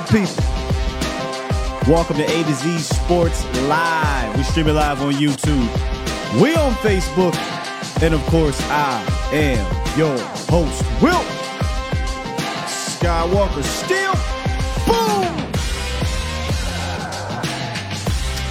good. 0.00 0.28
Welcome 1.86 2.16
to 2.16 2.24
A 2.24 2.42
to 2.42 2.54
Z 2.54 2.78
Sports 2.78 3.44
Live. 3.68 4.36
We 4.36 4.42
stream 4.42 4.66
it 4.66 4.72
live 4.72 5.00
on 5.02 5.12
YouTube. 5.12 5.68
We 6.40 6.54
on 6.56 6.72
Facebook, 6.74 7.36
and 8.02 8.14
of 8.14 8.20
course, 8.26 8.60
I 8.70 9.04
am 9.32 9.64
your 9.96 10.18
host, 10.48 10.82
Will 11.00 11.22
Skywalker. 12.66 13.62
Still, 13.62 14.14
boom. 14.86 15.32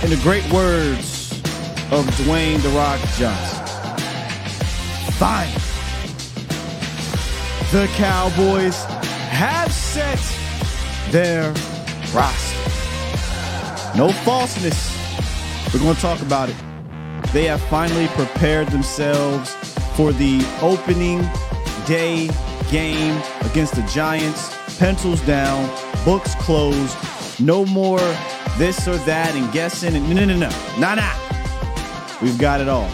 In 0.03 0.09
the 0.11 0.21
great 0.23 0.49
words 0.53 1.31
of 1.91 2.05
Dwayne 2.21 2.61
the 2.61 2.69
Rock 2.69 3.01
Johnson, 3.17 3.65
fine 5.13 5.51
the 7.71 7.87
Cowboys 7.95 8.83
have 9.29 9.73
set 9.73 10.19
their 11.13 11.53
roster. 12.11 12.57
No 13.95 14.11
falseness. 14.25 14.97
We're 15.71 15.79
going 15.79 15.93
to 15.93 16.01
talk 16.01 16.19
about 16.23 16.49
it. 16.49 16.55
They 17.31 17.45
have 17.45 17.61
finally 17.65 18.07
prepared 18.07 18.67
themselves 18.69 19.53
for 19.95 20.11
the 20.11 20.43
opening 20.59 21.21
day 21.85 22.31
game 22.71 23.21
against 23.41 23.75
the 23.75 23.83
Giants. 23.83 24.57
Pencils 24.79 25.21
down, 25.21 25.69
books 26.03 26.33
closed. 26.35 26.97
No 27.39 27.63
more 27.63 27.99
this 28.57 28.87
or 28.87 28.97
that 29.05 29.35
and 29.35 29.53
guessing. 29.53 29.95
And 29.95 30.09
no, 30.09 30.25
no, 30.25 30.33
no, 30.33 30.49
no. 30.49 30.79
Nah, 30.79 30.95
nah. 30.95 32.19
We've 32.23 32.39
got 32.39 32.59
it 32.59 32.67
all. 32.67 32.89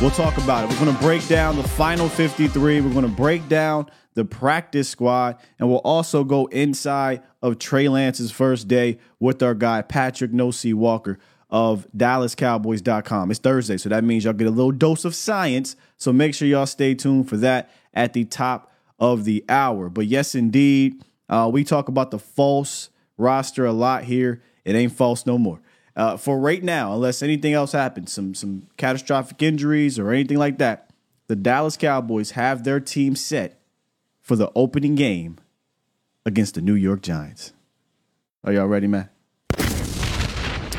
We'll 0.00 0.10
talk 0.10 0.38
about 0.38 0.64
it. 0.64 0.70
We're 0.70 0.84
going 0.84 0.96
to 0.96 1.02
break 1.02 1.28
down 1.28 1.56
the 1.56 1.62
final 1.62 2.08
53. 2.08 2.80
We're 2.80 2.90
going 2.90 3.08
to 3.08 3.08
break 3.08 3.48
down 3.48 3.88
the 4.14 4.24
practice 4.24 4.88
squad, 4.88 5.36
and 5.58 5.68
we'll 5.68 5.78
also 5.78 6.24
go 6.24 6.46
inside 6.46 7.22
of 7.42 7.58
Trey 7.58 7.88
Lance's 7.88 8.30
first 8.30 8.68
day 8.68 8.98
with 9.18 9.42
our 9.42 9.54
guy, 9.54 9.82
Patrick 9.82 10.32
No 10.32 10.50
C 10.50 10.72
Walker 10.72 11.18
of 11.50 11.86
DallasCowboys.com. 11.96 13.30
It's 13.30 13.40
Thursday, 13.40 13.76
so 13.76 13.88
that 13.88 14.02
means 14.02 14.24
y'all 14.24 14.32
get 14.32 14.46
a 14.46 14.50
little 14.50 14.72
dose 14.72 15.04
of 15.04 15.14
science. 15.14 15.76
So 15.96 16.12
make 16.12 16.34
sure 16.34 16.48
y'all 16.48 16.66
stay 16.66 16.94
tuned 16.94 17.28
for 17.28 17.36
that 17.38 17.70
at 17.92 18.12
the 18.12 18.24
top 18.24 18.72
of 18.98 19.24
the 19.24 19.44
hour. 19.48 19.88
But 19.88 20.06
yes, 20.06 20.34
indeed, 20.34 21.04
uh, 21.28 21.50
we 21.52 21.64
talk 21.64 21.88
about 21.88 22.10
the 22.10 22.18
false 22.18 22.90
roster 23.16 23.64
a 23.66 23.72
lot 23.72 24.04
here. 24.04 24.42
It 24.64 24.74
ain't 24.74 24.92
false 24.92 25.26
no 25.26 25.38
more. 25.38 25.60
Uh, 25.96 26.16
for 26.16 26.40
right 26.40 26.62
now, 26.62 26.92
unless 26.92 27.22
anything 27.22 27.52
else 27.52 27.72
happens, 27.72 28.12
some 28.12 28.34
some 28.34 28.66
catastrophic 28.76 29.40
injuries 29.42 29.98
or 29.98 30.10
anything 30.10 30.38
like 30.38 30.58
that, 30.58 30.90
the 31.28 31.36
Dallas 31.36 31.76
Cowboys 31.76 32.32
have 32.32 32.64
their 32.64 32.80
team 32.80 33.14
set 33.14 33.60
for 34.24 34.36
the 34.36 34.50
opening 34.54 34.94
game 34.94 35.36
against 36.24 36.54
the 36.54 36.62
New 36.62 36.74
York 36.74 37.02
Giants. 37.02 37.52
Are 38.42 38.54
y'all 38.54 38.66
ready, 38.66 38.86
man? 38.86 39.10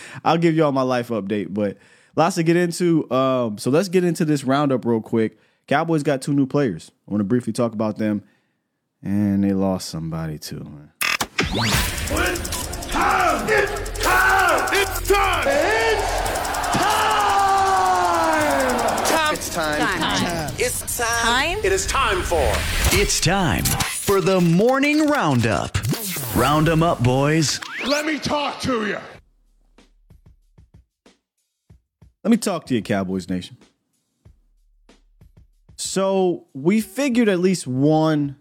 I'll 0.24 0.38
give 0.38 0.56
y'all 0.56 0.72
my 0.72 0.84
life 0.84 1.08
update, 1.10 1.52
but 1.52 1.78
lots 2.16 2.36
to 2.36 2.44
get 2.44 2.56
into. 2.56 3.10
Um, 3.12 3.58
so 3.58 3.72
let's 3.72 3.90
get 3.90 4.04
into 4.04 4.26
this 4.26 4.44
roundup 4.44 4.86
real 4.86 5.02
quick. 5.02 5.40
Cowboys 5.68 6.02
got 6.02 6.22
two 6.22 6.34
new 6.34 6.46
players. 6.46 6.92
I 7.08 7.12
want 7.12 7.20
to 7.20 7.26
briefly 7.26 7.52
talk 7.52 7.74
about 7.74 7.98
them. 7.98 8.24
And 9.04 9.44
they 9.44 9.52
lost 9.54 9.90
somebody 9.90 10.40
too. 10.40 10.66
It's 11.40 12.88
time! 12.88 13.48
It's 13.50 14.00
time! 14.00 14.70
It's 14.72 15.08
time! 15.08 15.48
It's 19.34 19.54
time! 19.56 19.90
Time. 19.90 20.54
It's 20.58 20.98
time! 20.98 21.22
Time? 21.22 21.58
It 21.60 21.72
is 21.74 21.86
time 21.86 22.22
for 22.22 22.50
It's 22.94 23.20
time 23.20 23.64
for 23.64 24.22
the 24.22 24.40
morning 24.40 25.08
roundup. 25.08 25.78
Round 26.36 26.66
them 26.68 26.82
up, 26.82 27.04
boys. 27.04 27.60
Let 27.86 28.06
me 28.06 28.20
talk 28.20 28.62
to 28.62 28.88
you. 28.88 29.00
Let 32.24 32.32
me 32.32 32.38
talk 32.38 32.66
to 32.68 32.74
you, 32.74 32.82
Cowboys 32.82 33.30
Nation. 33.30 33.58
So 35.78 36.48
we 36.54 36.82
figured 36.82 37.30
at 37.30 37.40
least 37.40 37.68
one, 37.68 38.36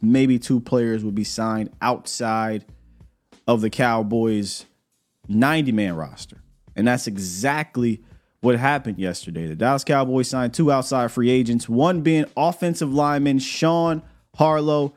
maybe 0.00 0.38
two 0.38 0.60
players 0.60 1.04
would 1.04 1.14
be 1.14 1.24
signed 1.24 1.70
outside 1.82 2.64
of 3.46 3.60
the 3.60 3.70
Cowboys' 3.70 4.64
90 5.28 5.72
man 5.72 5.96
roster. 5.96 6.40
And 6.76 6.86
that's 6.86 7.06
exactly 7.06 8.02
what 8.40 8.56
happened 8.56 8.98
yesterday. 8.98 9.46
The 9.46 9.56
Dallas 9.56 9.84
Cowboys 9.84 10.28
signed 10.28 10.54
two 10.54 10.70
outside 10.70 11.10
free 11.10 11.30
agents, 11.30 11.68
one 11.68 12.02
being 12.02 12.26
offensive 12.36 12.92
lineman 12.92 13.40
Sean 13.40 14.02
Harlow. 14.36 14.94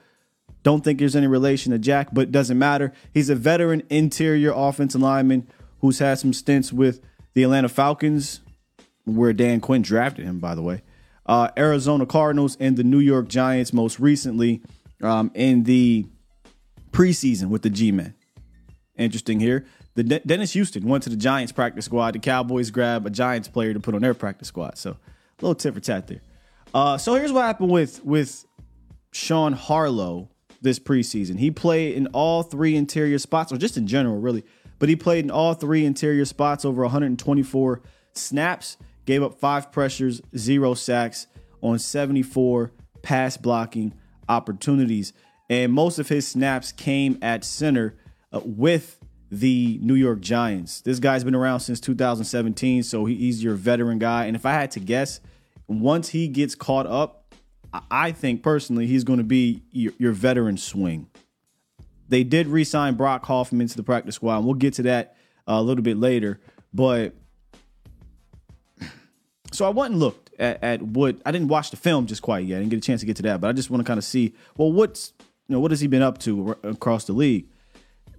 Don't 0.63 0.83
think 0.83 0.99
there's 0.99 1.15
any 1.15 1.27
relation 1.27 1.71
to 1.71 1.79
Jack, 1.79 2.09
but 2.11 2.31
doesn't 2.31 2.59
matter. 2.59 2.93
He's 3.13 3.29
a 3.29 3.35
veteran 3.35 3.83
interior 3.89 4.53
offensive 4.55 5.01
lineman 5.01 5.47
who's 5.79 5.99
had 5.99 6.19
some 6.19 6.33
stints 6.33 6.71
with 6.73 7.01
the 7.33 7.43
Atlanta 7.43 7.69
Falcons, 7.69 8.41
where 9.05 9.33
Dan 9.33 9.59
Quinn 9.59 9.81
drafted 9.81 10.25
him, 10.25 10.39
by 10.39 10.53
the 10.53 10.61
way. 10.61 10.81
Uh, 11.27 11.49
Arizona 11.57 12.05
Cardinals 12.05 12.57
and 12.59 12.77
the 12.77 12.83
New 12.83 12.99
York 12.99 13.27
Giants, 13.27 13.73
most 13.73 13.99
recently 13.99 14.61
um, 15.01 15.31
in 15.33 15.63
the 15.63 16.07
preseason 16.91 17.49
with 17.49 17.61
the 17.61 17.69
G 17.69 17.91
Men. 17.91 18.13
Interesting 18.97 19.39
here. 19.39 19.65
The 19.95 20.03
De- 20.03 20.19
Dennis 20.19 20.53
Houston 20.53 20.87
went 20.87 21.03
to 21.03 21.09
the 21.09 21.15
Giants 21.15 21.51
practice 21.51 21.85
squad. 21.85 22.13
The 22.13 22.19
Cowboys 22.19 22.71
grab 22.71 23.05
a 23.05 23.09
Giants 23.09 23.47
player 23.47 23.73
to 23.73 23.79
put 23.79 23.95
on 23.95 24.01
their 24.01 24.13
practice 24.13 24.47
squad. 24.47 24.77
So 24.77 24.91
a 24.91 24.97
little 25.41 25.55
tit 25.55 25.73
for 25.73 25.79
tat 25.79 26.07
there. 26.07 26.21
Uh, 26.73 26.97
so 26.97 27.15
here's 27.15 27.31
what 27.31 27.45
happened 27.45 27.71
with 27.71 28.03
with 28.05 28.45
Sean 29.11 29.53
Harlow 29.53 30.29
this 30.61 30.79
preseason. 30.79 31.39
He 31.39 31.51
played 31.51 31.95
in 31.95 32.07
all 32.07 32.43
three 32.43 32.75
interior 32.75 33.19
spots, 33.19 33.51
or 33.51 33.57
just 33.57 33.77
in 33.77 33.87
general, 33.87 34.19
really. 34.19 34.43
But 34.79 34.89
he 34.89 34.95
played 34.95 35.25
in 35.25 35.31
all 35.31 35.53
three 35.53 35.85
interior 35.85 36.25
spots 36.25 36.65
over 36.65 36.83
124 36.83 37.81
snaps, 38.13 38.77
gave 39.07 39.23
up 39.23 39.39
five 39.39 39.71
pressures, 39.71 40.21
zero 40.37 40.75
sacks 40.75 41.25
on 41.61 41.79
74 41.79 42.71
pass 43.01 43.37
blocking 43.37 43.93
opportunities. 44.29 45.13
And 45.49 45.71
most 45.71 45.97
of 45.97 46.09
his 46.09 46.27
snaps 46.27 46.71
came 46.71 47.17
at 47.21 47.43
center 47.43 47.97
uh, 48.31 48.41
with 48.43 48.99
the 49.31 49.79
New 49.81 49.95
York 49.95 50.19
Giants. 50.19 50.81
This 50.81 50.99
guy's 50.99 51.23
been 51.23 51.35
around 51.35 51.61
since 51.61 51.79
2017, 51.79 52.83
so 52.83 53.05
he, 53.05 53.15
he's 53.15 53.43
your 53.43 53.55
veteran 53.55 53.97
guy. 53.97 54.25
And 54.25 54.35
if 54.35 54.45
I 54.45 54.53
had 54.53 54.71
to 54.71 54.79
guess, 54.79 55.21
once 55.67 56.09
he 56.09 56.27
gets 56.27 56.53
caught 56.53 56.85
up, 56.85 57.33
I- 57.91 58.11
think 58.11 58.43
personally 58.43 58.87
he's 58.87 59.03
going 59.03 59.19
to 59.19 59.25
be 59.25 59.63
your, 59.71 59.93
your 59.97 60.11
veteran 60.11 60.57
swing. 60.57 61.07
They 62.09 62.23
did 62.23 62.47
re-sign 62.47 62.95
Brock 62.95 63.25
Hoffman 63.25 63.61
into 63.61 63.75
the 63.75 63.83
practice 63.83 64.15
squad, 64.15 64.37
and 64.37 64.45
we'll 64.45 64.55
get 64.55 64.73
to 64.75 64.83
that 64.83 65.15
uh, 65.47 65.53
a 65.53 65.61
little 65.61 65.83
bit 65.83 65.97
later. 65.97 66.39
But 66.73 67.15
so 69.51 69.65
I 69.65 69.69
went 69.69 69.91
and 69.91 69.99
looked 69.99 70.31
at, 70.39 70.63
at 70.63 70.81
what 70.81 71.17
I 71.25 71.31
didn't 71.31 71.47
watch 71.47 71.71
the 71.71 71.77
film 71.77 72.05
just 72.05 72.21
quite 72.21 72.45
yet. 72.45 72.57
I 72.57 72.59
didn't 72.59 72.71
get 72.71 72.77
a 72.77 72.81
chance 72.81 73.01
to 73.01 73.07
get 73.07 73.15
to 73.17 73.23
that, 73.23 73.41
but 73.41 73.49
I 73.49 73.53
just 73.53 73.69
want 73.69 73.81
to 73.81 73.87
kind 73.87 73.97
of 73.97 74.03
see 74.03 74.33
well 74.57 74.71
what's 74.71 75.13
you 75.47 75.55
know, 75.55 75.59
what 75.59 75.71
has 75.71 75.79
he 75.79 75.87
been 75.87 76.01
up 76.01 76.17
to 76.19 76.49
r- 76.63 76.71
across 76.71 77.05
the 77.05 77.13
league? 77.13 77.47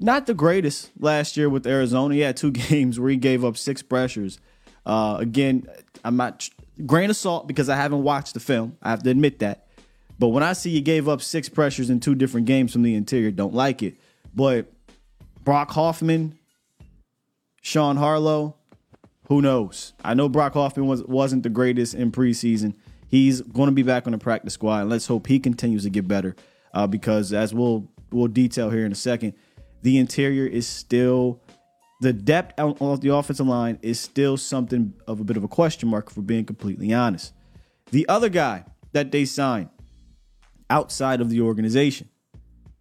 Not 0.00 0.26
the 0.26 0.34
greatest 0.34 0.90
last 0.98 1.36
year 1.36 1.48
with 1.48 1.66
Arizona. 1.66 2.14
He 2.14 2.20
had 2.20 2.36
two 2.36 2.50
games 2.68 2.98
where 2.98 3.10
he 3.10 3.16
gave 3.16 3.44
up 3.44 3.56
six 3.56 3.82
pressures. 3.82 4.38
Uh, 4.86 5.18
again, 5.20 5.66
I'm 6.04 6.16
not 6.16 6.48
grain 6.86 7.10
of 7.10 7.16
salt 7.16 7.46
because 7.46 7.68
I 7.68 7.76
haven't 7.76 8.02
watched 8.02 8.34
the 8.34 8.40
film. 8.40 8.76
I 8.82 8.90
have 8.90 9.02
to 9.02 9.10
admit 9.10 9.40
that. 9.40 9.66
But 10.18 10.28
when 10.28 10.42
I 10.42 10.52
see 10.52 10.70
you 10.70 10.80
gave 10.80 11.08
up 11.08 11.22
six 11.22 11.48
pressures 11.48 11.90
in 11.90 12.00
two 12.00 12.14
different 12.14 12.46
games 12.46 12.72
from 12.72 12.82
the 12.82 12.94
interior, 12.94 13.30
don't 13.30 13.54
like 13.54 13.82
it. 13.82 13.94
But 14.34 14.72
Brock 15.44 15.70
Hoffman, 15.70 16.38
Sean 17.60 17.96
Harlow, 17.96 18.56
who 19.28 19.42
knows? 19.42 19.92
I 20.02 20.14
know 20.14 20.28
Brock 20.28 20.54
Hoffman 20.54 20.86
was 20.86 21.02
wasn't 21.04 21.42
the 21.42 21.50
greatest 21.50 21.94
in 21.94 22.10
preseason. 22.10 22.74
He's 23.08 23.42
going 23.42 23.68
to 23.68 23.74
be 23.74 23.82
back 23.82 24.06
on 24.06 24.12
the 24.12 24.18
practice 24.18 24.54
squad, 24.54 24.80
and 24.80 24.90
let's 24.90 25.06
hope 25.06 25.26
he 25.26 25.38
continues 25.38 25.84
to 25.84 25.90
get 25.90 26.08
better. 26.08 26.34
Uh, 26.72 26.86
because 26.86 27.32
as 27.32 27.54
we'll 27.54 27.88
we'll 28.10 28.28
detail 28.28 28.70
here 28.70 28.86
in 28.86 28.92
a 28.92 28.96
second, 28.96 29.34
the 29.82 29.98
interior 29.98 30.46
is 30.46 30.66
still 30.66 31.42
the 32.00 32.12
depth 32.12 32.58
on 32.58 33.00
the 33.00 33.14
offensive 33.14 33.46
line 33.46 33.78
is 33.82 34.00
still 34.00 34.36
something 34.36 34.94
of 35.06 35.20
a 35.20 35.24
bit 35.24 35.36
of 35.36 35.44
a 35.44 35.48
question 35.48 35.90
mark, 35.90 36.10
for 36.10 36.22
being 36.22 36.44
completely 36.44 36.92
honest. 36.94 37.34
The 37.90 38.08
other 38.08 38.30
guy 38.30 38.64
that 38.92 39.12
they 39.12 39.26
signed 39.26 39.68
outside 40.70 41.20
of 41.20 41.28
the 41.28 41.42
organization 41.42 42.08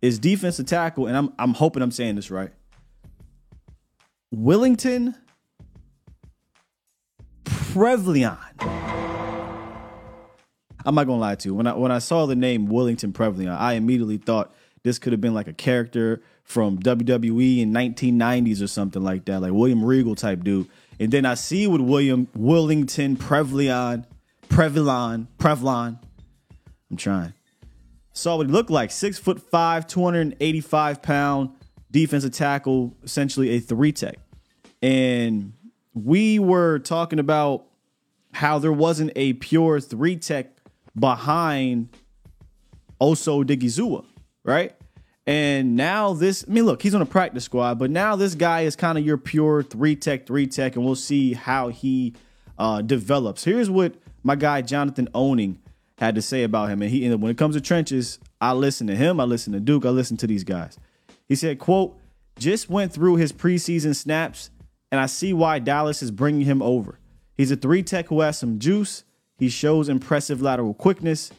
is 0.01 0.17
defensive 0.17 0.65
tackle, 0.65 1.07
and 1.07 1.17
I'm 1.17 1.33
I'm 1.37 1.55
hoping 1.55 1.83
I'm 1.83 1.91
saying 1.91 2.15
this 2.15 2.31
right. 2.31 2.51
Willington 4.33 5.15
Prevlion. 7.47 8.37
I'm 10.85 10.95
not 10.95 11.05
gonna 11.05 11.19
lie 11.19 11.35
to 11.35 11.49
you. 11.49 11.55
When 11.55 11.67
I 11.67 11.73
when 11.73 11.91
I 11.91 11.99
saw 11.99 12.25
the 12.25 12.35
name 12.35 12.67
Willington 12.67 13.11
Prevlion, 13.11 13.55
I 13.57 13.73
immediately 13.73 14.17
thought 14.17 14.53
this 14.83 14.99
could 14.99 15.11
have 15.11 15.19
been 15.19 15.33
like 15.33 15.47
a 15.47 15.53
character 15.53 16.21
from 16.43 16.79
WWE 16.79 17.59
in 17.59 17.73
1990s 17.73 18.61
or 18.61 18.67
something 18.67 19.03
like 19.03 19.25
that, 19.25 19.41
like 19.41 19.51
William 19.51 19.83
Regal 19.83 20.15
type 20.15 20.43
dude. 20.45 20.67
And 20.99 21.11
then 21.11 21.25
I 21.25 21.33
see 21.33 21.67
with 21.67 21.81
William 21.81 22.27
Willington 22.37 23.17
Prevlion, 23.17 24.05
Prevlon, 24.47 25.27
Prevlon. 25.37 25.99
I'm 26.89 26.97
trying. 26.97 27.33
Saw 28.13 28.37
what 28.37 28.47
he 28.47 28.53
looked 28.53 28.69
like: 28.69 28.91
six 28.91 29.19
foot 29.19 29.41
five, 29.51 29.87
285 29.87 31.01
pound 31.01 31.49
defensive 31.91 32.31
tackle, 32.31 32.95
essentially 33.03 33.49
a 33.49 33.59
three 33.59 33.91
tech. 33.91 34.15
And 34.81 35.53
we 36.05 36.39
were 36.39 36.79
talking 36.79 37.19
about 37.19 37.65
how 38.33 38.59
there 38.59 38.71
wasn't 38.73 39.11
a 39.15 39.33
pure 39.33 39.79
three 39.79 40.15
tech 40.15 40.47
behind 40.97 41.89
Osa 42.99 43.31
Odighizuwa, 43.31 44.05
right? 44.43 44.73
And 45.25 45.75
now 45.75 46.13
this, 46.13 46.45
I 46.47 46.51
mean, 46.51 46.65
look, 46.65 46.81
he's 46.81 46.95
on 46.95 47.01
a 47.01 47.05
practice 47.05 47.43
squad, 47.43 47.79
but 47.79 47.91
now 47.91 48.15
this 48.15 48.33
guy 48.33 48.61
is 48.61 48.75
kind 48.75 48.97
of 48.97 49.05
your 49.05 49.17
pure 49.17 49.61
three 49.61 49.95
tech, 49.95 50.25
three 50.25 50.47
tech, 50.47 50.75
and 50.75 50.85
we'll 50.85 50.95
see 50.95 51.33
how 51.33 51.67
he 51.67 52.13
uh, 52.57 52.81
develops. 52.81 53.43
Here's 53.43 53.69
what 53.69 53.95
my 54.23 54.35
guy 54.35 54.61
Jonathan 54.61 55.09
Owning 55.13 55.59
had 55.97 56.15
to 56.15 56.21
say 56.21 56.43
about 56.43 56.69
him. 56.69 56.81
And 56.81 56.91
he, 56.91 57.13
when 57.13 57.31
it 57.31 57.37
comes 57.37 57.55
to 57.55 57.61
trenches, 57.61 58.19
I 58.39 58.53
listen 58.53 58.87
to 58.87 58.95
him, 58.95 59.19
I 59.19 59.25
listen 59.25 59.53
to 59.53 59.59
Duke, 59.59 59.85
I 59.85 59.89
listen 59.89 60.15
to 60.17 60.27
these 60.27 60.43
guys. 60.43 60.77
He 61.27 61.35
said, 61.35 61.59
"quote 61.59 61.97
Just 62.37 62.69
went 62.69 62.93
through 62.93 63.15
his 63.15 63.33
preseason 63.33 63.95
snaps, 63.95 64.49
and 64.91 64.99
I 65.01 65.05
see 65.05 65.33
why 65.33 65.59
Dallas 65.59 66.01
is 66.01 66.11
bringing 66.11 66.41
him 66.41 66.61
over. 66.61 66.99
He's 67.35 67.51
a 67.51 67.55
three 67.55 67.83
tech 67.83 68.07
who 68.07 68.21
has 68.21 68.37
some 68.37 68.59
juice. 68.59 69.03
He 69.37 69.49
shows 69.49 69.89
impressive 69.89 70.41
lateral 70.41 70.73
quickness 70.73 71.31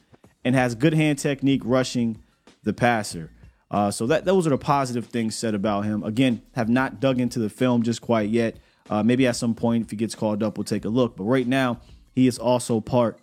and 0.45 0.55
has 0.55 0.75
good 0.75 0.95
hand 0.95 1.19
technique 1.19 1.63
rushing 1.65 2.23
the 2.63 2.73
passer." 2.73 3.33
Uh, 3.71 3.91
so 3.91 4.07
that 4.07 4.25
those 4.25 4.47
are 4.47 4.51
the 4.51 4.59
positive 4.59 5.07
things 5.07 5.35
said 5.35 5.55
about 5.55 5.85
him. 5.85 6.03
Again, 6.03 6.43
have 6.53 6.69
not 6.69 7.01
dug 7.01 7.21
into 7.21 7.39
the 7.39 7.51
film 7.51 7.83
just 7.83 8.01
quite 8.01 8.31
yet. 8.31 8.57
Uh, 8.89 9.03
maybe 9.03 9.27
at 9.27 9.37
some 9.37 9.55
point, 9.55 9.85
if 9.85 9.91
he 9.91 9.97
gets 9.97 10.15
called 10.15 10.43
up, 10.43 10.57
we'll 10.57 10.65
take 10.65 10.87
a 10.87 10.89
look. 10.89 11.17
But 11.17 11.25
right 11.25 11.47
now, 11.47 11.81
he 12.15 12.27
is 12.27 12.39
also 12.39 12.81
part 12.81 13.19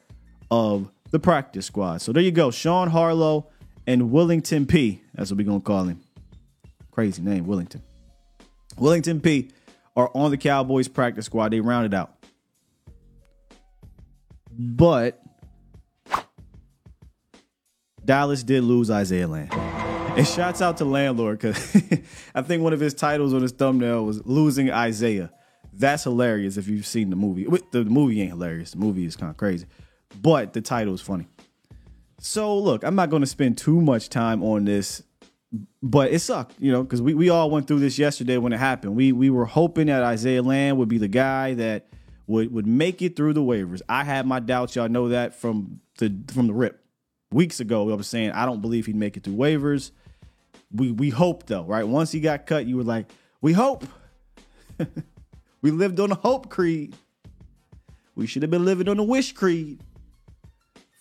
of 0.51 0.91
the 1.09 1.19
practice 1.19 1.65
squad. 1.65 2.01
So 2.01 2.11
there 2.11 2.21
you 2.21 2.31
go, 2.31 2.51
Sean 2.51 2.89
Harlow 2.89 3.47
and 3.87 4.11
Willington 4.11 4.67
P. 4.67 5.01
That's 5.15 5.31
what 5.31 5.37
we're 5.37 5.45
gonna 5.45 5.59
call 5.61 5.85
him. 5.85 6.01
Crazy 6.91 7.21
name, 7.21 7.45
Willington. 7.45 7.81
Willington 8.77 9.21
P. 9.21 9.49
are 9.95 10.11
on 10.13 10.31
the 10.31 10.37
Cowboys 10.37 10.87
practice 10.87 11.25
squad. 11.25 11.49
They 11.49 11.59
rounded 11.59 11.93
out, 11.93 12.15
but 14.51 15.21
Dallas 18.03 18.43
did 18.43 18.63
lose 18.63 18.91
Isaiah 18.91 19.27
Land. 19.27 19.53
And 19.53 20.25
shouts 20.25 20.61
out 20.61 20.77
to 20.77 20.85
Landlord 20.85 21.39
because 21.39 21.57
I 22.35 22.41
think 22.41 22.63
one 22.63 22.71
of 22.71 22.79
his 22.79 22.93
titles 22.93 23.33
on 23.33 23.41
his 23.41 23.51
thumbnail 23.51 24.05
was 24.05 24.25
"Losing 24.25 24.71
Isaiah." 24.71 25.31
That's 25.73 26.03
hilarious 26.03 26.55
if 26.55 26.69
you've 26.69 26.85
seen 26.85 27.09
the 27.09 27.17
movie. 27.17 27.45
The 27.71 27.83
movie 27.83 28.21
ain't 28.21 28.31
hilarious. 28.31 28.71
The 28.71 28.77
movie 28.77 29.05
is 29.05 29.17
kind 29.17 29.29
of 29.29 29.35
crazy, 29.35 29.65
but 30.21 30.53
the 30.53 30.61
title 30.61 30.93
is 30.93 31.01
funny. 31.01 31.27
So 32.19 32.57
look, 32.57 32.85
I'm 32.85 32.95
not 32.95 33.09
going 33.09 33.23
to 33.23 33.27
spend 33.27 33.57
too 33.57 33.81
much 33.81 34.07
time 34.07 34.41
on 34.41 34.63
this, 34.63 35.03
but 35.81 36.11
it 36.11 36.19
sucked, 36.19 36.55
you 36.59 36.71
know, 36.71 36.83
because 36.83 37.01
we, 37.01 37.13
we 37.13 37.29
all 37.29 37.49
went 37.49 37.67
through 37.67 37.79
this 37.79 37.97
yesterday 37.97 38.37
when 38.37 38.53
it 38.53 38.57
happened. 38.57 38.95
We 38.95 39.11
we 39.11 39.29
were 39.29 39.45
hoping 39.45 39.87
that 39.87 40.03
Isaiah 40.03 40.43
Land 40.43 40.77
would 40.77 40.89
be 40.89 40.97
the 40.97 41.07
guy 41.07 41.53
that 41.55 41.87
would 42.27 42.51
would 42.51 42.67
make 42.67 43.01
it 43.01 43.15
through 43.15 43.33
the 43.33 43.41
waivers. 43.41 43.81
I 43.87 44.03
had 44.03 44.25
my 44.25 44.39
doubts. 44.39 44.75
Y'all 44.75 44.89
know 44.89 45.09
that 45.09 45.35
from 45.35 45.79
the 45.97 46.15
from 46.31 46.47
the 46.47 46.53
rip 46.53 46.83
weeks 47.31 47.59
ago. 47.59 47.89
I 47.91 47.95
was 47.95 48.07
saying 48.07 48.31
I 48.31 48.45
don't 48.45 48.61
believe 48.61 48.85
he'd 48.85 48.95
make 48.95 49.17
it 49.17 49.23
through 49.23 49.35
waivers 49.35 49.91
we 50.75 50.91
we 50.91 51.09
hope 51.09 51.45
though, 51.47 51.63
right? 51.63 51.87
Once 51.87 52.11
he 52.11 52.19
got 52.19 52.45
cut, 52.45 52.65
you 52.65 52.77
were 52.77 52.83
like, 52.83 53.07
we 53.41 53.53
hope. 53.53 53.85
we 55.61 55.71
lived 55.71 55.99
on 55.99 56.09
the 56.09 56.15
hope 56.15 56.49
creed. 56.49 56.95
We 58.15 58.27
should 58.27 58.43
have 58.43 58.51
been 58.51 58.65
living 58.65 58.87
on 58.89 58.97
the 58.97 59.03
wish 59.03 59.33
creed. 59.33 59.81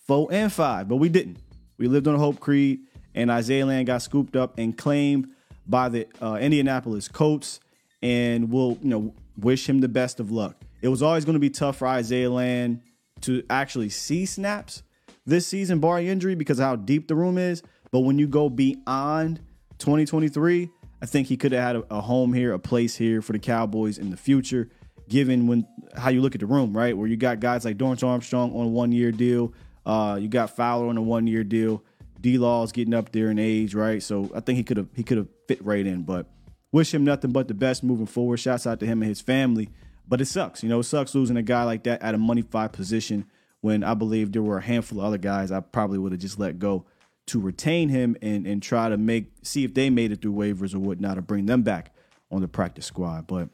Four 0.07 0.27
and 0.31 0.51
five, 0.51 0.87
but 0.87 0.97
we 0.97 1.09
didn't. 1.09 1.37
We 1.77 1.87
lived 1.87 2.07
on 2.07 2.13
the 2.13 2.19
hope 2.19 2.39
creed, 2.39 2.81
and 3.15 3.31
Isaiah 3.31 3.65
Land 3.65 3.87
got 3.87 4.03
scooped 4.03 4.35
up 4.35 4.59
and 4.59 4.77
claimed 4.77 5.29
by 5.65 5.89
the 5.89 6.07
uh, 6.21 6.35
Indianapolis 6.35 7.07
Colts, 7.07 7.59
and 8.03 8.51
we'll 8.51 8.77
you 8.81 8.89
know 8.89 9.13
wish 9.37 9.67
him 9.67 9.79
the 9.79 9.87
best 9.87 10.19
of 10.19 10.29
luck. 10.29 10.57
It 10.81 10.89
was 10.89 11.01
always 11.01 11.25
going 11.25 11.33
to 11.33 11.39
be 11.39 11.49
tough 11.49 11.77
for 11.77 11.87
Isaiah 11.87 12.29
Land 12.29 12.81
to 13.21 13.43
actually 13.49 13.89
see 13.89 14.25
snaps 14.25 14.83
this 15.25 15.47
season, 15.47 15.79
barring 15.79 16.07
injury, 16.07 16.35
because 16.35 16.59
how 16.59 16.75
deep 16.75 17.07
the 17.07 17.15
room 17.15 17.37
is. 17.37 17.63
But 17.91 18.01
when 18.01 18.19
you 18.19 18.27
go 18.27 18.49
beyond 18.49 19.39
2023, 19.79 20.69
I 21.01 21.05
think 21.05 21.27
he 21.27 21.37
could 21.37 21.51
have 21.53 21.63
had 21.63 21.75
a, 21.77 21.95
a, 21.95 22.01
home 22.01 22.33
here, 22.33 22.53
a 22.53 22.59
place 22.59 22.95
here 22.95 23.21
for 23.21 23.33
the 23.33 23.39
Cowboys 23.39 23.97
in 23.97 24.09
the 24.11 24.17
future, 24.17 24.69
given 25.07 25.47
when 25.47 25.65
how 25.95 26.09
you 26.09 26.21
look 26.21 26.35
at 26.35 26.41
the 26.41 26.47
room, 26.47 26.75
right? 26.75 26.95
Where 26.95 27.07
you 27.07 27.17
got 27.17 27.39
guys 27.39 27.65
like 27.65 27.77
Dorance 27.77 28.05
Armstrong 28.05 28.53
on 28.53 28.65
a 28.65 28.69
one 28.69 28.91
year 28.91 29.11
deal, 29.11 29.53
uh, 29.85 30.17
you 30.19 30.27
got 30.27 30.55
Fowler 30.55 30.87
on 30.87 30.97
a 30.97 31.01
one 31.01 31.27
year 31.27 31.43
deal, 31.43 31.83
D 32.25 32.39
Law's 32.39 32.71
getting 32.71 32.95
up 32.95 33.11
there 33.11 33.29
in 33.29 33.37
age, 33.37 33.75
right? 33.75 34.01
So 34.01 34.31
I 34.33 34.39
think 34.39 34.57
he 34.57 34.63
could 34.63 34.77
have 34.77 34.87
he 34.95 35.03
could 35.03 35.19
have 35.19 35.27
fit 35.47 35.63
right 35.63 35.85
in, 35.85 36.01
but 36.01 36.25
wish 36.71 36.91
him 36.91 37.03
nothing 37.03 37.31
but 37.31 37.47
the 37.47 37.53
best 37.53 37.83
moving 37.83 38.07
forward. 38.07 38.37
Shouts 38.37 38.65
out 38.65 38.79
to 38.79 38.85
him 38.87 39.03
and 39.03 39.09
his 39.09 39.21
family. 39.21 39.69
But 40.07 40.21
it 40.21 40.25
sucks, 40.25 40.63
you 40.63 40.69
know, 40.69 40.79
it 40.79 40.85
sucks 40.85 41.13
losing 41.13 41.37
a 41.37 41.43
guy 41.43 41.65
like 41.65 41.83
that 41.83 42.01
at 42.01 42.15
a 42.15 42.17
money 42.17 42.41
five 42.41 42.71
position 42.71 43.25
when 43.61 43.83
I 43.83 43.93
believe 43.93 44.31
there 44.31 44.41
were 44.41 44.57
a 44.57 44.61
handful 44.63 45.01
of 45.01 45.05
other 45.05 45.19
guys 45.19 45.51
I 45.51 45.59
probably 45.59 45.99
would 45.99 46.13
have 46.13 46.21
just 46.21 46.39
let 46.39 46.57
go 46.57 46.85
to 47.27 47.39
retain 47.39 47.89
him 47.89 48.17
and 48.23 48.47
and 48.47 48.59
try 48.59 48.89
to 48.89 48.97
make 48.97 49.31
see 49.43 49.63
if 49.63 49.75
they 49.75 49.91
made 49.91 50.11
it 50.11 50.23
through 50.23 50.33
waivers 50.33 50.73
or 50.73 50.79
whatnot, 50.79 51.19
or 51.19 51.21
bring 51.21 51.45
them 51.45 51.61
back 51.61 51.93
on 52.31 52.41
the 52.41 52.47
practice 52.47 52.87
squad. 52.87 53.27
But 53.27 53.49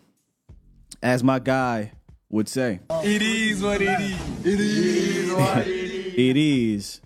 as 1.04 1.26
my 1.26 1.40
guy 1.40 1.92
would 2.30 2.48
say, 2.48 2.80
it 3.04 3.22
is 3.22 3.62
what 3.62 3.82
it 3.82 4.00
is. 4.00 4.18
It 4.46 4.60
is 4.62 5.34
what 5.34 5.68
it 5.68 5.68
is. 5.68 6.14
it 6.18 6.38
is 6.38 7.02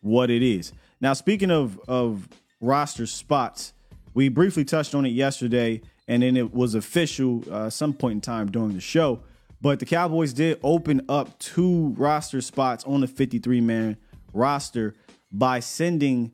what 0.00 0.30
it 0.30 0.42
is. 0.42 0.72
Now, 1.00 1.12
speaking 1.12 1.50
of 1.50 1.78
of 1.88 2.28
roster 2.60 3.06
spots, 3.06 3.72
we 4.14 4.28
briefly 4.28 4.64
touched 4.64 4.94
on 4.94 5.04
it 5.04 5.10
yesterday, 5.10 5.82
and 6.08 6.22
then 6.22 6.36
it 6.36 6.54
was 6.54 6.74
official 6.74 7.44
uh, 7.50 7.70
some 7.70 7.92
point 7.92 8.14
in 8.14 8.20
time 8.20 8.50
during 8.50 8.72
the 8.72 8.80
show. 8.80 9.20
But 9.60 9.78
the 9.78 9.86
Cowboys 9.86 10.32
did 10.32 10.58
open 10.62 11.02
up 11.08 11.38
two 11.38 11.94
roster 11.96 12.40
spots 12.40 12.84
on 12.84 13.00
the 13.00 13.06
53 13.06 13.60
man 13.60 13.96
roster 14.32 14.94
by 15.32 15.60
sending 15.60 16.32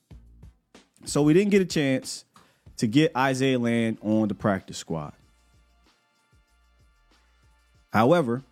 So 1.06 1.22
we 1.22 1.34
didn't 1.34 1.52
get 1.52 1.62
a 1.62 1.66
chance 1.66 2.26
to 2.78 2.88
get 2.88 3.16
Isaiah 3.16 3.60
Land 3.60 4.00
on 4.02 4.28
the 4.28 4.36
practice 4.36 4.78
squad. 4.78 5.14
However, 7.94 8.44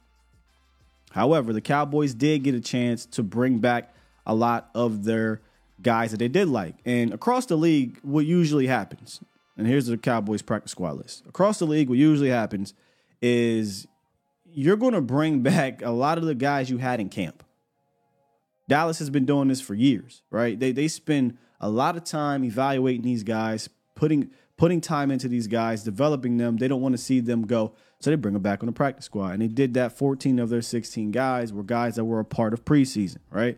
however, 1.12 1.52
the 1.52 1.62
Cowboys 1.62 2.14
did 2.14 2.44
get 2.44 2.56
a 2.56 2.62
chance 2.62 3.06
to 3.08 3.24
bring 3.24 3.60
back 3.60 3.94
a 4.26 4.34
lot 4.34 4.70
of 4.74 5.04
their 5.04 5.42
guys 5.82 6.12
that 6.12 6.18
they 6.18 6.30
did 6.30 6.48
like. 6.48 6.76
And 6.86 7.14
across 7.14 7.46
the 7.46 7.58
league, 7.58 8.00
what 8.04 8.26
usually 8.26 8.68
happens, 8.68 9.20
and 9.58 9.68
here's 9.68 9.88
the 9.88 9.98
Cowboys 9.98 10.42
practice 10.42 10.72
squad 10.72 10.98
list. 10.98 11.24
Across 11.28 11.60
the 11.60 11.66
league, 11.66 11.90
what 11.90 11.98
usually 11.98 12.30
happens 12.30 12.74
is 13.22 13.88
you're 14.54 14.78
going 14.78 14.94
to 14.94 15.02
bring 15.02 15.40
back 15.44 15.82
a 15.82 15.92
lot 15.92 16.18
of 16.18 16.24
the 16.24 16.36
guys 16.36 16.70
you 16.70 16.78
had 16.78 17.00
in 17.00 17.10
camp. 17.10 17.43
Dallas 18.67 19.00
has 19.00 19.10
been 19.10 19.25
doing 19.25 19.48
this 19.48 19.62
for 19.62 19.74
years, 19.74 20.22
right? 20.29 20.60
They 20.60 20.72
they 20.72 20.88
spend 20.88 21.38
a 21.60 21.70
lot 21.70 21.96
of 21.98 22.03
time 22.03 22.43
evaluating 22.43 23.03
these 23.03 23.24
guys, 23.24 23.70
putting 23.96 24.32
putting 24.58 24.82
time 24.82 25.12
into 25.12 25.27
these 25.27 25.48
guys, 25.48 25.84
developing 25.84 26.38
them. 26.38 26.58
They 26.58 26.67
don't 26.67 26.82
want 26.82 26.93
to 26.93 27.01
see 27.01 27.20
them 27.20 27.43
go, 27.43 27.74
so 28.00 28.10
they 28.10 28.15
bring 28.15 28.34
them 28.34 28.43
back 28.43 28.62
on 28.62 28.67
the 28.67 28.74
practice 28.74 29.05
squad. 29.05 29.32
And 29.32 29.41
they 29.41 29.48
did 29.48 29.74
that. 29.75 29.98
14 29.98 30.39
of 30.39 30.50
their 30.50 30.62
16 30.62 31.12
guys 31.12 31.51
were 31.51 31.63
guys 31.63 31.96
that 31.96 32.05
were 32.05 32.20
a 32.20 32.25
part 32.25 32.53
of 32.53 32.63
preseason, 32.63 33.17
right? 33.29 33.58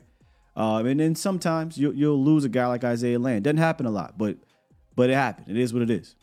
Um, 0.55 0.85
and 0.85 0.99
then 0.99 1.15
sometimes 1.15 1.77
you'll, 1.77 1.93
you'll 1.93 2.23
lose 2.23 2.45
a 2.45 2.49
guy 2.49 2.65
like 2.67 2.83
Isaiah 2.83 3.19
Land. 3.19 3.43
Doesn't 3.43 3.57
happen 3.57 3.85
a 3.85 3.91
lot, 3.91 4.17
but 4.17 4.37
but 4.95 5.09
it 5.09 5.13
happened. 5.13 5.55
It 5.55 5.61
is 5.61 5.73
what 5.73 5.81
it 5.81 5.89
is. 5.89 6.15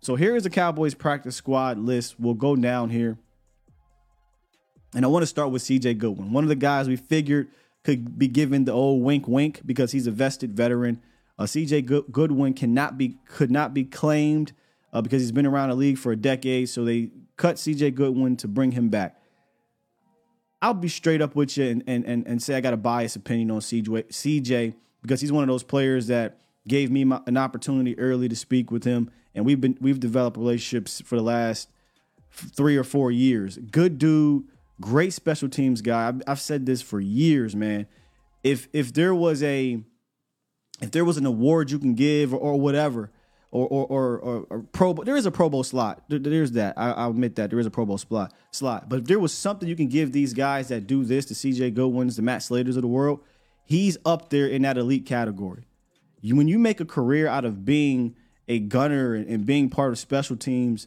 So 0.00 0.16
here 0.16 0.36
is 0.36 0.42
the 0.42 0.50
Cowboys 0.50 0.94
practice 0.94 1.34
squad 1.34 1.78
list. 1.78 2.20
We'll 2.20 2.34
go 2.34 2.54
down 2.54 2.90
here. 2.90 3.18
And 4.94 5.04
I 5.04 5.08
want 5.08 5.22
to 5.24 5.26
start 5.26 5.50
with 5.50 5.62
CJ 5.62 5.98
Goodwin, 5.98 6.32
one 6.32 6.44
of 6.44 6.48
the 6.48 6.54
guys 6.54 6.86
we 6.86 6.96
figured 6.96 7.48
could 7.84 8.18
be 8.18 8.28
given 8.28 8.64
the 8.64 8.72
old 8.72 9.02
wink 9.02 9.28
wink 9.28 9.60
because 9.64 9.92
he's 9.92 10.06
a 10.06 10.10
vested 10.10 10.56
veteran. 10.56 11.00
Uh, 11.38 11.44
CJ 11.44 12.10
Goodwin 12.10 12.54
cannot 12.54 12.96
be 12.96 13.18
could 13.26 13.50
not 13.50 13.74
be 13.74 13.84
claimed 13.84 14.52
uh, 14.92 15.02
because 15.02 15.20
he's 15.20 15.32
been 15.32 15.46
around 15.46 15.68
the 15.68 15.74
league 15.74 15.98
for 15.98 16.12
a 16.12 16.16
decade. 16.16 16.68
So 16.68 16.84
they 16.84 17.10
cut 17.36 17.56
CJ 17.56 17.94
Goodwin 17.94 18.36
to 18.38 18.48
bring 18.48 18.72
him 18.72 18.88
back. 18.88 19.20
I'll 20.62 20.74
be 20.74 20.88
straight 20.88 21.20
up 21.20 21.36
with 21.36 21.56
you 21.58 21.66
and 21.66 21.84
and 21.86 22.04
and, 22.04 22.26
and 22.26 22.42
say 22.42 22.54
I 22.54 22.60
got 22.60 22.72
a 22.72 22.78
biased 22.78 23.16
opinion 23.16 23.50
on 23.50 23.60
CJ, 23.60 24.08
CJ 24.08 24.74
because 25.02 25.20
he's 25.20 25.32
one 25.32 25.42
of 25.42 25.48
those 25.48 25.62
players 25.62 26.06
that 26.06 26.40
gave 26.66 26.90
me 26.90 27.04
my, 27.04 27.20
an 27.26 27.36
opportunity 27.36 27.98
early 27.98 28.28
to 28.28 28.36
speak 28.36 28.70
with 28.70 28.84
him, 28.84 29.10
and 29.34 29.44
we've 29.44 29.60
been 29.60 29.76
we've 29.80 30.00
developed 30.00 30.38
relationships 30.38 31.02
for 31.04 31.16
the 31.16 31.22
last 31.22 31.68
three 32.30 32.76
or 32.76 32.84
four 32.84 33.10
years. 33.10 33.58
Good 33.58 33.98
dude, 33.98 34.44
great 34.80 35.12
special 35.12 35.48
teams 35.48 35.80
guy. 35.80 36.08
I've, 36.08 36.22
I've 36.26 36.40
said 36.40 36.66
this 36.66 36.82
for 36.82 37.00
years, 37.00 37.54
man. 37.54 37.86
If 38.42 38.68
if 38.72 38.92
there 38.92 39.14
was 39.14 39.42
a 39.42 39.82
if 40.80 40.90
there 40.90 41.04
was 41.04 41.16
an 41.16 41.26
award 41.26 41.70
you 41.70 41.78
can 41.78 41.94
give 41.94 42.34
or, 42.34 42.38
or 42.38 42.60
whatever, 42.60 43.10
or 43.50 43.66
or, 43.68 43.86
or 43.86 44.18
or 44.18 44.46
or 44.50 44.62
Pro 44.72 44.92
there 44.92 45.16
is 45.16 45.26
a 45.26 45.30
Pro 45.30 45.48
Bowl 45.48 45.64
slot. 45.64 46.02
There, 46.08 46.18
there's 46.18 46.52
that. 46.52 46.74
I, 46.76 46.90
I'll 46.90 47.10
admit 47.10 47.36
that 47.36 47.50
there 47.50 47.58
is 47.58 47.66
a 47.66 47.70
Pro 47.70 47.86
Bowl 47.86 47.98
slot. 47.98 48.34
Slot. 48.50 48.88
But 48.88 49.00
if 49.00 49.04
there 49.06 49.18
was 49.18 49.32
something 49.32 49.68
you 49.68 49.76
can 49.76 49.88
give 49.88 50.12
these 50.12 50.34
guys 50.34 50.68
that 50.68 50.86
do 50.86 51.04
this, 51.04 51.26
the 51.26 51.34
C.J. 51.34 51.70
Goodwins, 51.70 52.16
the 52.16 52.22
Matt 52.22 52.42
Slaters 52.42 52.76
of 52.76 52.82
the 52.82 52.88
world, 52.88 53.20
he's 53.64 53.96
up 54.04 54.30
there 54.30 54.46
in 54.46 54.62
that 54.62 54.76
elite 54.76 55.06
category. 55.06 55.64
You, 56.20 56.36
when 56.36 56.48
you 56.48 56.58
make 56.58 56.80
a 56.80 56.84
career 56.84 57.26
out 57.26 57.44
of 57.44 57.64
being 57.64 58.16
a 58.48 58.58
gunner 58.58 59.14
and 59.14 59.46
being 59.46 59.70
part 59.70 59.92
of 59.92 59.98
special 59.98 60.36
teams 60.36 60.86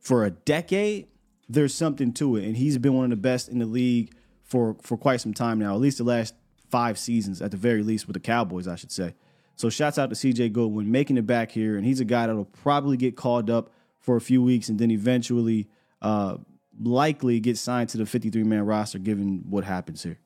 for 0.00 0.24
a 0.24 0.30
decade, 0.30 1.08
there's 1.48 1.74
something 1.74 2.12
to 2.14 2.36
it. 2.36 2.44
And 2.44 2.56
he's 2.56 2.78
been 2.78 2.94
one 2.94 3.04
of 3.04 3.10
the 3.10 3.16
best 3.16 3.48
in 3.48 3.58
the 3.58 3.66
league 3.66 4.12
for 4.42 4.76
for 4.82 4.96
quite 4.96 5.20
some 5.20 5.34
time 5.34 5.58
now, 5.58 5.74
at 5.74 5.80
least 5.80 5.98
the 5.98 6.04
last 6.04 6.34
five 6.70 6.98
seasons, 6.98 7.42
at 7.42 7.50
the 7.50 7.56
very 7.56 7.82
least, 7.82 8.06
with 8.06 8.14
the 8.14 8.20
Cowboys, 8.20 8.68
I 8.68 8.76
should 8.76 8.92
say. 8.92 9.14
So 9.56 9.70
shouts 9.70 9.98
out 9.98 10.10
to 10.10 10.16
CJ 10.16 10.52
Goodwin 10.52 10.90
making 10.90 11.16
it 11.16 11.26
back 11.26 11.50
here, 11.50 11.76
and 11.76 11.86
he's 11.86 12.00
a 12.00 12.04
guy 12.04 12.26
that'll 12.26 12.44
probably 12.44 12.96
get 12.96 13.16
called 13.16 13.48
up 13.48 13.70
for 14.00 14.16
a 14.16 14.20
few 14.20 14.42
weeks 14.42 14.68
and 14.68 14.78
then 14.78 14.90
eventually 14.90 15.68
uh, 16.02 16.36
likely 16.80 17.40
get 17.40 17.56
signed 17.58 17.88
to 17.90 17.98
the 17.98 18.06
53 18.06 18.44
man 18.44 18.64
roster, 18.64 18.98
given 18.98 19.44
what 19.48 19.64
happens 19.64 20.02
here. 20.02 20.18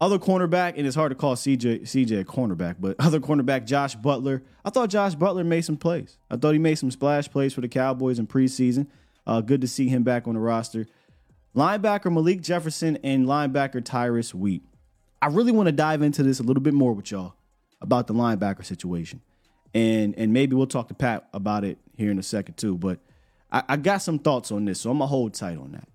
Other 0.00 0.18
cornerback, 0.18 0.74
and 0.76 0.86
it's 0.86 0.96
hard 0.96 1.10
to 1.10 1.16
call 1.16 1.34
CJ 1.34 1.82
CJ 1.82 2.20
a 2.20 2.24
cornerback, 2.24 2.76
but 2.78 2.96
other 2.98 3.20
cornerback 3.20 3.66
Josh 3.66 3.94
Butler. 3.96 4.42
I 4.64 4.70
thought 4.70 4.90
Josh 4.90 5.14
Butler 5.14 5.44
made 5.44 5.64
some 5.64 5.76
plays. 5.76 6.18
I 6.30 6.36
thought 6.36 6.52
he 6.52 6.58
made 6.58 6.76
some 6.76 6.90
splash 6.90 7.28
plays 7.28 7.52
for 7.52 7.60
the 7.60 7.68
Cowboys 7.68 8.18
in 8.18 8.26
preseason. 8.26 8.86
Uh, 9.26 9.40
good 9.40 9.60
to 9.60 9.68
see 9.68 9.88
him 9.88 10.02
back 10.02 10.26
on 10.26 10.34
the 10.34 10.40
roster. 10.40 10.86
Linebacker 11.54 12.12
Malik 12.12 12.40
Jefferson 12.40 12.98
and 13.04 13.26
linebacker 13.26 13.84
Tyrus 13.84 14.34
Wheat. 14.34 14.62
I 15.22 15.28
really 15.28 15.52
want 15.52 15.68
to 15.68 15.72
dive 15.72 16.02
into 16.02 16.22
this 16.22 16.40
a 16.40 16.42
little 16.42 16.62
bit 16.62 16.74
more 16.74 16.92
with 16.92 17.10
y'all 17.10 17.34
about 17.80 18.06
the 18.06 18.14
linebacker 18.14 18.64
situation, 18.64 19.22
and 19.72 20.14
and 20.18 20.32
maybe 20.32 20.56
we'll 20.56 20.66
talk 20.66 20.88
to 20.88 20.94
Pat 20.94 21.28
about 21.32 21.64
it 21.64 21.78
here 21.96 22.10
in 22.10 22.18
a 22.18 22.22
second 22.22 22.56
too. 22.56 22.76
But 22.76 22.98
I, 23.50 23.62
I 23.70 23.76
got 23.76 23.98
some 23.98 24.18
thoughts 24.18 24.50
on 24.50 24.64
this, 24.64 24.80
so 24.80 24.90
I'm 24.90 24.98
gonna 24.98 25.06
hold 25.06 25.32
tight 25.32 25.56
on 25.56 25.72
that. 25.72 25.88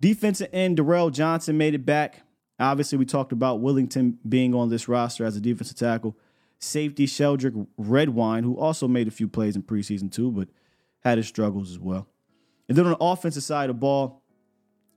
Defensive 0.00 0.50
end 0.52 0.76
Darrell 0.76 1.10
Johnson 1.10 1.56
made 1.56 1.74
it 1.74 1.86
back. 1.86 2.22
Obviously, 2.58 2.98
we 2.98 3.04
talked 3.04 3.32
about 3.32 3.62
Willington 3.62 4.16
being 4.28 4.54
on 4.54 4.70
this 4.70 4.88
roster 4.88 5.24
as 5.24 5.36
a 5.36 5.40
defensive 5.40 5.76
tackle. 5.76 6.16
Safety 6.58 7.06
Sheldrick 7.06 7.66
Redwine, 7.76 8.42
who 8.42 8.58
also 8.58 8.88
made 8.88 9.08
a 9.08 9.10
few 9.10 9.28
plays 9.28 9.56
in 9.56 9.62
preseason 9.62 10.10
too, 10.10 10.30
but 10.32 10.48
had 11.00 11.18
his 11.18 11.28
struggles 11.28 11.70
as 11.70 11.78
well. 11.78 12.08
And 12.68 12.76
then 12.76 12.86
on 12.86 12.92
the 12.92 13.04
offensive 13.04 13.42
side 13.42 13.70
of 13.70 13.76
the 13.76 13.80
ball, 13.80 14.22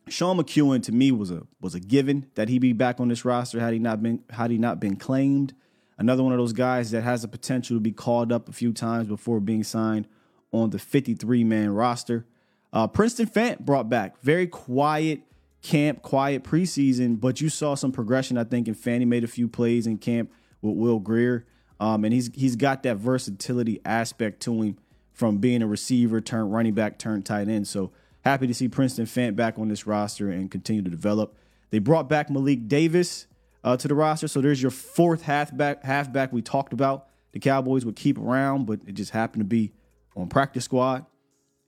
Sean 0.07 0.37
McKeon 0.37 0.81
to 0.83 0.91
me 0.91 1.11
was 1.11 1.31
a 1.31 1.43
was 1.61 1.75
a 1.75 1.79
given 1.79 2.27
that 2.35 2.49
he'd 2.49 2.59
be 2.59 2.73
back 2.73 2.99
on 2.99 3.09
this 3.09 3.23
roster 3.25 3.59
had 3.59 3.73
he 3.73 3.79
not 3.79 4.01
been 4.01 4.23
had 4.31 4.51
he 4.51 4.57
not 4.57 4.79
been 4.79 4.95
claimed. 4.95 5.53
Another 5.97 6.23
one 6.23 6.31
of 6.31 6.39
those 6.39 6.53
guys 6.53 6.91
that 6.91 7.01
has 7.01 7.21
the 7.21 7.27
potential 7.27 7.75
to 7.75 7.81
be 7.81 7.91
called 7.91 8.31
up 8.31 8.47
a 8.47 8.53
few 8.53 8.71
times 8.71 9.07
before 9.07 9.39
being 9.39 9.63
signed 9.63 10.07
on 10.51 10.69
the 10.69 10.79
53 10.79 11.43
man 11.43 11.71
roster. 11.71 12.25
Uh, 12.71 12.87
Princeton 12.87 13.27
Fant 13.27 13.59
brought 13.59 13.89
back 13.89 14.19
very 14.21 14.47
quiet 14.47 15.21
camp, 15.61 16.01
quiet 16.01 16.43
preseason, 16.43 17.19
but 17.19 17.41
you 17.41 17.49
saw 17.49 17.75
some 17.75 17.91
progression. 17.91 18.37
I 18.37 18.45
think, 18.45 18.67
and 18.67 18.77
Fanny 18.77 19.05
made 19.05 19.23
a 19.23 19.27
few 19.27 19.47
plays 19.47 19.85
in 19.85 19.97
camp 19.97 20.31
with 20.61 20.75
Will 20.75 20.99
Grier, 20.99 21.45
um, 21.79 22.03
and 22.05 22.13
he's 22.13 22.31
he's 22.33 22.55
got 22.55 22.83
that 22.83 22.97
versatility 22.97 23.79
aspect 23.85 24.41
to 24.41 24.61
him 24.61 24.77
from 25.19 25.37
being 25.37 25.61
a 25.61 25.67
receiver, 25.67 26.21
turn 26.21 26.49
running 26.49 26.73
back, 26.73 26.97
turn 26.97 27.21
tight 27.21 27.49
end. 27.49 27.67
So 27.67 27.91
happy 28.21 28.47
to 28.47 28.53
see 28.53 28.69
Princeton 28.69 29.05
Fant 29.05 29.35
back 29.35 29.59
on 29.59 29.67
this 29.67 29.85
roster 29.85 30.31
and 30.31 30.49
continue 30.49 30.81
to 30.81 30.89
develop. 30.89 31.35
They 31.71 31.79
brought 31.79 32.07
back 32.07 32.29
Malik 32.29 32.69
Davis 32.69 33.27
uh, 33.61 33.75
to 33.75 33.89
the 33.89 33.95
roster, 33.95 34.29
so 34.29 34.39
there's 34.39 34.61
your 34.61 34.71
fourth 34.71 35.23
halfback. 35.23 35.83
Halfback 35.83 36.31
we 36.31 36.41
talked 36.41 36.71
about 36.71 37.09
the 37.33 37.39
Cowboys 37.39 37.83
would 37.83 37.97
keep 37.97 38.17
around, 38.17 38.65
but 38.65 38.79
it 38.87 38.93
just 38.93 39.11
happened 39.11 39.41
to 39.41 39.45
be 39.45 39.73
on 40.15 40.29
practice 40.29 40.63
squad. 40.63 41.05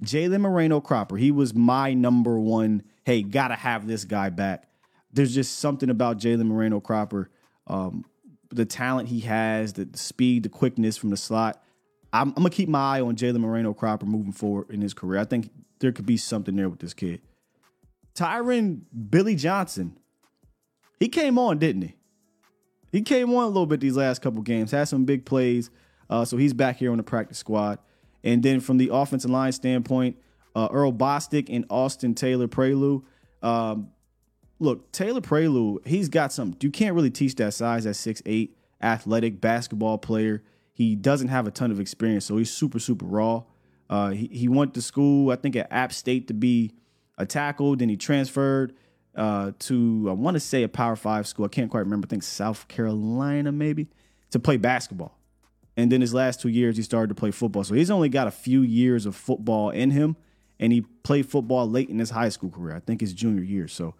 Jalen 0.01 0.39
Moreno 0.39 0.79
Cropper, 0.79 1.17
he 1.17 1.29
was 1.29 1.53
my 1.53 1.93
number 1.93 2.39
one. 2.39 2.83
Hey, 3.03 3.21
gotta 3.21 3.55
have 3.55 3.85
this 3.85 4.05
guy 4.05 4.29
back. 4.29 4.69
There's 5.11 5.35
just 5.35 5.59
something 5.59 5.89
about 5.89 6.19
Jalen 6.19 6.45
Moreno 6.45 6.79
Cropper, 6.79 7.29
um, 7.67 8.05
the 8.49 8.63
talent 8.63 9.09
he 9.09 9.19
has, 9.19 9.73
the 9.73 9.89
speed, 9.93 10.43
the 10.43 10.49
quickness 10.49 10.95
from 10.95 11.09
the 11.09 11.17
slot. 11.17 11.61
I'm, 12.13 12.29
I'm 12.29 12.35
gonna 12.35 12.49
keep 12.49 12.69
my 12.69 12.97
eye 12.97 13.01
on 13.01 13.15
Jalen 13.15 13.39
Moreno 13.39 13.73
Cropper 13.73 14.05
moving 14.05 14.33
forward 14.33 14.69
in 14.69 14.81
his 14.81 14.93
career. 14.93 15.19
I 15.19 15.25
think 15.25 15.49
there 15.79 15.91
could 15.91 16.05
be 16.05 16.17
something 16.17 16.55
there 16.55 16.69
with 16.69 16.79
this 16.79 16.93
kid. 16.93 17.21
Tyron 18.13 18.81
Billy 19.09 19.35
Johnson, 19.35 19.97
he 20.99 21.07
came 21.07 21.39
on, 21.39 21.57
didn't 21.57 21.83
he? 21.83 21.95
He 22.91 23.01
came 23.01 23.33
on 23.33 23.43
a 23.43 23.47
little 23.47 23.65
bit 23.65 23.79
these 23.79 23.95
last 23.95 24.21
couple 24.21 24.41
games, 24.41 24.71
had 24.71 24.87
some 24.87 25.05
big 25.05 25.25
plays. 25.25 25.69
Uh, 26.09 26.25
so 26.25 26.35
he's 26.35 26.53
back 26.53 26.77
here 26.77 26.91
on 26.91 26.97
the 26.97 27.03
practice 27.03 27.37
squad. 27.37 27.79
And 28.23 28.43
then 28.43 28.59
from 28.59 28.77
the 28.77 28.89
offensive 28.91 29.31
line 29.31 29.53
standpoint, 29.53 30.17
uh, 30.55 30.67
Earl 30.71 30.91
Bostick 30.91 31.47
and 31.49 31.65
Austin 31.69 32.13
Taylor 32.13 32.49
Prioleau. 32.49 33.05
Um, 33.41 33.91
look, 34.59 34.91
Taylor 34.91 35.21
Prioleau, 35.21 35.79
he's 35.85 36.09
got 36.09 36.33
some. 36.33 36.55
You 36.59 36.69
can't 36.69 36.93
really 36.93 37.09
teach 37.09 37.35
that 37.35 37.53
size 37.53 37.85
at 37.85 37.95
six 37.95 38.21
eight, 38.25 38.57
athletic 38.81 39.39
basketball 39.39 39.97
player. 39.97 40.43
He 40.73 40.95
doesn't 40.95 41.27
have 41.27 41.47
a 41.47 41.51
ton 41.51 41.71
of 41.71 41.79
experience, 41.79 42.25
so 42.25 42.37
he's 42.37 42.51
super, 42.51 42.79
super 42.79 43.05
raw. 43.05 43.43
Uh, 43.89 44.11
he, 44.11 44.27
he 44.27 44.47
went 44.47 44.73
to 44.73 44.81
school, 44.81 45.31
I 45.31 45.35
think, 45.35 45.55
at 45.55 45.71
App 45.71 45.91
State 45.91 46.27
to 46.29 46.33
be 46.33 46.71
a 47.17 47.25
tackle. 47.25 47.75
Then 47.75 47.89
he 47.89 47.97
transferred 47.97 48.73
uh, 49.15 49.51
to, 49.59 50.07
I 50.09 50.13
want 50.13 50.35
to 50.35 50.39
say, 50.39 50.63
a 50.63 50.69
Power 50.69 50.95
Five 50.95 51.27
school. 51.27 51.45
I 51.45 51.49
can't 51.49 51.69
quite 51.69 51.81
remember. 51.81 52.07
I 52.07 52.09
think 52.09 52.23
South 52.23 52.67
Carolina, 52.67 53.51
maybe, 53.51 53.89
to 54.31 54.39
play 54.39 54.57
basketball. 54.57 55.17
And 55.77 55.91
then 55.91 56.01
his 56.01 56.13
last 56.13 56.41
two 56.41 56.49
years, 56.49 56.77
he 56.77 56.83
started 56.83 57.09
to 57.09 57.15
play 57.15 57.31
football. 57.31 57.63
So 57.63 57.75
he's 57.75 57.91
only 57.91 58.09
got 58.09 58.27
a 58.27 58.31
few 58.31 58.61
years 58.61 59.05
of 59.05 59.15
football 59.15 59.69
in 59.69 59.91
him. 59.91 60.15
And 60.59 60.71
he 60.71 60.81
played 60.81 61.25
football 61.25 61.69
late 61.69 61.89
in 61.89 61.97
his 61.97 62.11
high 62.11 62.29
school 62.29 62.49
career. 62.49 62.75
I 62.75 62.79
think 62.79 63.01
his 63.01 63.13
junior 63.13 63.41
year. 63.41 63.67
So 63.67 63.95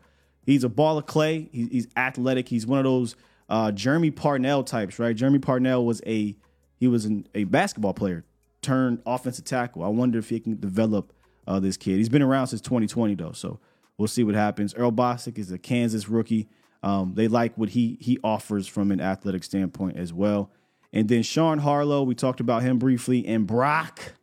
he's 0.45 0.63
a 0.63 0.69
ball 0.69 0.97
of 0.97 1.05
clay. 1.05 1.49
He's, 1.51 1.87
athletic. 1.97 2.49
He's 2.49 2.67
one 2.67 2.79
of 2.79 2.85
those 2.85 3.15
uh, 3.49 3.71
Jermey 3.71 4.15
Parnell 4.15 4.63
types, 4.63 4.99
right? 4.99 5.15
Jermey 5.15 5.41
Parnell 5.41 5.85
was 5.85 6.01
a 6.05 6.35
he 6.81 6.87
was 6.87 7.05
an, 7.05 7.27
a 7.35 7.43
basketball 7.43 7.93
player 7.93 8.25
turned 8.63 9.03
offensive 9.05 9.45
tackle. 9.45 9.83
I 9.83 9.87
wonder 9.89 10.17
if 10.17 10.29
he 10.29 10.39
can 10.39 10.59
develop 10.59 11.13
uh, 11.45 11.59
this 11.59 11.77
kid. 11.77 11.97
He's 11.97 12.09
been 12.09 12.23
around 12.23 12.47
since 12.47 12.59
2020 12.59 13.13
though, 13.13 13.33
so 13.33 13.59
we'll 13.99 14.07
see 14.07 14.23
what 14.23 14.33
happens. 14.33 14.73
Earl 14.73 14.91
Bostick 14.91 15.37
is 15.37 15.51
a 15.51 15.59
Kansas 15.59 16.09
rookie. 16.09 16.49
Um, 16.81 17.13
they 17.13 17.27
like 17.27 17.55
what 17.55 17.69
he 17.69 17.99
he 18.01 18.17
offers 18.23 18.65
from 18.65 18.91
an 18.91 18.99
athletic 18.99 19.43
standpoint 19.43 19.97
as 19.97 20.11
well. 20.11 20.49
And 20.91 21.07
then 21.07 21.21
Sean 21.21 21.59
Harlow, 21.59 22.01
we 22.01 22.15
talked 22.15 22.39
about 22.39 22.63
him 22.63 22.79
briefly, 22.79 23.27
and 23.27 23.45
Brock 23.45 24.15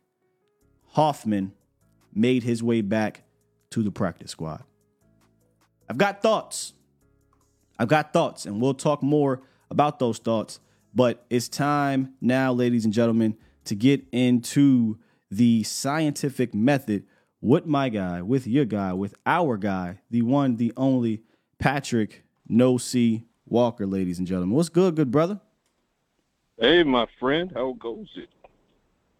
Hoffman 0.91 1.53
made 2.13 2.43
his 2.43 2.61
way 2.61 2.81
back 2.81 3.23
to 3.69 3.83
the 3.83 3.91
practice 3.91 4.31
squad. 4.31 4.65
I've 5.89 5.97
got 5.97 6.21
thoughts. 6.21 6.73
I've 7.79 7.87
got 7.87 8.11
thoughts, 8.11 8.45
and 8.45 8.61
we'll 8.61 8.73
talk 8.73 9.01
more 9.01 9.43
about 9.71 9.99
those 9.99 10.17
thoughts. 10.17 10.59
But 10.93 11.25
it's 11.29 11.47
time 11.47 12.13
now, 12.21 12.51
ladies 12.51 12.85
and 12.85 12.93
gentlemen, 12.93 13.37
to 13.65 13.75
get 13.75 14.05
into 14.11 14.97
the 15.29 15.63
scientific 15.63 16.53
method 16.53 17.05
with 17.41 17.65
my 17.65 17.89
guy, 17.89 18.21
with 18.21 18.47
your 18.47 18.65
guy, 18.65 18.93
with 18.93 19.15
our 19.25 19.57
guy, 19.57 19.99
the 20.09 20.21
one, 20.23 20.57
the 20.57 20.73
only 20.75 21.21
Patrick 21.59 22.23
No 22.47 22.77
C 22.77 23.25
Walker, 23.45 23.85
ladies 23.85 24.19
and 24.19 24.27
gentlemen. 24.27 24.55
What's 24.55 24.69
good, 24.69 24.95
good 24.95 25.11
brother? 25.11 25.39
Hey, 26.59 26.83
my 26.83 27.07
friend, 27.19 27.51
how 27.53 27.73
goes 27.73 28.09
it? 28.15 28.29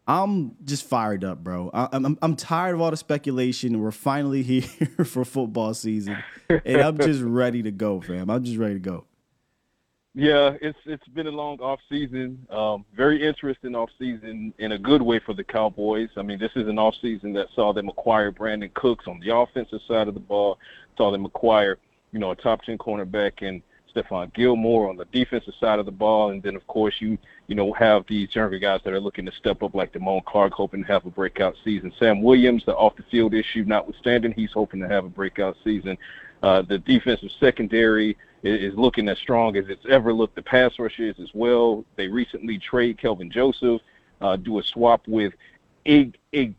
I'm 0.07 0.55
just 0.65 0.85
fired 0.85 1.23
up, 1.23 1.43
bro. 1.43 1.69
I, 1.71 1.87
am 1.95 2.05
I'm, 2.05 2.17
I'm 2.23 2.35
tired 2.35 2.73
of 2.73 2.81
all 2.81 2.89
the 2.89 2.97
speculation. 2.97 3.79
We're 3.79 3.91
finally 3.91 4.41
here 4.43 5.05
for 5.05 5.23
football 5.23 5.73
season, 5.75 6.17
and 6.49 6.81
I'm 6.81 6.97
just 6.97 7.21
ready 7.21 7.61
to 7.63 7.71
go, 7.71 8.01
fam. 8.01 8.29
I'm 8.29 8.43
just 8.43 8.57
ready 8.57 8.73
to 8.73 8.79
go. 8.79 9.05
Yeah, 10.15 10.55
it's 10.61 10.77
it's 10.85 11.07
been 11.09 11.27
a 11.27 11.31
long 11.31 11.59
off 11.59 11.79
season. 11.87 12.45
Um, 12.49 12.83
very 12.95 13.25
interesting 13.25 13.75
off 13.75 13.89
season 13.99 14.53
in 14.57 14.71
a 14.71 14.77
good 14.77 15.01
way 15.01 15.19
for 15.19 15.33
the 15.35 15.43
Cowboys. 15.43 16.09
I 16.17 16.23
mean, 16.23 16.39
this 16.39 16.51
is 16.55 16.67
an 16.67 16.79
off 16.79 16.95
season 16.99 17.31
that 17.33 17.47
saw 17.53 17.73
them 17.73 17.89
acquire 17.89 18.31
Brandin 18.31 18.73
Cooks 18.73 19.05
on 19.07 19.19
the 19.19 19.35
offensive 19.35 19.81
side 19.87 20.07
of 20.07 20.15
the 20.15 20.19
ball, 20.19 20.57
saw 20.97 21.11
them 21.11 21.25
acquire, 21.25 21.77
you 22.11 22.19
know, 22.19 22.31
a 22.31 22.35
top 22.35 22.63
ten 22.63 22.77
cornerback 22.77 23.47
and 23.47 23.61
Stephon 23.95 24.33
Gilmore 24.33 24.89
on 24.89 24.97
the 24.97 25.05
defensive 25.05 25.53
side 25.59 25.77
of 25.77 25.85
the 25.85 25.91
ball, 25.91 26.31
and 26.31 26.41
then 26.41 26.55
of 26.55 26.65
course 26.65 26.95
you 26.99 27.17
you 27.47 27.55
know 27.55 27.71
have 27.73 28.03
these 28.07 28.33
younger 28.35 28.57
guys 28.57 28.81
that 28.83 28.93
are 28.93 28.99
looking 28.99 29.27
to 29.27 29.31
step 29.33 29.61
up 29.61 29.75
like 29.75 29.93
Damone 29.93 30.25
Clark, 30.25 30.53
hoping 30.53 30.83
to 30.83 30.91
have 30.91 31.05
a 31.05 31.11
breakout 31.11 31.55
season. 31.63 31.93
Sam 31.99 32.23
Williams, 32.23 32.65
the 32.65 32.75
off 32.75 32.95
the 32.95 33.03
field 33.11 33.35
issue 33.35 33.63
notwithstanding, 33.65 34.31
he's 34.31 34.51
hoping 34.51 34.79
to 34.81 34.87
have 34.87 35.05
a 35.05 35.09
breakout 35.09 35.55
season. 35.63 35.97
Uh, 36.41 36.61
the 36.61 36.79
defensive 36.79 37.29
secondary 37.39 38.17
is, 38.43 38.75
looking 38.75 39.09
as 39.09 39.17
strong 39.17 39.57
as 39.57 39.65
it's 39.69 39.85
ever 39.89 40.13
looked. 40.13 40.35
The 40.35 40.41
pass 40.41 40.77
rush 40.79 40.99
is 40.99 41.19
as 41.19 41.29
well. 41.33 41.85
They 41.95 42.07
recently 42.07 42.57
trade 42.57 42.97
Kelvin 42.97 43.31
Joseph, 43.31 43.81
uh, 44.21 44.35
do 44.35 44.59
a 44.59 44.63
swap 44.63 45.07
with 45.07 45.33
Ig, 45.85 46.17
Ig, 46.31 46.55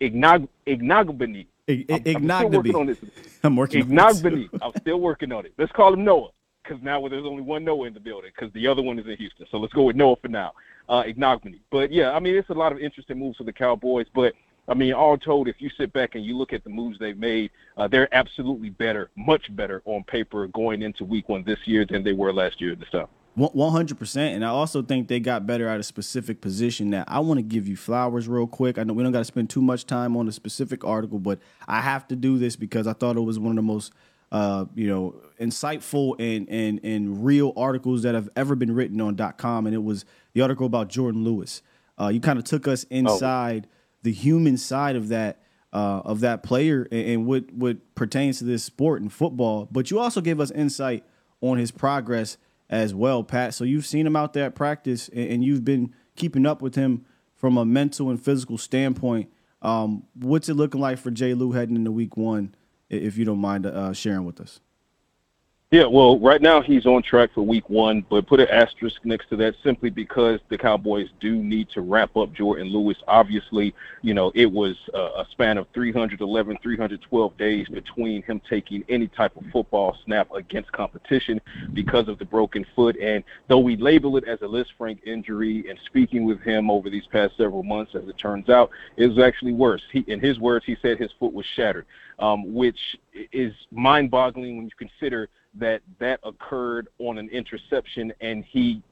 Ignog, 0.00 0.48
Ignogbany. 0.66 1.46
Ignogbany. 1.68 2.96
I'm 3.42 3.56
working 3.56 3.82
Ignogbany. 3.82 4.48
I'm 4.62 4.72
still 4.80 5.00
working 5.00 5.32
on 5.32 5.46
it. 5.46 5.52
Let's 5.58 5.72
call 5.72 5.94
him 5.94 6.04
Noah 6.04 6.30
because 6.62 6.82
now 6.82 7.06
there's 7.08 7.24
only 7.24 7.42
one 7.42 7.64
Noah 7.64 7.86
in 7.86 7.94
the 7.94 8.00
building 8.00 8.30
because 8.34 8.52
the 8.52 8.66
other 8.66 8.82
one 8.82 8.98
is 8.98 9.06
in 9.06 9.16
Houston. 9.16 9.46
So 9.50 9.58
let's 9.58 9.72
go 9.72 9.84
with 9.84 9.96
Noah 9.96 10.16
for 10.16 10.28
now. 10.28 10.52
Uh, 10.88 11.02
Ignogbany. 11.02 11.60
But 11.70 11.90
yeah, 11.92 12.12
I 12.12 12.20
mean, 12.20 12.36
it's 12.36 12.50
a 12.50 12.54
lot 12.54 12.72
of 12.72 12.78
interesting 12.78 13.18
moves 13.18 13.38
for 13.38 13.44
the 13.44 13.52
Cowboys. 13.52 14.06
But 14.14 14.34
I 14.68 14.74
mean, 14.74 14.92
all 14.92 15.16
told, 15.16 15.48
if 15.48 15.56
you 15.60 15.70
sit 15.76 15.92
back 15.92 16.14
and 16.14 16.24
you 16.24 16.36
look 16.36 16.52
at 16.52 16.64
the 16.64 16.70
moves 16.70 16.98
they've 16.98 17.16
made, 17.16 17.50
uh, 17.76 17.86
they're 17.86 18.12
absolutely 18.14 18.70
better, 18.70 19.10
much 19.16 19.54
better 19.54 19.82
on 19.84 20.02
paper 20.04 20.46
going 20.48 20.82
into 20.82 21.04
week 21.04 21.28
one 21.28 21.44
this 21.44 21.58
year 21.66 21.86
than 21.88 22.02
they 22.02 22.12
were 22.12 22.32
last 22.32 22.60
year 22.60 22.72
at 22.72 22.80
this 22.80 22.90
time. 22.90 23.06
100%. 23.38 24.16
And 24.16 24.44
I 24.44 24.48
also 24.48 24.82
think 24.82 25.08
they 25.08 25.20
got 25.20 25.46
better 25.46 25.68
at 25.68 25.78
a 25.78 25.82
specific 25.82 26.40
position 26.40 26.90
that 26.90 27.04
I 27.06 27.20
want 27.20 27.38
to 27.38 27.42
give 27.42 27.68
you 27.68 27.76
flowers 27.76 28.28
real 28.28 28.46
quick. 28.46 28.78
I 28.78 28.82
know 28.82 28.94
we 28.94 29.02
don't 29.02 29.12
got 29.12 29.18
to 29.18 29.24
spend 29.24 29.50
too 29.50 29.60
much 29.60 29.84
time 29.84 30.16
on 30.16 30.26
a 30.26 30.32
specific 30.32 30.84
article, 30.84 31.18
but 31.18 31.38
I 31.68 31.82
have 31.82 32.08
to 32.08 32.16
do 32.16 32.38
this 32.38 32.56
because 32.56 32.86
I 32.86 32.94
thought 32.94 33.16
it 33.16 33.20
was 33.20 33.38
one 33.38 33.50
of 33.50 33.56
the 33.56 33.62
most 33.62 33.92
uh, 34.32 34.64
you 34.74 34.88
know, 34.88 35.14
insightful 35.40 36.14
and, 36.18 36.48
and, 36.48 36.80
and 36.82 37.24
real 37.24 37.52
articles 37.56 38.02
that 38.02 38.14
have 38.14 38.28
ever 38.34 38.56
been 38.56 38.74
written 38.74 39.00
on 39.00 39.16
.com. 39.36 39.66
And 39.66 39.74
it 39.74 39.84
was 39.84 40.04
the 40.32 40.40
article 40.40 40.66
about 40.66 40.88
Jourdan 40.88 41.22
Lewis. 41.22 41.62
Uh, 42.00 42.08
you 42.08 42.20
kind 42.20 42.38
of 42.38 42.44
took 42.44 42.66
us 42.66 42.84
oh. 42.90 42.94
inside 42.94 43.66
oh 43.70 43.75
the 44.06 44.12
human 44.12 44.56
side 44.56 44.94
of 44.94 45.08
that 45.08 45.42
uh, 45.72 46.00
of 46.04 46.20
that 46.20 46.44
player 46.44 46.86
and, 46.92 47.08
and, 47.08 47.26
what 47.26 47.52
what 47.52 47.94
pertains 47.96 48.38
to 48.38 48.44
this 48.44 48.62
sport 48.62 49.02
and 49.02 49.12
football. 49.12 49.68
But 49.70 49.90
you 49.90 49.98
also 49.98 50.20
gave 50.20 50.38
us 50.38 50.52
insight 50.52 51.04
on 51.40 51.58
his 51.58 51.72
progress 51.72 52.38
as 52.70 52.94
well, 52.94 53.24
Pat. 53.24 53.52
So 53.52 53.64
you've 53.64 53.84
seen 53.84 54.06
him 54.06 54.14
out 54.14 54.32
there 54.32 54.44
at 54.44 54.54
practice 54.54 55.08
and, 55.08 55.28
and 55.28 55.44
you've 55.44 55.64
been 55.64 55.92
keeping 56.14 56.46
up 56.46 56.62
with 56.62 56.76
him 56.76 57.04
from 57.34 57.58
a 57.58 57.64
mental 57.64 58.08
and 58.08 58.22
physical 58.22 58.58
standpoint. 58.58 59.28
Um, 59.60 60.04
what's 60.14 60.48
it 60.48 60.54
looking 60.54 60.80
like 60.80 60.98
for 60.98 61.10
Jay 61.10 61.34
Lou 61.34 61.50
heading 61.50 61.74
into 61.74 61.90
Week 61.90 62.16
One? 62.16 62.54
If 62.88 63.18
you 63.18 63.24
don't 63.24 63.40
mind 63.40 63.66
uh, 63.66 63.92
sharing 63.92 64.24
with 64.24 64.40
us. 64.40 64.60
Yeah, 65.76 65.84
well, 65.84 66.18
right 66.18 66.40
now 66.40 66.62
he's 66.62 66.86
on 66.86 67.02
track 67.02 67.34
for 67.34 67.42
week 67.42 67.68
one, 67.68 68.02
but 68.08 68.26
put 68.26 68.40
an 68.40 68.48
asterisk 68.48 69.04
next 69.04 69.28
to 69.28 69.36
that 69.36 69.56
simply 69.62 69.90
because 69.90 70.40
the 70.48 70.56
Cowboys 70.56 71.10
do 71.20 71.36
need 71.36 71.68
to 71.74 71.82
wrap 71.82 72.16
up 72.16 72.32
Jourdan 72.32 72.72
Lewis. 72.72 72.96
Obviously, 73.06 73.74
you 74.00 74.14
know, 74.14 74.32
it 74.34 74.50
was 74.50 74.74
a 74.94 75.26
span 75.32 75.58
of 75.58 75.66
311, 75.74 76.56
312 76.62 77.36
days 77.36 77.68
between 77.68 78.22
him 78.22 78.40
taking 78.48 78.84
any 78.88 79.06
type 79.08 79.36
of 79.36 79.44
football 79.52 79.94
snap 80.06 80.32
against 80.32 80.72
competition 80.72 81.42
because 81.74 82.08
of 82.08 82.18
the 82.18 82.24
broken 82.24 82.64
foot. 82.74 82.96
And 82.96 83.22
though 83.48 83.58
we 83.58 83.76
label 83.76 84.16
it 84.16 84.26
as 84.26 84.40
a 84.40 84.46
Lisfranc 84.46 85.06
injury 85.06 85.68
and 85.68 85.78
speaking 85.84 86.24
with 86.24 86.40
him 86.40 86.70
over 86.70 86.88
these 86.88 87.06
past 87.12 87.36
several 87.36 87.62
months, 87.62 87.94
as 87.94 88.08
it 88.08 88.16
turns 88.16 88.48
out, 88.48 88.70
it 88.96 89.08
was 89.08 89.18
actually 89.18 89.52
worse. 89.52 89.82
He, 89.92 90.06
in 90.06 90.20
his 90.20 90.40
words, 90.40 90.64
he 90.64 90.78
said 90.80 90.96
his 90.96 91.10
foot 91.20 91.34
was 91.34 91.44
shattered, 91.54 91.84
um, 92.18 92.54
which 92.54 92.78
is 93.30 93.52
mind 93.70 94.10
boggling 94.10 94.56
when 94.56 94.64
you 94.64 94.72
consider– 94.78 95.28
that 95.58 95.82
that 95.98 96.20
occurred 96.22 96.88
on 96.98 97.18
an 97.18 97.28
interception 97.30 98.12
and 98.20 98.44
he 98.44 98.82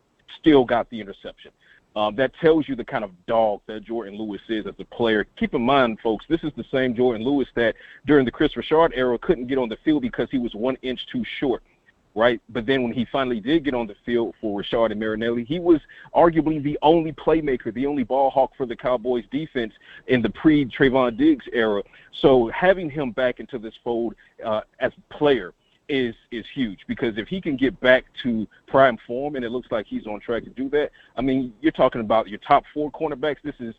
still 0.40 0.64
got 0.64 0.88
the 0.90 1.00
interception. 1.00 1.50
Um, 1.96 2.16
that 2.16 2.33
tells 2.40 2.68
you 2.68 2.74
the 2.74 2.85
kind 2.85 3.05
of 3.05 3.11
dog 3.27 3.61
that 3.66 3.85
Jourdan 3.85 4.18
Lewis 4.18 4.40
is 4.48 4.66
as 4.66 4.74
a 4.81 4.85
player. 4.85 5.27
Keep 5.38 5.55
in 5.55 5.62
mind, 5.62 5.98
folks, 6.03 6.24
this 6.29 6.42
is 6.42 6.50
the 6.57 6.64
same 6.72 6.94
Jordan 6.94 7.24
Lewis 7.24 7.46
that 7.55 7.77
during 8.07 8.24
the 8.24 8.33
Kris 8.33 8.57
Richard 8.57 8.92
era 8.96 9.16
couldn't 9.18 9.46
get 9.46 9.59
on 9.59 9.68
the 9.68 9.79
field 9.85 10.03
because 10.03 10.29
he 10.31 10.38
was 10.38 10.55
one 10.57 10.77
inch 10.83 10.98
too 11.12 11.24
short, 11.38 11.62
right? 12.16 12.40
But 12.48 12.66
then 12.66 12.83
when 12.83 12.92
he 12.92 13.07
finally 13.12 13.38
did 13.38 13.64
get 13.64 13.74
on 13.74 13.87
the 13.87 13.94
field 14.05 14.35
for 14.40 14.61
Rashard 14.61 14.90
and 14.90 14.98
Marinelli, 14.98 15.44
he 15.44 15.61
was 15.61 15.81
arguably 16.16 16.61
the 16.61 16.77
only 16.83 17.12
playmaker, 17.12 17.72
the 17.72 17.87
only 17.87 18.03
ball 18.03 18.29
hawk 18.29 18.50
for 18.57 18.66
the 18.66 18.74
Cowboys 18.74 19.24
defense 19.31 19.72
in 20.09 20.20
the 20.20 20.31
pre 20.31 20.64
Trevon 20.64 21.16
Diggs 21.16 21.46
era. 21.53 21.81
So 22.20 22.50
having 22.53 22.90
him 22.90 23.12
back 23.12 23.38
into 23.38 23.57
this 23.57 23.74
fold 23.85 24.16
uh, 24.44 24.62
as 24.81 24.90
a 24.98 25.14
player– 25.14 25.55
is 25.88 26.14
is 26.31 26.44
huge 26.55 26.81
because 26.87 27.18
if 27.18 27.29
he 27.29 27.40
can 27.40 27.57
get 27.57 27.79
back 27.81 28.05
to 28.23 28.47
prime 28.66 28.99
form 29.07 29.37
and 29.37 29.44
it 29.44 29.51
looks 29.51 29.68
like 29.70 29.87
he's 29.87 30.07
on 30.07 30.20
track 30.20 30.44
to 30.44 30.51
do 30.51 30.68
that, 30.70 30.90
I 31.16 31.23
mean, 31.23 31.53
you're 31.61 31.73
talking 31.73 32.01
about 32.01 32.29
your 32.29 32.38
top 32.38 32.64
four 32.73 32.90
cornerbacks. 32.90 33.37
This 33.42 33.55
is 33.61 33.75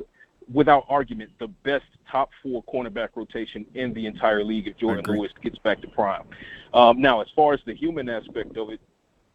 without 0.54 0.86
argument 0.90 1.32
the 1.40 1.48
best 1.48 1.86
top 2.10 2.30
four 2.44 2.64
cornerback 2.64 3.10
rotation 3.16 3.66
in 3.74 3.94
the 3.94 4.06
entire 4.06 4.44
league 4.44 4.68
if 4.68 4.78
Jourdan 4.78 5.08
Lewis 5.08 5.32
gets 5.42 5.58
back 5.60 5.82
to 5.82 5.88
prime. 5.88 6.24
Um, 6.74 7.02
now, 7.02 7.22
as 7.22 7.28
far 7.36 7.54
as 7.54 7.60
the 7.66 7.74
human 7.74 8.10
aspect 8.10 8.58
of 8.58 8.70
it, 8.70 8.80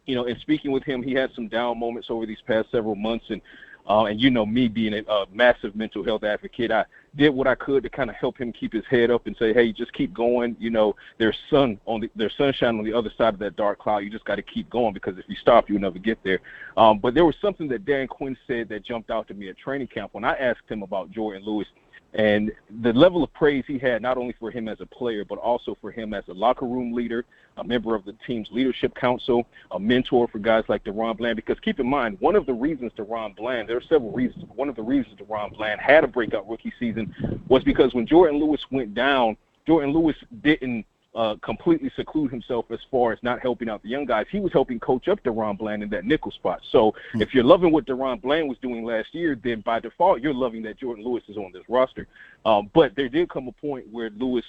you 0.06 0.14
know, 0.14 0.24
in 0.24 0.38
speaking 0.40 0.70
with 0.70 0.84
him, 0.84 1.02
he 1.02 1.12
had 1.12 1.30
some 1.34 1.48
down 1.48 1.78
moments 1.78 2.08
over 2.10 2.26
these 2.26 2.40
past 2.46 2.70
several 2.70 2.94
months, 2.94 3.26
and 3.28 3.40
Uh, 3.88 4.04
and 4.04 4.20
you 4.20 4.30
know 4.30 4.46
me 4.46 4.68
being 4.68 4.94
a, 4.94 5.02
a 5.10 5.26
massive 5.32 5.74
mental 5.74 6.04
health 6.04 6.22
advocate, 6.22 6.70
I 6.70 6.84
did 7.16 7.30
what 7.30 7.46
I 7.46 7.54
could 7.54 7.82
to 7.82 7.90
kind 7.90 8.08
of 8.08 8.16
help 8.16 8.38
him 8.38 8.52
keep 8.52 8.72
his 8.72 8.84
head 8.88 9.10
up 9.10 9.26
and 9.26 9.36
say, 9.36 9.52
hey, 9.52 9.72
just 9.72 9.92
keep 9.92 10.14
going. 10.14 10.56
You 10.60 10.70
know, 10.70 10.94
there's 11.18 11.36
sun 11.50 11.80
on 11.86 12.00
the 12.00 12.10
there's 12.14 12.34
sunshine 12.36 12.78
on 12.78 12.84
the 12.84 12.92
other 12.92 13.10
side 13.18 13.34
of 13.34 13.40
that 13.40 13.56
dark 13.56 13.78
cloud. 13.78 13.98
You 13.98 14.10
just 14.10 14.24
got 14.24 14.36
to 14.36 14.42
keep 14.42 14.70
going 14.70 14.92
because 14.94 15.18
if 15.18 15.24
you 15.28 15.36
stop, 15.36 15.68
you'll 15.68 15.80
never 15.80 15.98
get 15.98 16.22
there. 16.22 16.40
Um, 16.76 16.98
but 16.98 17.14
there 17.14 17.24
was 17.24 17.34
something 17.40 17.68
that 17.68 17.84
Dan 17.84 18.06
Quinn 18.06 18.36
said 18.46 18.68
that 18.68 18.84
jumped 18.84 19.10
out 19.10 19.26
to 19.28 19.34
me 19.34 19.48
at 19.48 19.58
training 19.58 19.88
camp 19.88 20.14
when 20.14 20.24
I 20.24 20.34
asked 20.36 20.68
him 20.68 20.82
about 20.82 21.10
Jourdan 21.10 21.44
Lewis 21.44 21.66
and 22.14 22.50
the 22.82 22.92
level 22.92 23.22
of 23.22 23.32
praise 23.32 23.64
he 23.66 23.78
had, 23.78 24.02
not 24.02 24.18
only 24.18 24.34
for 24.40 24.50
him 24.50 24.68
as 24.68 24.80
a 24.80 24.86
player, 24.86 25.24
but 25.24 25.38
also 25.38 25.76
for 25.80 25.92
him 25.92 26.12
as 26.12 26.24
a 26.28 26.32
locker 26.32 26.66
room 26.66 26.92
leader, 26.92 27.24
a 27.56 27.64
member 27.64 27.94
of 27.94 28.04
the 28.04 28.14
team's 28.26 28.48
leadership 28.50 28.94
council, 28.96 29.46
a 29.70 29.78
mentor 29.78 30.26
for 30.26 30.40
guys 30.40 30.64
like 30.68 30.82
DaRon 30.82 31.16
Bland. 31.16 31.36
Because 31.36 31.58
keep 31.60 31.78
in 31.78 31.86
mind, 31.86 32.16
one 32.20 32.34
of 32.34 32.46
the 32.46 32.52
reasons 32.52 32.90
DaRon 32.96 33.36
Bland, 33.36 33.68
there 33.68 33.76
are 33.76 33.82
several 33.82 34.10
reasons, 34.10 34.44
one 34.56 34.68
of 34.68 34.74
the 34.74 34.82
reasons 34.82 35.16
DaRon 35.20 35.56
Bland 35.56 35.80
had 35.80 36.02
a 36.02 36.08
breakout 36.08 36.48
rookie 36.48 36.72
season 36.80 37.14
was 37.48 37.62
because 37.62 37.94
when 37.94 38.06
Jourdan 38.06 38.40
Lewis 38.40 38.60
went 38.72 38.92
down, 38.94 39.36
Jourdan 39.68 39.92
Lewis 39.92 40.16
didn't 40.42 40.84
uh, 41.14 41.34
completely 41.42 41.90
seclude 41.96 42.30
himself 42.30 42.66
as 42.70 42.78
far 42.90 43.12
as 43.12 43.18
not 43.22 43.40
helping 43.40 43.68
out 43.68 43.82
the 43.82 43.88
young 43.88 44.04
guys. 44.04 44.26
He 44.30 44.38
was 44.38 44.52
helping 44.52 44.78
coach 44.78 45.08
up 45.08 45.22
DaRon 45.24 45.58
Bland 45.58 45.82
in 45.82 45.88
that 45.90 46.04
nickel 46.04 46.30
spot. 46.30 46.60
So 46.70 46.92
mm-hmm. 46.92 47.22
if 47.22 47.34
you're 47.34 47.44
loving 47.44 47.72
what 47.72 47.84
DaRon 47.86 48.22
Bland 48.22 48.48
was 48.48 48.58
doing 48.58 48.84
last 48.84 49.12
year, 49.12 49.36
then 49.42 49.60
by 49.60 49.80
default 49.80 50.20
you're 50.20 50.34
loving 50.34 50.62
that 50.62 50.78
Jourdan 50.78 51.04
Lewis 51.04 51.24
is 51.28 51.36
on 51.36 51.50
this 51.52 51.64
roster. 51.68 52.06
Um, 52.44 52.70
but 52.72 52.94
there 52.94 53.08
did 53.08 53.28
come 53.28 53.48
a 53.48 53.52
point 53.52 53.86
where 53.90 54.10
Lewis 54.10 54.44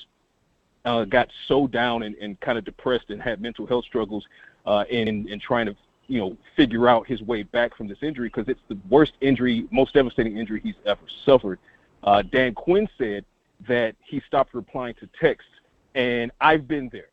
uh, 0.85 1.05
got 1.05 1.29
so 1.47 1.67
down 1.67 2.03
and, 2.03 2.15
and 2.15 2.39
kind 2.41 2.57
of 2.57 2.65
depressed 2.65 3.09
and 3.09 3.21
had 3.21 3.41
mental 3.41 3.65
health 3.65 3.85
struggles 3.85 4.25
uh, 4.65 4.83
in 4.89 5.27
in 5.27 5.39
trying 5.39 5.65
to 5.65 5.75
you 6.07 6.19
know 6.19 6.37
figure 6.55 6.87
out 6.87 7.07
his 7.07 7.21
way 7.21 7.43
back 7.43 7.75
from 7.75 7.87
this 7.87 7.99
injury 8.01 8.27
because 8.27 8.47
it's 8.47 8.61
the 8.67 8.77
worst 8.89 9.13
injury, 9.21 9.67
most 9.71 9.93
devastating 9.93 10.37
injury 10.37 10.59
he's 10.63 10.75
ever 10.85 11.01
suffered. 11.25 11.59
Uh, 12.03 12.21
Dan 12.21 12.53
Quinn 12.53 12.87
said 12.97 13.25
that 13.67 13.95
he 14.03 14.21
stopped 14.27 14.53
replying 14.53 14.95
to 14.95 15.07
texts 15.19 15.51
and 15.95 16.31
I've 16.39 16.67
been 16.67 16.89
there. 16.91 17.07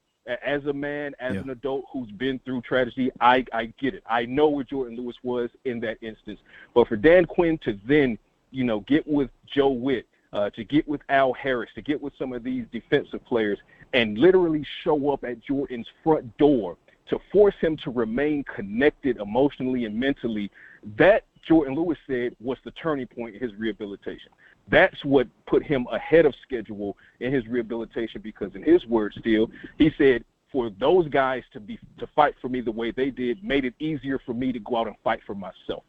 As 0.45 0.67
a 0.67 0.73
man, 0.75 1.15
as 1.21 1.35
yeah. 1.35 1.41
an 1.41 1.51
adult 1.51 1.87
who's 1.91 2.11
been 2.11 2.39
through 2.41 2.61
tragedy, 2.61 3.11
I, 3.19 3.47
I 3.51 3.73
get 3.81 3.95
it. 3.95 4.03
I 4.07 4.27
know 4.27 4.49
where 4.49 4.65
Jourdan 4.65 4.95
Lewis 4.95 5.17
was 5.23 5.49
in 5.65 5.81
that 5.81 5.97
instance. 6.03 6.39
But 6.75 6.87
for 6.87 6.97
Dan 6.97 7.25
Quinn 7.25 7.57
to 7.65 7.79
then, 7.87 8.19
you 8.51 8.65
know, 8.65 8.81
get 8.81 9.07
with 9.07 9.31
Joe 9.47 9.71
Whitt, 9.71 10.07
uh, 10.35 10.51
to 10.51 10.65
get 10.65 10.87
with 10.87 11.01
Al 11.09 11.33
Harris, 11.33 11.71
to 11.77 11.83
get 11.83 12.03
with 12.03 12.13
some 12.19 12.35
of 12.35 12.45
these 12.45 12.67
defensive 12.71 13.25
players, 13.25 13.59
and 13.95 14.19
literally 14.19 14.67
show 14.85 15.11
up 15.11 15.25
at 15.25 15.41
Jourdan's 15.41 15.89
front 16.05 16.37
door 16.37 16.77
to 17.09 17.19
force 17.33 17.55
him 17.59 17.77
to 17.79 17.91
remain 17.91 18.45
connected 18.45 19.17
emotionally 19.17 19.87
and 19.87 19.99
mentally, 19.99 20.51
that 20.97 21.25
Jourdan 21.49 21.75
Lewis 21.75 21.99
said 22.07 22.37
was 22.41 22.59
the 22.65 22.71
turning 22.73 23.07
point 23.07 23.35
in 23.35 23.41
his 23.41 23.55
rehabilitation. 23.55 24.31
That's 24.71 25.03
what 25.05 25.27
put 25.47 25.63
him 25.63 25.87
ahead 25.93 26.27
of 26.27 26.35
schedule 26.43 26.97
in 27.21 27.33
his 27.33 27.47
rehabilitation 27.47 28.21
because, 28.21 28.55
in 28.55 28.63
his 28.63 28.85
words, 28.87 29.17
still, 29.19 29.51
he 29.79 29.93
said, 29.97 30.25
for 30.51 30.71
those 30.81 31.09
guys 31.09 31.43
to 31.53 31.61
be 31.61 31.79
to 31.99 32.07
fight 32.15 32.35
for 32.41 32.49
me 32.49 32.61
the 32.61 32.73
way 32.73 32.91
they 32.91 33.11
did 33.11 33.43
made 33.45 33.65
it 33.65 33.75
easier 33.79 34.19
for 34.25 34.33
me 34.33 34.53
to 34.53 34.59
go 34.59 34.79
out 34.79 34.87
and 34.87 34.97
fight 35.05 35.21
for 35.27 35.35
myself. 35.35 35.85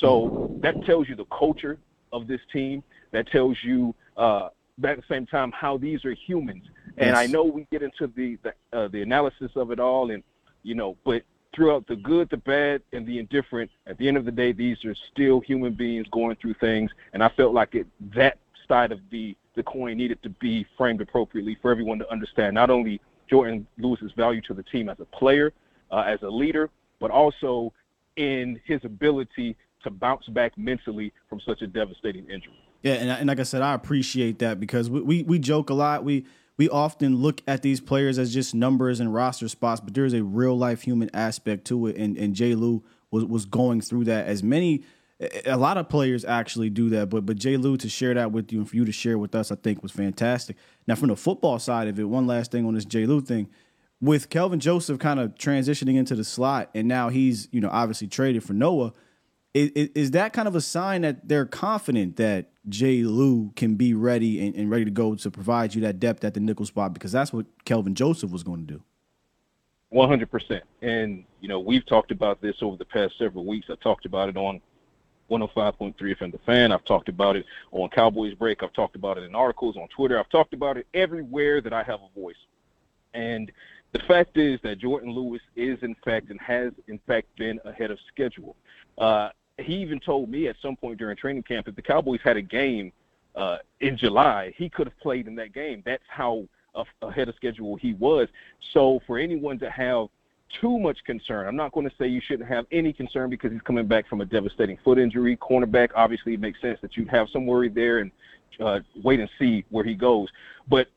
So 0.00 0.56
that 0.62 0.84
tells 0.84 1.08
you 1.08 1.16
the 1.16 1.24
culture 1.26 1.78
of 2.12 2.26
this 2.26 2.40
team. 2.52 2.82
That 3.12 3.26
tells 3.28 3.56
you 3.62 3.94
uh, 4.16 4.50
at 4.84 4.96
the 4.96 5.02
same 5.08 5.26
time 5.26 5.52
how 5.52 5.76
these 5.76 6.04
are 6.04 6.12
humans. 6.12 6.64
And 6.96 7.08
yes. 7.08 7.16
I 7.16 7.26
know 7.26 7.44
we 7.44 7.66
get 7.72 7.82
into 7.82 8.06
the 8.06 8.38
the, 8.42 8.54
uh, 8.76 8.88
the 8.88 9.02
analysis 9.02 9.50
of 9.56 9.70
it 9.70 9.80
all, 9.80 10.10
and 10.10 10.22
you 10.62 10.74
know, 10.74 10.96
but 11.04 11.22
throughout 11.54 11.86
the 11.86 11.96
good, 11.96 12.28
the 12.30 12.36
bad, 12.36 12.82
and 12.92 13.06
the 13.06 13.18
indifferent, 13.18 13.70
at 13.86 13.96
the 13.98 14.08
end 14.08 14.16
of 14.16 14.24
the 14.24 14.32
day, 14.32 14.52
these 14.52 14.84
are 14.84 14.94
still 15.12 15.40
human 15.40 15.74
beings 15.74 16.06
going 16.10 16.36
through 16.36 16.54
things. 16.54 16.90
And 17.12 17.22
I 17.22 17.28
felt 17.30 17.54
like 17.54 17.74
it 17.74 17.86
that 18.14 18.38
side 18.68 18.92
of 18.92 19.00
the 19.10 19.36
the 19.54 19.62
coin 19.62 19.96
needed 19.96 20.20
to 20.24 20.30
be 20.30 20.66
framed 20.76 21.00
appropriately 21.00 21.56
for 21.62 21.70
everyone 21.70 21.98
to 22.00 22.10
understand 22.10 22.54
not 22.54 22.70
only 22.70 23.00
Jourdan 23.30 23.64
Lewis's 23.78 24.10
value 24.16 24.40
to 24.42 24.54
the 24.54 24.64
team 24.64 24.88
as 24.88 24.98
a 24.98 25.04
player, 25.04 25.52
uh, 25.92 26.04
as 26.06 26.20
a 26.22 26.28
leader, 26.28 26.70
but 27.00 27.10
also 27.10 27.72
in 28.16 28.60
his 28.64 28.84
ability 28.84 29.56
to 29.84 29.90
bounce 29.90 30.26
back 30.26 30.56
mentally 30.58 31.12
from 31.28 31.40
such 31.40 31.62
a 31.62 31.66
devastating 31.66 32.24
injury. 32.24 32.58
Yeah, 32.82 32.94
and, 32.94 33.10
and 33.10 33.28
like 33.28 33.38
I 33.38 33.44
said, 33.44 33.62
I 33.62 33.74
appreciate 33.74 34.40
that 34.40 34.58
because 34.58 34.90
we, 34.90 35.00
we, 35.00 35.22
we 35.22 35.38
joke 35.38 35.70
a 35.70 35.74
lot. 35.74 36.04
We 36.04 36.26
we 36.56 36.68
often 36.68 37.16
look 37.16 37.42
at 37.48 37.62
these 37.62 37.80
players 37.80 38.18
as 38.18 38.32
just 38.32 38.54
numbers 38.54 39.00
and 39.00 39.12
roster 39.12 39.48
spots, 39.48 39.80
but 39.80 39.94
there's 39.94 40.12
a 40.12 40.22
real 40.22 40.56
life 40.56 40.82
human 40.82 41.10
aspect 41.14 41.66
to 41.66 41.86
it. 41.86 41.96
And 41.96 42.16
and 42.16 42.34
Jay 42.34 42.54
Lou 42.54 42.82
was 43.10 43.24
was 43.24 43.44
going 43.44 43.80
through 43.80 44.04
that. 44.04 44.26
As 44.26 44.42
many, 44.42 44.84
a 45.46 45.56
lot 45.56 45.76
of 45.76 45.88
players 45.88 46.24
actually 46.24 46.70
do 46.70 46.88
that, 46.90 47.10
but 47.10 47.26
but 47.26 47.36
Jay 47.36 47.56
Lou 47.56 47.76
to 47.78 47.88
share 47.88 48.14
that 48.14 48.32
with 48.32 48.52
you 48.52 48.60
and 48.60 48.68
for 48.68 48.76
you 48.76 48.84
to 48.84 48.92
share 48.92 49.18
with 49.18 49.34
us, 49.34 49.50
I 49.50 49.56
think 49.56 49.82
was 49.82 49.92
fantastic. 49.92 50.56
Now 50.86 50.94
from 50.94 51.08
the 51.08 51.16
football 51.16 51.58
side 51.58 51.88
of 51.88 51.98
it, 51.98 52.04
one 52.04 52.26
last 52.26 52.52
thing 52.52 52.66
on 52.66 52.74
this 52.74 52.84
Jay 52.84 53.06
Lou 53.06 53.20
thing. 53.20 53.48
With 54.00 54.28
Kelvin 54.28 54.60
Joseph 54.60 54.98
kind 54.98 55.18
of 55.18 55.34
transitioning 55.36 55.96
into 55.96 56.14
the 56.14 56.24
slot, 56.24 56.68
and 56.74 56.86
now 56.86 57.08
he's 57.08 57.48
you 57.50 57.60
know 57.60 57.70
obviously 57.72 58.06
traded 58.06 58.44
for 58.44 58.52
Noah, 58.52 58.92
is, 59.54 59.70
is 59.94 60.10
that 60.10 60.32
kind 60.32 60.48
of 60.48 60.56
a 60.56 60.60
sign 60.60 61.02
that 61.02 61.28
they're 61.28 61.46
confident 61.46 62.16
that 62.16 62.50
Jay 62.68 63.02
Lou 63.02 63.52
can 63.54 63.76
be 63.76 63.94
ready 63.94 64.44
and, 64.44 64.54
and, 64.56 64.70
ready 64.70 64.84
to 64.84 64.90
go 64.90 65.14
to 65.14 65.30
provide 65.30 65.74
you 65.74 65.80
that 65.82 66.00
depth 66.00 66.24
at 66.24 66.34
the 66.34 66.40
nickel 66.40 66.66
spot 66.66 66.92
because 66.92 67.12
that's 67.12 67.32
what 67.32 67.46
Kelvin 67.64 67.94
Joseph 67.94 68.30
was 68.30 68.42
going 68.42 68.66
to 68.66 68.74
do. 68.74 68.82
100%. 69.92 70.60
And, 70.82 71.24
you 71.40 71.48
know, 71.48 71.60
we've 71.60 71.86
talked 71.86 72.10
about 72.10 72.40
this 72.40 72.56
over 72.62 72.76
the 72.76 72.84
past 72.84 73.16
several 73.16 73.44
weeks. 73.44 73.68
I 73.70 73.76
talked 73.76 74.06
about 74.06 74.28
it 74.28 74.36
on 74.36 74.60
105.3 75.30 75.94
FM 75.94 76.32
The 76.32 76.38
Fan. 76.38 76.72
I've 76.72 76.84
talked 76.84 77.08
about 77.08 77.36
it 77.36 77.46
on 77.70 77.88
Cowboys 77.90 78.34
Break. 78.34 78.64
I've 78.64 78.72
talked 78.72 78.96
about 78.96 79.18
it 79.18 79.24
in 79.24 79.36
articles 79.36 79.76
on 79.76 79.86
Twitter. 79.88 80.18
I've 80.18 80.28
talked 80.30 80.52
about 80.52 80.76
it 80.76 80.88
everywhere 80.94 81.60
that 81.60 81.72
I 81.72 81.84
have 81.84 82.00
a 82.00 82.20
voice. 82.20 82.34
And 83.14 83.52
the 83.92 84.00
fact 84.00 84.36
is 84.36 84.58
that 84.64 84.80
Jourdan 84.80 85.14
Lewis 85.14 85.40
is, 85.54 85.78
in 85.82 85.94
fact, 86.04 86.30
and 86.30 86.40
has, 86.40 86.72
in 86.88 86.98
fact, 87.06 87.28
been 87.36 87.60
ahead 87.64 87.92
of 87.92 87.98
schedule. 88.12 88.56
Uh, 88.98 89.28
he 89.58 89.74
even 89.74 90.00
told 90.00 90.28
me 90.28 90.48
at 90.48 90.56
some 90.60 90.76
point 90.76 90.98
during 90.98 91.16
training 91.16 91.42
camp 91.42 91.68
if 91.68 91.76
the 91.76 91.82
Cowboys 91.82 92.20
had 92.24 92.36
a 92.36 92.42
game 92.42 92.92
uh, 93.34 93.58
in 93.80 93.96
July, 93.96 94.52
he 94.56 94.68
could 94.68 94.86
have 94.86 94.98
played 95.00 95.26
in 95.26 95.34
that 95.36 95.52
game. 95.52 95.82
That's 95.84 96.02
how 96.08 96.46
ahead 97.02 97.28
of 97.28 97.34
schedule 97.36 97.76
he 97.76 97.94
was. 97.94 98.28
So 98.72 99.00
for 99.06 99.18
anyone 99.18 99.58
to 99.60 99.70
have 99.70 100.08
too 100.60 100.78
much 100.78 100.98
concern, 101.04 101.46
I'm 101.46 101.56
not 101.56 101.72
going 101.72 101.88
to 101.88 101.94
say 101.96 102.06
you 102.06 102.20
shouldn't 102.20 102.48
have 102.48 102.66
any 102.72 102.92
concern 102.92 103.30
because 103.30 103.52
he's 103.52 103.60
coming 103.62 103.86
back 103.86 104.08
from 104.08 104.20
a 104.20 104.24
devastating 104.24 104.78
foot 104.84 104.98
injury. 104.98 105.36
Cornerback, 105.36 105.90
obviously, 105.94 106.34
it 106.34 106.40
makes 106.40 106.60
sense 106.60 106.78
that 106.82 106.96
you'd 106.96 107.08
have 107.08 107.28
some 107.32 107.46
worry 107.46 107.68
there 107.68 107.98
and 107.98 108.10
uh, 108.60 108.80
wait 109.02 109.20
and 109.20 109.28
see 109.38 109.64
where 109.70 109.84
he 109.84 109.94
goes. 109.94 110.28
But 110.68 110.88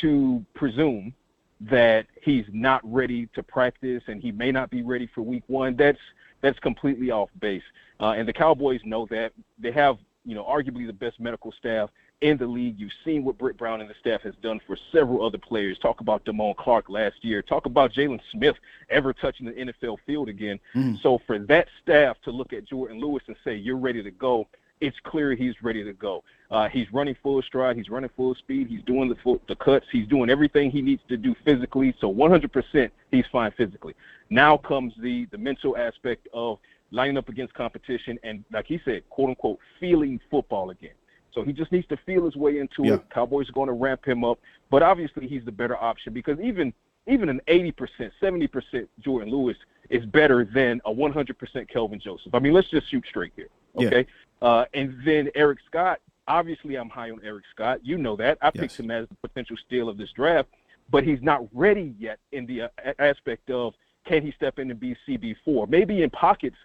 to 0.00 0.44
presume 0.54 1.14
that 1.60 2.06
he's 2.22 2.44
not 2.52 2.80
ready 2.84 3.26
to 3.34 3.42
practice 3.42 4.02
and 4.06 4.22
he 4.22 4.30
may 4.30 4.52
not 4.52 4.70
be 4.70 4.82
ready 4.82 5.08
for 5.14 5.22
week 5.22 5.42
one, 5.46 5.76
that's 5.76 5.98
that's 6.40 6.58
completely 6.58 7.10
off 7.10 7.30
base. 7.40 7.62
Uh, 8.00 8.14
and 8.16 8.28
the 8.28 8.32
Cowboys 8.32 8.80
know 8.84 9.06
that. 9.06 9.32
They 9.58 9.72
have, 9.72 9.98
you 10.24 10.34
know, 10.34 10.44
arguably 10.44 10.86
the 10.86 10.92
best 10.92 11.18
medical 11.18 11.52
staff 11.52 11.90
in 12.20 12.36
the 12.36 12.46
league. 12.46 12.78
You've 12.78 12.92
seen 13.04 13.24
what 13.24 13.38
Britt 13.38 13.56
Brown 13.56 13.80
and 13.80 13.88
the 13.88 13.94
staff 14.00 14.22
has 14.22 14.34
done 14.42 14.60
for 14.66 14.76
several 14.92 15.24
other 15.24 15.38
players. 15.38 15.78
Talk 15.78 16.00
about 16.00 16.24
Damone 16.24 16.56
Clark 16.56 16.88
last 16.88 17.24
year. 17.24 17.42
Talk 17.42 17.66
about 17.66 17.92
Jaylon 17.92 18.20
Smith 18.32 18.56
ever 18.90 19.12
touching 19.12 19.46
the 19.46 19.52
NFL 19.52 19.98
field 20.06 20.28
again. 20.28 20.58
Mm. 20.74 21.00
So 21.00 21.20
for 21.26 21.38
that 21.40 21.68
staff 21.82 22.16
to 22.22 22.30
look 22.30 22.52
at 22.52 22.66
Jourdan 22.66 23.00
Lewis 23.00 23.22
and 23.26 23.36
say, 23.44 23.54
you're 23.56 23.76
ready 23.76 24.02
to 24.02 24.10
go, 24.10 24.46
it's 24.80 24.96
clear 25.04 25.34
he's 25.34 25.54
ready 25.62 25.84
to 25.84 25.92
go. 25.92 26.22
Uh, 26.50 26.68
he's 26.68 26.86
running 26.92 27.16
full 27.22 27.42
stride. 27.42 27.76
He's 27.76 27.90
running 27.90 28.10
full 28.16 28.34
speed. 28.34 28.68
He's 28.68 28.82
doing 28.82 29.08
the 29.08 29.16
full, 29.16 29.40
the 29.48 29.56
cuts. 29.56 29.86
He's 29.92 30.06
doing 30.06 30.30
everything 30.30 30.70
he 30.70 30.80
needs 30.82 31.02
to 31.08 31.16
do 31.16 31.34
physically. 31.44 31.94
So 32.00 32.12
100% 32.12 32.90
he's 33.10 33.24
fine 33.30 33.52
physically. 33.56 33.94
Now 34.30 34.56
comes 34.56 34.92
the 35.00 35.26
the 35.30 35.38
mental 35.38 35.76
aspect 35.76 36.28
of 36.32 36.58
lining 36.90 37.16
up 37.18 37.28
against 37.28 37.54
competition 37.54 38.18
and, 38.22 38.44
like 38.52 38.66
he 38.66 38.80
said, 38.84 39.08
quote 39.10 39.30
unquote, 39.30 39.58
feeling 39.78 40.20
football 40.30 40.70
again. 40.70 40.94
So 41.34 41.44
he 41.44 41.52
just 41.52 41.70
needs 41.70 41.86
to 41.88 41.98
feel 42.06 42.24
his 42.24 42.36
way 42.36 42.58
into 42.58 42.84
yeah. 42.84 42.94
it. 42.94 43.10
Cowboys 43.10 43.48
are 43.48 43.52
going 43.52 43.68
to 43.68 43.74
ramp 43.74 44.04
him 44.04 44.24
up, 44.24 44.38
but 44.70 44.82
obviously 44.82 45.28
he's 45.28 45.44
the 45.44 45.52
better 45.52 45.76
option 45.76 46.12
because 46.12 46.38
even 46.40 46.72
even 47.06 47.30
an 47.30 47.40
80%, 47.48 48.10
70% 48.22 48.86
Jourdan 49.00 49.30
Lewis 49.30 49.56
is 49.88 50.04
better 50.04 50.44
than 50.44 50.80
a 50.84 50.92
100% 50.92 51.68
Kelvin 51.70 51.98
Joseph. 51.98 52.34
I 52.34 52.38
mean, 52.38 52.52
let's 52.52 52.68
just 52.68 52.90
shoot 52.90 53.04
straight 53.08 53.32
here, 53.34 53.48
okay? 53.76 54.06
Uh, 54.40 54.64
and 54.74 54.96
then 55.04 55.30
Eric 55.34 55.58
Scott. 55.66 56.00
Obviously, 56.26 56.76
I'm 56.76 56.90
high 56.90 57.10
on 57.10 57.20
Eric 57.24 57.44
Scott. 57.54 57.80
You 57.82 57.96
know 57.96 58.14
that. 58.16 58.36
I 58.42 58.50
yes. 58.54 58.60
picked 58.60 58.80
him 58.80 58.90
as 58.90 59.08
the 59.08 59.28
potential 59.28 59.56
steal 59.66 59.88
of 59.88 59.96
this 59.96 60.10
draft, 60.12 60.50
but 60.90 61.02
he's 61.02 61.22
not 61.22 61.46
ready 61.54 61.94
yet 61.98 62.18
in 62.32 62.44
the 62.44 62.62
uh, 62.62 62.68
aspect 62.98 63.50
of 63.50 63.74
can 64.04 64.22
he 64.22 64.32
step 64.32 64.58
in 64.58 64.70
and 64.70 64.78
be 64.78 64.96
CB4? 65.06 65.68
Maybe 65.68 66.02
in 66.02 66.10
pockets, 66.10 66.56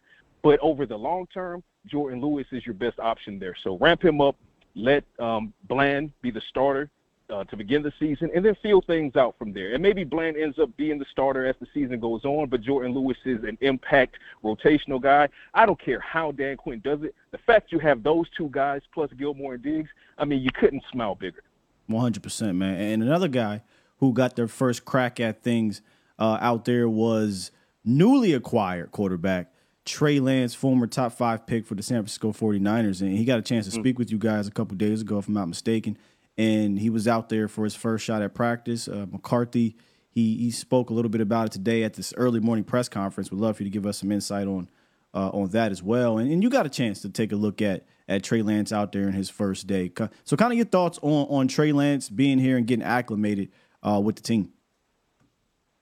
but 0.41 0.59
over 0.59 0.85
the 0.85 0.97
long 0.97 1.27
term, 1.33 1.63
Jourdan 1.91 2.21
Lewis 2.21 2.47
is 2.51 2.65
your 2.65 2.75
best 2.75 2.99
option 2.99 3.39
there. 3.39 3.55
So 3.63 3.77
ramp 3.77 4.03
him 4.03 4.21
up. 4.21 4.35
Let 4.75 5.03
um, 5.19 5.53
Bland 5.67 6.11
be 6.21 6.31
the 6.31 6.41
starter. 6.49 6.89
Uh, 7.33 7.43
to 7.45 7.57
begin 7.57 7.81
the 7.81 7.91
season, 7.99 8.29
and 8.35 8.45
then 8.45 8.55
feel 8.61 8.79
things 8.81 9.15
out 9.15 9.33
from 9.39 9.53
there. 9.53 9.73
And 9.73 9.81
maybe 9.81 10.03
Bland 10.03 10.37
ends 10.37 10.59
up 10.59 10.69
being 10.77 10.99
the 10.99 11.05
starter 11.11 11.47
as 11.47 11.55
the 11.59 11.65
season 11.73 11.99
goes 11.99 12.23
on, 12.25 12.47
but 12.47 12.61
Jourdan 12.61 12.93
Lewis 12.93 13.17
is 13.25 13.43
an 13.43 13.57
impact 13.61 14.17
rotational 14.43 15.01
guy. 15.01 15.27
I 15.55 15.65
don't 15.65 15.81
care 15.83 15.99
how 15.99 16.31
Dan 16.31 16.57
Quinn 16.57 16.79
does 16.83 17.01
it. 17.01 17.15
The 17.31 17.39
fact 17.39 17.71
you 17.71 17.79
have 17.79 18.03
those 18.03 18.27
two 18.37 18.49
guys 18.51 18.81
plus 18.93 19.09
Gilmore 19.17 19.55
and 19.55 19.63
Diggs, 19.63 19.89
I 20.19 20.25
mean, 20.25 20.43
you 20.43 20.51
couldn't 20.53 20.83
smile 20.91 21.15
bigger. 21.15 21.41
One 21.87 22.01
hundred 22.03 22.21
percent, 22.21 22.55
man. 22.55 22.79
And 22.79 23.01
another 23.01 23.29
guy 23.29 23.63
who 23.97 24.13
got 24.13 24.35
their 24.35 24.47
first 24.47 24.85
crack 24.85 25.19
at 25.19 25.41
things 25.41 25.81
uh, 26.19 26.37
out 26.39 26.65
there 26.65 26.87
was 26.87 27.49
newly 27.83 28.33
acquired 28.33 28.91
quarterback 28.91 29.51
Trey 29.85 30.19
Lance, 30.19 30.53
former 30.53 30.87
top 30.87 31.13
five 31.13 31.45
pick 31.45 31.65
for 31.65 31.75
the 31.75 31.83
San 31.83 31.97
Francisco 31.97 32.31
49ers. 32.31 33.01
And 33.01 33.17
he 33.17 33.25
got 33.25 33.39
a 33.39 33.41
chance 33.41 33.65
to 33.65 33.71
speak 33.71 33.97
with 33.97 34.11
you 34.11 34.17
guys 34.17 34.47
a 34.47 34.51
couple 34.51 34.77
days 34.77 35.01
ago, 35.01 35.17
if 35.17 35.27
I'm 35.27 35.33
not 35.33 35.47
mistaken. 35.47 35.97
And 36.37 36.79
he 36.79 36.89
was 36.89 37.07
out 37.07 37.29
there 37.29 37.47
for 37.47 37.63
his 37.63 37.75
first 37.75 38.05
shot 38.05 38.21
at 38.21 38.33
practice. 38.33 38.87
Uh, 38.87 39.05
McCarthy, 39.11 39.75
he, 40.09 40.37
he 40.37 40.51
spoke 40.51 40.89
a 40.89 40.93
little 40.93 41.09
bit 41.09 41.21
about 41.21 41.47
it 41.47 41.51
today 41.51 41.83
at 41.83 41.93
this 41.93 42.13
early 42.17 42.39
morning 42.39 42.63
press 42.63 42.89
conference. 42.89 43.31
We'd 43.31 43.39
love 43.39 43.57
for 43.57 43.63
you 43.63 43.69
to 43.69 43.73
give 43.73 43.85
us 43.85 43.99
some 43.99 44.11
insight 44.11 44.47
on 44.47 44.67
uh, 45.13 45.29
on 45.29 45.49
that 45.49 45.71
as 45.71 45.83
well. 45.83 46.17
And, 46.17 46.31
and 46.31 46.41
you 46.41 46.49
got 46.49 46.65
a 46.65 46.69
chance 46.69 47.01
to 47.01 47.09
take 47.09 47.31
a 47.31 47.35
look 47.35 47.61
at 47.61 47.85
at 48.07 48.23
Trey 48.23 48.41
Lance 48.41 48.73
out 48.73 48.91
there 48.91 49.07
in 49.07 49.13
his 49.13 49.29
first 49.29 49.67
day. 49.67 49.91
So, 50.23 50.35
kind 50.35 50.51
of 50.51 50.57
your 50.57 50.65
thoughts 50.65 50.99
on 51.01 51.27
on 51.29 51.47
Trey 51.47 51.71
Lance 51.71 52.09
being 52.09 52.39
here 52.39 52.57
and 52.57 52.65
getting 52.65 52.83
acclimated 52.83 53.49
uh, 53.81 54.01
with 54.03 54.15
the 54.15 54.21
team. 54.21 54.51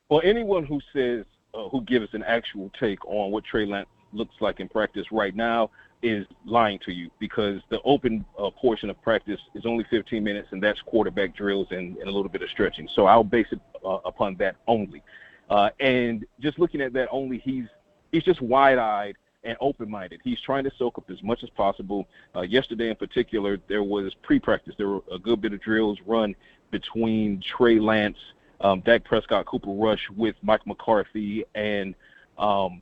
Well, 0.09 0.21
anyone 0.23 0.65
who 0.65 0.79
says 0.93 1.25
uh, 1.53 1.69
who 1.69 1.81
gives 1.81 2.13
an 2.13 2.23
actual 2.23 2.71
take 2.79 3.05
on 3.05 3.31
what 3.31 3.45
Trey 3.45 3.65
Lance 3.65 3.87
looks 4.13 4.35
like 4.41 4.59
in 4.59 4.67
practice 4.67 5.05
right 5.11 5.35
now 5.35 5.69
is 6.01 6.25
lying 6.45 6.79
to 6.85 6.91
you 6.91 7.09
because 7.19 7.61
the 7.69 7.81
open 7.83 8.25
uh, 8.37 8.49
portion 8.51 8.89
of 8.89 9.01
practice 9.01 9.39
is 9.55 9.65
only 9.65 9.85
15 9.89 10.23
minutes, 10.23 10.49
and 10.51 10.61
that's 10.61 10.81
quarterback 10.81 11.35
drills 11.35 11.67
and, 11.71 11.97
and 11.97 12.07
a 12.07 12.11
little 12.11 12.29
bit 12.29 12.41
of 12.41 12.49
stretching. 12.49 12.87
So 12.93 13.05
I'll 13.05 13.23
base 13.23 13.47
it 13.51 13.59
uh, 13.85 13.99
upon 14.05 14.35
that 14.35 14.55
only. 14.67 15.03
Uh, 15.49 15.69
and 15.79 16.25
just 16.39 16.59
looking 16.59 16.81
at 16.81 16.93
that 16.93 17.09
only, 17.11 17.37
he's 17.39 17.65
he's 18.11 18.23
just 18.23 18.41
wide-eyed 18.41 19.15
and 19.43 19.57
open-minded. 19.59 20.21
He's 20.23 20.39
trying 20.39 20.63
to 20.65 20.71
soak 20.77 20.97
up 20.97 21.09
as 21.09 21.21
much 21.23 21.43
as 21.43 21.49
possible. 21.49 22.07
Uh, 22.35 22.41
yesterday, 22.41 22.89
in 22.89 22.95
particular, 22.95 23.57
there 23.67 23.83
was 23.83 24.13
pre-practice. 24.21 24.75
There 24.77 24.87
were 24.87 25.01
a 25.11 25.17
good 25.17 25.41
bit 25.41 25.53
of 25.53 25.61
drills 25.61 25.97
run 26.05 26.35
between 26.71 27.41
Trey 27.41 27.79
Lance 27.79 28.17
um, 28.61 28.81
Dak 28.81 29.03
Prescott, 29.03 29.45
Cooper 29.45 29.71
Rush 29.71 30.07
with 30.15 30.35
Mike 30.41 30.65
McCarthy 30.65 31.43
and 31.55 31.95
um, 32.37 32.81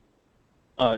uh, 0.78 0.98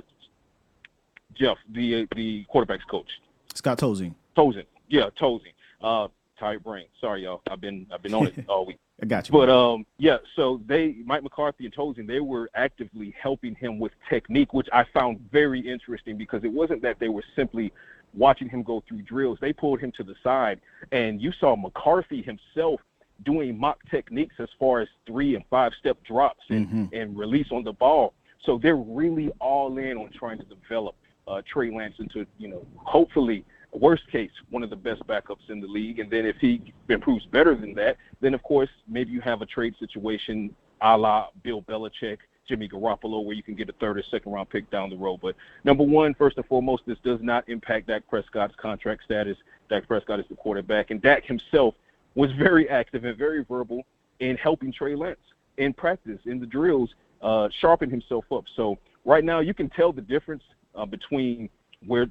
Jeff, 1.38 1.58
the 1.72 2.08
the 2.16 2.46
quarterbacks 2.54 2.88
coach. 2.90 3.10
Scott 3.54 3.78
Tolzien. 3.78 4.14
Tolzien, 4.38 4.66
yeah, 4.88 5.10
Tolzien. 5.20 5.54
Uh, 5.82 6.08
tired 6.40 6.64
brain. 6.64 6.86
Sorry, 7.00 7.24
y'all. 7.24 7.42
I've 7.50 7.62
been 7.62 7.86
I've 7.94 8.02
been 8.02 8.14
on 8.14 8.28
it 8.28 8.46
all 8.50 8.66
week. 8.66 8.80
I 9.02 9.06
got 9.06 9.28
you. 9.28 9.32
But 9.32 9.50
um, 9.50 9.86
yeah. 9.98 10.18
So 10.36 10.62
they, 10.68 10.96
Mike 11.06 11.24
McCarthy 11.24 11.66
and 11.66 11.74
Tolzien, 11.74 12.08
they 12.08 12.20
were 12.20 12.50
actively 12.56 13.16
helping 13.22 13.56
him 13.56 13.80
with 13.80 13.92
technique, 14.10 14.54
which 14.54 14.68
I 14.74 14.84
found 14.94 15.20
very 15.32 15.60
interesting 15.60 16.18
because 16.18 16.44
it 16.44 16.52
wasn't 16.52 16.82
that 16.82 17.00
they 17.00 17.10
were 17.10 17.24
simply 17.36 17.72
watching 18.14 18.50
him 18.50 18.64
go 18.64 18.84
through 18.88 19.04
drills. 19.04 19.38
They 19.40 19.54
pulled 19.54 19.80
him 19.80 19.92
to 19.98 20.04
the 20.04 20.16
side, 20.24 20.60
and 20.92 21.22
you 21.22 21.32
saw 21.40 21.56
McCarthy 21.56 22.22
himself 22.22 22.82
doing 23.24 23.58
mock 23.58 23.78
techniques 23.90 24.36
as 24.40 24.50
far 24.60 24.82
as 24.82 24.88
three 25.06 25.36
and 25.36 25.44
five 25.50 25.72
step 25.80 25.98
drops 26.04 26.44
and, 26.50 26.68
mm-hmm. 26.68 26.86
and 26.96 27.18
release 27.18 27.48
on 27.52 27.64
the 27.64 27.74
ball. 27.74 28.14
So 28.46 28.60
they're 28.62 28.76
really 28.76 29.30
all 29.40 29.78
in 29.78 29.98
on 29.98 30.10
trying 30.18 30.40
to 30.40 30.46
develop 30.46 30.96
uh, 31.28 31.42
Trey 31.52 31.72
Lance 31.72 31.96
into, 32.00 32.26
you 32.38 32.48
know, 32.48 32.66
hopefully, 32.76 33.46
worst 33.74 34.10
case, 34.12 34.32
one 34.50 34.64
of 34.64 34.70
the 34.70 34.76
best 34.76 35.06
backups 35.08 35.50
in 35.50 35.62
the 35.62 35.68
league. 35.68 36.00
And 36.00 36.10
then 36.10 36.26
if 36.26 36.36
he 36.38 36.74
improves 36.90 37.26
better 37.26 37.56
than 37.56 37.74
that, 37.76 37.98
then 38.20 38.34
of 38.34 38.44
course 38.44 38.70
maybe 38.88 39.12
you 39.12 39.22
have 39.22 39.42
a 39.42 39.46
trade 39.46 39.76
situation 39.80 40.54
a 40.82 40.98
la 40.98 41.28
Bill 41.44 41.62
Belichick, 41.62 42.18
Jimmy 42.48 42.68
Garoppolo, 42.68 43.24
where 43.24 43.36
you 43.36 43.44
can 43.44 43.56
get 43.56 43.70
a 43.70 43.74
third 43.74 43.98
or 43.98 44.04
second 44.10 44.32
round 44.32 44.50
pick 44.50 44.70
down 44.72 44.90
the 44.90 44.98
road. 44.98 45.20
But 45.22 45.36
number 45.64 45.84
one, 45.84 46.14
first 46.16 46.38
and 46.38 46.46
foremost, 46.48 46.84
this 46.86 46.98
does 47.04 47.20
not 47.22 47.48
impact 47.48 47.88
Dak 47.88 48.08
Prescott's 48.10 48.56
contract 48.58 49.04
status. 49.04 49.38
Dak 49.70 49.88
Prescott 49.88 50.20
is 50.20 50.26
the 50.30 50.36
quarterback, 50.36 50.92
and 50.92 51.02
Dak 51.02 51.24
himself 51.24 51.76
was 52.16 52.32
very 52.34 52.68
active 52.70 53.06
and 53.06 53.18
very 53.18 53.44
verbal 53.44 53.84
in 54.20 54.36
helping 54.38 54.74
Trey 54.74 54.96
Lance 54.96 55.20
in 55.58 55.74
practice, 55.74 56.20
in 56.26 56.40
the 56.40 56.46
drills, 56.46 56.90
uh, 57.22 57.48
sharpen 57.60 57.90
himself 57.90 58.26
up. 58.32 58.44
So 58.56 58.78
right 59.06 59.24
now, 59.24 59.40
you 59.40 59.54
can 59.54 59.70
tell 59.70 59.94
the 59.94 60.02
difference 60.02 60.44
uh, 60.76 60.86
between 60.86 61.50
where 61.86 62.08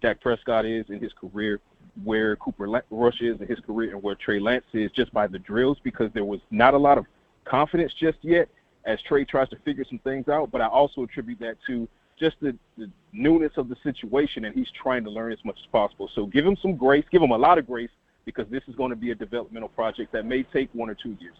Dak 0.00 0.20
Prescott 0.20 0.64
is 0.64 0.86
in 0.88 1.00
his 1.00 1.12
career, 1.12 1.60
where 2.04 2.36
Cooper 2.36 2.68
Rush 2.90 3.20
is 3.20 3.40
in 3.40 3.46
his 3.46 3.58
career, 3.60 3.94
and 3.94 4.02
where 4.02 4.14
Trey 4.14 4.38
Lance 4.38 4.64
is 4.72 4.90
just 4.92 5.12
by 5.12 5.26
the 5.26 5.38
drills 5.38 5.78
because 5.82 6.10
there 6.12 6.24
was 6.24 6.40
not 6.50 6.74
a 6.74 6.78
lot 6.78 6.98
of 6.98 7.06
confidence 7.44 7.92
just 7.94 8.18
yet 8.22 8.48
as 8.84 9.00
Trey 9.02 9.24
tries 9.24 9.48
to 9.50 9.56
figure 9.64 9.84
some 9.88 9.98
things 9.98 10.28
out. 10.28 10.50
But 10.50 10.60
I 10.60 10.66
also 10.66 11.02
attribute 11.02 11.40
that 11.40 11.56
to 11.66 11.88
just 12.18 12.36
the, 12.40 12.56
the 12.76 12.90
newness 13.12 13.52
of 13.56 13.68
the 13.68 13.76
situation, 13.82 14.44
and 14.44 14.54
he's 14.54 14.70
trying 14.70 15.04
to 15.04 15.10
learn 15.10 15.32
as 15.32 15.38
much 15.44 15.58
as 15.60 15.66
possible. 15.70 16.10
So 16.14 16.26
give 16.26 16.44
him 16.44 16.56
some 16.60 16.76
grace, 16.76 17.04
give 17.10 17.22
him 17.22 17.30
a 17.30 17.38
lot 17.38 17.58
of 17.58 17.66
grace 17.66 17.90
because 18.24 18.46
this 18.50 18.62
is 18.68 18.74
going 18.74 18.90
to 18.90 18.96
be 18.96 19.10
a 19.10 19.14
developmental 19.14 19.68
project 19.70 20.12
that 20.12 20.26
may 20.26 20.42
take 20.42 20.68
one 20.72 20.90
or 20.90 20.94
two 20.94 21.16
years. 21.20 21.36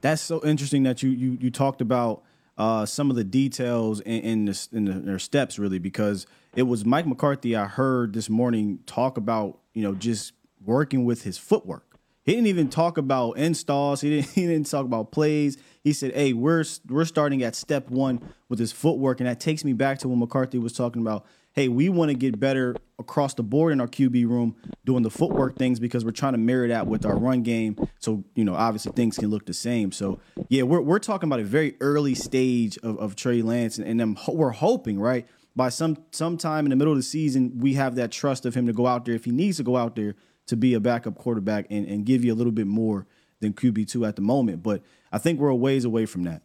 That's 0.00 0.22
so 0.22 0.40
interesting 0.44 0.82
that 0.84 1.02
you 1.02 1.10
you 1.10 1.38
you 1.40 1.50
talked 1.50 1.80
about 1.80 2.22
uh, 2.58 2.86
some 2.86 3.10
of 3.10 3.16
the 3.16 3.24
details 3.24 4.00
in, 4.00 4.20
in, 4.22 4.44
the, 4.46 4.68
in 4.72 4.84
the, 4.86 4.92
their 4.94 5.18
steps 5.18 5.58
really 5.58 5.78
because 5.78 6.26
it 6.54 6.62
was 6.62 6.84
Mike 6.84 7.06
McCarthy 7.06 7.54
I 7.54 7.66
heard 7.66 8.14
this 8.14 8.30
morning 8.30 8.80
talk 8.86 9.16
about 9.16 9.58
you 9.74 9.82
know 9.82 9.94
just 9.94 10.32
working 10.64 11.04
with 11.04 11.22
his 11.22 11.38
footwork. 11.38 11.98
He 12.24 12.32
didn't 12.32 12.48
even 12.48 12.68
talk 12.68 12.98
about 12.98 13.32
installs. 13.32 14.00
He 14.00 14.10
didn't. 14.10 14.30
He 14.34 14.46
didn't 14.46 14.68
talk 14.68 14.84
about 14.84 15.12
plays. 15.12 15.56
He 15.84 15.92
said, 15.92 16.14
"Hey, 16.14 16.32
we're 16.32 16.64
we're 16.88 17.04
starting 17.04 17.42
at 17.42 17.54
step 17.54 17.90
one 17.90 18.20
with 18.48 18.58
his 18.58 18.72
footwork," 18.72 19.20
and 19.20 19.28
that 19.28 19.38
takes 19.38 19.64
me 19.64 19.72
back 19.72 19.98
to 20.00 20.08
when 20.08 20.18
McCarthy 20.18 20.58
was 20.58 20.72
talking 20.72 21.02
about 21.02 21.24
hey, 21.56 21.68
we 21.68 21.88
want 21.88 22.10
to 22.10 22.14
get 22.14 22.38
better 22.38 22.76
across 22.98 23.32
the 23.32 23.42
board 23.42 23.72
in 23.72 23.80
our 23.80 23.88
QB 23.88 24.28
room 24.28 24.54
doing 24.84 25.02
the 25.02 25.10
footwork 25.10 25.56
things 25.56 25.80
because 25.80 26.04
we're 26.04 26.10
trying 26.10 26.32
to 26.32 26.38
mirror 26.38 26.68
that 26.68 26.86
with 26.86 27.06
our 27.06 27.16
run 27.16 27.42
game. 27.42 27.76
So, 27.98 28.24
you 28.34 28.44
know, 28.44 28.54
obviously 28.54 28.92
things 28.92 29.16
can 29.16 29.30
look 29.30 29.46
the 29.46 29.54
same. 29.54 29.90
So, 29.90 30.20
yeah, 30.50 30.62
we're, 30.62 30.82
we're 30.82 30.98
talking 30.98 31.28
about 31.28 31.40
a 31.40 31.44
very 31.44 31.74
early 31.80 32.14
stage 32.14 32.76
of, 32.82 32.98
of 32.98 33.16
Trey 33.16 33.40
Lance, 33.40 33.78
and, 33.78 34.00
and 34.00 34.18
we're 34.28 34.50
hoping, 34.50 35.00
right, 35.00 35.26
by 35.56 35.70
some 35.70 35.96
sometime 36.10 36.66
in 36.66 36.70
the 36.70 36.76
middle 36.76 36.92
of 36.92 36.98
the 36.98 37.02
season, 37.02 37.58
we 37.58 37.72
have 37.74 37.94
that 37.94 38.12
trust 38.12 38.44
of 38.44 38.54
him 38.54 38.66
to 38.66 38.74
go 38.74 38.86
out 38.86 39.06
there 39.06 39.14
if 39.14 39.24
he 39.24 39.30
needs 39.30 39.56
to 39.56 39.62
go 39.62 39.78
out 39.78 39.96
there 39.96 40.14
to 40.46 40.56
be 40.56 40.74
a 40.74 40.80
backup 40.80 41.16
quarterback 41.16 41.66
and, 41.70 41.86
and 41.86 42.04
give 42.04 42.22
you 42.22 42.34
a 42.34 42.36
little 42.36 42.52
bit 42.52 42.66
more 42.66 43.06
than 43.40 43.54
QB2 43.54 44.06
at 44.06 44.16
the 44.16 44.22
moment. 44.22 44.62
But 44.62 44.82
I 45.10 45.16
think 45.16 45.40
we're 45.40 45.48
a 45.48 45.56
ways 45.56 45.86
away 45.86 46.04
from 46.04 46.24
that. 46.24 46.42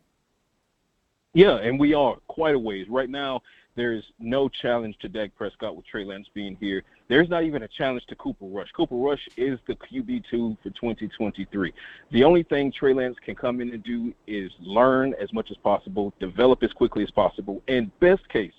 Yeah, 1.33 1.55
and 1.57 1.79
we 1.79 1.93
are 1.93 2.15
quite 2.27 2.55
a 2.55 2.59
ways. 2.59 2.87
Right 2.89 3.09
now, 3.09 3.41
there's 3.75 4.03
no 4.19 4.49
challenge 4.49 4.97
to 4.99 5.09
Dak 5.09 5.33
Prescott 5.35 5.75
with 5.75 5.85
Trey 5.85 6.03
Lance 6.03 6.27
being 6.33 6.57
here. 6.59 6.83
There's 7.07 7.29
not 7.29 7.43
even 7.43 7.63
a 7.63 7.67
challenge 7.67 8.05
to 8.07 8.15
Cooper 8.15 8.45
Rush. 8.45 8.69
Cooper 8.75 8.95
Rush 8.95 9.27
is 9.37 9.59
the 9.67 9.75
QB2 9.75 10.57
for 10.61 10.69
2023. 10.69 11.73
The 12.11 12.23
only 12.23 12.43
thing 12.43 12.71
Trey 12.71 12.93
Lance 12.93 13.17
can 13.23 13.35
come 13.35 13.61
in 13.61 13.73
and 13.73 13.83
do 13.83 14.13
is 14.27 14.51
learn 14.59 15.13
as 15.21 15.31
much 15.33 15.51
as 15.51 15.57
possible, 15.57 16.13
develop 16.19 16.63
as 16.63 16.71
quickly 16.73 17.03
as 17.03 17.11
possible, 17.11 17.61
and 17.67 17.97
best 17.99 18.27
case, 18.29 18.53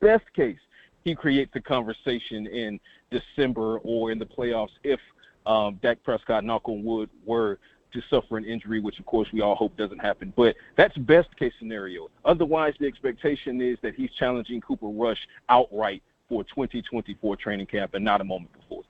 best 0.00 0.24
case, 0.34 0.58
he 1.04 1.14
creates 1.14 1.52
a 1.54 1.60
conversation 1.60 2.46
in 2.46 2.80
December 3.10 3.78
or 3.78 4.10
in 4.10 4.18
the 4.18 4.26
playoffs 4.26 4.72
if 4.82 5.00
um, 5.46 5.78
Dak 5.80 6.02
Prescott, 6.02 6.44
knock 6.44 6.68
on 6.68 6.82
wood, 6.82 7.08
were 7.24 7.58
to 7.96 8.02
suffer 8.08 8.36
an 8.36 8.44
injury, 8.44 8.80
which 8.80 8.98
of 8.98 9.06
course 9.06 9.28
we 9.32 9.40
all 9.40 9.54
hope 9.54 9.76
doesn't 9.76 9.98
happen. 9.98 10.32
But 10.36 10.56
that's 10.76 10.96
best 10.96 11.34
case 11.36 11.52
scenario. 11.58 12.08
Otherwise, 12.24 12.74
the 12.78 12.86
expectation 12.86 13.60
is 13.60 13.78
that 13.82 13.94
he's 13.94 14.10
challenging 14.18 14.60
Cooper 14.60 14.88
Rush 14.88 15.18
outright 15.48 16.02
for 16.28 16.44
2024 16.44 17.36
training 17.36 17.66
camp 17.66 17.94
and 17.94 18.04
not 18.04 18.20
a 18.20 18.24
moment 18.24 18.52
before. 18.52 18.82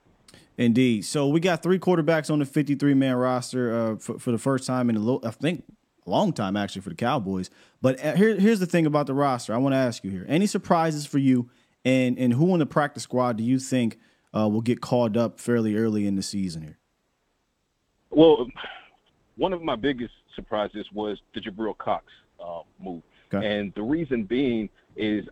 Indeed. 0.57 1.05
So 1.05 1.27
we 1.27 1.39
got 1.39 1.61
three 1.61 1.79
quarterbacks 1.79 2.31
on 2.31 2.39
the 2.39 2.45
53 2.45 2.93
man 2.93 3.15
roster 3.15 3.73
uh, 3.73 3.95
for, 3.97 4.19
for 4.19 4.31
the 4.31 4.37
first 4.37 4.65
time 4.65 4.89
in 4.89 4.95
a 4.95 4.99
little, 4.99 5.21
I 5.23 5.31
think 5.31 5.63
a 6.05 6.09
long 6.09 6.33
time 6.33 6.57
actually 6.57 6.81
for 6.81 6.89
the 6.89 6.95
Cowboys. 6.95 7.49
But 7.81 8.03
uh, 8.03 8.15
here, 8.15 8.35
here's 8.39 8.59
the 8.59 8.65
thing 8.65 8.85
about 8.85 9.07
the 9.07 9.13
roster. 9.13 9.53
I 9.53 9.57
want 9.57 9.73
to 9.73 9.77
ask 9.77 10.03
you 10.03 10.09
here: 10.09 10.25
any 10.27 10.47
surprises 10.47 11.05
for 11.05 11.19
you, 11.19 11.49
and 11.85 12.17
and 12.17 12.33
who 12.33 12.51
on 12.53 12.59
the 12.59 12.65
practice 12.65 13.03
squad 13.03 13.37
do 13.37 13.43
you 13.43 13.59
think 13.59 13.99
uh, 14.35 14.47
will 14.47 14.61
get 14.61 14.81
called 14.81 15.15
up 15.15 15.39
fairly 15.39 15.75
early 15.75 16.07
in 16.07 16.15
the 16.15 16.23
season 16.23 16.63
here? 16.63 16.79
Well, 18.09 18.47
one 19.37 19.53
of 19.53 19.61
my 19.61 19.75
biggest 19.75 20.13
surprises 20.35 20.85
was 20.93 21.19
the 21.33 21.39
Jabril 21.39 21.77
Cox 21.77 22.05
uh, 22.43 22.61
move. 22.79 23.01
Okay. 23.33 23.45
And 23.45 23.73
the 23.75 23.83
reason 23.83 24.23
being 24.23 24.69
is, 24.95 25.25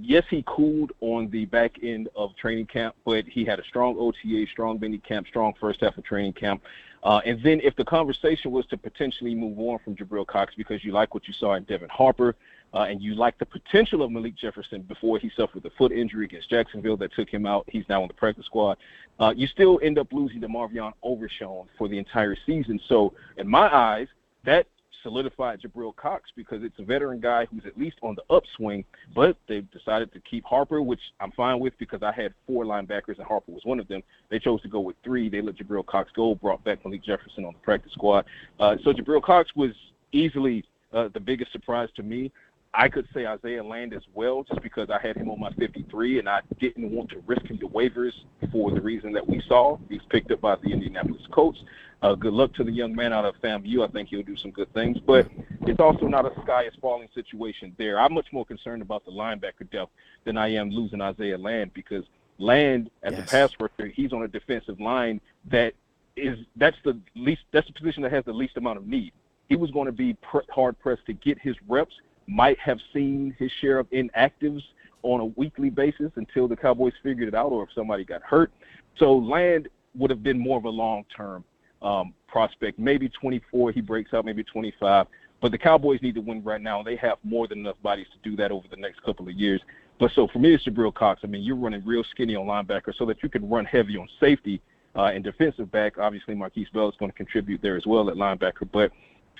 yes, 0.00 0.24
he 0.30 0.44
cooled 0.46 0.92
on 1.00 1.30
the 1.30 1.44
back 1.46 1.76
end 1.82 2.08
of 2.16 2.34
training 2.36 2.66
camp, 2.66 2.94
but 3.04 3.24
he 3.26 3.44
had 3.44 3.58
a 3.58 3.64
strong 3.64 3.96
OTA, 3.98 4.46
strong 4.50 4.78
mini 4.80 4.98
camp, 4.98 5.26
strong 5.26 5.52
first 5.60 5.80
half 5.80 5.96
of 5.96 6.04
training 6.04 6.32
camp. 6.32 6.62
Uh, 7.02 7.20
and 7.24 7.42
then 7.42 7.60
if 7.62 7.74
the 7.76 7.84
conversation 7.84 8.50
was 8.50 8.66
to 8.66 8.76
potentially 8.76 9.34
move 9.34 9.58
on 9.58 9.78
from 9.84 9.96
Jabril 9.96 10.26
Cox 10.26 10.54
because 10.56 10.84
you 10.84 10.92
like 10.92 11.14
what 11.14 11.26
you 11.26 11.34
saw 11.34 11.54
in 11.54 11.64
Devin 11.64 11.88
Harper 11.88 12.36
uh, 12.74 12.82
and 12.82 13.02
you 13.02 13.14
like 13.14 13.38
the 13.38 13.46
potential 13.46 14.02
of 14.02 14.10
Malik 14.10 14.36
Jefferson 14.36 14.82
before 14.82 15.18
he 15.18 15.30
suffered 15.36 15.62
the 15.62 15.70
foot 15.76 15.92
injury 15.92 16.24
against 16.24 16.50
Jacksonville 16.50 16.96
that 16.98 17.12
took 17.14 17.28
him 17.28 17.46
out, 17.46 17.64
he's 17.68 17.84
now 17.88 18.02
on 18.02 18.08
the 18.08 18.14
practice 18.14 18.46
squad. 18.46 18.78
Uh, 19.18 19.32
you 19.36 19.46
still 19.46 19.80
end 19.82 19.98
up 19.98 20.12
losing 20.12 20.40
DeMarvion 20.40 20.92
Overshown 21.02 21.66
for 21.76 21.88
the 21.88 21.98
entire 21.98 22.36
season. 22.46 22.80
So 22.88 23.12
in 23.36 23.48
my 23.48 23.74
eyes, 23.74 24.08
that 24.44 24.66
solidified 25.02 25.60
Jabril 25.60 25.94
Cox 25.96 26.30
because 26.36 26.62
it's 26.62 26.78
a 26.78 26.82
veteran 26.82 27.20
guy 27.20 27.46
who's 27.46 27.64
at 27.66 27.78
least 27.78 27.96
on 28.02 28.14
the 28.14 28.34
upswing, 28.34 28.84
but 29.14 29.36
they've 29.48 29.68
decided 29.70 30.12
to 30.12 30.20
keep 30.20 30.44
Harper, 30.44 30.82
which 30.82 31.00
I'm 31.20 31.32
fine 31.32 31.58
with 31.58 31.74
because 31.78 32.02
I 32.02 32.12
had 32.12 32.34
four 32.46 32.64
linebackers 32.64 33.18
and 33.18 33.26
Harper 33.26 33.52
was 33.52 33.64
one 33.64 33.80
of 33.80 33.88
them. 33.88 34.02
They 34.28 34.38
chose 34.38 34.60
to 34.62 34.68
go 34.68 34.80
with 34.80 34.96
three. 35.02 35.28
They 35.28 35.40
let 35.40 35.56
Jabril 35.56 35.86
Cox 35.86 36.10
go, 36.14 36.34
brought 36.34 36.62
back 36.64 36.84
Malik 36.84 37.02
Jefferson 37.02 37.44
on 37.44 37.54
the 37.54 37.58
practice 37.60 37.92
squad. 37.92 38.24
Uh, 38.58 38.76
so 38.84 38.92
Jabril 38.92 39.22
Cox 39.22 39.50
was 39.56 39.72
easily 40.12 40.64
uh, 40.92 41.08
the 41.12 41.20
biggest 41.20 41.52
surprise 41.52 41.88
to 41.96 42.02
me. 42.02 42.32
I 42.72 42.88
could 42.88 43.08
say 43.12 43.26
Isaiah 43.26 43.64
Land 43.64 43.94
as 43.94 44.02
well, 44.14 44.44
just 44.44 44.62
because 44.62 44.90
I 44.90 45.00
had 45.00 45.16
him 45.16 45.28
on 45.28 45.40
my 45.40 45.50
53, 45.54 46.20
and 46.20 46.28
I 46.28 46.40
didn't 46.60 46.92
want 46.92 47.10
to 47.10 47.22
risk 47.26 47.44
him 47.46 47.58
to 47.58 47.68
waivers 47.68 48.12
for 48.52 48.70
the 48.70 48.80
reason 48.80 49.12
that 49.12 49.26
we 49.26 49.42
saw. 49.48 49.76
He's 49.88 50.02
picked 50.08 50.30
up 50.30 50.40
by 50.40 50.54
the 50.56 50.70
Indianapolis 50.70 51.22
Colts. 51.32 51.58
Uh, 52.02 52.14
good 52.14 52.32
luck 52.32 52.54
to 52.54 52.64
the 52.64 52.70
young 52.70 52.94
man 52.94 53.12
out 53.12 53.24
of 53.24 53.34
FAMU. 53.42 53.86
I 53.86 53.90
think 53.90 54.08
he'll 54.08 54.22
do 54.22 54.36
some 54.36 54.52
good 54.52 54.72
things, 54.72 54.98
but 55.04 55.28
it's 55.62 55.80
also 55.80 56.06
not 56.06 56.24
a 56.24 56.42
sky 56.42 56.62
is 56.62 56.72
falling 56.80 57.08
situation 57.12 57.74
there. 57.76 58.00
I'm 58.00 58.14
much 58.14 58.32
more 58.32 58.46
concerned 58.46 58.82
about 58.82 59.04
the 59.04 59.10
linebacker 59.10 59.70
depth 59.70 59.90
than 60.24 60.38
I 60.38 60.48
am 60.54 60.70
losing 60.70 61.00
Isaiah 61.00 61.38
Land 61.38 61.74
because 61.74 62.04
Land, 62.38 62.90
as 63.02 63.12
yes. 63.12 63.28
a 63.28 63.30
pass 63.30 63.50
rusher, 63.60 63.88
he's 63.88 64.12
on 64.12 64.22
a 64.22 64.28
defensive 64.28 64.80
line 64.80 65.20
that 65.50 65.74
is 66.16 66.38
that's 66.56 66.76
the 66.84 66.98
least 67.14 67.42
that's 67.52 67.66
the 67.66 67.72
position 67.72 68.02
that 68.02 68.12
has 68.12 68.24
the 68.24 68.32
least 68.32 68.56
amount 68.56 68.78
of 68.78 68.86
need. 68.86 69.12
He 69.48 69.56
was 69.56 69.70
going 69.70 69.86
to 69.86 69.92
be 69.92 70.14
pr- 70.14 70.38
hard 70.48 70.78
pressed 70.78 71.04
to 71.06 71.12
get 71.12 71.38
his 71.38 71.56
reps 71.68 71.94
might 72.26 72.58
have 72.58 72.78
seen 72.92 73.34
his 73.38 73.50
share 73.60 73.78
of 73.78 73.88
inactives 73.90 74.62
on 75.02 75.20
a 75.20 75.24
weekly 75.24 75.70
basis 75.70 76.10
until 76.16 76.46
the 76.46 76.56
Cowboys 76.56 76.92
figured 77.02 77.28
it 77.28 77.34
out 77.34 77.52
or 77.52 77.64
if 77.64 77.70
somebody 77.74 78.04
got 78.04 78.22
hurt. 78.22 78.52
So 78.98 79.16
Land 79.16 79.68
would 79.96 80.10
have 80.10 80.22
been 80.22 80.38
more 80.38 80.58
of 80.58 80.64
a 80.64 80.70
long 80.70 81.04
term 81.16 81.44
um, 81.82 82.14
prospect. 82.28 82.78
Maybe 82.78 83.08
24, 83.08 83.72
he 83.72 83.80
breaks 83.80 84.12
out, 84.12 84.24
maybe 84.24 84.44
25. 84.44 85.06
But 85.40 85.52
the 85.52 85.58
Cowboys 85.58 86.00
need 86.02 86.14
to 86.16 86.20
win 86.20 86.42
right 86.44 86.60
now. 86.60 86.82
They 86.82 86.96
have 86.96 87.16
more 87.24 87.48
than 87.48 87.60
enough 87.60 87.80
bodies 87.82 88.06
to 88.12 88.30
do 88.30 88.36
that 88.36 88.52
over 88.52 88.66
the 88.68 88.76
next 88.76 89.02
couple 89.02 89.26
of 89.26 89.34
years. 89.34 89.60
But 89.98 90.10
so 90.14 90.28
for 90.28 90.38
me, 90.38 90.54
it's 90.54 90.64
Jabril 90.64 90.94
Cox. 90.94 91.20
I 91.24 91.26
mean, 91.26 91.42
you're 91.42 91.56
running 91.56 91.84
real 91.84 92.04
skinny 92.10 92.36
on 92.36 92.46
linebacker 92.46 92.94
so 92.96 93.06
that 93.06 93.22
you 93.22 93.28
can 93.28 93.48
run 93.48 93.64
heavy 93.64 93.96
on 93.96 94.08
safety 94.18 94.60
uh, 94.96 95.04
and 95.04 95.24
defensive 95.24 95.70
back. 95.70 95.98
Obviously, 95.98 96.34
Markquese 96.34 96.72
Bell 96.72 96.88
is 96.88 96.94
going 96.98 97.10
to 97.10 97.16
contribute 97.16 97.62
there 97.62 97.76
as 97.76 97.86
well 97.86 98.08
at 98.10 98.16
linebacker. 98.16 98.68
But 98.70 98.92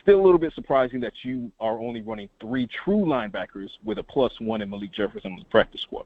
still 0.02 0.20
a 0.20 0.22
little 0.22 0.38
bit 0.38 0.52
surprising 0.54 1.00
that 1.00 1.12
you 1.22 1.50
are 1.60 1.78
only 1.78 2.02
running 2.02 2.28
three 2.40 2.68
true 2.84 3.04
linebackers 3.04 3.68
with 3.84 3.98
a 3.98 4.02
plus 4.02 4.32
one 4.40 4.62
in 4.62 4.70
Malik 4.70 4.92
Jefferson 4.92 5.32
on 5.32 5.38
the 5.38 5.44
practice 5.46 5.80
squad. 5.80 6.04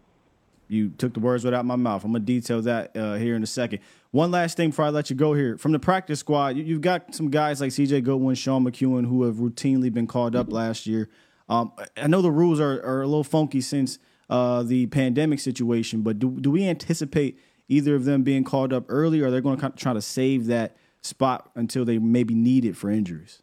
You 0.68 0.90
took 0.90 1.12
the 1.12 1.20
words 1.20 1.44
right 1.44 1.52
out 1.52 1.60
of 1.60 1.66
my 1.66 1.76
mouth. 1.76 2.04
I'm 2.04 2.12
gonna 2.12 2.24
detail 2.24 2.62
that 2.62 2.96
uh, 2.96 3.14
here 3.14 3.36
in 3.36 3.42
a 3.42 3.46
second. 3.46 3.80
One 4.10 4.30
last 4.30 4.56
thing 4.56 4.70
before 4.70 4.86
I 4.86 4.88
let 4.88 5.10
you 5.10 5.16
go 5.16 5.34
here 5.34 5.58
from 5.58 5.72
the 5.72 5.78
practice 5.78 6.20
squad, 6.20 6.56
you, 6.56 6.74
have 6.74 6.82
got 6.82 7.14
some 7.14 7.30
guys 7.30 7.60
like 7.60 7.72
C.J. 7.72 8.00
Goodwin, 8.00 8.34
Sean 8.34 8.64
McKeon, 8.64 9.06
who 9.06 9.24
have 9.24 9.36
routinely 9.36 9.92
been 9.92 10.06
called 10.06 10.34
up 10.34 10.50
last 10.50 10.86
year. 10.86 11.10
Um, 11.48 11.72
I 11.96 12.06
know 12.06 12.22
the 12.22 12.30
rules 12.30 12.60
are, 12.60 12.82
are 12.82 13.02
a 13.02 13.06
little 13.06 13.24
funky 13.24 13.60
since 13.60 13.98
uh, 14.30 14.62
the 14.62 14.86
pandemic 14.86 15.40
situation, 15.40 16.02
but 16.02 16.18
do 16.18 16.40
do 16.40 16.50
we 16.50 16.66
anticipate 16.66 17.38
either 17.68 17.94
of 17.94 18.04
them 18.04 18.22
being 18.22 18.44
called 18.44 18.72
up 18.72 18.84
early, 18.88 19.20
or 19.20 19.30
they're 19.30 19.40
going 19.40 19.58
to 19.58 19.70
try 19.70 19.92
to 19.92 20.02
save 20.02 20.46
that 20.46 20.76
spot 21.02 21.50
until 21.54 21.84
they 21.84 21.98
maybe 21.98 22.34
need 22.34 22.64
it 22.64 22.76
for 22.76 22.90
injuries? 22.90 23.42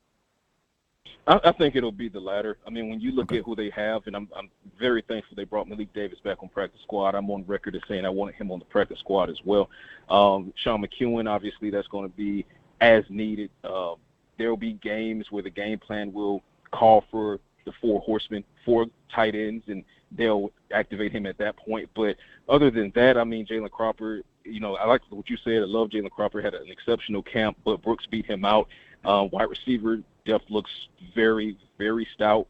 I, 1.28 1.40
I 1.44 1.52
think 1.52 1.76
it'll 1.76 1.92
be 1.92 2.10
the 2.10 2.20
latter. 2.20 2.58
I 2.66 2.70
mean, 2.70 2.90
when 2.90 3.00
you 3.00 3.12
look 3.12 3.32
okay. 3.32 3.40
at 3.40 3.46
who 3.46 3.56
they 3.56 3.70
have, 3.72 4.08
and 4.08 4.16
I'm 4.16 4.28
I'm 4.36 4.50
very 4.80 5.04
thankful 5.08 5.36
they 5.36 5.44
brought 5.44 5.68
Malik 5.68 5.94
Davis 5.94 6.20
back 6.24 6.42
on 6.42 6.50
practice 6.50 6.82
squad. 6.82 7.16
I'm 7.16 7.30
on 7.30 7.46
record 7.48 7.76
as 7.76 7.82
saying 7.88 8.06
I 8.06 8.10
wanted 8.10 8.36
him 8.36 8.52
on 8.52 8.60
the 8.60 8.66
practice 8.66 9.00
squad 9.00 9.30
as 9.30 9.40
well. 9.46 9.70
Um, 10.10 10.54
Sean 10.64 10.84
McKeon, 10.84 11.30
obviously, 11.30 11.70
that's 11.70 11.88
going 11.88 12.10
to 12.10 12.16
be 12.16 12.46
as 12.80 13.04
needed. 13.10 13.52
Uh, 13.64 13.96
there 14.38 14.50
will 14.50 14.58
be 14.58 14.74
games 14.74 15.28
where 15.30 15.44
the 15.44 15.50
game 15.50 15.78
plan 15.78 16.12
will 16.12 16.42
call 16.72 17.06
for 17.12 17.40
the 17.66 17.72
four 17.80 18.02
horsemen, 18.02 18.44
four 18.66 18.88
tight 19.14 19.36
ends, 19.36 19.64
and 19.68 19.84
they'll 20.12 20.52
activate 20.74 21.12
him 21.12 21.26
at 21.26 21.38
that 21.38 21.56
point. 21.58 21.90
But 21.96 22.18
other 22.50 22.72
than 22.72 22.92
that, 22.96 23.18
I 23.18 23.24
mean, 23.24 23.46
Jalen 23.46 23.70
Cropper, 23.70 24.22
you 24.44 24.60
know, 24.60 24.76
I 24.76 24.88
like 24.88 25.02
what 25.10 25.30
you 25.30 25.38
said. 25.44 25.62
I 25.62 25.66
love 25.66 25.90
Jalen 25.90 26.10
Cropper, 26.10 26.42
had 26.42 26.56
an 26.56 26.70
exceptional 26.70 27.22
camp, 27.22 27.58
but 27.64 27.84
Brooks 27.84 28.06
beat 28.10 28.26
him 28.26 28.44
out. 28.44 28.68
Uh, 29.04 29.28
wide 29.32 29.50
receiver 29.50 30.00
depth 30.26 30.46
looks 30.50 30.72
very, 31.16 31.58
very 31.78 32.08
stout. 32.14 32.48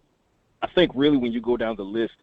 I 0.62 0.68
think 0.68 0.92
really 0.96 1.18
when 1.18 1.32
you 1.32 1.42
go 1.42 1.58
down 1.58 1.76
the 1.76 1.84
list, 1.84 2.14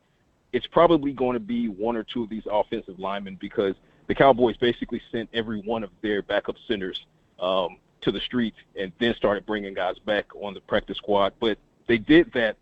it's 0.52 0.66
probably 0.66 1.12
going 1.12 1.34
to 1.34 1.40
be 1.40 1.68
one 1.68 1.96
or 1.96 2.04
two 2.04 2.22
of 2.22 2.30
these 2.30 2.44
offensive 2.50 2.98
linemen 2.98 3.36
because 3.40 3.74
the 4.06 4.14
Cowboys 4.14 4.56
basically 4.56 5.02
sent 5.12 5.28
every 5.34 5.60
one 5.60 5.84
of 5.84 5.90
their 6.02 6.22
backup 6.22 6.56
centers 6.66 7.04
um, 7.38 7.76
to 8.00 8.10
the 8.10 8.20
streets 8.20 8.56
and 8.78 8.92
then 8.98 9.14
started 9.14 9.44
bringing 9.44 9.74
guys 9.74 9.98
back 9.98 10.26
on 10.36 10.54
the 10.54 10.60
practice 10.60 10.96
squad. 10.96 11.34
But 11.40 11.58
they 11.86 11.98
did 11.98 12.32
that 12.32 12.56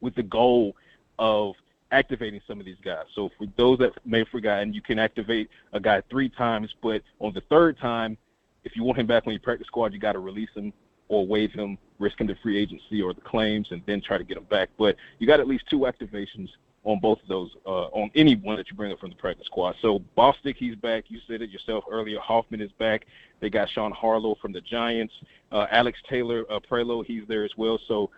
with 0.00 0.14
the 0.14 0.22
goal 0.22 0.74
of 1.18 1.54
activating 1.92 2.40
some 2.46 2.60
of 2.60 2.66
these 2.66 2.78
guys. 2.82 3.04
So 3.14 3.30
for 3.36 3.46
those 3.56 3.78
that 3.78 3.92
may 4.06 4.20
have 4.20 4.28
forgotten, 4.28 4.72
you 4.72 4.80
can 4.80 4.98
activate 4.98 5.50
a 5.72 5.80
guy 5.80 6.02
three 6.08 6.28
times, 6.28 6.74
but 6.82 7.02
on 7.18 7.32
the 7.34 7.42
third 7.42 7.78
time, 7.78 8.16
if 8.64 8.76
you 8.76 8.84
want 8.84 8.98
him 8.98 9.06
back 9.06 9.26
on 9.26 9.32
your 9.32 9.40
practice 9.40 9.66
squad, 9.66 9.92
you 9.92 9.98
got 9.98 10.12
to 10.12 10.18
release 10.18 10.50
him 10.54 10.72
or 11.08 11.26
waive 11.26 11.52
him, 11.52 11.76
risk 12.00 12.20
him 12.20 12.26
to 12.26 12.34
free 12.36 12.58
agency 12.58 13.00
or 13.00 13.14
the 13.14 13.20
claims, 13.20 13.68
and 13.70 13.82
then 13.86 14.00
try 14.00 14.18
to 14.18 14.24
get 14.24 14.36
him 14.36 14.44
back. 14.44 14.70
But 14.76 14.96
you 15.18 15.26
got 15.26 15.38
at 15.38 15.46
least 15.46 15.64
two 15.70 15.80
activations 15.80 16.48
on 16.82 16.98
both 16.98 17.20
of 17.22 17.28
those, 17.28 17.50
uh, 17.66 17.86
on 17.88 18.10
any 18.14 18.36
one 18.36 18.56
that 18.56 18.68
you 18.70 18.74
bring 18.74 18.90
up 18.90 18.98
from 18.98 19.10
the 19.10 19.16
practice 19.16 19.46
squad. 19.46 19.76
So 19.82 20.02
Bostick, 20.16 20.56
he's 20.56 20.74
back. 20.74 21.04
You 21.08 21.20
said 21.28 21.42
it 21.42 21.50
yourself 21.50 21.84
earlier. 21.90 22.18
Hoffman 22.18 22.60
is 22.60 22.72
back. 22.72 23.06
They 23.40 23.50
got 23.50 23.68
Sean 23.68 23.92
Harlow 23.92 24.34
from 24.40 24.52
the 24.52 24.62
Giants. 24.62 25.12
Uh, 25.52 25.66
Alex 25.70 25.98
Taylor, 26.08 26.44
uh, 26.50 26.58
Prelo, 26.58 27.04
he's 27.04 27.22
there 27.28 27.44
as 27.44 27.50
well. 27.56 27.78
So 27.86 28.10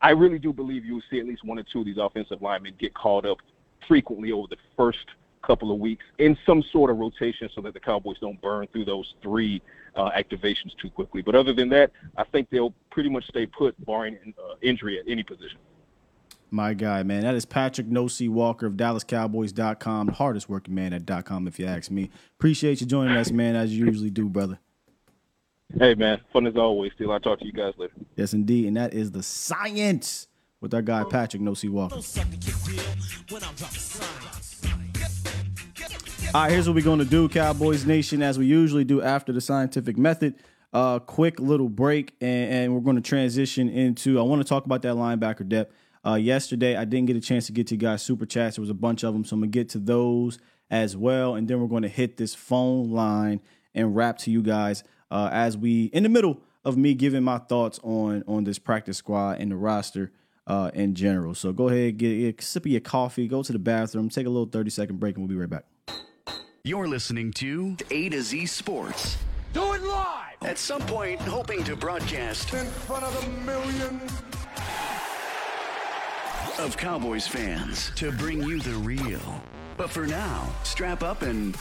I 0.00 0.10
really 0.10 0.38
do 0.38 0.52
believe 0.52 0.86
you 0.86 0.94
will 0.94 1.02
see 1.10 1.20
at 1.20 1.26
least 1.26 1.44
one 1.44 1.58
or 1.58 1.64
two 1.70 1.80
of 1.80 1.84
these 1.84 1.98
offensive 1.98 2.40
linemen 2.40 2.74
get 2.78 2.94
called 2.94 3.26
up 3.26 3.38
frequently 3.86 4.32
over 4.32 4.48
the 4.48 4.56
first 4.76 5.04
couple 5.42 5.72
of 5.72 5.78
weeks 5.78 6.04
in 6.18 6.36
some 6.46 6.62
sort 6.70 6.90
of 6.90 6.98
rotation 6.98 7.48
so 7.54 7.60
that 7.62 7.74
the 7.74 7.80
Cowboys 7.80 8.16
don't 8.20 8.40
burn 8.40 8.66
through 8.72 8.84
those 8.84 9.14
three 9.22 9.62
uh, 9.96 10.10
activations 10.10 10.76
too 10.80 10.90
quickly. 10.90 11.22
But 11.22 11.34
other 11.34 11.52
than 11.52 11.68
that, 11.70 11.90
I 12.16 12.24
think 12.24 12.48
they'll 12.50 12.74
pretty 12.90 13.10
much 13.10 13.26
stay 13.26 13.46
put, 13.46 13.74
barring 13.84 14.18
uh, 14.38 14.54
injury 14.62 14.98
at 14.98 15.04
any 15.08 15.22
position. 15.22 15.58
My 16.52 16.74
guy, 16.74 17.04
man. 17.04 17.22
That 17.22 17.36
is 17.36 17.46
Patrik 17.46 17.86
Nosey 17.86 18.28
Walker 18.28 18.66
of 18.66 18.72
DallasCowboys.com, 18.74 20.06
the 20.06 20.12
hardest 20.12 20.48
working 20.48 20.74
man 20.74 20.92
at 20.92 21.24
.com, 21.24 21.46
if 21.46 21.60
you 21.60 21.66
ask 21.66 21.90
me. 21.90 22.10
Appreciate 22.38 22.80
you 22.80 22.86
joining 22.86 23.16
us, 23.16 23.30
man, 23.30 23.54
as 23.54 23.76
you 23.76 23.86
usually 23.86 24.10
do, 24.10 24.28
brother. 24.28 24.58
Hey, 25.78 25.94
man. 25.94 26.20
Fun 26.32 26.48
as 26.48 26.56
always. 26.56 26.92
Still, 26.94 27.12
I'll 27.12 27.20
talk 27.20 27.38
to 27.38 27.46
you 27.46 27.52
guys 27.52 27.74
later. 27.76 27.92
Yes, 28.16 28.34
indeed. 28.34 28.66
And 28.66 28.76
that 28.76 28.92
is 28.92 29.12
the 29.12 29.22
science 29.22 30.26
with 30.60 30.74
our 30.74 30.82
guy, 30.82 31.04
Patrik 31.04 31.40
Nosey 31.40 31.68
Walker. 31.68 32.00
All 36.32 36.42
right, 36.42 36.52
here's 36.52 36.68
what 36.68 36.76
we're 36.76 36.84
going 36.84 37.00
to 37.00 37.04
do, 37.04 37.28
Cowboys 37.28 37.84
Nation, 37.84 38.22
as 38.22 38.38
we 38.38 38.46
usually 38.46 38.84
do 38.84 39.02
after 39.02 39.32
the 39.32 39.40
scientific 39.40 39.98
method. 39.98 40.36
A 40.72 40.76
uh, 40.76 40.98
quick 41.00 41.40
little 41.40 41.68
break, 41.68 42.14
and, 42.20 42.54
and 42.54 42.74
we're 42.74 42.82
going 42.82 42.94
to 42.94 43.02
transition 43.02 43.68
into. 43.68 44.16
I 44.16 44.22
want 44.22 44.40
to 44.40 44.48
talk 44.48 44.64
about 44.64 44.82
that 44.82 44.94
linebacker 44.94 45.48
depth. 45.48 45.74
Uh, 46.06 46.14
yesterday, 46.14 46.76
I 46.76 46.84
didn't 46.84 47.08
get 47.08 47.16
a 47.16 47.20
chance 47.20 47.46
to 47.46 47.52
get 47.52 47.66
to 47.66 47.74
you 47.74 47.80
guys 47.80 48.04
super 48.04 48.26
chats. 48.26 48.54
There 48.54 48.60
was 48.60 48.70
a 48.70 48.74
bunch 48.74 49.02
of 49.02 49.12
them, 49.12 49.24
so 49.24 49.34
I'm 49.34 49.40
gonna 49.40 49.50
get 49.50 49.70
to 49.70 49.78
those 49.80 50.38
as 50.70 50.96
well, 50.96 51.34
and 51.34 51.48
then 51.48 51.60
we're 51.60 51.66
going 51.66 51.82
to 51.82 51.88
hit 51.88 52.16
this 52.16 52.32
phone 52.32 52.92
line 52.92 53.40
and 53.74 53.96
wrap 53.96 54.18
to 54.18 54.30
you 54.30 54.40
guys 54.40 54.84
uh, 55.10 55.30
as 55.32 55.58
we 55.58 55.86
in 55.86 56.04
the 56.04 56.08
middle 56.08 56.38
of 56.64 56.76
me 56.76 56.94
giving 56.94 57.24
my 57.24 57.38
thoughts 57.38 57.80
on 57.82 58.22
on 58.28 58.44
this 58.44 58.60
practice 58.60 58.98
squad 58.98 59.40
and 59.40 59.50
the 59.50 59.56
roster 59.56 60.12
uh, 60.46 60.70
in 60.74 60.94
general. 60.94 61.34
So 61.34 61.52
go 61.52 61.70
ahead, 61.70 61.98
get, 61.98 62.16
get 62.18 62.40
a 62.40 62.44
sip 62.44 62.66
of 62.66 62.70
your 62.70 62.80
coffee, 62.82 63.26
go 63.26 63.42
to 63.42 63.52
the 63.52 63.58
bathroom, 63.58 64.08
take 64.10 64.26
a 64.26 64.30
little 64.30 64.46
30 64.46 64.70
second 64.70 65.00
break, 65.00 65.16
and 65.16 65.24
we'll 65.24 65.36
be 65.36 65.40
right 65.40 65.50
back. 65.50 65.64
You're 66.62 66.88
listening 66.88 67.32
to 67.32 67.74
A 67.90 68.10
to 68.10 68.20
Z 68.20 68.44
Sports. 68.44 69.16
Do 69.54 69.72
it 69.72 69.82
live! 69.82 70.36
At 70.42 70.58
some 70.58 70.82
point, 70.82 71.18
hoping 71.22 71.64
to 71.64 71.74
broadcast 71.74 72.52
in 72.52 72.66
front 72.66 73.02
of 73.02 73.18
the 73.18 73.30
million 73.46 73.98
of 76.58 76.76
Cowboys 76.76 77.26
fans 77.26 77.90
to 77.96 78.12
bring 78.12 78.42
you 78.42 78.60
the 78.60 78.74
real. 78.74 79.42
But 79.78 79.88
for 79.88 80.06
now, 80.06 80.52
strap 80.62 81.02
up 81.02 81.22
and. 81.22 81.56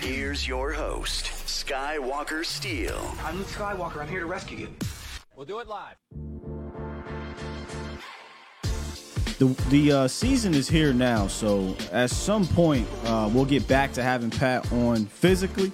Here's 0.00 0.48
your 0.48 0.72
host, 0.72 1.26
Skywalker 1.46 2.44
Steele. 2.44 3.14
I'm 3.22 3.38
Luke 3.38 3.46
Skywalker. 3.46 3.98
I'm 3.98 4.08
here 4.08 4.20
to 4.20 4.26
rescue 4.26 4.58
you. 4.58 4.68
We'll 5.36 5.46
do 5.46 5.60
it 5.60 5.68
live. 5.68 5.94
The 9.40 9.46
the 9.70 9.92
uh, 9.92 10.08
season 10.08 10.52
is 10.52 10.68
here 10.68 10.92
now, 10.92 11.26
so 11.26 11.74
at 11.90 12.10
some 12.10 12.46
point 12.46 12.86
uh, 13.06 13.28
we'll 13.32 13.46
get 13.46 13.66
back 13.66 13.92
to 13.94 14.02
having 14.02 14.30
Pat 14.30 14.70
on 14.70 15.06
physically. 15.06 15.72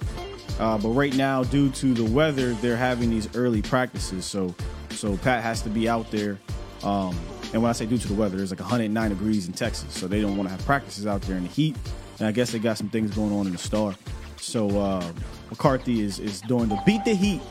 Uh, 0.57 0.77
but 0.77 0.89
right 0.89 1.13
now, 1.15 1.43
due 1.43 1.69
to 1.69 1.93
the 1.93 2.05
weather, 2.05 2.53
they're 2.55 2.77
having 2.77 3.09
these 3.09 3.33
early 3.35 3.61
practices. 3.61 4.25
So, 4.25 4.55
so 4.89 5.17
Pat 5.17 5.43
has 5.43 5.61
to 5.63 5.69
be 5.69 5.87
out 5.87 6.09
there. 6.09 6.39
Um, 6.81 7.15
and 7.53 7.61
when 7.61 7.69
I 7.69 7.73
say 7.73 7.85
due 7.85 7.97
to 7.97 8.07
the 8.07 8.15
weather, 8.15 8.41
it's 8.41 8.51
like 8.51 8.59
109 8.59 9.09
degrees 9.09 9.47
in 9.47 9.53
Texas, 9.53 9.93
so 9.93 10.07
they 10.07 10.21
don't 10.21 10.35
want 10.35 10.49
to 10.49 10.55
have 10.55 10.65
practices 10.65 11.05
out 11.05 11.21
there 11.23 11.37
in 11.37 11.43
the 11.43 11.49
heat. 11.49 11.75
And 12.19 12.27
I 12.27 12.31
guess 12.31 12.51
they 12.51 12.59
got 12.59 12.77
some 12.77 12.89
things 12.89 13.13
going 13.13 13.33
on 13.33 13.45
in 13.45 13.51
the 13.51 13.59
star. 13.59 13.93
So 14.37 14.79
uh, 14.79 15.11
McCarthy 15.49 16.01
is 16.01 16.19
is 16.19 16.39
doing 16.41 16.69
the 16.69 16.81
beat 16.85 17.03
the 17.03 17.13
heat, 17.13 17.41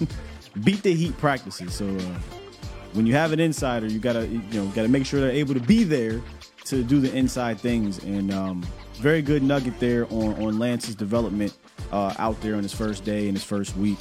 beat 0.64 0.82
the 0.82 0.94
heat 0.94 1.16
practices. 1.18 1.74
So 1.74 1.86
uh, 1.86 2.39
when 2.92 3.06
you 3.06 3.14
have 3.14 3.32
an 3.32 3.40
insider, 3.40 3.86
you 3.86 3.98
gotta 3.98 4.26
you 4.26 4.42
know 4.52 4.66
gotta 4.66 4.88
make 4.88 5.06
sure 5.06 5.20
they're 5.20 5.30
able 5.30 5.54
to 5.54 5.60
be 5.60 5.84
there 5.84 6.20
to 6.66 6.82
do 6.82 7.00
the 7.00 7.14
inside 7.14 7.60
things. 7.60 7.98
And 8.04 8.32
um, 8.32 8.66
very 8.94 9.22
good 9.22 9.42
nugget 9.42 9.78
there 9.80 10.06
on 10.06 10.34
on 10.42 10.58
Lance's 10.58 10.94
development 10.94 11.56
uh, 11.92 12.14
out 12.18 12.40
there 12.40 12.56
on 12.56 12.62
his 12.62 12.72
first 12.72 13.04
day 13.04 13.28
in 13.28 13.34
his 13.34 13.44
first 13.44 13.76
week. 13.76 13.98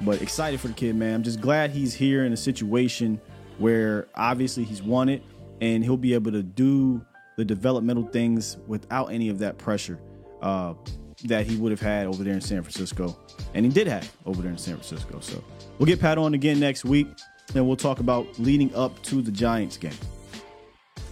But 0.00 0.22
excited 0.22 0.60
for 0.60 0.68
the 0.68 0.74
kid, 0.74 0.96
man. 0.96 1.16
I'm 1.16 1.22
just 1.22 1.40
glad 1.40 1.70
he's 1.70 1.94
here 1.94 2.24
in 2.24 2.32
a 2.32 2.36
situation 2.36 3.20
where 3.58 4.08
obviously 4.14 4.64
he's 4.64 4.80
it 4.80 5.22
and 5.60 5.84
he'll 5.84 5.98
be 5.98 6.14
able 6.14 6.32
to 6.32 6.42
do 6.42 7.04
the 7.36 7.44
developmental 7.44 8.04
things 8.04 8.56
without 8.66 9.06
any 9.06 9.28
of 9.28 9.38
that 9.40 9.58
pressure 9.58 10.00
uh, 10.40 10.72
that 11.24 11.46
he 11.46 11.56
would 11.56 11.70
have 11.70 11.80
had 11.80 12.06
over 12.06 12.24
there 12.24 12.32
in 12.32 12.40
San 12.40 12.62
Francisco. 12.62 13.18
And 13.52 13.66
he 13.66 13.70
did 13.70 13.86
have 13.86 14.10
over 14.24 14.40
there 14.40 14.50
in 14.50 14.56
San 14.56 14.74
Francisco. 14.74 15.20
So 15.20 15.44
we'll 15.78 15.86
get 15.86 16.00
Pat 16.00 16.16
on 16.16 16.32
again 16.32 16.58
next 16.58 16.86
week 16.86 17.08
and 17.54 17.66
we'll 17.66 17.76
talk 17.76 18.00
about 18.00 18.26
leading 18.38 18.74
up 18.74 19.02
to 19.04 19.22
the 19.22 19.30
Giants 19.30 19.76
game. 19.76 19.92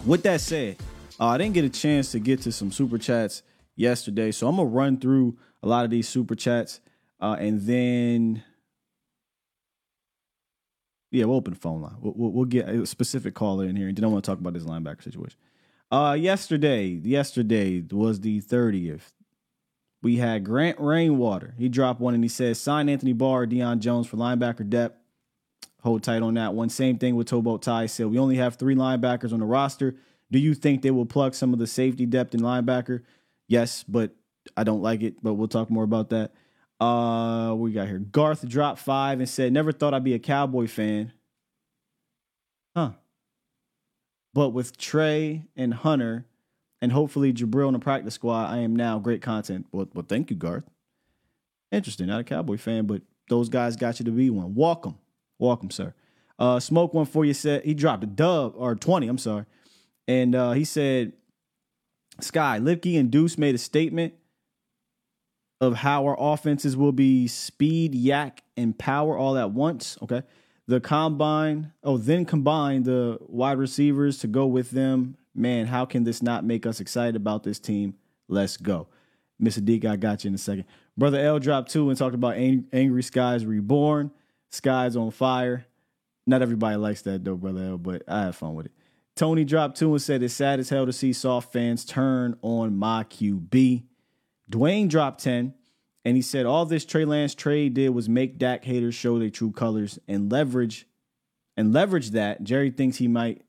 With 0.07 0.23
that 0.23 0.41
said, 0.41 0.77
uh, 1.19 1.27
I 1.27 1.39
didn't 1.39 1.55
get 1.55 1.65
a 1.65 1.71
chance 1.71 2.13
to 2.13 2.19
get 2.21 2.43
to 2.43 2.53
some 2.53 2.71
super 2.71 2.99
chats 2.99 3.43
yesterday. 3.77 4.31
So 4.31 4.49
I'm 4.49 4.57
to 4.57 4.65
run 4.65 4.99
through 4.99 5.37
a 5.63 5.69
lot 5.69 5.85
of 5.85 5.91
these 5.91 6.09
super 6.09 6.35
chats 6.35 6.81
uh, 7.21 7.37
and 7.39 7.63
then 7.63 8.43
yeah, 11.11 11.25
we'll 11.25 11.37
open 11.37 11.55
the 11.55 11.59
phone 11.59 11.81
line. 11.81 11.97
We'll, 12.01 12.13
we'll, 12.15 12.31
we'll 12.31 12.45
get 12.45 12.69
a 12.69 12.85
specific 12.85 13.35
caller 13.35 13.65
in 13.65 13.77
here, 13.77 13.89
and 13.89 13.97
then 13.97 14.05
I 14.05 14.09
want 14.09 14.25
to 14.25 14.31
talk 14.31 14.39
about 14.39 14.53
this 14.53 14.65
linebacker 14.65 15.03
situation. 15.03 15.39
Uh, 15.91 16.15
yesterday, 16.19 16.85
yesterday 16.85 17.83
was 17.91 18.21
the 18.21 18.41
thirtieth. 18.41 19.13
We 20.03 20.17
had 20.17 20.45
Grant 20.45 20.79
Rainwater. 20.79 21.55
He 21.59 21.71
dropped 21.71 22.01
one 22.01 22.15
and 22.15 22.23
he 22.23 22.29
says, 22.29 22.61
sign 22.61 22.89
Anthony 22.89 23.15
Barr, 23.15 23.47
Deion 23.47 23.81
Jones 23.81 24.07
for 24.07 24.17
linebacker 24.17 24.69
depth. 24.69 24.98
Hold 25.89 26.03
tight 26.03 26.21
on 26.21 26.35
that 26.35 26.53
one. 26.53 26.69
Same 26.69 26.99
thing 26.99 27.17
with 27.17 27.29
Towboat 27.29 27.63
Ty 27.63 27.87
said. 27.87 28.09
We 28.09 28.19
only 28.19 28.37
have 28.37 28.57
three 28.57 28.75
linebackers 28.75 29.33
on 29.33 29.41
the 29.41 29.47
roster. 29.47 29.97
Do 30.31 30.39
you 30.39 30.53
think 30.53 30.83
they 30.83 30.91
will 30.91 31.07
plug 31.07 31.35
some 31.35 31.55
of 31.55 31.59
the 31.59 31.67
safety 31.67 32.05
depth 32.05 32.35
in 32.35 32.41
linebacker? 32.41 33.05
Yes, 33.47 33.85
but 33.89 34.11
I 34.55 34.65
don't 34.65 34.83
like 34.83 35.03
it. 35.03 35.23
But 35.23 35.33
we'll 35.33 35.49
talk 35.49 35.71
more 35.71 35.85
about 35.85 36.11
that. 36.11 36.33
Uh, 36.79 37.55
we 37.57 37.73
got 37.73 37.89
here. 37.89 38.01
Garth 38.01 38.47
dropped 38.47 38.81
five 38.81 39.19
and 39.19 39.27
said, 39.27 39.51
"Never 39.51 39.73
thought 39.73 39.95
I'd 39.95 40.05
be 40.05 40.13
a 40.13 40.19
Cowboy 40.19 40.67
fan." 40.67 41.15
Huh. 42.77 42.91
But 44.35 44.51
with 44.51 44.77
Trey 44.77 45.47
and 45.57 45.73
Hunter, 45.73 46.27
and 46.83 46.93
hopefully 46.93 47.33
Jabril 47.33 47.69
in 47.69 47.73
the 47.73 47.79
practice 47.79 48.13
squad, 48.13 48.53
I 48.53 48.59
am 48.59 48.77
now 48.77 48.99
great 48.99 49.23
content. 49.23 49.67
Well, 49.73 49.89
well, 49.95 50.05
thank 50.07 50.29
you, 50.29 50.37
Garth. 50.37 50.65
Interesting. 51.73 52.09
Not 52.09 52.21
a 52.21 52.25
Cowboy 52.25 52.59
fan, 52.59 52.85
but 52.85 53.01
those 53.31 53.49
guys 53.49 53.75
got 53.75 53.99
you 53.99 54.05
to 54.05 54.11
be 54.11 54.29
one. 54.29 54.55
Welcome, 54.55 54.99
welcome, 55.39 55.71
sir. 55.71 55.95
Uh, 56.39 56.61
smoke 56.61 56.95
one 56.95 57.07
for 57.07 57.25
you. 57.25 57.35
Said 57.35 57.65
he 57.65 57.75
dropped 57.75 58.05
a 58.05 58.07
dub 58.07 58.55
or 58.57 58.75
twenty. 58.75 59.09
I'm 59.09 59.19
sorry, 59.19 59.47
and 60.07 60.35
uh, 60.35 60.53
he 60.53 60.65
said, 60.65 61.13
"Sky 62.21 62.59
Lipke 62.61 62.99
and 62.99 63.11
Deuce 63.11 63.39
made 63.39 63.55
a 63.55 63.59
statement." 63.59 64.15
of 65.61 65.75
how 65.77 66.07
our 66.07 66.17
offenses 66.19 66.77
will 66.77 66.93
be 66.93 67.27
speed, 67.27 67.95
YAC, 67.95 68.39
and 68.57 68.79
power 68.79 69.17
all 69.17 69.37
at 69.37 69.51
once. 69.51 69.99
Okay. 70.03 70.23
The 70.67 70.81
combine, 70.81 71.73
oh, 71.83 71.97
then 71.97 72.25
combine 72.25 72.83
the 72.83 73.19
wide 73.23 73.59
receivers 73.59 74.19
to 74.19 74.27
go 74.27 74.47
with 74.47 74.71
them. 74.71 75.17
Man, 75.35 75.67
how 75.67 75.85
can 75.85 76.05
this 76.05 76.23
not 76.23 76.45
make 76.45 76.67
us 76.67 76.79
excited 76.79 77.17
about 77.17 77.43
this 77.43 77.59
team? 77.59 77.95
Let's 78.29 78.57
go. 78.57 78.89
Mr. 79.43 79.65
Deke, 79.65 79.87
I 79.87 79.97
got 79.97 80.25
you 80.25 80.29
in 80.29 80.35
a 80.35 80.39
second. 80.39 80.65
Brother 80.97 81.19
L 81.19 81.39
dropped 81.39 81.71
two 81.71 81.89
and 81.89 81.99
talked 81.99 82.15
about 82.15 82.37
Angry 82.37 83.03
Skies 83.03 83.47
Reborn. 83.47 84.11
Skies 84.51 84.97
on 84.97 85.11
fire. 85.11 85.67
Not 86.27 86.43
everybody 86.43 86.77
likes 86.77 87.03
that 87.03 87.25
though, 87.25 87.37
Brother 87.37 87.65
L, 87.65 87.79
but 87.79 88.03
I 88.07 88.25
have 88.25 88.37
fun 88.37 88.55
with 88.55 88.67
it. 88.67 88.73
Tony 89.17 89.45
dropped 89.45 89.79
two 89.79 89.93
and 89.93 90.01
said 90.01 90.23
it's 90.23 90.35
sad 90.35 90.61
as 90.61 90.69
hell 90.69 90.87
to 90.87 90.93
see 90.93 91.13
soft 91.13 91.53
fans 91.53 91.85
turn 91.85 92.37
on 92.43 92.77
my 92.77 93.05
QB. 93.05 93.83
Dwayne 94.51 94.89
dropped 94.89 95.23
10 95.23 95.55
and 96.05 96.17
he 96.17 96.23
said 96.23 96.47
all 96.47 96.65
this 96.65 96.85
Trey 96.85 97.05
Lance 97.05 97.35
trade 97.35 97.75
did 97.75 97.91
was 97.91 98.09
make 98.09 98.39
Dak 98.39 98.65
haters 98.65 98.95
show 98.95 99.19
their 99.19 99.31
true 99.31 99.51
colors 99.51 99.99
and 100.07 100.31
leverage 100.31 100.87
and 101.57 101.73
leverage 101.73 102.11
that. 102.11 102.45
Jerry 102.45 102.71
thinks 102.71 102.97
he 102.97 103.09
might 103.09 103.43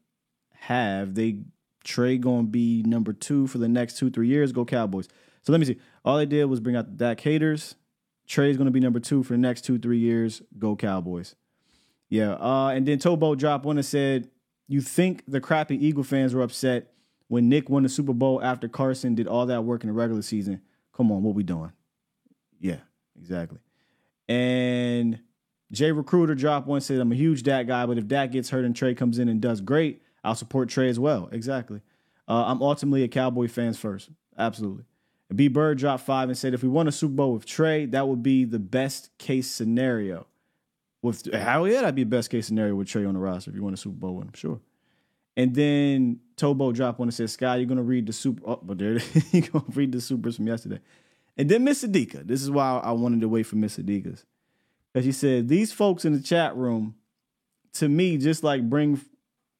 have. 0.53 1.15
They 1.15 1.41
Trey 1.83 2.17
gonna 2.17 2.43
be 2.43 2.83
number 2.83 3.13
two 3.13 3.47
for 3.47 3.59
the 3.59 3.69
next 3.69 3.97
two, 3.97 4.09
three 4.09 4.27
years. 4.27 4.51
Go 4.51 4.65
Cowboys. 4.65 5.07
So 5.43 5.51
let 5.51 5.59
me 5.59 5.65
see. 5.65 5.77
All 6.03 6.17
they 6.17 6.25
did 6.25 6.45
was 6.45 6.59
bring 6.59 6.75
out 6.75 6.85
the 6.85 6.97
Dak 6.97 7.21
haters. 7.21 7.75
Trey's 8.29 8.57
gonna 8.57 8.71
be 8.71 8.79
number 8.79 8.99
two 8.99 9.23
for 9.23 9.33
the 9.33 9.39
next 9.39 9.61
two, 9.65 9.77
three 9.79 9.97
years. 9.97 10.41
Go 10.57 10.75
Cowboys. 10.75 11.35
Yeah. 12.09 12.33
Uh, 12.33 12.69
and 12.69 12.85
then 12.87 12.99
Tobo 12.99 13.37
dropped 13.37 13.65
one 13.65 13.77
and 13.77 13.85
said, 13.85 14.29
You 14.67 14.81
think 14.81 15.23
the 15.27 15.41
crappy 15.41 15.83
Eagle 15.83 16.03
fans 16.03 16.33
were 16.33 16.43
upset 16.43 16.93
when 17.27 17.49
Nick 17.49 17.69
won 17.69 17.83
the 17.83 17.89
Super 17.89 18.13
Bowl 18.13 18.41
after 18.41 18.67
Carson 18.67 19.15
did 19.15 19.27
all 19.27 19.47
that 19.47 19.63
work 19.63 19.83
in 19.83 19.87
the 19.87 19.93
regular 19.93 20.21
season? 20.21 20.61
Come 20.93 21.11
on, 21.11 21.23
what 21.23 21.33
we 21.35 21.43
doing? 21.43 21.71
Yeah, 22.59 22.79
exactly. 23.19 23.59
And 24.27 25.19
Jay 25.71 25.91
Recruiter 25.91 26.35
dropped 26.35 26.67
one 26.67 26.81
said, 26.81 26.99
I'm 26.99 27.11
a 27.11 27.15
huge 27.15 27.41
Dak 27.41 27.65
guy, 27.67 27.85
but 27.87 27.97
if 27.97 28.07
Dak 28.07 28.31
gets 28.31 28.49
hurt 28.51 28.65
and 28.65 28.75
Trey 28.75 28.93
comes 28.93 29.17
in 29.17 29.27
and 29.27 29.41
does 29.41 29.59
great, 29.59 30.03
I'll 30.23 30.35
support 30.35 30.69
Trey 30.69 30.89
as 30.89 30.99
well. 30.99 31.29
Exactly. 31.31 31.81
Uh, 32.27 32.43
I'm 32.45 32.61
ultimately 32.61 33.03
a 33.03 33.07
Cowboy 33.07 33.47
fans 33.47 33.79
first. 33.79 34.09
Absolutely. 34.37 34.83
B 35.35 35.47
Bird 35.47 35.77
dropped 35.77 36.05
five 36.05 36.29
and 36.29 36.37
said, 36.37 36.53
if 36.53 36.63
we 36.63 36.69
won 36.69 36.87
a 36.87 36.91
Super 36.91 37.13
Bowl 37.13 37.33
with 37.33 37.45
Trey, 37.45 37.85
that 37.87 38.07
would 38.07 38.23
be 38.23 38.45
the 38.45 38.59
best 38.59 39.15
case 39.17 39.49
scenario. 39.49 40.25
With 41.01 41.31
hell 41.33 41.67
yeah, 41.67 41.81
that'd 41.81 41.95
be 41.95 42.03
best 42.03 42.29
case 42.29 42.47
scenario 42.47 42.75
with 42.75 42.87
Trey 42.87 43.05
on 43.05 43.13
the 43.13 43.19
roster 43.19 43.51
if 43.51 43.55
you 43.55 43.63
won 43.63 43.73
a 43.73 43.77
Super 43.77 43.95
Bowl 43.95 44.15
with 44.15 44.25
him, 44.25 44.33
sure. 44.33 44.59
And 45.37 45.55
then 45.55 46.19
Tobo 46.35 46.73
dropped 46.73 46.99
one 46.99 47.07
and 47.07 47.13
said, 47.13 47.29
Sky, 47.29 47.57
you're 47.57 47.65
gonna 47.65 47.83
read 47.83 48.07
the 48.07 48.13
super 48.13 48.43
oh, 48.45 48.59
but 48.61 48.77
there 48.77 48.99
you're 49.31 49.47
gonna 49.47 49.65
read 49.73 49.91
the 49.91 50.01
supers 50.01 50.35
from 50.35 50.47
yesterday. 50.47 50.79
And 51.37 51.47
then 51.47 51.63
Miss 51.63 51.85
Adika. 51.85 52.27
This 52.27 52.41
is 52.41 52.51
why 52.51 52.81
I 52.83 52.91
wanted 52.91 53.21
to 53.21 53.29
wait 53.29 53.43
for 53.43 53.55
Miss 53.55 53.77
Adika's. 53.77 54.25
Because 54.91 55.05
she 55.05 55.11
said, 55.13 55.47
these 55.47 55.71
folks 55.71 56.03
in 56.03 56.11
the 56.11 56.19
chat 56.19 56.57
room, 56.57 56.95
to 57.73 57.87
me, 57.87 58.17
just 58.17 58.43
like 58.43 58.69
bring, 58.69 58.99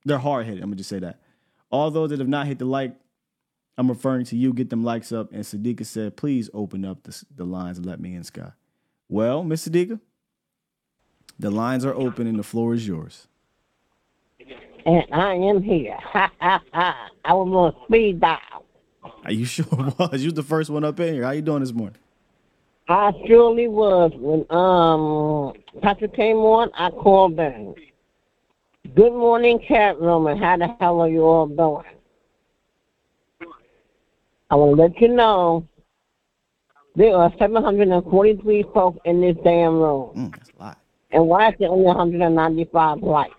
they're 0.04 0.18
hard 0.18 0.46
headed. 0.46 0.62
I'm 0.62 0.72
to 0.72 0.76
just 0.76 0.90
say 0.90 1.00
that. 1.00 1.22
All 1.70 1.92
those 1.92 2.10
that 2.10 2.20
have 2.20 2.28
not 2.28 2.48
hit 2.48 2.60
the 2.60 2.66
like, 2.66 2.96
I'm 3.80 3.88
referring 3.88 4.26
to 4.26 4.36
you, 4.36 4.52
get 4.52 4.70
them 4.70 4.84
likes 4.84 5.14
up. 5.14 5.32
And 5.32 5.42
Sadika 5.42 5.86
said, 5.86 6.18
please 6.18 6.50
open 6.54 6.84
up 6.84 7.02
the, 7.04 7.24
the 7.34 7.46
lines 7.46 7.78
and 7.78 7.88
let 7.88 8.02
me 8.02 8.14
in, 8.14 8.26
Sky. 8.26 8.52
Well, 9.08 9.42
Miss 9.42 9.66
Sadika, 9.66 10.02
the 11.40 11.50
lines 11.50 11.86
are 11.86 11.94
open 11.94 12.28
and 12.28 12.38
the 12.38 12.44
floor 12.44 12.74
is 12.74 12.86
yours. 12.86 13.28
And 14.86 15.06
I 15.14 15.34
am 15.34 15.64
here. 15.64 15.98
I 16.14 17.00
was 17.28 17.74
on 17.78 17.86
speed 17.86 18.20
dial. 18.20 18.66
Are 19.24 19.32
you 19.32 19.46
sure 19.46 19.66
was? 19.98 20.26
You 20.26 20.34
the 20.34 20.44
first 20.44 20.70
one 20.70 20.84
up 20.84 21.00
in 21.00 21.14
here. 21.14 21.24
How 21.24 21.32
you 21.32 21.42
doing 21.42 21.62
this 21.62 21.72
morning? 21.72 22.00
I 22.90 23.14
surely 23.28 23.70
was. 23.70 24.12
When 24.16 24.40
um 24.50 25.54
Patrik 25.82 26.14
came 26.18 26.38
on, 26.38 26.70
I 26.74 26.90
called 26.90 27.40
in. 27.40 27.76
Good 28.94 29.14
morning, 29.14 29.64
chat 29.66 30.02
room, 30.02 30.28
and 30.28 30.38
how 30.38 30.58
the 30.58 30.68
hell 30.82 31.00
are 31.00 31.08
you 31.08 31.22
all 31.22 31.48
doing? 31.48 31.99
I 34.50 34.56
want 34.56 34.76
to 34.76 34.82
let 34.82 35.00
you 35.00 35.10
know 35.10 35.68
there 36.96 37.16
are 37.16 37.32
743 37.38 38.66
folks 38.74 39.00
in 39.06 39.22
this 39.22 39.36
damn 39.44 39.74
room. 39.74 40.12
Mm, 40.16 40.32
that's 40.32 40.50
a 40.58 40.64
lot. 40.64 40.78
And 41.12 41.28
why 41.28 41.50
is 41.50 41.56
there 41.60 41.70
only 41.70 41.86
195 41.86 43.00
likes? 43.00 43.34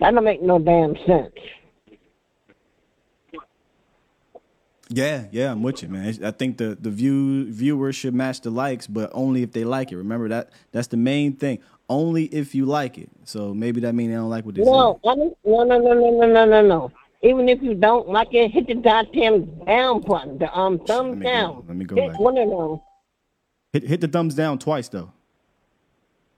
That 0.00 0.12
don't 0.12 0.24
make 0.24 0.42
no 0.42 0.58
damn 0.58 0.94
sense. 1.06 1.34
Yeah, 4.90 5.24
yeah, 5.32 5.50
I'm 5.50 5.62
with 5.62 5.82
you, 5.82 5.88
man. 5.88 6.18
I 6.22 6.30
think 6.30 6.58
the 6.58 6.76
the 6.78 6.90
view 6.90 7.50
viewers 7.50 7.96
should 7.96 8.14
match 8.14 8.42
the 8.42 8.50
likes, 8.50 8.86
but 8.86 9.10
only 9.14 9.42
if 9.42 9.52
they 9.52 9.64
like 9.64 9.90
it. 9.92 9.96
Remember 9.96 10.28
that 10.28 10.50
that's 10.72 10.88
the 10.88 10.96
main 10.96 11.36
thing. 11.36 11.58
Only 11.88 12.24
if 12.26 12.54
you 12.54 12.66
like 12.66 12.98
it. 12.98 13.08
So 13.24 13.54
maybe 13.54 13.80
that 13.80 13.94
means 13.94 14.10
they 14.10 14.16
don't 14.16 14.30
like 14.30 14.44
what 14.44 14.54
they 14.54 14.62
no, 14.62 15.00
say. 15.02 15.10
No, 15.16 15.36
no, 15.44 15.64
no, 15.64 15.78
no, 15.78 15.94
no, 15.94 16.26
no, 16.26 16.44
no, 16.44 16.62
no. 16.62 16.92
Even 17.24 17.48
if 17.48 17.62
you 17.62 17.74
don't 17.74 18.06
like 18.08 18.34
it, 18.34 18.50
hit 18.50 18.66
the 18.66 18.74
goddamn 18.74 19.46
down 19.64 20.02
button, 20.02 20.36
the 20.38 20.56
um 20.56 20.78
thumbs 20.80 21.16
Let 21.16 21.24
down. 21.24 21.54
Go, 21.54 21.64
let 21.68 21.76
me 21.76 21.84
go 21.86 21.96
hit 21.96 22.10
back. 22.10 22.20
One 22.20 22.36
of 22.36 22.50
them. 22.50 22.80
Hit 23.72 23.82
hit 23.84 24.00
the 24.02 24.08
thumbs 24.08 24.34
down 24.34 24.58
twice 24.58 24.88
though. 24.88 25.10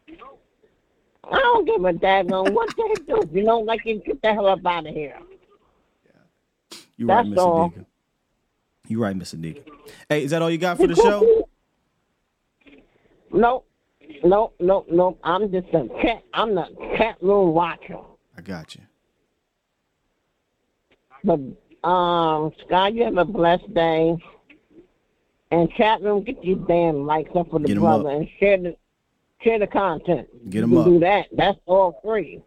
I 0.08 1.38
don't 1.38 1.64
give 1.64 1.84
a 1.84 1.92
daggone 1.92 2.52
what 2.52 2.72
they 2.76 2.94
do. 3.04 3.20
If 3.20 3.32
you 3.32 3.44
don't 3.44 3.66
like 3.66 3.84
it, 3.84 4.04
get 4.04 4.22
the 4.22 4.32
hell 4.32 4.46
up 4.46 4.64
out 4.64 4.86
of 4.86 4.94
here. 4.94 5.18
Yeah. 6.04 6.78
You're 6.96 7.08
right, 7.08 7.24
That's 7.24 7.28
Mr. 7.30 7.44
all. 7.44 7.68
Deacon. 7.68 7.86
You're 8.86 9.00
right, 9.00 9.18
Mr. 9.18 9.42
Deacon. 9.42 9.64
Hey, 10.08 10.22
is 10.22 10.30
that 10.30 10.40
all 10.40 10.50
you 10.50 10.58
got 10.58 10.76
for 10.76 10.86
the 10.86 10.94
show? 10.94 11.48
Nope. 13.32 13.66
Nope, 14.24 14.54
nope, 14.60 14.86
nope. 14.90 15.18
I'm 15.22 15.50
just 15.50 15.66
a 15.74 15.88
cat. 16.00 16.22
I'm 16.32 16.54
the 16.54 16.64
cat 16.96 17.16
room 17.20 17.52
watcher. 17.52 17.98
I 18.38 18.40
got 18.40 18.74
you. 18.76 18.82
But 21.26 21.88
um, 21.88 22.52
Scott, 22.64 22.94
you 22.94 23.04
have 23.04 23.16
a 23.16 23.24
blessed 23.24 23.74
day. 23.74 24.16
And 25.50 25.70
chat 25.76 26.02
room, 26.02 26.24
get 26.24 26.40
these 26.42 26.58
damn 26.66 27.06
likes 27.06 27.30
up 27.36 27.50
for 27.50 27.60
the 27.60 27.68
Get 27.68 27.78
brother 27.78 28.10
and 28.10 28.28
share 28.40 28.56
the 28.58 28.76
share 29.42 29.58
the 29.58 29.66
content. 29.66 30.28
Get 30.50 30.62
them 30.62 30.76
up. 30.76 30.86
Do 30.86 30.98
that. 31.00 31.26
That's 31.32 31.58
all 31.66 32.00
free. 32.02 32.42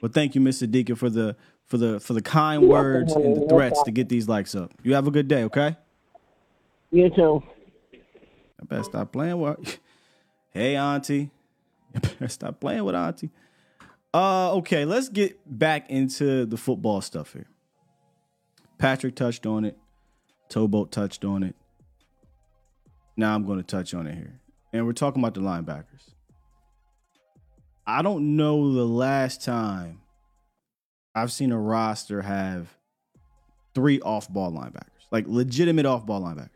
Well, 0.00 0.10
thank 0.12 0.34
you, 0.34 0.40
Mr. 0.40 0.68
Deacon, 0.70 0.96
for 0.96 1.08
the 1.10 1.36
for 1.66 1.78
the 1.78 2.00
for 2.00 2.14
the 2.14 2.22
kind 2.22 2.62
You're 2.62 2.70
words 2.70 3.14
welcome, 3.14 3.32
and 3.32 3.42
the 3.42 3.48
threats 3.48 3.82
to 3.84 3.92
get 3.92 4.08
these 4.08 4.28
likes 4.28 4.54
up. 4.54 4.72
You 4.82 4.94
have 4.94 5.06
a 5.06 5.10
good 5.10 5.28
day, 5.28 5.44
okay? 5.44 5.76
You 6.90 7.10
too. 7.10 7.42
I 8.60 8.64
better 8.64 8.82
stop 8.82 9.12
playing 9.12 9.40
with. 9.40 9.78
Hey, 10.52 10.74
Auntie. 10.74 11.30
You 11.94 12.00
better 12.00 12.28
stop 12.28 12.58
playing 12.58 12.82
with 12.82 12.96
Auntie. 12.96 13.30
Uh, 14.12 14.54
okay, 14.54 14.84
let's 14.84 15.08
get 15.08 15.38
back 15.46 15.88
into 15.88 16.44
the 16.44 16.56
football 16.56 17.00
stuff 17.00 17.32
here. 17.32 17.46
Patrik 18.78 19.14
touched 19.14 19.46
on 19.46 19.64
it. 19.64 19.78
Towboat 20.48 20.90
touched 20.90 21.24
on 21.24 21.42
it. 21.44 21.54
Now 23.16 23.34
I'm 23.34 23.46
going 23.46 23.58
to 23.58 23.64
touch 23.64 23.94
on 23.94 24.06
it 24.06 24.14
here. 24.14 24.40
And 24.72 24.86
we're 24.86 24.92
talking 24.92 25.22
about 25.22 25.34
the 25.34 25.40
linebackers. 25.40 26.14
I 27.86 28.02
don't 28.02 28.36
know 28.36 28.72
the 28.72 28.86
last 28.86 29.44
time 29.44 30.00
I've 31.14 31.30
seen 31.30 31.52
a 31.52 31.58
roster 31.58 32.22
have 32.22 32.68
three 33.74 34.00
off 34.00 34.28
ball 34.28 34.52
linebackers, 34.52 35.06
like 35.10 35.26
legitimate 35.28 35.86
off 35.86 36.06
ball 36.06 36.22
linebackers. 36.22 36.48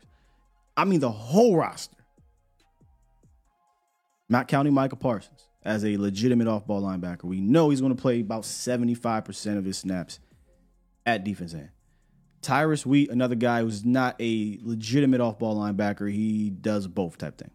I 0.75 0.85
mean, 0.85 0.99
the 0.99 1.11
whole 1.11 1.55
roster. 1.55 1.95
Not 4.27 4.47
counting 4.47 4.73
Micah 4.73 4.95
Parsons 4.95 5.44
as 5.65 5.83
a 5.83 5.97
legitimate 5.97 6.47
off 6.47 6.67
ball 6.67 6.81
linebacker. 6.81 7.23
We 7.23 7.41
know 7.41 7.69
he's 7.69 7.81
going 7.81 7.95
to 7.95 8.01
play 8.01 8.21
about 8.21 8.43
75% 8.43 9.57
of 9.57 9.65
his 9.65 9.77
snaps 9.77 10.19
at 11.05 11.23
defense 11.23 11.53
end. 11.53 11.69
Tyrus 12.41 12.85
Wheat, 12.85 13.09
another 13.09 13.33
guy 13.33 13.61
who's 13.61 13.83
not 13.83 14.15
a 14.21 14.59
legitimate 14.61 15.19
off 15.19 15.39
ball 15.39 15.57
linebacker. 15.57 16.11
He 16.11 16.51
does 16.51 16.87
both 16.87 17.17
type 17.17 17.39
thing. 17.39 17.49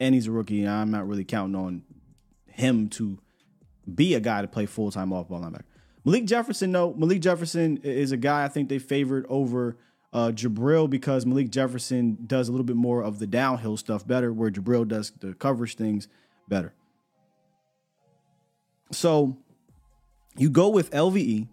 And 0.00 0.14
he's 0.14 0.26
a 0.26 0.32
rookie. 0.32 0.60
And 0.62 0.70
I'm 0.70 0.90
not 0.90 1.06
really 1.06 1.24
counting 1.24 1.54
on 1.54 1.82
him 2.46 2.88
to 2.90 3.18
be 3.94 4.14
a 4.14 4.20
guy 4.20 4.40
to 4.40 4.48
play 4.48 4.64
full 4.64 4.90
time 4.90 5.12
off 5.12 5.28
ball 5.28 5.42
linebacker. 5.42 5.64
Malik 6.06 6.24
Jefferson, 6.24 6.72
no. 6.72 6.94
Malik 6.94 7.20
Jefferson 7.20 7.76
is 7.82 8.12
a 8.12 8.16
guy 8.16 8.44
I 8.44 8.48
think 8.48 8.70
they 8.70 8.78
favored 8.78 9.26
over 9.28 9.76
uh, 10.14 10.32
Jabril 10.34 10.88
because 10.88 11.26
Malik 11.26 11.50
Jefferson 11.50 12.16
does 12.26 12.48
a 12.48 12.52
little 12.52 12.64
bit 12.64 12.76
more 12.76 13.02
of 13.02 13.18
the 13.18 13.26
downhill 13.26 13.76
stuff 13.76 14.06
better, 14.06 14.32
where 14.32 14.50
Jabril 14.50 14.88
does 14.88 15.12
the 15.20 15.34
coverage 15.34 15.76
things 15.76 16.08
better. 16.48 16.72
So 18.92 19.36
you 20.36 20.50
go 20.50 20.68
with 20.68 20.90
LVE, 20.90 21.48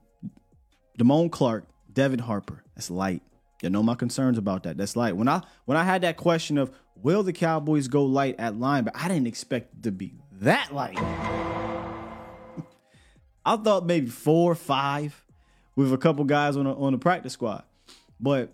Damone 0.98 1.32
Clark, 1.32 1.66
Devin 1.92 2.20
Harper. 2.20 2.64
That's 2.76 2.90
light. 2.90 3.22
You 3.62 3.70
know 3.70 3.82
my 3.82 3.96
concerns 3.96 4.38
about 4.38 4.64
that. 4.64 4.78
That's 4.78 4.96
light. 4.96 5.16
When 5.16 5.28
I 5.28 5.42
when 5.66 5.78
I 5.78 5.84
had 5.84 6.02
that 6.04 6.18
question 6.18 6.58
of 6.58 6.72
will 6.96 7.24
the 7.24 7.34
Cowboys 7.34 7.88
go 7.88 8.06
light 8.06 8.36
at 8.40 8.60
line, 8.60 8.84
but 8.84 8.96
I 8.96 9.08
didn't 9.08 9.28
expect 9.28 9.74
it 9.74 9.84
to 9.84 9.92
be 9.92 10.14
that 10.34 10.74
light. 10.74 10.98
I 13.46 13.56
thought 13.58 13.86
maybe 13.86 14.08
four 14.08 14.52
or 14.52 14.56
five 14.56 15.26
with 15.76 15.92
a 15.94 15.98
couple 15.98 16.24
guys 16.26 16.56
on 16.58 16.68
a, 16.68 16.80
on 16.80 16.92
the 16.92 17.00
practice 17.00 17.34
squad. 17.34 17.64
But 18.20 18.54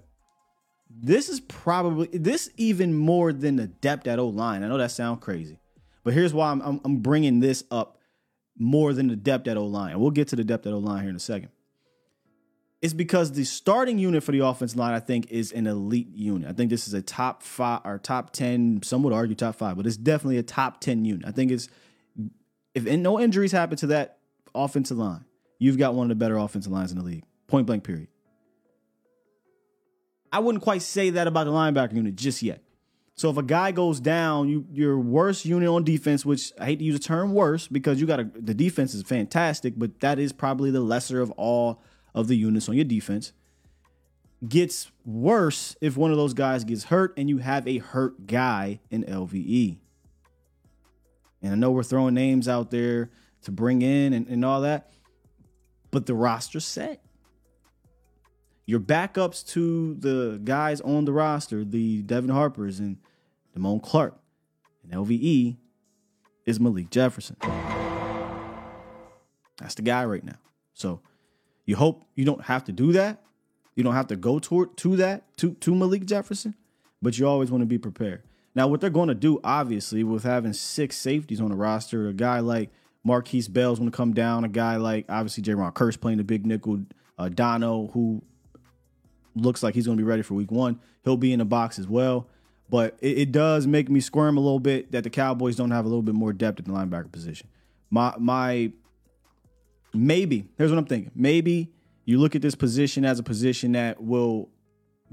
this 0.90 1.30
is 1.30 1.40
probably 1.42 2.08
this 2.14 2.50
even 2.58 2.94
more 2.94 3.34
than 3.34 3.56
the 3.58 3.68
depth 3.68 4.08
at 4.08 4.20
O 4.20 4.28
line. 4.28 4.64
I 4.64 4.68
know 4.68 4.78
that 4.78 4.92
sounds 4.92 5.22
crazy, 5.22 5.60
but 6.04 6.14
here's 6.14 6.34
why 6.34 6.52
I'm, 6.52 6.62
I'm 6.62 6.82
I'm 6.86 6.98
bringing 6.98 7.42
this 7.42 7.66
up 7.72 7.98
more 8.58 8.94
than 8.94 9.08
the 9.08 9.16
depth 9.16 9.48
at 9.48 9.58
O 9.58 9.66
line. 9.66 10.00
We'll 10.00 10.12
get 10.12 10.28
to 10.30 10.36
the 10.36 10.44
depth 10.44 10.68
at 10.68 10.74
O 10.74 10.78
line 10.78 11.02
here 11.02 11.10
in 11.10 11.16
a 11.16 11.20
second. 11.20 11.50
It's 12.82 12.94
because 12.94 13.32
the 13.32 13.46
starting 13.46 13.98
unit 13.98 14.24
for 14.24 14.34
the 14.34 14.40
offense 14.40 14.76
line, 14.76 14.94
I 14.94 15.00
think, 15.00 15.32
is 15.32 15.54
an 15.54 15.68
elite 15.68 16.10
unit. 16.14 16.50
I 16.50 16.54
think 16.54 16.70
this 16.70 16.86
is 16.86 16.94
a 16.94 17.02
top 17.02 17.42
five 17.42 17.80
or 17.86 17.98
top 17.98 18.32
ten. 18.32 18.82
Some 18.84 19.04
would 19.04 19.14
argue 19.14 19.36
top 19.36 19.56
five, 19.56 19.78
but 19.78 19.88
it's 19.88 19.96
definitely 19.96 20.38
a 20.38 20.44
top 20.44 20.82
ten 20.82 21.06
unit. 21.06 21.26
I 21.26 21.32
think 21.32 21.52
it's 21.52 21.70
if 22.76 22.86
no 22.86 23.20
injuries 23.20 23.52
happen 23.54 23.78
to 23.78 23.88
that 23.88 24.18
offensive 24.54 24.98
line, 24.98 25.24
you've 25.60 25.78
got 25.78 25.96
one 25.96 26.06
of 26.06 26.10
the 26.10 26.16
better 26.16 26.38
offensive 26.38 26.72
lines 26.72 26.92
in 26.92 26.98
the 26.98 27.04
league. 27.04 27.24
Point 27.48 27.68
blank, 27.68 27.84
period. 27.84 28.08
I 30.32 30.40
wouldn't 30.40 30.64
quite 30.64 30.82
say 30.82 31.12
that 31.12 31.28
about 31.28 31.46
the 31.46 31.52
linebacker 31.52 31.94
unit 31.94 32.16
just 32.16 32.42
yet. 32.42 32.64
So 33.16 33.30
if 33.30 33.38
a 33.38 33.44
guy 33.44 33.72
goes 33.72 34.00
down, 34.00 34.50
you 34.50 34.66
your 34.72 34.98
worst 35.00 35.46
unit 35.46 35.70
on 35.70 35.84
defense, 35.84 36.26
which 36.26 36.52
I 36.60 36.66
hate 36.66 36.80
to 36.80 36.86
use 36.86 36.98
the 37.00 37.04
term 37.04 37.34
worse 37.34 37.68
because 37.68 38.02
you 38.02 38.08
got 38.08 38.34
the 38.34 38.54
defense 38.54 38.94
is 38.94 39.04
fantastic, 39.04 39.76
but 39.78 40.00
that 40.00 40.18
is 40.18 40.34
probably 40.34 40.72
the 40.72 40.82
lesser 40.82 41.22
of 41.22 41.30
all 41.32 41.82
of 42.16 42.28
the 42.28 42.36
units 42.36 42.68
on 42.68 42.76
your 42.76 42.86
defense. 42.86 43.34
Gets 44.48 44.92
worse 45.06 45.76
if 45.80 45.96
one 45.96 46.12
of 46.12 46.18
those 46.18 46.34
guys 46.34 46.64
gets 46.64 46.86
hurt 46.86 47.14
and 47.18 47.30
you 47.30 47.38
have 47.38 47.68
a 47.68 47.78
hurt 47.78 48.26
guy 48.26 48.80
in 48.90 49.04
LVE. 49.04 49.78
And 51.42 51.52
I 51.52 51.56
know 51.56 51.72
we're 51.72 51.84
throwing 51.84 52.16
names 52.16 52.48
out 52.48 52.72
there 52.72 53.12
to 53.44 53.52
bring 53.52 53.82
in 53.82 54.14
and, 54.14 54.28
and 54.28 54.44
all 54.44 54.62
that, 54.62 54.90
but 55.92 56.08
the 56.08 56.16
roster's 56.16 56.66
set. 56.66 57.04
Your 58.66 58.80
backups 58.80 59.46
to 59.50 59.96
the 59.96 60.40
guys 60.44 60.80
on 60.82 61.06
the 61.06 61.12
roster, 61.12 61.66
the 61.66 62.02
Devin 62.02 62.30
Harpers 62.30 62.80
and 62.80 62.98
Damone 63.56 63.84
Clark 63.84 64.18
and 64.84 64.94
LVE, 64.94 65.58
is 66.46 66.60
Malik 66.60 66.90
Jefferson. 66.90 67.36
That's 69.58 69.76
the 69.76 69.82
guy 69.82 70.06
right 70.06 70.24
now. 70.24 70.38
So 70.74 71.02
you 71.66 71.76
hope 71.76 72.06
you 72.16 72.26
don't 72.26 72.44
have 72.44 72.64
to 72.66 72.72
do 72.72 72.94
that. 72.94 73.22
You 73.76 73.84
don't 73.84 73.94
have 73.94 74.08
to 74.08 74.16
go 74.16 74.40
toward 74.40 74.78
to 74.78 74.96
that 74.98 75.36
to 75.38 75.54
to 75.56 75.76
Malik 75.76 76.06
Jefferson, 76.06 76.56
but 77.02 77.18
you 77.18 77.28
always 77.28 77.52
want 77.52 77.62
to 77.62 77.66
be 77.66 77.78
prepared. 77.78 78.24
Now, 78.56 78.68
what 78.68 78.82
they're 78.82 78.90
going 78.90 79.08
to 79.10 79.16
do, 79.16 79.40
obviously, 79.44 80.04
with 80.04 80.24
having 80.24 80.54
six 80.54 80.96
safeties 80.96 81.42
on 81.42 81.50
the 81.50 81.56
roster, 81.56 82.08
a 82.08 82.14
guy 82.14 82.40
like 82.40 82.70
Markquese 83.06 83.52
Bell's 83.52 83.80
going 83.80 83.90
to 83.90 83.96
come 83.96 84.14
down. 84.14 84.44
A 84.44 84.50
guy 84.50 84.78
like 84.78 85.06
obviously 85.10 85.44
Jayron 85.44 85.74
Kearse 85.74 86.00
playing 86.00 86.20
the 86.20 86.24
big 86.24 86.46
nickel, 86.46 86.84
uh, 87.18 87.30
Dono, 87.30 87.88
who 87.94 88.22
looks 89.36 89.64
like 89.64 89.76
he's 89.76 89.86
going 89.86 89.98
to 89.98 90.04
be 90.04 90.08
ready 90.08 90.22
for 90.22 90.34
Week 90.34 90.52
One. 90.52 90.80
He'll 91.04 91.18
be 91.18 91.34
in 91.34 91.40
the 91.40 91.46
box 91.46 91.80
as 91.80 91.88
well. 91.88 92.28
But 92.70 92.98
it, 93.02 93.18
it 93.18 93.32
does 93.32 93.68
make 93.68 93.90
me 93.90 94.00
squirm 94.00 94.38
a 94.38 94.40
little 94.40 94.60
bit 94.60 94.92
that 94.92 95.04
the 95.04 95.10
Cowboys 95.10 95.56
don't 95.56 95.72
have 95.72 95.86
a 95.86 95.88
little 95.88 96.02
bit 96.02 96.16
more 96.16 96.34
depth 96.34 96.60
at 96.60 96.66
the 96.66 96.72
linebacker 96.72 97.12
position. 97.12 97.48
My 97.90 98.16
my 98.18 98.72
maybe 99.94 100.48
here's 100.58 100.72
what 100.72 100.78
I'm 100.78 100.86
thinking. 100.86 101.12
Maybe 101.16 101.72
you 102.06 102.20
look 102.20 102.36
at 102.36 102.42
this 102.42 102.56
position 102.56 103.06
as 103.06 103.20
a 103.20 103.24
position 103.24 103.74
that 103.74 104.02
will 104.02 104.50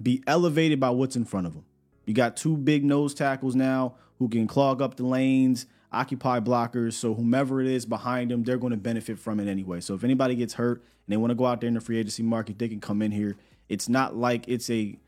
be 0.00 0.22
elevated 0.26 0.80
by 0.80 0.90
what's 0.90 1.16
in 1.16 1.24
front 1.24 1.46
of 1.46 1.54
them. 1.54 1.64
You 2.06 2.14
got 2.14 2.36
two 2.36 2.56
big 2.56 2.84
nose 2.84 3.14
tackles 3.14 3.54
now 3.54 3.96
who 4.18 4.28
can 4.28 4.46
clog 4.46 4.82
up 4.82 4.96
the 4.96 5.04
lanes, 5.04 5.66
occupy 5.92 6.40
blockers. 6.40 6.94
So 6.94 7.14
whomever 7.14 7.60
it 7.60 7.66
is 7.66 7.86
behind 7.86 8.30
them, 8.30 8.42
they're 8.42 8.58
going 8.58 8.72
to 8.72 8.76
benefit 8.76 9.18
from 9.18 9.38
it 9.40 9.48
anyway. 9.48 9.80
So 9.80 9.94
if 9.94 10.04
anybody 10.04 10.34
gets 10.34 10.54
hurt 10.54 10.78
and 10.78 11.12
they 11.12 11.16
want 11.16 11.30
to 11.30 11.34
go 11.34 11.46
out 11.46 11.60
there 11.60 11.68
in 11.68 11.74
the 11.74 11.80
free 11.80 11.98
agency 11.98 12.22
market, 12.22 12.58
they 12.58 12.68
can 12.68 12.80
come 12.80 13.02
in 13.02 13.12
here. 13.12 13.36
It's 13.70 13.88
not 13.88 14.16
like 14.16 14.48
it's 14.48 14.68
a 14.68 14.98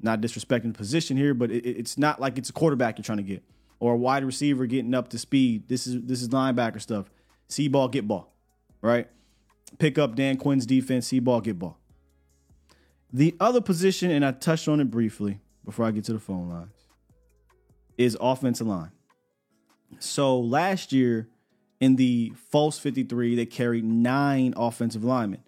not 0.00 0.20
disrespecting 0.20 0.72
the 0.72 0.78
position 0.78 1.16
here, 1.16 1.34
but 1.34 1.50
it, 1.50 1.64
it's 1.64 1.98
not 1.98 2.20
like 2.20 2.38
it's 2.38 2.48
a 2.48 2.52
quarterback 2.52 2.96
you're 2.96 3.04
trying 3.04 3.18
to 3.18 3.22
get 3.22 3.44
or 3.80 3.92
a 3.92 3.96
wide 3.96 4.24
receiver 4.24 4.66
getting 4.66 4.94
up 4.94 5.08
to 5.10 5.18
speed. 5.18 5.68
This 5.68 5.86
is 5.86 6.02
this 6.02 6.22
is 6.22 6.30
linebacker 6.30 6.80
stuff. 6.80 7.10
See 7.48 7.68
ball, 7.68 7.88
get 7.88 8.08
ball, 8.08 8.32
right? 8.80 9.08
Pick 9.78 9.98
up 9.98 10.16
Dan 10.16 10.38
Quinn's 10.38 10.64
defense. 10.64 11.06
See 11.06 11.20
ball, 11.20 11.42
get 11.42 11.58
ball. 11.58 11.78
The 13.12 13.36
other 13.38 13.60
position, 13.60 14.10
and 14.10 14.24
I 14.24 14.32
touched 14.32 14.68
on 14.68 14.80
it 14.80 14.90
briefly 14.90 15.40
before 15.64 15.84
I 15.84 15.90
get 15.90 16.04
to 16.04 16.14
the 16.14 16.18
phone 16.18 16.48
lines, 16.48 16.72
is 17.98 18.16
offensive 18.20 18.66
line. 18.66 18.92
So 19.98 20.40
last 20.40 20.92
year 20.92 21.28
in 21.78 21.96
the 21.96 22.32
false 22.50 22.78
53, 22.78 23.36
they 23.36 23.46
carried 23.46 23.84
nine 23.84 24.54
offensive 24.56 25.04
linemen. 25.04 25.42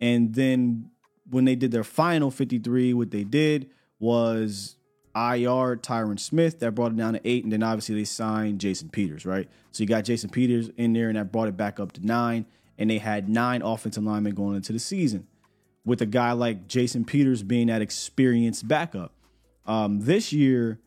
And 0.00 0.34
then 0.34 0.90
when 1.32 1.46
they 1.46 1.54
did 1.54 1.72
their 1.72 1.84
final 1.84 2.30
53, 2.30 2.92
what 2.92 3.10
they 3.10 3.24
did 3.24 3.70
was 3.98 4.76
IR 5.14 5.76
Tyron 5.76 6.20
Smith 6.20 6.60
that 6.60 6.72
brought 6.72 6.92
it 6.92 6.96
down 6.98 7.14
to 7.14 7.20
eight, 7.24 7.42
and 7.42 7.52
then 7.52 7.62
obviously 7.62 7.94
they 7.94 8.04
signed 8.04 8.60
Jason 8.60 8.90
Peters, 8.90 9.24
right? 9.24 9.48
So 9.70 9.82
you 9.82 9.88
got 9.88 10.04
Jason 10.04 10.28
Peters 10.28 10.70
in 10.76 10.92
there, 10.92 11.08
and 11.08 11.16
that 11.16 11.32
brought 11.32 11.48
it 11.48 11.56
back 11.56 11.80
up 11.80 11.92
to 11.92 12.06
nine, 12.06 12.44
and 12.76 12.90
they 12.90 12.98
had 12.98 13.30
nine 13.30 13.62
offensive 13.62 14.04
linemen 14.04 14.34
going 14.34 14.56
into 14.56 14.74
the 14.74 14.78
season, 14.78 15.26
with 15.86 16.02
a 16.02 16.06
guy 16.06 16.32
like 16.32 16.68
Jason 16.68 17.04
Peters 17.04 17.42
being 17.42 17.68
that 17.68 17.80
experienced 17.80 18.68
backup. 18.68 19.14
Um, 19.66 20.00
this 20.00 20.34
year, 20.34 20.80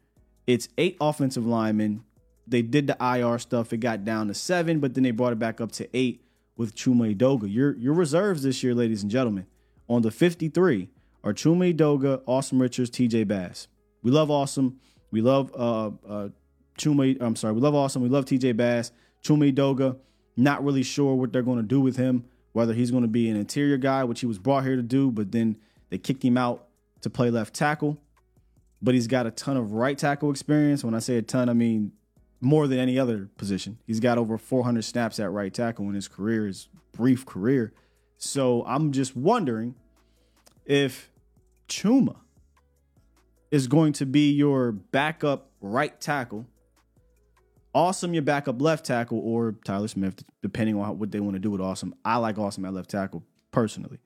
it's 0.46 0.70
eight 0.78 0.96
offensive 1.02 1.46
linemen. 1.46 2.04
They 2.48 2.62
did 2.62 2.86
the 2.86 2.98
IR 3.02 3.40
stuff; 3.40 3.74
it 3.74 3.78
got 3.78 4.06
down 4.06 4.28
to 4.28 4.36
seven, 4.36 4.80
but 4.80 4.94
then 4.94 5.04
they 5.04 5.12
brought 5.12 5.34
it 5.34 5.40
back 5.40 5.60
up 5.60 5.72
to 5.74 5.90
eight 5.98 6.24
with 6.56 6.76
Chuma 6.76 7.16
Edoga. 7.16 7.52
Your 7.52 7.76
your 7.78 7.94
reserves 7.94 8.44
this 8.44 8.62
year, 8.62 8.76
ladies 8.76 9.02
and 9.02 9.12
gentlemen, 9.12 9.48
on 9.88 10.02
the 10.02 10.12
53 10.12 10.90
are 11.24 11.34
Chuma 11.34 11.74
Edoga, 11.74 12.24
Asim 12.26 12.60
Richards, 12.60 12.90
TJ 12.90 13.28
Bass. 13.28 13.68
We 14.04 14.12
love 14.12 14.30
Awesome. 14.30 14.80
We 15.12 15.22
love 15.22 15.52
uh, 15.56 15.92
uh, 16.08 16.30
Chuma, 16.78 17.18
I'm 17.22 17.36
sorry, 17.36 17.54
we 17.54 17.62
love 17.62 17.76
Awesome. 17.76 18.02
We 18.02 18.10
love 18.10 18.26
TJ 18.26 18.56
Bass. 18.56 18.92
Chuma 19.24 19.52
Edoga, 19.52 19.98
not 20.38 20.64
really 20.64 20.84
sure 20.84 21.16
what 21.16 21.34
they're 21.34 21.42
going 21.42 21.58
to 21.58 21.64
do 21.64 21.82
with 21.82 21.98
him, 21.98 22.26
whether 22.54 22.74
he's 22.74 22.92
going 22.92 23.04
to 23.04 23.10
be 23.10 23.30
an 23.30 23.36
interior 23.36 23.78
guy, 23.78 24.04
which 24.04 24.20
he 24.20 24.26
was 24.26 24.38
brought 24.38 24.64
here 24.64 24.76
to 24.76 24.84
do, 24.84 25.12
but 25.12 25.32
then 25.32 25.58
they 25.90 25.98
kicked 25.98 26.24
him 26.24 26.38
out 26.38 26.68
to 27.02 27.10
play 27.10 27.30
left 27.30 27.54
tackle. 27.54 27.98
But 28.82 28.94
he's 28.94 29.08
got 29.08 29.26
a 29.26 29.32
ton 29.32 29.58
of 29.58 29.72
right 29.72 29.98
tackle 29.98 30.30
experience. 30.30 30.84
When 30.84 30.94
I 30.94 31.00
say 31.00 31.18
a 31.18 31.22
ton, 31.22 31.50
I 31.50 31.54
mean 31.54 31.94
more 32.42 32.68
than 32.68 32.78
any 32.78 33.00
other 33.00 33.30
position. 33.38 33.80
He's 33.88 34.00
got 34.00 34.18
over 34.18 34.38
400 34.38 34.84
snaps 34.84 35.20
at 35.20 35.32
right 35.32 35.54
tackle 35.54 35.88
in 35.88 35.96
his 35.96 36.08
career, 36.08 36.46
his 36.46 36.68
brief 36.92 37.26
career. 37.26 37.74
So 38.26 38.64
I'm 38.66 38.92
just 38.92 39.16
wondering 39.16 39.76
if 40.66 41.12
Chuma 41.70 42.16
is 43.52 43.68
going 43.68 43.94
to 43.94 44.06
be 44.08 44.32
your 44.32 44.72
backup 44.72 45.52
right 45.62 46.00
tackle, 46.02 46.48
Awesome 47.76 48.14
your 48.14 48.24
backup 48.24 48.62
left 48.62 48.86
tackle, 48.86 49.20
or 49.20 49.56
Tyler 49.64 49.90
Smith, 49.90 50.24
depending 50.42 50.76
on 50.76 50.98
what 50.98 51.12
they 51.12 51.20
want 51.20 51.36
to 51.36 51.40
do 51.40 51.52
with 51.52 51.62
Awesome. 51.62 51.94
I 52.04 52.16
like 52.18 52.40
Awesome 52.40 52.66
at 52.66 52.74
left 52.74 52.90
tackle 52.90 53.24
personally. 53.52 54.00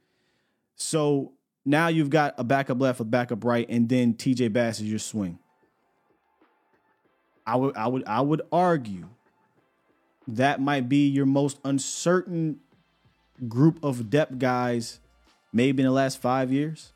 So 0.76 1.34
now 1.66 1.88
you've 1.88 2.10
got 2.10 2.34
a 2.38 2.44
backup 2.44 2.82
left, 2.82 3.00
a 3.00 3.06
backup 3.06 3.46
right, 3.46 3.68
and 3.70 3.88
then 3.88 4.16
TJ 4.16 4.52
Bass 4.52 4.82
is 4.82 4.90
your 4.90 5.00
swing. 5.00 5.40
I 7.48 7.56
would 7.56 7.78
I 7.78 7.88
would 7.88 8.04
I 8.06 8.22
would 8.22 8.42
argue 8.52 9.08
that 10.28 10.60
might 10.60 10.90
be 10.90 11.08
your 11.08 11.26
most 11.26 11.60
uncertain 11.64 12.60
group 13.48 13.84
of 13.84 14.10
depth 14.10 14.38
guys 14.40 15.00
maybe 15.54 15.82
in 15.82 15.88
the 15.88 15.94
last 15.94 16.22
five 16.22 16.52
years. 16.52 16.94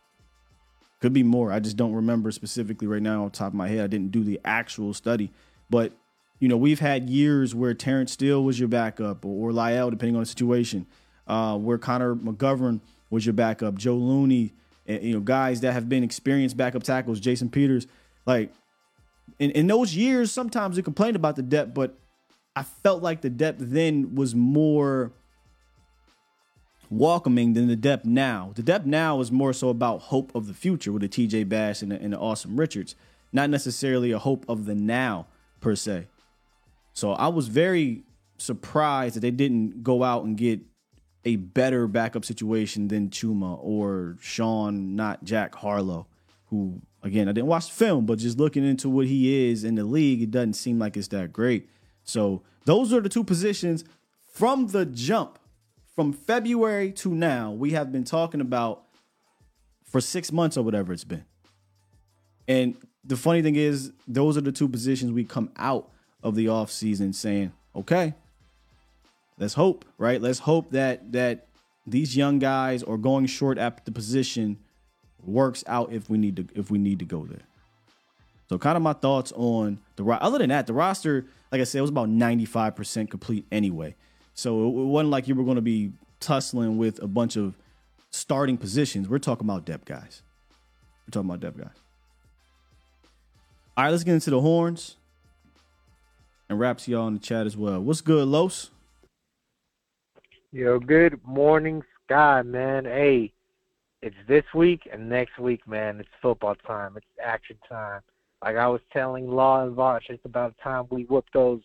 Could 1.01 1.13
be 1.13 1.23
more. 1.23 1.51
I 1.51 1.59
just 1.59 1.75
don't 1.75 1.93
remember 1.93 2.31
specifically 2.31 2.87
right 2.87 3.01
now 3.01 3.23
on 3.25 3.31
top 3.31 3.49
of 3.49 3.53
my 3.55 3.67
head. 3.67 3.83
I 3.83 3.87
didn't 3.87 4.11
do 4.11 4.23
the 4.23 4.39
actual 4.45 4.93
study. 4.93 5.31
But, 5.69 5.91
you 6.39 6.47
know, 6.47 6.55
we've 6.55 6.79
had 6.79 7.09
years 7.09 7.53
where 7.53 7.73
Terence 7.73 8.13
Steele 8.13 8.43
was 8.43 8.57
your 8.57 8.69
backup 8.69 9.25
or, 9.25 9.49
or 9.49 9.51
La'el, 9.51 9.89
depending 9.89 10.15
on 10.15 10.21
the 10.21 10.25
situation, 10.25 10.85
uh, 11.27 11.57
where 11.57 11.77
Connor 11.77 12.15
McGovern 12.15 12.79
was 13.09 13.25
your 13.25 13.33
backup, 13.33 13.75
Joe 13.75 13.95
Looney, 13.95 14.53
and, 14.87 15.03
you 15.03 15.13
know, 15.13 15.19
guys 15.19 15.61
that 15.61 15.73
have 15.73 15.89
been 15.89 16.03
experienced 16.03 16.55
backup 16.55 16.83
tackles, 16.83 17.19
Jason 17.19 17.49
Peters. 17.49 17.85
Like, 18.25 18.53
in, 19.39 19.51
in 19.51 19.67
those 19.67 19.95
years, 19.95 20.31
sometimes 20.31 20.77
we 20.77 20.83
complained 20.83 21.15
about 21.15 21.35
the 21.35 21.41
depth, 21.41 21.73
but 21.73 21.97
I 22.55 22.63
felt 22.63 23.03
like 23.03 23.21
the 23.21 23.29
depth 23.29 23.57
then 23.59 24.15
was 24.15 24.35
more 24.35 25.11
welcoming 26.97 27.53
than 27.53 27.67
the 27.67 27.75
depth 27.75 28.05
now. 28.05 28.51
The 28.55 28.63
depth 28.63 28.85
now 28.85 29.19
is 29.19 29.31
more 29.31 29.53
so 29.53 29.69
about 29.69 30.03
hope 30.03 30.33
of 30.35 30.47
the 30.47 30.53
future 30.53 30.91
with 30.91 31.01
the 31.01 31.09
TJ 31.09 31.49
Bass 31.49 31.81
and 31.81 31.91
the, 31.91 31.99
and 31.99 32.13
the 32.13 32.17
Asim 32.17 32.57
Richards, 32.57 32.95
not 33.31 33.49
necessarily 33.49 34.11
a 34.11 34.19
hope 34.19 34.45
of 34.47 34.65
the 34.65 34.75
now 34.75 35.27
per 35.59 35.75
se. 35.75 36.07
So 36.93 37.13
I 37.13 37.27
was 37.27 37.47
very 37.47 38.03
surprised 38.37 39.15
that 39.15 39.21
they 39.21 39.31
didn't 39.31 39.83
go 39.83 40.03
out 40.03 40.23
and 40.23 40.37
get 40.37 40.61
a 41.25 41.37
better 41.37 41.87
backup 41.87 42.25
situation 42.25 42.89
than 42.89 43.09
Chuma 43.09 43.57
or 43.61 44.17
Sean, 44.21 44.95
not 44.95 45.23
Jack 45.23 45.55
Harlow, 45.55 46.07
who 46.47 46.81
again 47.01 47.27
I 47.27 47.31
didn't 47.31 47.47
watch 47.47 47.67
the 47.67 47.73
film, 47.73 48.05
but 48.05 48.19
just 48.19 48.37
looking 48.37 48.65
into 48.65 48.89
what 48.89 49.07
he 49.07 49.49
is 49.49 49.63
in 49.63 49.75
the 49.75 49.83
league, 49.85 50.21
it 50.21 50.31
doesn't 50.31 50.53
seem 50.53 50.79
like 50.79 50.97
it's 50.97 51.07
that 51.09 51.31
great. 51.31 51.69
So 52.03 52.43
those 52.65 52.93
are 52.93 53.01
the 53.01 53.09
two 53.09 53.23
positions 53.23 53.83
from 54.31 54.67
the 54.67 54.85
jump 54.85 55.39
from 55.95 56.13
February 56.13 56.91
to 56.91 57.13
now, 57.13 57.51
we 57.51 57.71
have 57.71 57.91
been 57.91 58.03
talking 58.03 58.41
about 58.41 58.83
for 59.85 60.01
six 60.01 60.31
months 60.31 60.57
or 60.57 60.63
whatever 60.63 60.91
it's 60.91 61.03
been. 61.03 61.25
And 62.47 62.75
the 63.03 63.15
funny 63.15 63.41
thing 63.41 63.55
is, 63.55 63.91
those 64.07 64.37
are 64.37 64.41
the 64.41 64.51
two 64.51 64.67
positions 64.67 65.11
we 65.11 65.23
come 65.23 65.51
out 65.57 65.89
of 66.23 66.35
the 66.35 66.47
offseason 66.47 67.13
saying, 67.13 67.51
okay, 67.75 68.15
let's 69.37 69.53
hope, 69.53 69.85
right? 69.97 70.21
Let's 70.21 70.39
hope 70.39 70.71
that 70.71 71.11
that 71.11 71.47
these 71.85 72.15
young 72.15 72.39
guys 72.39 72.81
are 72.81 72.97
going 72.97 73.25
short 73.25 73.57
at 73.57 73.85
the 73.85 73.91
position 73.91 74.57
works 75.25 75.63
out 75.67 75.91
if 75.91 76.09
we 76.09 76.17
need 76.17 76.35
to 76.37 76.47
if 76.55 76.71
we 76.71 76.77
need 76.77 76.99
to 76.99 77.05
go 77.05 77.25
there. 77.25 77.41
So 78.49 78.57
kind 78.57 78.77
of 78.77 78.83
my 78.83 78.93
thoughts 78.93 79.31
on 79.35 79.79
the 79.95 80.03
roster. 80.03 80.23
other 80.23 80.37
than 80.37 80.49
that, 80.49 80.67
the 80.67 80.73
roster, 80.73 81.25
like 81.51 81.61
I 81.61 81.63
said, 81.63 81.81
was 81.81 81.89
about 81.89 82.09
95% 82.09 83.09
complete 83.09 83.45
anyway. 83.51 83.95
So 84.33 84.67
it 84.67 84.71
wasn't 84.71 85.11
like 85.11 85.27
you 85.27 85.35
were 85.35 85.43
going 85.43 85.55
to 85.55 85.61
be 85.61 85.93
tussling 86.19 86.77
with 86.77 87.01
a 87.01 87.07
bunch 87.07 87.35
of 87.35 87.55
starting 88.09 88.57
positions. 88.57 89.07
We're 89.07 89.19
talking 89.19 89.45
about 89.45 89.65
depth 89.65 89.85
guys. 89.85 90.21
We're 91.05 91.11
talking 91.11 91.29
about 91.29 91.39
depth 91.41 91.57
guys. 91.57 91.81
All 93.75 93.85
right, 93.85 93.91
let's 93.91 94.03
get 94.03 94.13
into 94.13 94.29
the 94.29 94.41
horns 94.41 94.97
and 96.49 96.59
raps 96.59 96.87
y'all 96.87 97.07
in 97.07 97.13
the 97.15 97.19
chat 97.19 97.45
as 97.45 97.57
well. 97.57 97.81
What's 97.81 98.01
good, 98.01 98.27
Los? 98.27 98.69
Yo, 100.51 100.79
good 100.79 101.19
morning, 101.25 101.81
Sky, 102.05 102.43
man. 102.43 102.85
Hey, 102.85 103.33
it's 104.03 104.15
this 104.27 104.43
week 104.53 104.87
and 104.91 105.09
next 105.09 105.39
week, 105.39 105.67
man. 105.67 105.99
It's 105.99 106.09
football 106.21 106.55
time. 106.67 106.93
It's 106.95 107.05
action 107.23 107.57
time. 107.67 108.01
Like 108.43 108.57
I 108.57 108.67
was 108.67 108.81
telling 108.91 109.27
Law 109.27 109.63
and 109.65 109.73
Vosh, 109.73 110.03
it's 110.09 110.25
about 110.25 110.53
time 110.61 110.85
we 110.91 111.05
whoop 111.05 111.25
those 111.33 111.61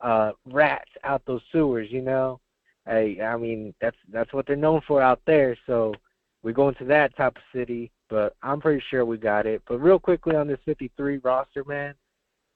uh, 0.00 0.32
rats 0.46 0.90
out 1.04 1.22
those 1.26 1.42
sewers. 1.52 1.88
You 1.90 2.02
know, 2.02 2.40
hey, 2.86 3.20
I 3.20 3.36
mean 3.36 3.74
that's 3.80 3.96
that's 4.10 4.32
what 4.32 4.46
they're 4.46 4.56
known 4.56 4.80
for 4.86 5.02
out 5.02 5.20
there. 5.26 5.56
So 5.66 5.94
we're 6.42 6.52
going 6.52 6.74
to 6.76 6.84
that 6.86 7.16
type 7.16 7.36
of 7.36 7.42
city, 7.52 7.90
but 8.08 8.34
I'm 8.42 8.60
pretty 8.60 8.82
sure 8.90 9.04
we 9.04 9.18
got 9.18 9.46
it. 9.46 9.62
But 9.68 9.78
real 9.78 9.98
quickly 9.98 10.36
on 10.36 10.46
this 10.46 10.60
53 10.64 11.18
roster, 11.18 11.64
man, 11.64 11.94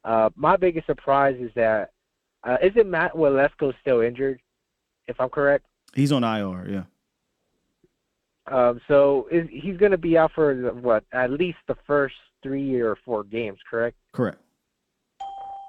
uh, 0.05 0.31
my 0.37 0.57
biggest 0.57 0.87
surprise 0.87 1.37
is 1.41 1.51
that 1.55 1.91
uh, 2.45 2.57
isn't 2.63 2.91
Matt 2.91 3.13
Waletzko 3.13 3.73
still 3.81 4.01
injured? 4.01 4.41
If 5.09 5.21
I'm 5.21 5.31
correct, 5.31 5.67
he's 5.95 6.13
on 6.13 6.25
IR. 6.25 6.69
Yeah. 6.69 6.83
Um, 8.47 8.81
so 8.89 9.29
is, 9.31 9.49
he's 9.51 9.77
going 9.77 9.93
to 9.93 9.99
be 9.99 10.19
out 10.19 10.33
for 10.35 10.55
what 10.73 11.05
at 11.13 11.31
least 11.31 11.59
the 11.69 11.77
first 11.87 12.15
three 12.43 12.81
or 12.81 12.97
four 13.05 13.25
games, 13.25 13.59
correct? 13.69 13.97
Correct. 14.13 14.39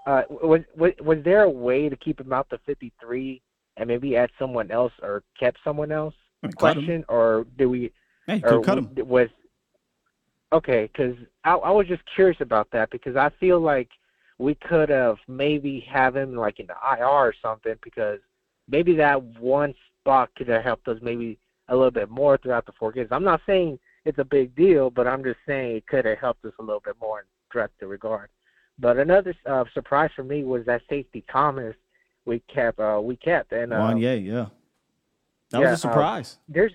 Uh, 0.06 0.24
was, 0.30 0.62
was 0.76 0.92
was 1.00 1.18
there 1.24 1.44
a 1.44 1.50
way 1.50 1.88
to 1.88 1.96
keep 1.96 2.20
him 2.20 2.34
out 2.34 2.50
to 2.50 2.58
53 2.66 3.42
and 3.78 3.88
maybe 3.88 4.18
add 4.18 4.30
someone 4.38 4.70
else 4.70 4.92
or 5.02 5.24
kept 5.40 5.60
someone 5.64 5.92
else? 5.92 6.16
I 6.44 6.48
mean, 6.48 6.54
question 6.54 7.06
or 7.08 7.46
do 7.58 7.70
we? 7.70 7.92
Hey, 8.28 8.42
or 8.44 8.62
cut 8.62 8.78
him. 8.78 8.90
Was 8.98 9.30
okay 10.52 10.90
because 10.92 11.16
I, 11.44 11.54
I 11.54 11.72
was 11.72 11.88
just 11.88 12.04
curious 12.16 12.40
about 12.42 12.70
that 12.72 12.90
because 12.92 13.16
I 13.16 13.30
feel 13.40 13.60
like 13.60 13.90
we 14.40 14.56
could 14.56 14.90
have 14.90 15.18
maybe 15.28 15.86
have 15.90 16.16
him 16.16 16.36
like 16.36 16.60
in 16.60 16.68
the 16.68 16.76
IR 16.98 17.06
or 17.06 17.34
something 17.42 17.76
because 17.84 18.20
maybe 18.68 18.96
that 18.96 19.22
one 19.40 19.74
spot 20.02 20.30
could 20.36 20.48
have 20.50 20.64
helped 20.64 20.88
us 20.88 20.98
maybe 21.02 21.40
a 21.70 21.76
little 21.76 21.92
bit 21.92 22.10
more 22.10 22.38
throughout 22.38 22.66
the 22.66 22.74
four 22.78 22.92
games. 22.92 23.10
I'm 23.12 23.24
not 23.24 23.42
saying 23.46 23.80
it's 24.06 24.20
a 24.20 24.26
big 24.26 24.56
deal, 24.56 24.90
but 24.90 25.08
I'm 25.08 25.24
just 25.24 25.40
saying 25.48 25.78
it 25.78 25.88
could 25.88 26.06
have 26.06 26.18
helped 26.18 26.44
us 26.46 26.54
a 26.60 26.64
little 26.64 26.82
bit 26.84 26.96
more 27.00 27.20
in 27.20 27.26
direct 27.52 27.82
regard. 27.82 28.30
But 28.80 28.98
another 28.98 29.36
uh, 29.46 29.66
surprise 29.74 30.10
for 30.16 30.24
me 30.24 30.44
was 30.44 30.66
that 30.66 30.82
safety 30.90 31.24
Thomas 31.32 31.76
we 32.26 32.42
kept 32.54 32.80
uh, 32.80 33.00
we 33.04 33.16
kept 33.16 33.52
and 33.52 33.74
uh, 33.74 33.96
yeah, 33.98 34.14
yeah, 34.14 34.46
that 35.52 35.62
yeah, 35.62 35.72
was 35.72 35.80
a 35.80 35.82
surprise. 35.82 36.38
Uh, 36.40 36.54
there's 36.54 36.72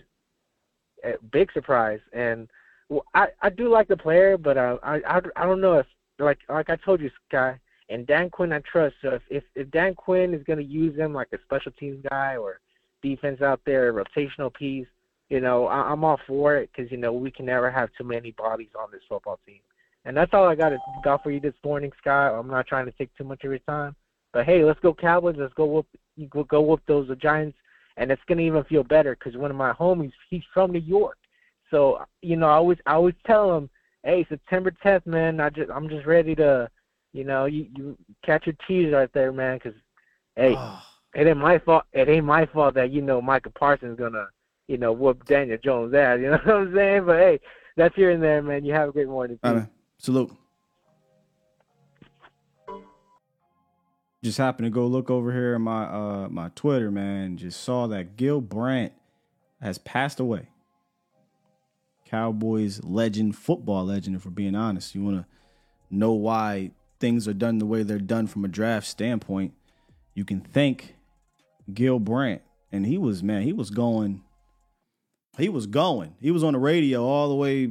a 1.04 1.14
big 1.32 1.50
surprise, 1.52 2.00
and 2.12 2.48
well, 2.88 3.04
I 3.14 3.28
I 3.42 3.50
do 3.50 3.68
like 3.68 3.88
the 3.88 3.96
player, 3.96 4.36
but 4.36 4.56
uh, 4.56 4.78
I 4.82 5.00
I 5.06 5.20
I 5.36 5.44
don't 5.44 5.60
know 5.60 5.78
if 5.78 5.86
like 6.18 6.38
like 6.48 6.70
I 6.70 6.76
told 6.76 7.00
you, 7.00 7.10
Sky 7.28 7.58
and 7.88 8.06
Dan 8.06 8.30
Quinn 8.30 8.52
I 8.52 8.60
trust. 8.60 8.96
So 9.02 9.10
if 9.14 9.22
if, 9.30 9.44
if 9.54 9.70
Dan 9.70 9.94
Quinn 9.94 10.34
is 10.34 10.42
going 10.44 10.58
to 10.58 10.64
use 10.64 10.96
him 10.96 11.12
like 11.12 11.28
a 11.32 11.38
special 11.44 11.72
teams 11.72 12.04
guy 12.08 12.36
or 12.36 12.60
defense 13.02 13.40
out 13.40 13.60
there, 13.64 13.92
rotational 13.92 14.52
piece, 14.52 14.86
you 15.28 15.40
know, 15.40 15.66
I, 15.66 15.90
I'm 15.90 16.04
all 16.04 16.20
for 16.26 16.56
it 16.56 16.70
because 16.74 16.90
you 16.90 16.98
know 16.98 17.12
we 17.12 17.30
can 17.30 17.46
never 17.46 17.70
have 17.70 17.90
too 17.96 18.04
many 18.04 18.32
bodies 18.32 18.70
on 18.78 18.90
this 18.90 19.02
football 19.08 19.38
team. 19.46 19.60
And 20.04 20.16
that's 20.16 20.32
all 20.32 20.48
I 20.48 20.54
got 20.54 20.72
got 21.04 21.22
for 21.22 21.30
you 21.30 21.40
this 21.40 21.54
morning, 21.64 21.90
Scott. 22.00 22.34
I'm 22.34 22.48
not 22.48 22.66
trying 22.66 22.86
to 22.86 22.92
take 22.92 23.14
too 23.16 23.24
much 23.24 23.44
of 23.44 23.50
your 23.50 23.58
time, 23.60 23.94
but 24.32 24.46
hey, 24.46 24.64
let's 24.64 24.80
go 24.80 24.94
Cowboys. 24.94 25.36
Let's 25.38 25.54
go 25.54 25.66
whoop 25.66 25.86
go, 26.30 26.44
go 26.44 26.60
whoop 26.60 26.80
those 26.86 27.10
Giants, 27.18 27.58
and 27.96 28.10
it's 28.10 28.22
gonna 28.28 28.42
even 28.42 28.64
feel 28.64 28.84
better 28.84 29.14
because 29.14 29.38
one 29.38 29.50
of 29.50 29.56
my 29.56 29.72
homies, 29.72 30.12
he's 30.30 30.42
from 30.54 30.72
New 30.72 30.80
York, 30.80 31.18
so 31.70 32.04
you 32.22 32.36
know 32.36 32.46
I 32.46 32.54
always 32.54 32.78
I 32.86 32.94
always 32.94 33.14
tell 33.26 33.56
him, 33.56 33.68
hey, 34.04 34.26
September 34.28 34.72
10th, 34.84 35.06
man. 35.06 35.40
I 35.40 35.50
just 35.50 35.70
I'm 35.70 35.88
just 35.88 36.06
ready 36.06 36.34
to, 36.36 36.70
you 37.12 37.24
know, 37.24 37.44
you 37.44 37.66
you 37.76 37.98
catch 38.24 38.46
your 38.46 38.56
tease 38.66 38.92
right 38.92 39.12
there, 39.12 39.32
man, 39.32 39.58
because 39.62 39.78
hey, 40.36 40.56
it 41.14 41.26
ain't 41.26 41.38
my 41.38 41.58
fault. 41.58 41.84
It 41.92 42.08
ain't 42.08 42.24
my 42.24 42.46
fault 42.46 42.74
that 42.74 42.92
you 42.92 43.02
know 43.02 43.20
Micah 43.20 43.50
Parsons 43.50 43.98
gonna 43.98 44.26
you 44.68 44.78
know 44.78 44.92
whoop 44.92 45.24
Daniel 45.26 45.58
Jones 45.62 45.92
ass. 45.94 46.18
You 46.20 46.30
know 46.30 46.38
what 46.44 46.54
I'm 46.54 46.74
saying? 46.74 47.04
But 47.04 47.18
hey, 47.18 47.40
that's 47.76 47.94
here 47.94 48.10
and 48.10 48.22
there, 48.22 48.42
man. 48.42 48.64
You 48.64 48.72
have 48.72 48.88
a 48.88 48.92
great 48.92 49.08
morning. 49.08 49.38
All 49.42 49.54
right. 49.54 49.68
Salute. 49.98 50.32
Just 54.22 54.38
happened 54.38 54.66
to 54.66 54.70
go 54.70 54.86
look 54.86 55.10
over 55.10 55.32
here 55.32 55.54
at 55.54 55.60
my 55.60 55.84
uh 55.84 56.28
my 56.28 56.50
Twitter, 56.54 56.90
man. 56.90 57.36
Just 57.36 57.60
saw 57.62 57.86
that 57.88 58.16
Gil 58.16 58.40
Brandt 58.40 58.92
has 59.60 59.78
passed 59.78 60.20
away. 60.20 60.48
Cowboys 62.06 62.82
legend, 62.82 63.36
football 63.36 63.84
legend, 63.84 64.16
if 64.16 64.24
we're 64.24 64.30
being 64.30 64.54
honest. 64.54 64.94
You 64.94 65.04
wanna 65.04 65.26
know 65.90 66.12
why 66.12 66.70
things 67.00 67.28
are 67.28 67.34
done 67.34 67.58
the 67.58 67.66
way 67.66 67.82
they're 67.82 67.98
done 67.98 68.26
from 68.26 68.44
a 68.44 68.48
draft 68.48 68.86
standpoint, 68.86 69.54
you 70.14 70.24
can 70.24 70.40
thank 70.40 70.96
Gil 71.72 71.98
Brandt. 71.98 72.42
And 72.72 72.86
he 72.86 72.98
was, 72.98 73.22
man, 73.22 73.42
he 73.42 73.52
was 73.52 73.70
going, 73.70 74.22
he 75.38 75.48
was 75.48 75.66
going. 75.66 76.14
He 76.20 76.30
was 76.30 76.44
on 76.44 76.52
the 76.52 76.58
radio 76.58 77.04
all 77.04 77.28
the 77.28 77.34
way 77.34 77.70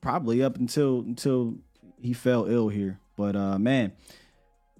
probably 0.00 0.42
up 0.42 0.56
until 0.56 1.00
until 1.00 1.56
he 2.00 2.12
fell 2.12 2.46
ill 2.46 2.68
here. 2.68 3.00
But 3.16 3.36
uh 3.36 3.58
man, 3.58 3.92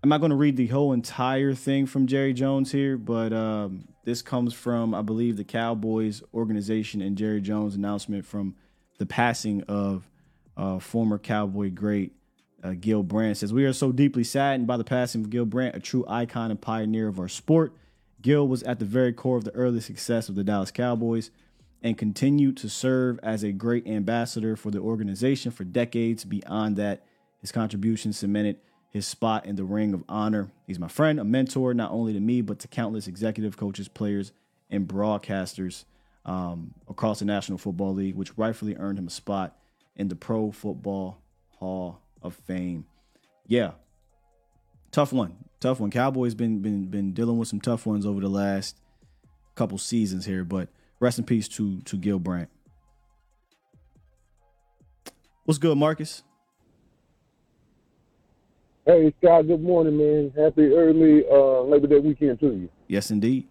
I'm 0.02 0.08
not 0.08 0.20
going 0.20 0.30
to 0.30 0.36
read 0.36 0.56
the 0.56 0.68
whole 0.68 0.92
entire 0.92 1.54
thing 1.54 1.86
from 1.86 2.06
Jerry 2.06 2.32
Jones 2.32 2.70
here, 2.70 2.96
but 2.96 3.32
um, 3.32 3.88
this 4.04 4.22
comes 4.22 4.54
from, 4.54 4.94
I 4.94 5.02
believe, 5.02 5.36
the 5.36 5.44
Cowboys 5.44 6.22
organization 6.32 7.02
and 7.02 7.16
Jerry 7.16 7.40
Jones' 7.40 7.74
announcement 7.74 8.24
from 8.24 8.54
the 8.98 9.06
passing 9.06 9.62
of 9.64 10.08
uh, 10.56 10.78
former 10.78 11.18
Cowboy 11.18 11.70
great 11.70 12.12
uh, 12.62 12.74
Gil 12.78 13.02
Brandt. 13.02 13.38
Says, 13.38 13.52
We 13.52 13.64
are 13.64 13.72
so 13.72 13.90
deeply 13.90 14.22
saddened 14.22 14.68
by 14.68 14.76
the 14.76 14.84
passing 14.84 15.22
of 15.22 15.30
Gil 15.30 15.44
Brandt, 15.44 15.74
a 15.74 15.80
true 15.80 16.04
icon 16.06 16.52
and 16.52 16.60
pioneer 16.60 17.08
of 17.08 17.18
our 17.18 17.28
sport. 17.28 17.72
Gil 18.22 18.46
was 18.46 18.62
at 18.62 18.78
the 18.78 18.84
very 18.84 19.12
core 19.12 19.36
of 19.36 19.44
the 19.44 19.52
early 19.52 19.80
success 19.80 20.28
of 20.28 20.36
the 20.36 20.44
Dallas 20.44 20.70
Cowboys 20.70 21.30
and 21.82 21.98
continued 21.98 22.56
to 22.58 22.68
serve 22.68 23.18
as 23.22 23.42
a 23.42 23.52
great 23.52 23.86
ambassador 23.86 24.54
for 24.54 24.70
the 24.70 24.80
organization 24.80 25.50
for 25.50 25.64
decades. 25.64 26.24
Beyond 26.24 26.76
that, 26.76 27.04
his 27.40 27.52
contributions 27.52 28.18
cemented 28.18 28.58
his 28.90 29.06
spot 29.06 29.46
in 29.46 29.56
the 29.56 29.64
ring 29.64 29.94
of 29.94 30.02
honor. 30.08 30.50
He's 30.66 30.78
my 30.78 30.88
friend, 30.88 31.20
a 31.20 31.24
mentor, 31.24 31.74
not 31.74 31.90
only 31.90 32.12
to 32.12 32.20
me, 32.20 32.40
but 32.40 32.58
to 32.60 32.68
countless 32.68 33.06
executive 33.06 33.56
coaches, 33.56 33.88
players, 33.88 34.32
and 34.70 34.88
broadcasters 34.88 35.84
um, 36.24 36.74
across 36.88 37.18
the 37.20 37.24
National 37.24 37.58
Football 37.58 37.94
League, 37.94 38.14
which 38.14 38.36
rightfully 38.36 38.76
earned 38.76 38.98
him 38.98 39.06
a 39.06 39.10
spot 39.10 39.56
in 39.96 40.08
the 40.08 40.16
Pro 40.16 40.50
Football 40.50 41.18
Hall 41.56 42.00
of 42.22 42.34
Fame. 42.34 42.86
Yeah, 43.46 43.72
tough 44.90 45.12
one, 45.12 45.36
tough 45.60 45.80
one. 45.80 45.90
Cowboys 45.90 46.34
been 46.34 46.60
been 46.60 46.86
been 46.86 47.12
dealing 47.12 47.38
with 47.38 47.48
some 47.48 47.60
tough 47.60 47.86
ones 47.86 48.04
over 48.04 48.20
the 48.20 48.28
last 48.28 48.78
couple 49.54 49.78
seasons 49.78 50.26
here, 50.26 50.44
but 50.44 50.68
rest 51.00 51.18
in 51.18 51.24
peace 51.24 51.48
to 51.48 51.80
to 51.82 51.96
Gil 51.96 52.18
Brandt. 52.18 52.50
What's 55.44 55.58
good, 55.58 55.78
Marcus? 55.78 56.22
Hey, 58.88 59.12
Scott, 59.20 59.46
good 59.46 59.62
morning, 59.62 59.98
man. 59.98 60.32
Happy 60.34 60.72
early 60.72 61.22
uh, 61.30 61.60
Labor 61.60 61.88
Day 61.88 61.98
weekend 61.98 62.40
to 62.40 62.46
you. 62.46 62.70
Yes, 62.86 63.10
indeed. 63.10 63.46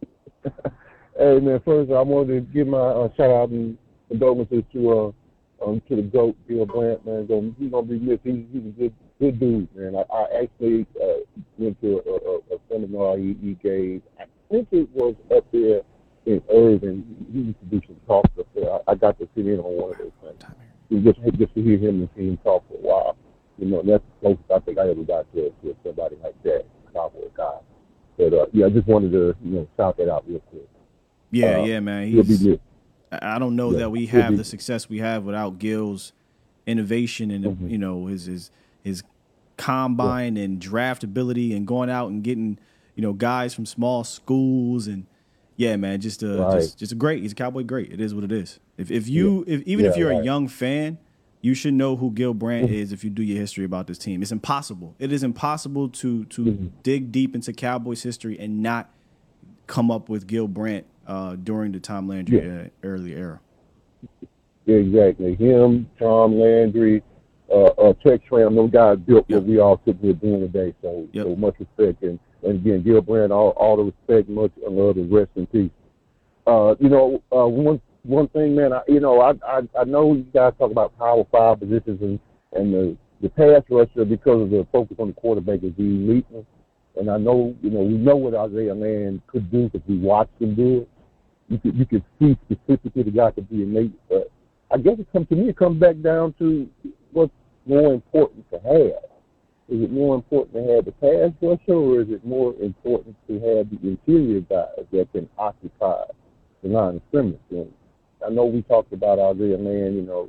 hey, 0.42 1.38
man, 1.38 1.60
first 1.64 1.92
I 1.92 2.02
wanted 2.02 2.34
to 2.34 2.40
give 2.52 2.66
my 2.66 2.76
uh, 2.76 3.08
shout 3.16 3.30
out 3.30 3.50
and 3.50 3.78
condolences 4.08 4.64
to 4.72 4.90
uh, 4.90 5.64
um, 5.64 5.80
to 5.88 5.94
the 5.94 6.02
GOAT, 6.02 6.34
Gil 6.48 6.66
Brandt, 6.66 7.06
man. 7.06 7.26
Gonna, 7.26 7.52
he's 7.60 7.70
going 7.70 7.86
to 7.86 7.92
be 7.92 8.00
missed. 8.00 8.22
He, 8.24 8.44
he's 8.52 8.66
a 8.66 8.70
good, 8.70 8.94
good 9.20 9.38
dude, 9.38 9.68
man. 9.76 9.94
I, 9.94 10.12
I 10.12 10.42
actually 10.42 10.84
uh, 11.00 11.22
went 11.58 11.80
to 11.82 12.02
a, 12.04 12.10
a, 12.10 12.56
a 12.56 12.58
seminar 12.68 13.18
he, 13.18 13.36
he 13.40 13.54
gave. 13.62 14.02
I 14.18 14.24
think 14.50 14.66
it 14.72 14.90
was 14.92 15.14
up 15.32 15.46
there 15.52 15.82
in 16.26 16.42
Irving. 16.52 17.06
He 17.32 17.38
used 17.38 17.60
to 17.60 17.66
do 17.66 17.80
some 17.86 18.00
talks 18.08 18.36
up 18.36 18.48
there. 18.52 18.72
I, 18.72 18.78
I 18.88 18.94
got 18.96 19.16
to 19.20 19.28
sit 19.36 19.46
in 19.46 19.60
on 19.60 19.80
one 19.80 19.92
of 19.92 19.98
those 19.98 20.36
things. 20.90 21.04
Just, 21.04 21.38
just 21.38 21.54
to 21.54 21.62
hear 21.62 21.78
him 21.78 22.00
and 22.00 22.08
see 22.16 22.26
him 22.26 22.38
talk 22.38 22.66
for 22.66 22.74
a 22.74 22.78
while. 22.78 23.16
You 23.58 23.66
know, 23.66 23.82
that's 23.82 24.04
the 24.04 24.20
closest 24.20 24.50
I 24.54 24.58
think 24.60 24.78
I 24.78 24.88
ever 24.90 25.02
got 25.02 25.32
to, 25.34 25.50
to 25.62 25.76
somebody 25.84 26.16
like 26.22 26.40
that, 26.42 26.64
cowboy 26.92 27.28
guy. 27.36 27.58
But 28.18 28.32
uh, 28.34 28.46
yeah, 28.52 28.66
I 28.66 28.70
just 28.70 28.86
wanted 28.86 29.12
to 29.12 29.34
you 29.42 29.50
know 29.52 29.68
shout 29.76 29.96
that 29.98 30.10
out 30.10 30.24
real 30.28 30.40
quick. 30.40 30.68
Yeah, 31.30 31.60
Uh, 31.60 31.64
yeah, 31.64 31.80
man. 31.80 32.08
he'll 32.08 32.22
be 32.22 32.36
good. 32.38 32.60
I 33.12 33.38
don't 33.38 33.56
know 33.56 33.72
Yeah, 33.72 33.78
that 33.80 33.90
we 33.90 34.06
have 34.06 34.36
the 34.36 34.44
success 34.44 34.88
we 34.88 34.98
have 34.98 35.24
without 35.24 35.58
Gil's 35.58 36.12
innovation 36.66 37.30
and 37.30 37.44
Mhm. 37.44 37.70
you 37.70 37.78
know 37.78 38.06
his 38.06 38.26
his 38.26 38.50
his 38.82 39.02
combine 39.56 40.36
and 40.36 40.60
draft 40.60 41.02
ability 41.04 41.54
and 41.54 41.66
going 41.66 41.88
out 41.88 42.10
and 42.10 42.22
getting 42.22 42.58
you 42.94 43.02
know 43.02 43.12
guys 43.12 43.54
from 43.54 43.64
small 43.66 44.04
schools 44.04 44.86
and 44.86 45.06
yeah, 45.56 45.76
man, 45.76 46.00
just 46.02 46.22
a 46.22 46.42
Right. 46.42 46.52
just 46.60 46.78
just 46.78 46.92
a 46.92 46.94
great. 46.94 47.22
He's 47.22 47.32
a 47.32 47.34
cowboy 47.34 47.62
great. 47.62 47.90
It 47.90 48.00
is 48.00 48.14
what 48.14 48.24
it 48.24 48.32
is. 48.32 48.60
If 48.76 48.90
if 48.90 49.08
you 49.08 49.44
if 49.46 49.62
even 49.62 49.86
if 49.86 49.96
you're 49.96 50.10
a 50.10 50.22
young 50.22 50.48
fan, 50.48 50.98
you 51.46 51.54
should 51.54 51.74
know 51.74 51.94
who 51.96 52.10
Gil 52.10 52.34
Brandt 52.34 52.70
is 52.70 52.92
if 52.92 53.04
you 53.04 53.10
do 53.10 53.22
your 53.22 53.38
history 53.38 53.64
about 53.64 53.86
this 53.86 53.98
team. 53.98 54.20
It's 54.22 54.32
impossible. 54.32 54.94
It 54.98 55.12
is 55.12 55.22
impossible 55.22 55.88
to 56.00 56.24
to 56.24 56.40
Mm-hmm. 56.44 56.66
dig 56.82 57.12
deep 57.12 57.34
into 57.36 57.52
Cowboys 57.52 58.02
history 58.02 58.36
and 58.38 58.62
not 58.62 58.90
come 59.68 59.90
up 59.90 60.08
with 60.08 60.26
Gil 60.26 60.48
Brandt 60.48 60.86
uh, 61.06 61.36
during 61.36 61.70
the 61.72 61.80
Tom 61.80 62.08
Landry 62.08 62.38
Yeah. 62.44 62.62
uh, 62.62 62.68
early 62.82 63.12
era. 63.14 63.38
Yeah, 64.64 64.76
exactly. 64.76 65.36
Him, 65.36 65.88
Tom 65.98 66.38
Landry, 66.40 67.02
uh, 67.50 67.66
uh, 67.84 67.92
Tex 68.04 68.24
Schramm, 68.28 68.56
those 68.56 68.70
guys 68.72 68.98
built 68.98 69.24
what 69.28 69.44
we 69.44 69.58
all 69.60 69.80
sitting 69.84 70.00
here 70.02 70.12
doing 70.14 70.40
today. 70.40 70.74
So, 70.82 71.06
Yep. 71.12 71.26
so 71.26 71.36
much 71.36 71.54
respect. 71.60 72.02
And, 72.02 72.18
and 72.42 72.54
again, 72.66 72.82
Gil 72.82 73.00
Brandt, 73.02 73.30
all, 73.30 73.50
all 73.50 73.76
the 73.76 73.84
respect, 73.92 74.28
much 74.28 74.50
love, 74.68 74.96
and 74.96 75.12
rest 75.12 75.30
in 75.36 75.46
peace. 75.46 75.70
Uh, 76.46 76.74
you 76.80 76.88
know, 76.88 77.22
uh, 77.32 77.46
one 77.46 77.80
one 78.06 78.28
thing, 78.28 78.54
man, 78.54 78.72
I, 78.72 78.80
you 78.88 79.00
know, 79.00 79.20
I, 79.20 79.32
I 79.46 79.62
I 79.80 79.84
know 79.84 80.14
you 80.14 80.26
guys 80.34 80.52
talk 80.58 80.70
about 80.70 80.96
power 80.98 81.24
five 81.30 81.60
positions 81.60 82.00
and 82.00 82.18
and 82.52 82.72
the 82.72 82.96
the 83.20 83.28
pass 83.30 83.62
rusher 83.70 84.04
because 84.04 84.42
of 84.42 84.50
the 84.50 84.66
focus 84.72 84.96
on 84.98 85.08
the 85.08 85.14
quarterback 85.14 85.62
is 85.62 85.72
the 85.76 85.84
elite. 85.84 86.26
And 86.98 87.10
I 87.10 87.18
know, 87.18 87.54
you 87.62 87.70
know, 87.70 87.80
we 87.80 87.94
know 87.94 88.16
what 88.16 88.34
Isaiah 88.34 88.74
Land 88.74 89.20
could 89.26 89.50
do 89.50 89.68
because 89.68 89.86
we 89.86 89.98
watched 89.98 90.40
him 90.40 90.54
do 90.54 90.78
it. 90.82 90.88
You 91.48 91.58
could 91.58 91.76
you 91.76 91.86
could 91.86 92.04
see 92.18 92.36
specifically 92.46 93.02
the 93.02 93.10
guy 93.10 93.30
could 93.30 93.48
be 93.48 93.62
innate, 93.62 93.92
but 94.08 94.30
I 94.70 94.78
guess 94.78 94.98
it 94.98 95.12
comes 95.12 95.28
to 95.28 95.36
me. 95.36 95.48
It 95.48 95.56
comes 95.56 95.78
back 95.78 96.00
down 96.02 96.34
to 96.38 96.68
what's 97.12 97.32
more 97.66 97.94
important 97.94 98.50
to 98.50 98.58
have. 98.58 99.04
Is 99.68 99.82
it 99.82 99.92
more 99.92 100.14
important 100.14 100.54
to 100.54 100.74
have 100.74 100.84
the 100.84 100.92
pass 100.92 101.32
rusher, 101.42 101.74
or 101.74 102.00
is 102.00 102.08
it 102.08 102.24
more 102.24 102.54
important 102.60 103.16
to 103.28 103.34
have 103.34 103.70
the 103.70 103.78
interior 103.82 104.40
guys 104.40 104.86
that 104.92 105.12
can 105.12 105.28
occupy 105.38 106.02
the 106.62 106.68
line 106.68 106.96
of 106.96 107.02
scrimmage? 107.08 107.38
And 107.50 107.72
I 108.24 108.30
know 108.30 108.44
we 108.46 108.62
talked 108.62 108.92
about 108.92 109.18
Isaiah 109.18 109.58
Land. 109.58 109.96
You 109.96 110.02
know, 110.02 110.28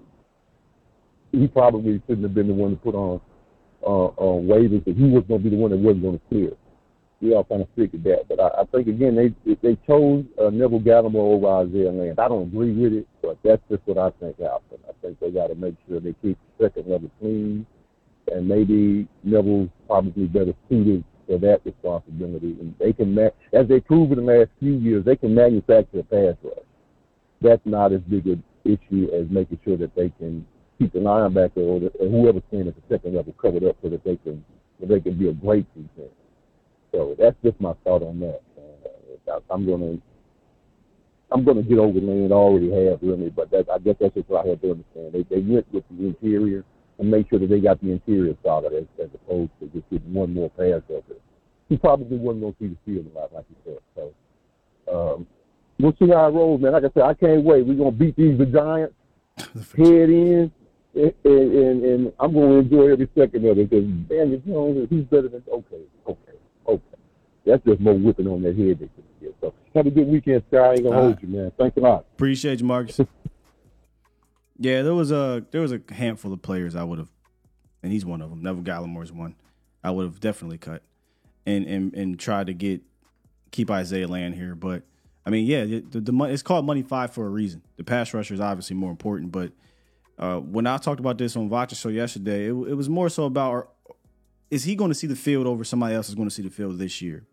he 1.31 1.47
probably 1.47 2.01
shouldn't 2.07 2.23
have 2.23 2.33
been 2.33 2.47
the 2.47 2.53
one 2.53 2.71
to 2.71 2.77
put 2.77 2.95
on 2.95 3.21
uh, 3.83 4.11
on 4.17 4.47
waivers, 4.47 4.83
because 4.83 4.99
he 4.99 5.09
was 5.09 5.23
going 5.27 5.43
to 5.43 5.49
be 5.49 5.55
the 5.55 5.61
one 5.61 5.71
that 5.71 5.77
wasn't 5.77 6.03
going 6.03 6.19
to 6.19 6.25
clear. 6.29 6.51
We 7.19 7.33
all 7.33 7.43
kind 7.45 7.61
of 7.61 7.67
figured 7.75 8.03
that, 8.03 8.27
but 8.29 8.39
I, 8.39 8.61
I 8.61 8.65
think 8.65 8.87
again 8.87 9.15
they 9.15 9.55
they 9.63 9.75
chose 9.87 10.23
uh, 10.39 10.51
Neville 10.51 10.81
Gallimore 10.81 11.35
over 11.35 11.47
Isaiah 11.67 11.91
Land. 11.91 12.19
I 12.19 12.27
don't 12.27 12.43
agree 12.43 12.73
with 12.73 12.93
it, 12.93 13.07
but 13.23 13.37
that's 13.43 13.61
just 13.71 13.81
what 13.85 13.97
I 13.97 14.11
think 14.19 14.39
happened. 14.39 14.81
I 14.87 14.91
think 15.01 15.19
they 15.19 15.31
got 15.31 15.47
to 15.47 15.55
make 15.55 15.73
sure 15.87 15.99
they 15.99 16.13
keep 16.21 16.37
the 16.59 16.65
second 16.65 16.91
level 16.91 17.09
clean, 17.19 17.65
and 18.31 18.47
maybe 18.47 19.07
Neville's 19.23 19.69
probably 19.87 20.27
better 20.27 20.53
suited 20.69 21.03
for 21.25 21.39
that 21.39 21.61
responsibility. 21.65 22.55
And 22.59 22.75
they 22.79 22.93
can, 22.93 23.15
ma- 23.15 23.33
as 23.51 23.67
they 23.67 23.79
proved 23.79 24.11
in 24.11 24.23
the 24.23 24.31
last 24.31 24.51
few 24.59 24.73
years, 24.73 25.03
they 25.03 25.15
can 25.15 25.33
manufacture 25.33 25.99
a 25.99 26.03
pass 26.03 26.35
rush. 26.43 26.66
That's 27.41 27.61
not 27.65 27.93
as 27.93 28.01
big 28.01 28.27
an 28.27 28.43
issue 28.65 29.09
as 29.13 29.29
making 29.29 29.59
sure 29.63 29.77
that 29.77 29.95
they 29.95 30.09
can 30.17 30.45
keep 30.77 30.93
the 30.93 30.99
linebacker 30.99 31.57
or, 31.57 31.79
the, 31.79 31.87
or 31.99 32.09
whoever's 32.09 32.43
playing 32.49 32.67
at 32.67 32.75
the 32.75 32.81
second 32.89 33.15
level 33.15 33.33
covered 33.41 33.63
up 33.63 33.77
so 33.81 33.89
that 33.89 34.03
they 34.03 34.17
can 34.17 34.43
so 34.79 34.85
they 34.85 34.99
can 34.99 35.17
be 35.17 35.29
a 35.29 35.33
great 35.33 35.65
defense. 35.73 36.13
So 36.91 37.15
that's 37.17 37.35
just 37.43 37.59
my 37.59 37.73
thought 37.83 38.03
on 38.03 38.19
that. 38.19 38.41
Uh, 38.57 39.39
I'm 39.49 39.65
gonna 39.65 39.97
I'm 41.31 41.43
gonna 41.43 41.63
get 41.63 41.79
over 41.79 41.99
Land. 41.99 42.31
I 42.31 42.35
already 42.35 42.71
have 42.71 42.99
really, 43.01 43.29
but 43.29 43.51
that, 43.51 43.69
I 43.69 43.79
guess 43.79 43.95
that's 43.99 44.15
just 44.15 44.29
what 44.29 44.45
I 44.45 44.49
have 44.49 44.61
to 44.61 44.71
understand. 44.71 45.13
They 45.13 45.23
they 45.23 45.41
went 45.41 45.71
with 45.73 45.83
the 45.89 46.07
interior 46.07 46.63
and 46.99 47.11
make 47.11 47.29
sure 47.29 47.39
that 47.39 47.47
they 47.49 47.59
got 47.59 47.81
the 47.81 47.91
interior 47.91 48.35
solid 48.43 48.73
as, 48.73 48.85
as 49.01 49.09
opposed 49.13 49.51
to 49.59 49.67
just 49.67 49.89
getting 49.89 50.13
one 50.13 50.33
more 50.33 50.49
pass 50.51 50.81
rusher. 50.89 51.19
He 51.69 51.77
probably 51.77 52.17
wasn't 52.17 52.43
gonna 52.43 52.55
see 52.59 52.67
the 52.67 52.77
field 52.85 53.11
a 53.13 53.19
lot, 53.19 53.33
like 53.33 53.45
you 53.49 53.55
said. 53.65 53.79
So 53.95 55.15
um, 55.15 55.27
we'll 55.79 55.95
see 55.99 56.09
how 56.09 56.27
it 56.27 56.31
rolls, 56.31 56.61
man. 56.61 56.73
Like 56.73 56.83
I 56.83 56.89
said, 56.93 57.03
I 57.03 57.13
can't 57.13 57.43
wait. 57.43 57.65
We're 57.65 57.75
gonna 57.75 57.91
beat 57.91 58.15
these 58.15 58.37
the 58.37 58.45
Giants 58.45 58.93
head 59.77 60.09
in, 60.09 60.51
and, 60.95 61.13
and, 61.23 61.83
and 61.83 62.13
I'm 62.19 62.33
going 62.33 62.49
to 62.49 62.57
enjoy 62.57 62.91
every 62.91 63.09
second 63.17 63.45
of 63.45 63.57
it 63.57 63.69
because 63.69 63.85
Daniel 64.09 64.41
Jones, 64.45 64.87
he's 64.89 65.03
better 65.05 65.27
than 65.27 65.43
okay, 65.47 65.81
okay, 66.07 66.31
okay. 66.67 66.83
That's 67.45 67.63
just 67.65 67.79
more 67.79 67.93
whipping 67.93 68.27
on 68.27 68.41
that 68.43 68.57
head 68.57 68.79
they 68.79 68.87
can 68.87 69.03
get. 69.21 69.35
So 69.41 69.53
have 69.75 69.87
a 69.87 69.91
good 69.91 70.07
weekend, 70.07 70.43
Sky. 70.49 70.57
I 70.57 70.73
ain't 70.73 70.83
gonna 70.83 70.95
All 70.95 71.01
hold 71.03 71.15
right. 71.15 71.23
you, 71.23 71.29
man. 71.29 71.51
Thanks 71.57 71.77
a 71.77 71.79
lot. 71.79 72.05
Appreciate 72.15 72.59
you, 72.59 72.65
Marcus. 72.65 72.99
yeah, 74.59 74.81
there 74.81 74.95
was 74.95 75.11
a 75.11 75.45
there 75.51 75.61
was 75.61 75.71
a 75.71 75.81
handful 75.91 76.33
of 76.33 76.41
players 76.41 76.75
I 76.75 76.83
would 76.83 76.99
have, 76.99 77.11
and 77.83 77.91
he's 77.91 78.05
one 78.05 78.21
of 78.21 78.29
them. 78.29 78.41
Neville 78.41 78.63
Gallimore's 78.63 79.11
one. 79.11 79.35
I 79.83 79.91
would 79.91 80.03
have 80.03 80.19
definitely 80.19 80.57
cut, 80.57 80.81
and 81.45 81.65
and 81.65 81.93
and 81.93 82.19
tried 82.19 82.47
to 82.47 82.53
get 82.53 82.81
keep 83.51 83.69
Isaiah 83.69 84.07
Land 84.07 84.35
here. 84.35 84.55
But 84.55 84.83
I 85.27 85.29
mean, 85.29 85.45
yeah, 85.45 85.65
the, 85.65 85.99
the, 85.99 86.13
mon- 86.13 86.31
it's 86.31 86.41
called 86.41 86.65
money 86.65 86.83
five 86.83 87.13
for 87.13 87.25
a 87.25 87.29
reason. 87.29 87.61
The 87.75 87.83
pass 87.83 88.13
rusher 88.13 88.33
is 88.33 88.39
obviously 88.39 88.77
more 88.77 88.91
important, 88.91 89.33
but 89.33 89.51
uh, 90.17 90.37
when 90.37 90.65
I 90.65 90.77
talked 90.77 91.01
about 91.01 91.17
this 91.17 91.35
on 91.35 91.49
Vacha 91.49 91.75
Show 91.75 91.89
yesterday, 91.89 92.45
it, 92.45 92.51
it 92.51 92.75
was 92.75 92.87
more 92.87 93.09
so 93.09 93.25
about 93.25 93.73
is 94.49 94.63
he 94.63 94.73
going 94.73 94.89
to 94.89 94.95
see 94.95 95.05
the 95.05 95.17
field 95.17 95.45
over 95.45 95.65
somebody 95.65 95.95
else 95.95 96.07
is 96.07 96.15
going 96.15 96.29
to 96.29 96.33
see 96.33 96.43
the 96.43 96.49
field 96.49 96.79
this 96.79 97.01
year? 97.01 97.27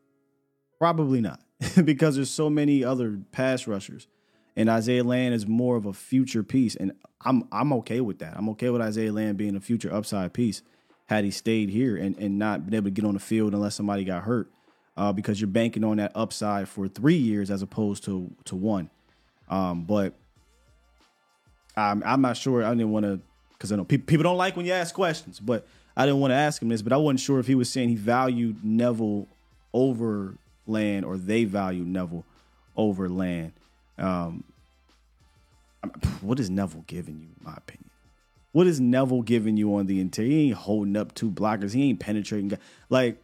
Probably 0.80 1.20
not, 1.20 1.40
because 1.84 2.16
there's 2.16 2.30
so 2.30 2.50
many 2.50 2.82
other 2.82 3.20
pass 3.30 3.68
rushers, 3.68 4.08
and 4.56 4.68
Isaiah 4.68 5.04
Land 5.04 5.32
is 5.32 5.46
more 5.46 5.76
of 5.76 5.86
a 5.86 5.92
future 5.92 6.42
piece, 6.42 6.74
and 6.74 6.94
I'm 7.20 7.46
I'm 7.52 7.72
okay 7.74 8.00
with 8.00 8.18
that. 8.18 8.36
I'm 8.36 8.48
okay 8.50 8.70
with 8.70 8.82
Isaiah 8.82 9.12
Land 9.12 9.38
being 9.38 9.54
a 9.54 9.60
future 9.60 9.94
upside 9.94 10.32
piece. 10.32 10.62
had 11.06 11.24
he 11.24 11.30
stayed 11.30 11.70
here 11.70 11.96
and, 11.96 12.18
and 12.18 12.40
not 12.40 12.64
been 12.64 12.74
able 12.74 12.86
to 12.86 12.90
get 12.90 13.04
on 13.04 13.14
the 13.14 13.20
field 13.20 13.54
unless 13.54 13.76
somebody 13.76 14.02
got 14.02 14.24
hurt. 14.24 14.50
Uh, 14.96 15.12
because 15.12 15.40
you're 15.40 15.48
banking 15.48 15.82
on 15.82 15.96
that 15.96 16.12
upside 16.14 16.68
for 16.68 16.86
three 16.86 17.16
years 17.16 17.50
as 17.50 17.62
opposed 17.62 18.04
to 18.04 18.30
to 18.44 18.54
one. 18.54 18.88
Um, 19.48 19.84
but 19.84 20.14
I'm 21.76 22.02
I'm 22.04 22.20
not 22.20 22.36
sure. 22.36 22.64
I 22.64 22.70
didn't 22.70 22.90
want 22.90 23.04
to 23.04 23.20
because 23.52 23.72
I 23.72 23.76
know 23.76 23.84
people 23.84 24.06
people 24.06 24.22
don't 24.22 24.36
like 24.36 24.56
when 24.56 24.66
you 24.66 24.72
ask 24.72 24.94
questions, 24.94 25.40
but 25.40 25.66
I 25.96 26.06
didn't 26.06 26.20
want 26.20 26.30
to 26.30 26.36
ask 26.36 26.62
him 26.62 26.68
this. 26.68 26.82
But 26.82 26.92
I 26.92 26.96
wasn't 26.96 27.20
sure 27.20 27.38
if 27.38 27.46
he 27.46 27.54
was 27.54 27.68
saying 27.68 27.88
he 27.88 27.96
valued 27.96 28.64
Neville 28.64 29.26
over 29.72 30.34
Land 30.66 31.04
or 31.04 31.16
they 31.16 31.44
valued 31.44 31.86
Neville 31.86 32.24
over 32.76 33.08
Land. 33.08 33.52
Um, 33.98 34.44
what 36.20 36.40
is 36.40 36.50
Neville 36.50 36.84
giving 36.86 37.20
you, 37.20 37.28
in 37.38 37.44
my 37.44 37.54
opinion? 37.56 37.90
What 38.52 38.66
is 38.66 38.80
Neville 38.80 39.22
giving 39.22 39.56
you 39.56 39.74
on 39.74 39.86
the 39.86 40.00
interior? 40.00 40.30
He 40.30 40.48
ain't 40.48 40.56
holding 40.56 40.96
up 40.96 41.14
two 41.14 41.30
blockers. 41.30 41.72
He 41.72 41.88
ain't 41.90 42.00
penetrating. 42.00 42.56
Like, 42.88 43.22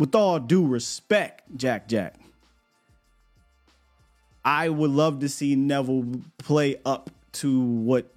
with 0.00 0.14
all 0.14 0.40
due 0.40 0.66
respect, 0.66 1.42
Jack 1.58 1.86
Jack, 1.86 2.14
I 4.42 4.70
would 4.70 4.90
love 4.90 5.20
to 5.20 5.28
see 5.28 5.54
Neville 5.54 6.22
play 6.38 6.76
up 6.86 7.10
to 7.32 7.60
what 7.60 8.10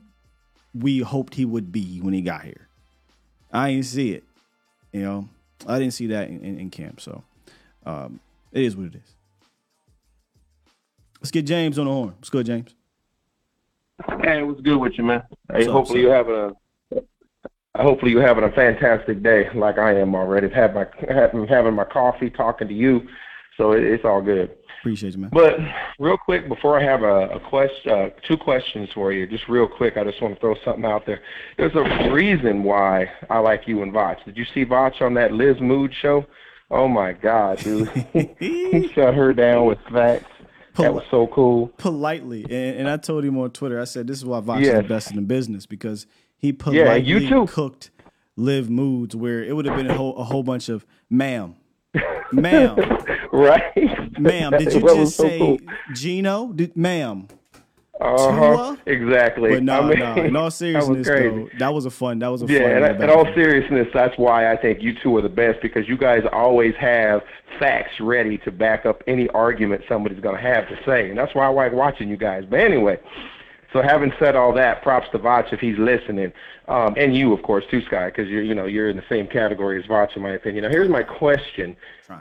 we 0.73 0.99
hoped 0.99 1.35
he 1.35 1.43
would 1.43 1.73
be 1.73 1.99
when 1.99 2.13
he 2.13 2.21
got 2.21 2.43
here. 2.43 2.69
I 3.51 3.71
didn't 3.71 3.85
see 3.85 4.13
it. 4.13 4.23
You 4.93 5.01
know, 5.01 5.29
I 5.67 5.77
didn't 5.77 5.93
see 5.93 6.07
that 6.07 6.29
in, 6.29 6.39
in, 6.39 6.57
in 6.57 6.69
camp. 6.69 7.01
So 7.01 7.21
um, 7.85 8.21
it 8.53 8.63
is 8.63 8.77
what 8.77 8.85
it 8.85 8.95
is. 8.95 9.15
Let's 11.19 11.31
get 11.31 11.45
James 11.45 11.77
on 11.77 11.85
the 11.85 11.91
horn. 11.91 12.13
What's 12.17 12.29
good, 12.29 12.45
James? 12.45 12.73
Hey, 14.21 14.41
what's 14.41 14.61
good 14.61 14.77
with 14.77 14.97
you, 14.97 15.03
man? 15.03 15.23
Hey, 15.51 15.59
What's 15.59 15.67
hopefully 15.67 15.99
you 15.99 16.07
having 16.07 16.33
a 16.33 16.51
hopefully 17.81 18.11
you're 18.11 18.25
having 18.25 18.43
a 18.43 18.51
fantastic 18.51 19.23
day, 19.23 19.49
like 19.55 19.77
I 19.77 19.97
am 19.99 20.15
already. 20.15 20.49
Have 20.49 20.75
my 20.75 20.85
having 21.09 21.47
having 21.47 21.73
my 21.73 21.85
coffee, 21.85 22.29
talking 22.29 22.67
to 22.67 22.73
you, 22.73 23.01
so 23.57 23.71
it, 23.71 23.83
it's 23.83 24.05
all 24.05 24.21
good. 24.21 24.51
Appreciate 24.81 25.13
you, 25.13 25.21
man. 25.21 25.29
But 25.31 25.57
real 25.97 26.17
quick, 26.17 26.49
before 26.49 26.77
I 26.77 26.83
have 26.83 27.03
a, 27.03 27.35
a 27.35 27.39
question, 27.39 27.91
uh, 27.91 28.09
two 28.27 28.35
questions 28.35 28.89
for 28.93 29.13
you, 29.13 29.25
just 29.25 29.47
real 29.47 29.67
quick, 29.67 29.95
I 29.95 30.03
just 30.03 30.21
want 30.21 30.33
to 30.35 30.39
throw 30.41 30.55
something 30.65 30.83
out 30.83 31.05
there. 31.05 31.21
There's 31.57 31.73
a 31.73 32.11
reason 32.11 32.63
why 32.63 33.09
I 33.29 33.39
like 33.39 33.61
you 33.65 33.81
and 33.81 33.93
Vach. 33.93 34.23
Did 34.25 34.35
you 34.35 34.45
see 34.53 34.65
Vach 34.65 35.01
on 35.01 35.13
that 35.13 35.31
Liz 35.31 35.55
Mood 35.61 35.93
show? 36.01 36.25
Oh 36.69 36.87
my 36.87 37.13
God, 37.13 37.59
dude, 37.59 37.89
he 38.39 38.89
shut 38.93 39.13
her 39.13 39.33
down 39.33 39.65
with 39.65 39.79
facts. 39.91 40.29
That 40.77 40.93
was 40.93 41.03
so 41.11 41.27
cool. 41.27 41.67
politely, 41.77 42.43
and, 42.45 42.79
and 42.79 42.89
I 42.89 42.97
told 42.97 43.23
him 43.23 43.37
on 43.37 43.51
Twitter. 43.51 43.79
I 43.79 43.83
said 43.83 44.07
this 44.07 44.17
is 44.17 44.25
why 44.25 44.39
Vox 44.39 44.65
is 44.65 44.73
the 44.73 44.81
best 44.81 45.11
in 45.11 45.17
the 45.17 45.21
business 45.21 45.67
because 45.67 46.07
he 46.43 46.49
Yeah, 46.49 46.53
politely 46.59 47.01
you 47.09 47.27
too. 47.29 47.47
cooked 47.47 47.89
live 48.35 48.69
moods 48.69 49.15
where 49.15 49.41
it 49.43 49.55
would 49.55 49.65
have 49.65 49.75
been 49.77 49.89
a 49.89 49.95
whole, 49.95 50.15
a 50.17 50.23
whole 50.23 50.43
bunch 50.43 50.67
of 50.69 50.85
ma'am, 51.09 51.55
ma'am, 52.31 52.77
right, 53.31 54.19
ma'am. 54.19 54.51
Did 54.51 54.73
you 54.73 54.81
just 54.81 55.15
so 55.15 55.23
say 55.23 55.39
cool. 55.39 55.57
Gino? 55.93 56.51
Did, 56.53 56.75
ma'am. 56.75 57.27
Uh-huh. 58.01 58.75
Exactly. 58.85 59.51
But 59.51 59.63
no, 59.63 59.81
I 59.83 59.89
mean, 59.89 59.99
no. 59.99 60.15
In 60.23 60.35
all 60.35 60.45
that 60.49 60.51
seriousness, 60.51 61.07
crazy. 61.07 61.29
though, 61.29 61.49
that 61.59 61.73
was 61.73 61.85
a 61.85 61.91
fun. 61.91 62.19
That 62.19 62.27
was 62.27 62.41
a 62.41 62.47
Yeah, 62.47 62.93
fun. 62.93 63.01
in 63.01 63.09
all 63.09 63.25
seriousness, 63.33 63.87
that's 63.93 64.17
why 64.17 64.51
I 64.51 64.57
think 64.57 64.81
you 64.81 64.93
two 65.01 65.15
are 65.15 65.21
the 65.21 65.29
best 65.29 65.61
because 65.61 65.87
you 65.87 65.95
guys 65.97 66.23
always 66.33 66.73
have 66.79 67.21
facts 67.59 67.91
ready 68.01 68.37
to 68.39 68.51
back 68.51 68.85
up 68.85 69.01
any 69.07 69.29
argument 69.29 69.83
somebody's 69.87 70.19
going 70.19 70.35
to 70.35 70.41
have 70.41 70.67
to 70.67 70.75
say, 70.85 71.09
and 71.09 71.17
that's 71.17 71.33
why 71.33 71.45
I 71.45 71.49
like 71.49 71.71
watching 71.71 72.09
you 72.09 72.17
guys. 72.17 72.43
But 72.49 72.59
anyway, 72.59 72.97
so 73.73 73.81
having 73.81 74.13
said 74.19 74.35
all 74.35 74.53
that, 74.53 74.81
props 74.83 75.07
to 75.11 75.19
Vach 75.19 75.51
if 75.51 75.59
he's 75.59 75.77
listening, 75.77 76.31
um, 76.67 76.93
and 76.95 77.15
you, 77.15 77.33
of 77.33 77.41
course, 77.43 77.65
too, 77.69 77.81
Sky, 77.85 78.05
because 78.05 78.29
you're 78.29 78.43
you 78.43 78.55
know 78.55 78.65
you're 78.65 78.89
in 78.89 78.95
the 78.95 79.03
same 79.09 79.27
category 79.27 79.79
as 79.81 79.85
Vach, 79.87 80.15
in 80.15 80.21
my 80.21 80.31
opinion. 80.31 80.63
Now, 80.63 80.69
here's 80.69 80.89
my 80.89 81.03
question. 81.03 81.75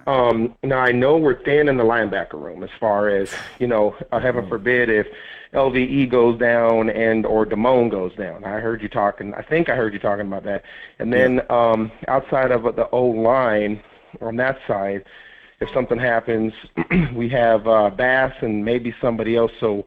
Um, 0.06 0.54
now 0.62 0.78
I 0.78 0.90
know 0.90 1.18
we're 1.18 1.42
thin 1.44 1.68
in 1.68 1.76
the 1.76 1.84
linebacker 1.84 2.40
room 2.40 2.62
as 2.62 2.70
far 2.80 3.08
as 3.08 3.32
you 3.58 3.66
know. 3.66 3.94
Uh, 4.10 4.18
heaven 4.18 4.48
forbid 4.48 4.88
if 4.88 5.06
LVE 5.52 6.08
goes 6.10 6.38
down 6.38 6.88
and 6.88 7.26
or 7.26 7.44
Damone 7.44 7.90
goes 7.90 8.14
down. 8.16 8.44
I 8.44 8.60
heard 8.60 8.80
you 8.82 8.88
talking. 8.88 9.34
I 9.34 9.42
think 9.42 9.68
I 9.68 9.76
heard 9.76 9.92
you 9.92 9.98
talking 9.98 10.26
about 10.26 10.44
that. 10.44 10.64
And 10.98 11.12
then 11.12 11.42
um, 11.50 11.92
outside 12.08 12.50
of 12.50 12.62
the 12.62 12.88
O 12.90 13.04
line 13.04 13.82
on 14.20 14.36
that 14.36 14.58
side, 14.66 15.04
if 15.60 15.68
something 15.74 15.98
happens, 15.98 16.52
we 17.14 17.28
have 17.28 17.66
uh, 17.66 17.90
Bass 17.90 18.34
and 18.40 18.64
maybe 18.64 18.94
somebody 19.00 19.36
else. 19.36 19.52
So, 19.60 19.86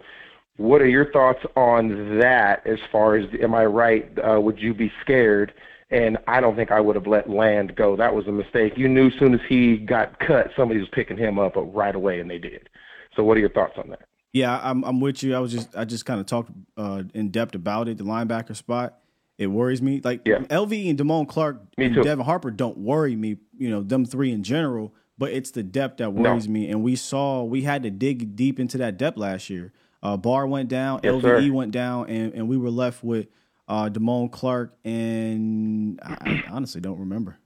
what 0.58 0.82
are 0.82 0.88
your 0.88 1.12
thoughts 1.12 1.40
on 1.56 2.20
that? 2.20 2.66
As 2.66 2.80
far 2.92 3.16
as 3.16 3.28
am 3.42 3.54
I 3.54 3.66
right? 3.66 4.10
Uh, 4.18 4.40
would 4.40 4.60
you 4.60 4.74
be 4.74 4.92
scared? 5.02 5.54
And 5.92 6.18
I 6.28 6.42
don't 6.42 6.56
think 6.56 6.72
I 6.72 6.80
would 6.82 6.96
have 6.96 7.08
let 7.08 7.30
Land 7.30 7.76
go. 7.76 7.96
That 7.96 8.16
was 8.16 8.26
a 8.28 8.32
mistake. 8.32 8.74
You 8.76 8.88
knew 8.90 9.08
as 9.08 9.14
soon 9.20 9.34
as 9.36 9.40
he 9.48 9.78
got 9.78 10.20
cut, 10.20 10.50
somebody 10.56 10.80
was 10.80 10.90
picking 10.92 11.16
him 11.18 11.38
up 11.38 11.54
right 11.56 11.94
away, 11.94 12.20
and 12.20 12.30
they 12.30 12.40
did. 12.40 12.70
So, 13.16 13.24
what 13.24 13.38
are 13.38 13.40
your 13.40 13.50
thoughts 13.52 13.74
on 13.78 13.90
that? 13.90 14.02
Yeah, 14.34 14.60
I'm 14.64 14.84
I'm 14.84 15.00
with 15.00 15.24
you. 15.24 15.36
I 15.36 15.40
was 15.40 15.52
just 15.52 15.76
I 15.76 15.86
just 15.86 16.06
kind 16.06 16.20
of 16.20 16.26
talked 16.26 16.52
uh, 16.76 17.04
in 17.14 17.30
depth 17.30 17.56
about 17.56 17.88
it. 17.88 17.98
The 17.98 18.04
linebacker 18.04 18.56
spot, 18.56 18.98
it 19.38 19.48
worries 19.48 19.82
me. 19.82 20.02
Like 20.04 20.24
LV 20.26 20.90
and 20.90 21.00
Damone 21.00 21.28
Clark 21.28 21.62
Me 21.78 21.86
and 21.86 21.96
too. 21.96 22.04
Devin 22.04 22.26
Harper 22.26 22.52
don't 22.52 22.78
worry 22.80 23.16
me. 23.16 23.38
You 23.58 23.70
know 23.70 23.82
them 23.82 24.06
three 24.06 24.32
in 24.32 24.44
general, 24.44 24.94
but 25.18 25.32
it's 25.32 25.52
the 25.52 25.64
depth 25.64 25.98
that 25.98 26.14
No. 26.14 26.32
worries 26.32 26.50
me. 26.50 26.68
And 26.70 26.84
we 26.84 26.96
saw 26.98 27.44
we 27.44 27.62
had 27.62 27.84
to 27.84 27.90
dig 27.92 28.36
deep 28.36 28.60
into 28.60 28.78
that 28.80 28.98
depth 28.98 29.18
last 29.18 29.50
year. 29.50 29.72
Uh, 30.04 30.18
Barr 30.18 30.46
went 30.48 30.70
down, 30.70 31.00
Yes, 31.04 31.14
LVE 31.14 31.48
sir. 31.48 31.54
went 31.54 31.72
down, 31.72 32.10
and, 32.10 32.34
and 32.34 32.48
we 32.48 32.58
were 32.58 32.70
left 32.70 33.04
with 33.04 33.28
uh, 33.68 33.90
Damone 33.90 34.32
Clark 34.32 34.76
and 34.86 36.00
I, 36.04 36.44
I 36.48 36.52
honestly 36.52 36.82
don't 36.82 37.00
remember. 37.00 37.38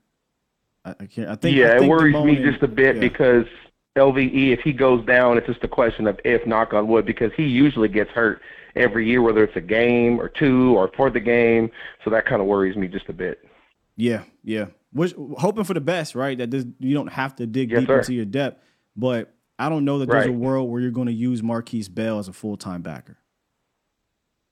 I, 0.84 0.90
I 1.00 1.06
can't. 1.06 1.28
I 1.28 1.36
think 1.36 1.56
yeah, 1.56 1.68
I 1.74 1.78
think 1.78 1.84
it 1.84 1.88
worries 1.88 2.14
Damone 2.14 2.26
me 2.26 2.36
and- 2.36 2.50
just 2.52 2.62
a 2.62 2.68
bit 2.68 2.96
yeah. 2.96 3.00
because 3.00 3.46
LVE, 3.96 4.52
if 4.52 4.60
he 4.60 4.72
goes 4.72 5.04
down, 5.06 5.38
it's 5.38 5.46
just 5.46 5.64
a 5.64 5.68
question 5.68 6.06
of 6.06 6.18
if, 6.24 6.46
knock 6.46 6.72
on 6.74 6.86
wood, 6.88 7.06
because 7.06 7.32
he 7.36 7.44
usually 7.44 7.88
gets 7.88 8.10
hurt 8.10 8.40
every 8.76 9.06
year, 9.08 9.20
whether 9.22 9.42
it's 9.42 9.56
a 9.56 9.60
game 9.60 10.20
or 10.20 10.28
two 10.28 10.76
or 10.76 10.90
for 10.96 11.10
the 11.10 11.20
game. 11.20 11.70
So 12.04 12.10
that 12.10 12.26
kind 12.26 12.40
of 12.40 12.46
worries 12.46 12.76
me 12.76 12.86
just 12.88 13.08
a 13.08 13.12
bit. 13.12 13.40
Yeah, 13.96 14.22
yeah. 14.44 14.66
Which, 14.92 15.14
hoping 15.38 15.64
for 15.64 15.74
the 15.74 15.80
best, 15.80 16.14
right? 16.14 16.36
That 16.38 16.50
this, 16.50 16.64
you 16.78 16.94
don't 16.94 17.08
have 17.08 17.36
to 17.36 17.46
dig 17.46 17.70
Yes, 17.70 17.80
deep 17.80 17.88
sir. 17.88 17.98
into 18.00 18.14
your 18.14 18.24
depth. 18.24 18.62
But 18.96 19.32
I 19.60 19.68
don't 19.68 19.84
know 19.84 19.98
that 19.98 20.08
there's 20.08 20.26
a 20.26 20.32
world 20.32 20.70
where 20.70 20.80
you're 20.80 20.90
going 20.90 21.06
to 21.08 21.12
use 21.12 21.42
Markquese 21.42 21.92
Bell 21.92 22.18
as 22.18 22.28
a 22.28 22.32
full 22.32 22.56
time 22.56 22.82
backer. 22.82 23.18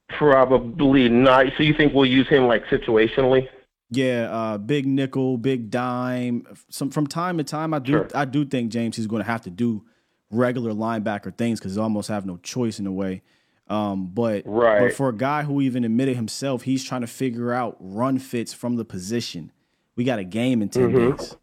Probably 0.08 1.08
not. 1.08 1.46
So 1.56 1.62
you 1.62 1.74
think 1.74 1.92
we'll 1.94 2.06
use 2.06 2.28
him 2.28 2.46
like 2.46 2.64
situationally? 2.66 3.48
Yeah, 3.90 4.28
uh, 4.30 4.58
big 4.58 4.86
nickel, 4.86 5.38
big 5.38 5.70
dime. 5.70 6.46
Some 6.70 6.90
from 6.90 7.06
time 7.06 7.38
to 7.38 7.44
time, 7.44 7.72
I 7.74 7.78
do 7.78 7.92
Sure. 7.92 8.08
I 8.14 8.24
do 8.24 8.44
think 8.44 8.70
James 8.70 8.98
is 8.98 9.06
going 9.06 9.22
to 9.22 9.26
have 9.30 9.42
to 9.42 9.50
do 9.50 9.84
regular 10.30 10.72
linebacker 10.72 11.34
things 11.36 11.58
because 11.58 11.74
he 11.74 11.80
almost 11.80 12.08
have 12.08 12.26
no 12.26 12.36
choice 12.38 12.78
in 12.78 12.86
a 12.86 12.92
way. 12.92 13.22
Um, 13.68 14.06
but 14.06 14.42
Right. 14.46 14.80
but 14.80 14.92
for 14.94 15.08
a 15.08 15.14
guy 15.16 15.42
who 15.42 15.60
even 15.60 15.84
admitted 15.84 16.16
himself, 16.16 16.62
he's 16.62 16.84
trying 16.84 17.00
to 17.02 17.06
figure 17.06 17.52
out 17.52 17.76
run 17.80 18.18
fits 18.18 18.52
from 18.52 18.76
the 18.76 18.84
position. 18.84 19.52
We 19.96 20.04
got 20.04 20.18
a 20.18 20.24
game 20.24 20.62
in 20.62 20.68
10 20.68 20.90
Mhm. 20.92 21.16
days. 21.18 21.36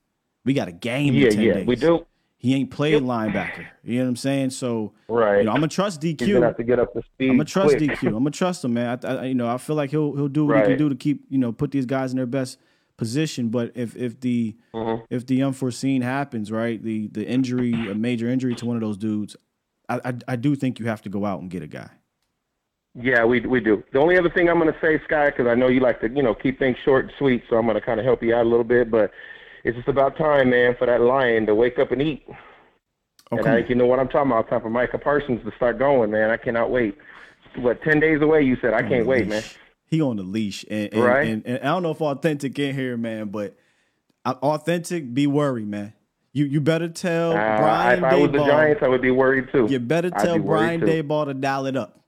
We 0.43 0.53
got 0.53 0.67
a 0.67 0.71
game 0.71 1.13
Yeah, 1.13 1.29
yeah, 1.31 1.53
days. 1.55 1.67
we 1.67 1.75
do. 1.75 2.05
He 2.45 2.53
ain't 2.53 2.69
played 2.69 3.01
linebacker. 3.01 3.65
You 3.83 3.97
know 3.97 4.03
what 4.03 4.09
I'm 4.09 4.15
saying? 4.17 4.51
So 4.51 4.93
Right. 5.07 5.39
you 5.39 5.43
know, 5.45 5.51
I'm 5.51 5.57
gonna 5.57 5.67
trust 5.67 5.99
DQ. 5.99 6.25
He's 6.25 6.33
gonna 6.35 6.45
have 6.45 6.57
to 6.57 6.63
get 6.63 6.79
up 6.79 6.93
to 6.93 7.01
speed. 7.01 7.29
I'm 7.31 7.37
gonna 7.37 7.45
trust 7.45 7.77
quick. 7.77 7.91
DQ. 7.91 8.07
I'm 8.07 8.13
gonna 8.13 8.29
trust 8.31 8.63
him, 8.63 8.73
man. 8.75 8.99
I, 9.03 9.07
I, 9.07 9.23
you 9.25 9.33
know, 9.33 9.47
I 9.49 9.57
feel 9.57 9.75
like 9.75 9.89
he'll 9.89 10.15
he'll 10.15 10.27
do 10.27 10.45
what 10.45 10.57
he 10.57 10.63
can 10.63 10.77
do 10.77 10.87
to 10.89 10.95
keep 10.95 11.25
you 11.29 11.37
know 11.39 11.51
put 11.51 11.71
these 11.71 11.85
guys 11.87 12.11
in 12.11 12.17
their 12.17 12.25
best 12.27 12.59
position. 12.97 13.49
But 13.49 13.71
if 13.75 13.95
if 13.95 14.19
the 14.19 14.55
Mm-hmm. 14.73 15.03
if 15.09 15.25
the 15.25 15.41
unforeseen 15.41 16.01
happens, 16.03 16.51
right, 16.51 16.81
the 16.83 17.07
the 17.07 17.27
injury, 17.27 17.73
a 17.89 17.95
major 17.95 18.27
injury 18.29 18.53
to 18.55 18.65
one 18.65 18.75
of 18.77 18.81
those 18.81 18.97
dudes, 18.97 19.35
I 19.89 19.99
I, 20.05 20.13
I 20.27 20.35
do 20.35 20.55
think 20.55 20.79
you 20.79 20.85
have 20.85 21.01
to 21.01 21.09
go 21.09 21.25
out 21.25 21.41
and 21.41 21.49
get 21.49 21.63
a 21.63 21.67
guy. 21.67 21.89
Yeah, 22.93 23.25
we 23.25 23.41
we 23.41 23.59
do. 23.59 23.83
The 23.91 23.99
only 23.99 24.17
other 24.17 24.29
thing 24.29 24.49
I'm 24.49 24.59
to 24.61 24.75
say, 24.81 25.01
Sky, 25.03 25.25
because 25.31 25.47
I 25.47 25.55
know 25.55 25.67
you 25.67 25.81
like 25.81 25.99
to 26.01 26.09
you 26.09 26.23
know 26.23 26.33
keep 26.33 26.59
things 26.59 26.77
short 26.85 27.05
and 27.05 27.13
sweet, 27.17 27.43
so 27.49 27.57
I'm 27.57 27.67
to 27.67 27.81
kind 27.81 27.99
of 27.99 28.05
help 28.05 28.23
you 28.23 28.33
out 28.33 28.45
a 28.45 28.49
little 28.49 28.63
bit. 28.63 28.89
But 28.89 29.11
it's 29.65 29.75
just 29.75 29.87
about 29.89 30.15
time, 30.17 30.51
man, 30.51 30.75
for 30.77 30.87
that 30.87 31.01
lion 31.01 31.45
to 31.47 31.55
wake 31.55 31.77
up 31.79 31.91
and 31.91 32.01
eat. 32.01 32.23
Oh, 33.31 33.37
and 33.37 33.47
I 33.47 33.55
think 33.57 33.69
you 33.69 33.75
know 33.75 33.87
what 33.87 33.99
I'm 33.99 34.07
talking 34.07 34.31
about. 34.31 34.47
Time 34.49 34.61
for 34.61 34.69
Micah 34.69 34.99
Parsons 34.99 35.41
to 35.43 35.51
start 35.57 35.79
going, 35.79 36.11
man. 36.11 36.29
I 36.29 36.37
cannot 36.37 36.69
wait. 36.71 36.95
What 37.57 37.81
ten 37.81 37.99
days 37.99 38.21
away? 38.21 38.43
You 38.43 38.55
said 38.61 38.73
I 38.73 38.83
On 38.83 38.89
can't 38.89 39.07
wait, 39.07 39.27
man. 39.27 39.43
He 39.87 40.01
on 40.01 40.17
the 40.17 40.23
leash, 40.23 40.63
and 40.69 40.93
and, 40.93 41.03
Right. 41.03 41.27
and, 41.27 41.45
and 41.45 41.59
I 41.59 41.65
don't 41.67 41.83
know 41.83 41.91
if 41.91 42.01
authentic 42.01 42.57
in 42.59 42.75
here, 42.75 42.95
man, 42.97 43.29
but 43.29 43.55
authentic, 44.25 45.13
be 45.13 45.27
worried, 45.27 45.67
man. 45.67 45.93
You 46.33 46.45
you 46.45 46.61
better 46.61 46.89
tell 46.89 47.31
Uh, 47.33 47.57
Brian 47.57 47.99
if 47.99 48.03
I 48.03 48.15
was 48.15 48.31
the 48.31 48.39
Giants, 48.45 48.81
I 48.83 48.87
would 48.89 49.01
be 49.01 49.11
worried 49.11 49.47
too. 49.51 49.67
You 49.69 49.79
better 49.79 50.11
tell 50.11 50.37
be 50.37 50.43
Brian. 50.45 50.81
Daboll 50.81 51.25
to 51.25 51.33
dial 51.33 51.65
it 51.65 51.77
up. 51.77 52.01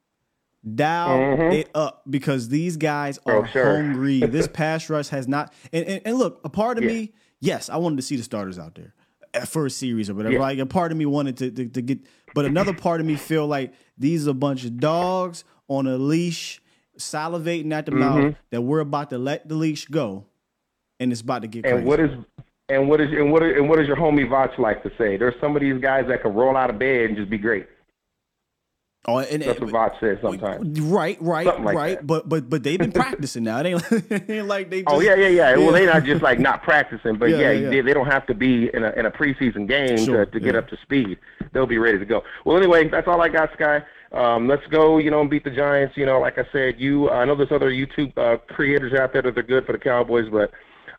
Dial 0.75 1.17
Mhm. 1.17 1.53
it 1.53 1.69
up 1.73 2.03
because 2.09 2.49
these 2.49 2.75
guys 2.77 3.19
Oh, 3.25 3.31
are 3.39 3.47
sure. 3.47 3.63
hungry. 3.77 4.19
this 4.27 4.47
pass 4.47 4.89
rush 4.89 5.07
has 5.09 5.27
not. 5.27 5.53
And, 5.71 5.85
and, 5.85 6.01
and 6.05 6.17
look, 6.17 6.41
a 6.43 6.49
part 6.49 6.77
of 6.77 6.83
Yeah. 6.83 6.89
me, 6.91 7.13
yes, 7.39 7.69
I 7.69 7.77
wanted 7.77 7.97
to 7.97 8.01
see 8.01 8.15
the 8.15 8.23
starters 8.23 8.57
out 8.59 8.75
there 8.75 8.93
for 9.45 9.65
a 9.65 9.69
series 9.69 10.09
or 10.09 10.15
whatever. 10.15 10.35
Yeah. 10.35 10.41
Like 10.41 10.59
a 10.59 10.65
part 10.65 10.91
of 10.91 10.97
me 10.97 11.05
wanted 11.05 11.37
to, 11.37 11.51
to, 11.51 11.65
to 11.67 11.81
get, 11.81 11.99
but 12.33 12.45
another 12.45 12.73
part 12.73 12.99
of 13.01 13.05
me 13.07 13.15
feel 13.15 13.45
like 13.47 13.73
these 13.97 14.27
are 14.27 14.31
a 14.31 14.33
bunch 14.33 14.65
of 14.65 14.79
dogs 14.79 15.43
on 15.67 15.85
a 15.87 15.97
leash, 15.97 16.61
salivating 16.97 17.71
at 17.73 17.85
the 17.85 17.91
Mhm. 17.91 17.99
mouth 17.99 18.35
that 18.51 18.61
we're 18.61 18.79
about 18.79 19.09
to 19.11 19.17
let 19.17 19.47
the 19.47 19.55
leash 19.55 19.85
go 19.85 20.25
and 20.99 21.11
it's 21.11 21.21
about 21.21 21.41
to 21.43 21.47
get 21.47 21.63
crazy. 21.63 21.77
And 21.77 21.85
what 21.85 21.99
is 21.99 22.09
and 22.69 22.89
what 22.89 22.99
is 22.99 23.09
and 23.11 23.31
what 23.31 23.43
and 23.43 23.69
what 23.69 23.77
does 23.77 23.87
your 23.87 23.97
homie 23.97 24.27
Vach 24.27 24.57
like 24.57 24.81
to 24.83 24.91
say? 24.97 25.15
There's 25.17 25.35
some 25.39 25.55
of 25.55 25.61
these 25.61 25.79
guys 25.81 26.05
that 26.07 26.21
can 26.21 26.33
roll 26.33 26.57
out 26.57 26.69
of 26.69 26.79
bed 26.79 27.09
and 27.09 27.15
just 27.17 27.29
be 27.29 27.37
great. 27.37 27.67
Oh, 29.09 29.19
and, 29.19 29.41
That's 29.41 29.59
what 29.61 29.93
says 30.01 30.17
sometimes. 30.21 30.81
Right, 30.81 31.17
right, 31.21 31.45
like 31.45 31.75
right. 31.75 31.97
that. 31.97 32.05
But 32.05 32.27
but 32.27 32.49
but 32.49 32.63
they've 32.63 32.77
been 32.77 32.91
practicing 32.91 33.45
now. 33.45 33.59
It 33.61 33.65
ain't, 33.65 34.45
like 34.47 34.69
they. 34.69 34.81
Just, 34.81 34.93
Oh 34.93 34.99
yeah, 34.99 35.15
yeah, 35.15 35.29
yeah. 35.29 35.55
Well, 35.55 35.71
they're 35.71 35.85
not 35.85 36.03
just 36.03 36.21
like 36.21 36.39
not 36.41 36.61
practicing, 36.61 37.17
but 37.17 37.29
Yeah, 37.29 37.37
yeah, 37.37 37.51
yeah, 37.51 37.59
yeah. 37.59 37.69
They, 37.69 37.81
they 37.81 37.93
don't 37.93 38.07
have 38.07 38.27
to 38.27 38.33
be 38.33 38.69
in 38.73 38.83
a 38.83 38.91
in 38.91 39.05
a 39.05 39.11
preseason 39.11 39.65
game 39.65 39.97
Sure, 39.97 40.25
to, 40.25 40.31
to 40.31 40.39
get 40.41 40.55
yeah. 40.55 40.59
up 40.59 40.67
to 40.69 40.77
speed. 40.81 41.19
They'll 41.53 41.65
be 41.65 41.77
ready 41.77 41.99
to 41.99 42.05
go. 42.05 42.21
Well, 42.43 42.57
anyway, 42.57 42.89
that's 42.89 43.07
all 43.07 43.21
I 43.21 43.29
got, 43.29 43.53
Sky. 43.53 43.81
Um, 44.11 44.47
let's 44.49 44.65
go, 44.67 44.97
you 44.97 45.09
know, 45.09 45.21
and 45.21 45.29
beat 45.29 45.45
the 45.45 45.51
Giants. 45.51 45.95
You 45.95 46.05
know, 46.05 46.19
like 46.19 46.37
I 46.37 46.45
said, 46.51 46.75
you. 46.77 47.09
I 47.09 47.23
know 47.23 47.35
there's 47.35 47.51
other 47.51 47.71
YouTube 47.71 48.17
uh, 48.17 48.37
creators 48.53 48.93
out 48.93 49.13
there 49.13 49.21
that 49.21 49.37
are 49.37 49.43
good 49.43 49.65
for 49.65 49.71
the 49.71 49.79
Cowboys, 49.79 50.29
but 50.29 50.51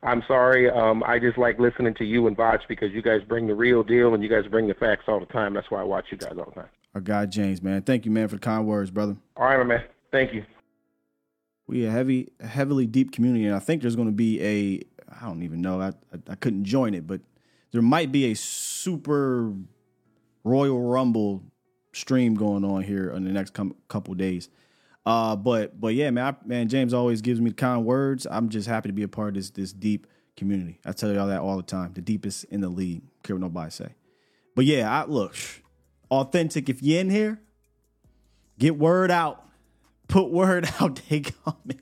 I'm 0.03 0.23
sorry. 0.27 0.71
Um, 0.71 1.03
I 1.07 1.19
just 1.19 1.37
like 1.37 1.59
listening 1.59 1.95
to 1.95 2.05
you 2.05 2.27
and 2.27 2.37
Vach 2.37 2.61
because 2.69 2.93
you 2.93 3.03
guys 3.03 3.21
bring 3.29 3.47
the 3.47 3.55
real 3.55 3.83
deal 3.83 4.15
and 4.15 4.23
you 4.23 4.31
guys 4.31 4.47
bring 4.51 4.67
the 4.67 4.75
facts 4.75 5.05
all 5.09 5.21
the 5.21 5.27
time. 5.27 5.53
That's 5.53 5.71
why 5.71 5.81
I 5.81 5.85
watch 5.85 6.07
you 6.11 6.17
guys 6.17 6.33
all 6.39 6.47
the 6.47 6.63
time. 6.63 6.69
Our 6.95 7.01
guy 7.01 7.27
James, 7.27 7.63
man. 7.63 7.83
Thank 7.83 8.05
you, 8.05 8.11
man, 8.11 8.29
for 8.29 8.37
the 8.37 8.41
kind 8.41 8.67
words, 8.67 8.91
brother. 8.91 9.17
All 9.37 9.47
right, 9.47 9.59
my 9.59 9.65
man. 9.65 9.85
Thank 10.11 10.33
you. 10.33 10.45
We 11.67 11.85
a 11.85 11.91
heavy, 11.91 12.33
heavily 12.41 12.87
deep 12.87 13.13
community, 13.13 13.45
and 13.47 13.55
I 13.55 13.59
think 13.59 13.83
there's 13.83 13.97
going 13.97 14.09
to 14.09 14.13
be 14.13 14.43
a. 14.43 14.83
I 15.21 15.27
don't 15.27 15.43
even 15.43 15.61
know. 15.61 15.81
I, 15.81 15.89
I 15.89 16.19
I 16.31 16.35
couldn't 16.35 16.65
join 16.65 16.95
it, 16.95 17.07
but 17.07 17.21
there 17.73 17.83
might 17.83 18.11
be 18.11 18.31
a 18.31 18.35
super 18.35 19.53
Royal 20.45 20.81
Rumble 20.81 21.43
stream 21.93 22.35
going 22.35 22.65
on 22.65 22.83
here 22.83 23.11
in 23.11 23.25
the 23.25 23.33
next 23.33 23.53
com- 23.53 23.77
couple 23.89 24.15
days. 24.15 24.49
Uh, 25.05 25.37
but 25.37 25.81
but 25.81 25.95
yeah, 25.95 26.11
man, 26.11 26.35
I, 26.35 26.47
man, 26.47 26.69
James 26.69 26.95
always 26.95 27.21
gives 27.21 27.41
me 27.41 27.51
kind 27.53 27.85
words. 27.85 28.27
I'm 28.31 28.49
just 28.49 28.69
happy 28.69 28.89
to 28.89 28.93
be 28.93 29.03
a 29.03 29.09
part 29.09 29.29
of 29.29 29.35
this 29.35 29.51
this 29.51 29.73
deep 29.73 30.07
community. 30.37 30.81
I 30.85 30.93
tell 30.93 31.13
y'all 31.13 31.27
that 31.29 31.41
all 31.41 31.57
the 31.57 31.63
time. 31.63 31.93
The 31.95 32.03
deepest 32.03 32.45
in 32.45 32.61
the 32.61 32.69
league. 32.69 33.03
Care 33.23 33.37
what 33.37 33.41
nobody 33.41 33.71
say. 33.71 33.95
But 34.55 34.65
yeah, 34.65 34.91
I 34.91 35.07
look 35.07 35.35
authentic. 36.11 36.69
If 36.69 36.83
you're 36.83 37.01
in 37.01 37.11
here, 37.11 37.41
get 38.59 38.77
word 38.79 39.11
out. 39.11 39.45
Put 40.09 40.31
word 40.31 40.69
out. 40.81 41.01
They 41.09 41.21
coming. 41.21 41.81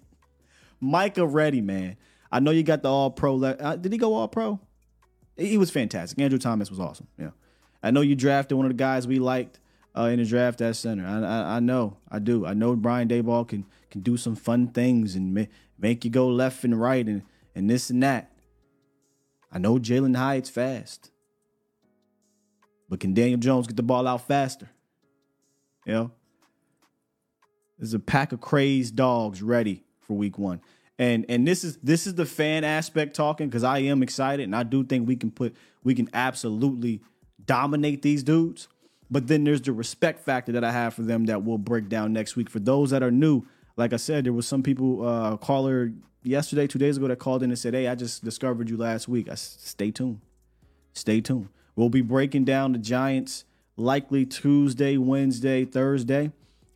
Micah 0.81 1.27
ready, 1.27 1.61
man. 1.61 1.97
I 2.31 2.41
know 2.41 2.51
you 2.51 2.63
got 2.63 2.83
the 2.83 2.91
all 2.91 3.11
pro. 3.11 3.35
Le- 3.35 3.51
uh, 3.53 3.77
did 3.77 3.93
he 3.93 3.99
go 3.99 4.15
all 4.15 4.29
pro? 4.29 4.61
He 5.37 5.59
was 5.59 5.71
fantastic. 5.71 6.19
Andrew 6.21 6.39
Thomas 6.39 6.71
was 6.71 6.81
awesome. 6.81 7.07
Yeah. 7.19 7.31
I 7.83 7.91
know 7.91 8.01
you 8.01 8.15
drafted 8.17 8.57
one 8.57 8.67
of 8.67 8.71
the 8.71 8.77
guys 8.77 9.07
we 9.07 9.19
liked 9.19 9.61
uh, 9.97 10.05
in 10.05 10.19
the 10.19 10.25
draft 10.25 10.61
at 10.61 10.77
center. 10.77 11.07
I, 11.07 11.21
I 11.21 11.57
I 11.57 11.61
know. 11.61 11.99
I 12.11 12.19
do. 12.19 12.45
I 12.45 12.55
know 12.55 12.75
Brian 12.75 13.09
Daboll 13.09 13.47
can 13.47 13.65
can 13.91 14.01
do 14.01 14.17
some 14.17 14.35
fun 14.35 14.69
things 14.69 15.15
and 15.15 15.35
ma- 15.35 15.45
make 15.79 16.05
you 16.05 16.11
go 16.11 16.29
left 16.29 16.65
and 16.65 16.79
right 16.79 17.07
and 17.07 17.23
and 17.55 17.71
this 17.71 17.91
and 17.91 18.03
that. 18.03 18.33
I 19.53 19.59
know 19.59 19.79
Jalin 19.79 20.17
Hyatt's 20.17 20.51
fast. 20.51 21.11
But 22.89 23.01
can 23.01 23.15
Daniel 23.15 23.39
Jones 23.39 23.67
get 23.67 23.77
the 23.77 23.83
ball 23.83 24.07
out 24.07 24.27
faster? 24.27 24.71
You 25.85 25.93
know? 25.93 26.11
There's 27.79 27.95
a 27.95 27.99
pack 27.99 28.33
of 28.33 28.41
crazed 28.41 28.97
dogs 28.97 29.43
ready 29.43 29.85
for 30.01 30.17
week 30.17 30.39
one. 30.39 30.61
And 30.99 31.27
and 31.29 31.47
this 31.47 31.63
is 31.63 31.77
this 31.83 32.07
is 32.07 32.15
the 32.15 32.25
fan 32.25 32.65
aspect 32.65 33.15
talking 33.15 33.49
because 33.49 33.65
I 33.65 33.81
am 33.81 34.03
excited 34.03 34.45
and 34.45 34.57
I 34.57 34.63
do 34.63 34.83
think 34.83 35.07
we 35.07 35.17
can 35.17 35.31
put 35.31 35.55
we 35.85 35.95
can 35.95 36.09
absolutely 36.15 37.03
dominate 37.45 38.01
these 38.01 38.23
dudes. 38.23 38.69
But 39.11 39.27
then 39.27 39.45
there's 39.45 39.61
the 39.61 39.73
respect 39.73 40.21
factor 40.25 40.53
that 40.53 40.65
I 40.65 40.73
have 40.73 40.95
for 40.95 41.03
them 41.03 41.27
that 41.27 41.43
we'll 41.43 41.59
break 41.59 41.89
down 41.89 42.13
next 42.15 42.35
week. 42.35 42.49
For 42.49 42.59
those 42.61 42.91
that 42.91 43.03
are 43.03 43.11
new, 43.11 43.43
like 43.77 43.93
I 43.93 43.97
said, 43.97 44.25
there 44.25 44.33
was 44.33 44.47
some 44.47 44.63
people 44.63 45.07
uh 45.07 45.37
caller 45.37 45.93
yesterday, 46.23 46.67
two 46.67 46.79
days 46.79 46.97
ago 46.97 47.09
that 47.09 47.19
called 47.19 47.43
in 47.43 47.51
and 47.51 47.59
said, 47.59 47.75
Hey, 47.75 47.89
I 47.89 47.95
just 47.95 48.25
discovered 48.25 48.71
you 48.71 48.79
last 48.79 49.07
week. 49.07 49.29
I 49.29 49.33
s- 49.33 49.59
stay 49.61 49.91
tuned. 49.91 50.21
Stay 50.95 51.21
tuned. 51.21 51.51
We'll 51.77 51.91
be 51.91 52.01
breaking 52.01 52.45
down 52.45 52.73
the 52.73 52.79
Giants 52.79 53.45
likely 53.77 54.25
Tuesday, 54.25 54.97
Wednesday, 54.97 55.65
Thursday. 55.65 56.33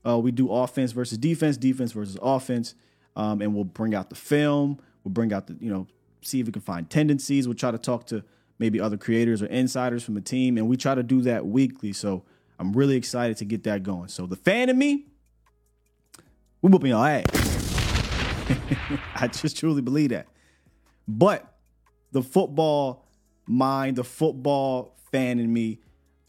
Uh, 0.07 0.19
we 0.19 0.31
do 0.31 0.53
offense 0.53 0.93
versus 0.93 1.19
defense, 1.19 1.57
defense 1.57 1.93
versus 1.93 2.19
offense, 2.23 2.75
um, 3.17 3.41
and 3.43 3.55
we'll 3.55 3.65
bring 3.65 3.95
out 3.95 4.11
the 4.11 4.17
film. 4.17 4.79
We'll 5.03 5.13
bring 5.13 5.33
out 5.33 5.47
the 5.47 5.57
you 5.61 5.71
know 5.71 5.87
see 6.23 6.41
if 6.41 6.47
we 6.47 6.53
can 6.53 6.63
find 6.63 6.89
tendencies. 6.89 7.49
We'll 7.49 7.57
try 7.57 7.71
to 7.71 7.79
talk 7.79 8.07
to 8.09 8.23
maybe 8.59 8.79
other 8.79 8.99
creators 8.99 9.43
or 9.43 9.47
insiders 9.47 10.05
from 10.05 10.15
the 10.15 10.21
team, 10.21 10.59
and 10.59 10.69
we 10.69 10.77
try 10.77 10.95
to 10.95 11.03
do 11.03 11.23
that 11.23 11.47
weekly. 11.47 11.93
So 11.93 12.25
I'm 12.59 12.73
really 12.73 12.97
excited 12.97 13.39
to 13.39 13.45
get 13.45 13.65
that 13.65 13.83
going. 13.83 14.09
So 14.09 14.27
the 14.27 14.37
fan 14.37 14.69
in 14.69 14.79
me, 14.79 15.07
we 16.61 16.71
whooping 16.71 16.91
y'all 16.91 17.05
ass. 17.05 17.25
I 19.17 19.29
just 19.29 19.57
truly 19.57 19.81
believe 19.81 20.11
that. 20.11 20.27
But 21.09 21.55
the 22.13 22.23
football 22.23 23.07
mind, 23.47 23.97
the 23.97 24.05
football 24.05 24.97
fan 25.11 25.39
in 25.39 25.53
me, 25.53 25.81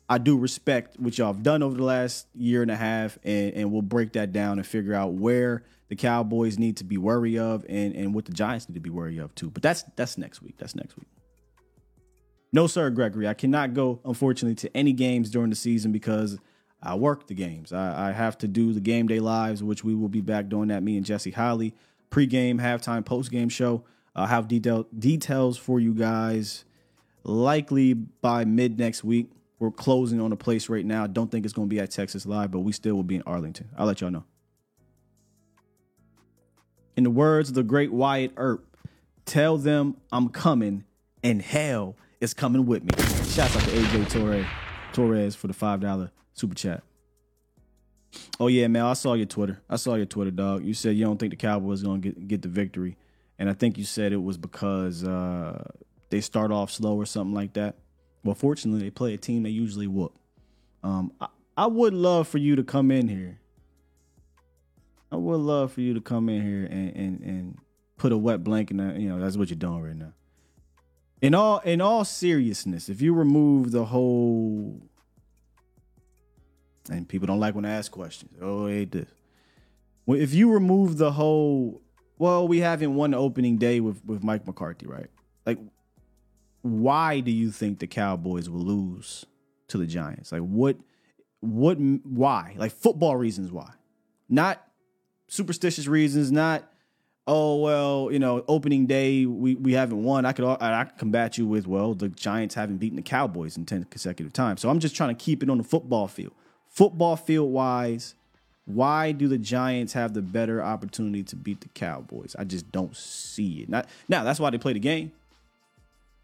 I 0.09 0.17
do 0.17 0.37
respect 0.37 0.99
what 0.99 1.17
y'all 1.17 1.31
have 1.31 1.41
done 1.41 1.63
over 1.63 1.77
the 1.77 1.83
last 1.83 2.27
year 2.35 2.61
and 2.61 2.69
a 2.69 2.75
half, 2.75 3.17
and, 3.23 3.53
and 3.53 3.71
we'll 3.71 3.81
break 3.81 4.13
that 4.13 4.33
down 4.33 4.57
and 4.57 4.67
figure 4.67 4.93
out 4.93 5.13
where 5.13 5.63
the 5.87 5.95
Cowboys 5.95 6.59
need 6.59 6.77
to 6.77 6.83
be 6.83 6.97
wary 6.97 7.37
of 7.39 7.65
and, 7.69 7.95
and 7.95 8.13
what 8.13 8.25
the 8.25 8.33
Giants 8.33 8.67
need 8.67 8.75
to 8.75 8.81
be 8.81 8.89
wary 8.89 9.19
of 9.19 9.33
too. 9.35 9.49
But 9.49 9.63
that's 9.63 9.83
that's 9.95 10.17
next 10.17 10.41
week. 10.41 10.55
That's 10.57 10.75
next 10.75 10.97
week. 10.97 11.07
No, 12.53 12.67
sir, 12.67 12.89
Gregory. 12.89 13.27
I 13.27 13.33
cannot 13.33 13.73
go, 13.73 14.01
unfortunately, 14.03 14.55
to 14.55 14.75
any 14.75 14.91
games 14.91 15.29
during 15.29 15.49
the 15.49 15.55
season 15.55 15.93
because 15.93 16.37
I 16.83 16.95
work 16.95 17.27
the 17.27 17.33
games. 17.33 17.71
I, 17.71 18.09
I 18.09 18.11
have 18.11 18.37
to 18.39 18.47
do 18.47 18.73
the 18.73 18.81
game 18.81 19.07
day 19.07 19.21
lives, 19.21 19.63
which 19.63 19.85
we 19.85 19.95
will 19.95 20.09
be 20.09 20.19
back 20.19 20.49
doing 20.49 20.67
that. 20.67 20.83
Me 20.83 20.97
and 20.97 21.05
Jesse 21.05 21.31
Holly, 21.31 21.73
pregame, 22.09 22.59
halftime, 22.59 23.03
postgame 23.05 23.49
show. 23.49 23.85
I'll 24.13 24.27
have 24.27 24.49
detail, 24.49 24.87
details 24.97 25.57
for 25.57 25.79
you 25.79 25.93
guys 25.93 26.65
likely 27.23 27.93
by 27.93 28.45
mid 28.45 28.79
next 28.79 29.03
week. 29.03 29.29
We're 29.59 29.71
closing 29.71 30.19
on 30.19 30.31
a 30.31 30.35
place 30.35 30.69
right 30.69 30.85
now. 30.85 31.05
Don't 31.05 31.29
think 31.29 31.45
it's 31.45 31.53
going 31.53 31.67
to 31.67 31.73
be 31.73 31.79
at 31.79 31.91
Texas 31.91 32.25
Live, 32.25 32.51
but 32.51 32.59
we 32.59 32.71
still 32.71 32.95
will 32.95 33.03
be 33.03 33.15
in 33.15 33.23
Arlington. 33.27 33.69
I'll 33.77 33.85
let 33.85 34.01
y'all 34.01 34.09
know. 34.09 34.23
In 36.97 37.03
the 37.03 37.11
words 37.11 37.49
of 37.49 37.55
the 37.55 37.63
great 37.63 37.91
Wyatt 37.93 38.33
Earp, 38.37 38.75
tell 39.25 39.57
them 39.57 39.97
I'm 40.11 40.29
coming 40.29 40.83
and 41.23 41.41
hell 41.41 41.95
is 42.19 42.33
coming 42.33 42.65
with 42.65 42.83
me. 42.83 42.89
Shouts 43.29 43.55
out 43.55 43.63
to 43.63 43.69
AJ 43.69 44.09
Torres, 44.09 44.45
Torres 44.93 45.35
for 45.35 45.47
the 45.47 45.53
$5 45.53 46.09
super 46.33 46.55
chat. 46.55 46.83
Oh 48.39 48.47
yeah, 48.47 48.67
man, 48.67 48.83
I 48.83 48.93
saw 48.93 49.13
your 49.13 49.25
Twitter. 49.25 49.61
I 49.69 49.75
saw 49.77 49.95
your 49.95 50.05
Twitter, 50.05 50.31
dog. 50.31 50.65
You 50.65 50.73
said 50.73 50.95
you 50.95 51.05
don't 51.05 51.17
think 51.17 51.31
the 51.31 51.37
Cowboys 51.37 51.83
going 51.83 52.01
to 52.01 52.09
get 52.09 52.27
get 52.27 52.41
the 52.41 52.47
victory. 52.47 52.97
And 53.39 53.49
I 53.49 53.53
think 53.53 53.77
you 53.77 53.85
said 53.85 54.11
it 54.11 54.21
was 54.21 54.37
because 54.37 55.03
uh, 55.03 55.63
they 56.11 56.21
start 56.21 56.51
off 56.51 56.71
slow 56.71 56.95
or 56.95 57.05
something 57.05 57.33
like 57.33 57.53
that. 57.53 57.77
Well, 58.23 58.35
fortunately, 58.35 58.83
they 58.83 58.91
play 58.91 59.13
a 59.13 59.17
team 59.17 59.43
they 59.43 59.49
usually 59.49 59.87
whoop. 59.87 60.13
Um, 60.83 61.11
I, 61.19 61.27
I 61.57 61.65
would 61.67 61.93
love 61.93 62.27
for 62.27 62.37
you 62.37 62.55
to 62.55 62.63
come 62.63 62.91
in 62.91 63.07
here. 63.07 63.39
I 65.11 65.15
would 65.15 65.41
love 65.41 65.73
for 65.73 65.81
you 65.81 65.93
to 65.93 66.01
come 66.01 66.29
in 66.29 66.41
here 66.41 66.65
and 66.65 66.95
and, 66.95 67.21
and 67.21 67.57
put 67.97 68.11
a 68.11 68.17
wet 68.17 68.43
blanket. 68.43 68.75
You 68.75 69.09
know, 69.09 69.19
that's 69.19 69.37
what 69.37 69.49
you're 69.49 69.57
doing 69.57 69.81
right 69.81 69.95
now. 69.95 70.13
In 71.21 71.35
all 71.35 71.59
in 71.59 71.81
all 71.81 72.05
seriousness, 72.05 72.89
if 72.89 73.01
you 73.01 73.13
remove 73.13 73.71
the 73.71 73.85
whole, 73.85 74.81
and 76.89 77.07
people 77.07 77.27
don't 77.27 77.39
like 77.39 77.55
when 77.55 77.65
I 77.65 77.71
ask 77.71 77.91
questions. 77.91 78.31
Oh, 78.41 78.67
hate 78.67 78.91
this. 78.91 79.09
Well, 80.05 80.19
if 80.19 80.33
you 80.33 80.51
remove 80.51 80.97
the 80.97 81.11
whole, 81.11 81.81
well, 82.17 82.47
we 82.47 82.59
haven't 82.59 82.95
won 82.95 83.11
the 83.11 83.17
opening 83.17 83.57
day 83.57 83.79
with 83.81 84.03
with 84.05 84.23
Mike 84.23 84.47
McCarthy, 84.47 84.87
right? 84.87 85.07
Like, 85.45 85.59
why 86.61 87.19
do 87.19 87.31
you 87.31 87.51
think 87.51 87.79
the 87.79 87.87
Cowboys 87.87 88.49
will 88.49 88.61
lose 88.61 89.25
to 89.67 89.77
the 89.77 89.85
Giants? 89.85 90.31
Like, 90.31 90.41
what, 90.41 90.77
what, 91.39 91.75
why? 91.75 92.55
Like 92.57 92.71
football 92.71 93.15
reasons 93.15 93.51
why, 93.51 93.71
not 94.29 94.65
superstitious 95.27 95.87
reasons, 95.87 96.31
not. 96.31 96.67
Oh 97.27 97.57
well, 97.57 98.09
you 98.11 98.17
know, 98.17 98.43
opening 98.47 98.87
day 98.87 99.27
we, 99.27 99.53
we 99.53 99.73
haven't 99.73 100.03
won. 100.03 100.25
I 100.25 100.33
could 100.33 100.43
I 100.59 100.83
could 100.85 100.97
combat 100.97 101.37
you 101.37 101.45
with 101.45 101.67
well, 101.67 101.93
the 101.93 102.09
Giants 102.09 102.55
haven't 102.55 102.77
beaten 102.77 102.95
the 102.95 103.03
Cowboys 103.03 103.57
in 103.57 103.65
ten 103.65 103.83
consecutive 103.83 104.33
times. 104.33 104.59
So 104.59 104.69
I'm 104.69 104.79
just 104.79 104.95
trying 104.95 105.15
to 105.15 105.23
keep 105.23 105.43
it 105.43 105.49
on 105.49 105.59
the 105.59 105.63
football 105.63 106.07
field. 106.07 106.33
Football 106.67 107.15
field 107.15 107.51
wise, 107.51 108.15
why 108.65 109.11
do 109.11 109.27
the 109.27 109.37
Giants 109.37 109.93
have 109.93 110.13
the 110.13 110.21
better 110.21 110.63
opportunity 110.63 111.23
to 111.25 111.35
beat 111.35 111.61
the 111.61 111.69
Cowboys? 111.69 112.35
I 112.39 112.43
just 112.43 112.71
don't 112.71 112.95
see 112.95 113.61
it. 113.61 113.69
Not, 113.69 113.87
now 114.09 114.23
that's 114.23 114.39
why 114.39 114.49
they 114.49 114.57
play 114.57 114.73
the 114.73 114.79
game. 114.79 115.11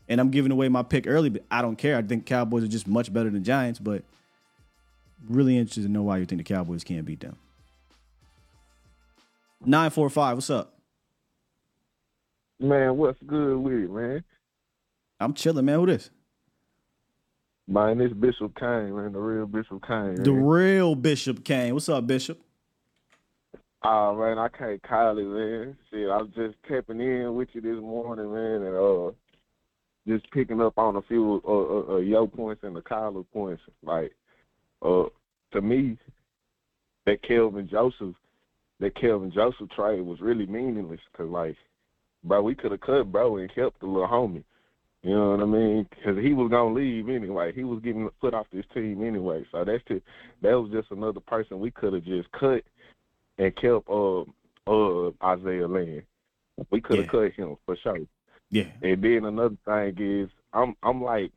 And 0.10 0.22
I'm 0.22 0.32
giving 0.32 0.52
away 0.52 0.70
my 0.70 0.84
pick 0.84 1.06
early, 1.08 1.30
but 1.30 1.44
I 1.52 1.62
don't 1.62 1.76
care. 1.76 1.98
I 1.98 2.02
think 2.02 2.26
Cowboys 2.26 2.64
are 2.64 2.68
just 2.68 2.88
much 2.88 3.12
better 3.12 3.30
than 3.30 3.44
Giants, 3.44 3.80
but 3.80 4.04
really 5.28 5.58
interested 5.58 5.84
to 5.84 5.90
know 5.90 6.04
why 6.04 6.18
you 6.18 6.26
think 6.26 6.40
the 6.40 6.54
Cowboys 6.54 6.84
can't 6.84 7.06
beat 7.06 7.20
them. 7.20 7.36
945, 9.66 10.38
what's 10.38 10.50
up? 10.50 10.74
Man, 12.60 12.98
what's 12.98 13.20
good 13.26 13.58
with 13.58 13.74
it, 13.74 13.92
man? 13.92 14.24
I'm 15.20 15.34
chilling, 15.34 15.66
man. 15.66 15.80
Who 15.80 15.86
this? 15.88 16.10
Man, 17.68 17.98
this 17.98 18.14
Bishop 18.14 18.58
Kane, 18.58 18.96
man, 18.96 19.12
the 19.12 19.20
real 19.20 19.46
Bishop 19.46 19.86
Kane. 19.86 20.16
The 20.16 20.32
man. 20.32 20.44
real 20.44 20.96
Bishop 20.96 21.44
Kane. 21.44 21.74
What's 21.74 21.90
up, 21.90 22.08
Bishop? 22.08 22.42
Oh 23.84 24.16
man, 24.16 24.40
I 24.40 24.48
can't 24.48 24.82
call 24.82 25.18
it, 25.18 25.24
man. 25.24 25.78
Shit, 25.92 26.10
I 26.10 26.18
was 26.18 26.30
just 26.36 26.56
tapping 26.68 27.00
in 27.00 27.36
with 27.36 27.50
you 27.54 27.62
this 27.62 27.80
morning, 27.80 28.34
man, 28.34 28.64
and 28.64 28.76
uh, 28.76 29.12
just 30.08 30.30
picking 30.32 30.62
up 30.62 30.78
on 30.78 30.96
a 30.96 31.02
few 31.04 31.42
uh, 31.48 31.52
uh, 31.52 31.96
uh 31.96 31.98
your 31.98 32.28
points 32.28 32.64
and 32.64 32.76
the 32.76 32.82
Kyler 32.82 33.26
points. 33.34 33.62
Like, 33.84 34.12
uh, 34.82 35.04
to 35.54 35.62
me, 35.62 35.98
that 37.06 37.22
Kelvin 37.24 37.68
Joseph, 37.70 38.16
that 38.80 38.96
Kelvin 38.96 39.32
Joseph 39.32 39.70
trade 39.76 40.02
was 40.02 40.22
really 40.22 40.46
meaningless 40.46 41.00
because, 41.12 41.30
like, 41.30 41.58
bro, 42.24 42.42
we 42.42 42.56
could 42.56 42.72
have 42.72 42.82
cut 42.82 43.12
bro 43.12 43.38
and 43.38 43.54
kept 43.54 43.80
the 43.80 43.86
little 43.86 44.08
homie. 44.08 44.44
You 45.04 45.16
know 45.16 45.32
what 45.32 45.42
I 45.42 45.46
mean? 45.46 45.88
Because 45.90 46.18
he 46.24 46.34
was 46.34 46.50
gonna 46.50 46.74
leave 46.74 47.08
anyway. 47.08 47.54
He 47.54 47.64
was 47.64 47.82
getting 47.84 48.10
put 48.20 48.34
off 48.34 48.48
this 48.52 48.66
team 48.74 49.06
anyway. 49.06 49.46
So 49.52 49.64
that's 49.64 49.84
just, 49.88 50.02
that 50.42 50.54
was 50.54 50.72
just 50.72 50.92
another 50.92 51.20
person 51.20 51.60
we 51.60 51.72
could 51.72 51.94
have 51.94 52.04
just 52.04 52.32
cut 52.32 52.64
and 53.38 53.56
kept 53.56 53.88
uh 53.90 54.22
uh 54.68 55.12
Isaiah 55.24 55.68
Land. 55.68 56.04
We 56.72 56.82
could 56.82 56.98
have 56.98 57.06
Yeah. 57.06 57.30
cut 57.30 57.34
him 57.34 57.56
for 57.66 57.78
sure. 57.78 58.00
Yeah. 58.50 58.68
And 58.82 59.02
then 59.04 59.26
another 59.26 59.58
thing 59.66 59.96
is 60.00 60.30
I'm 60.54 60.76
I'm 60.84 61.04
like 61.04 61.32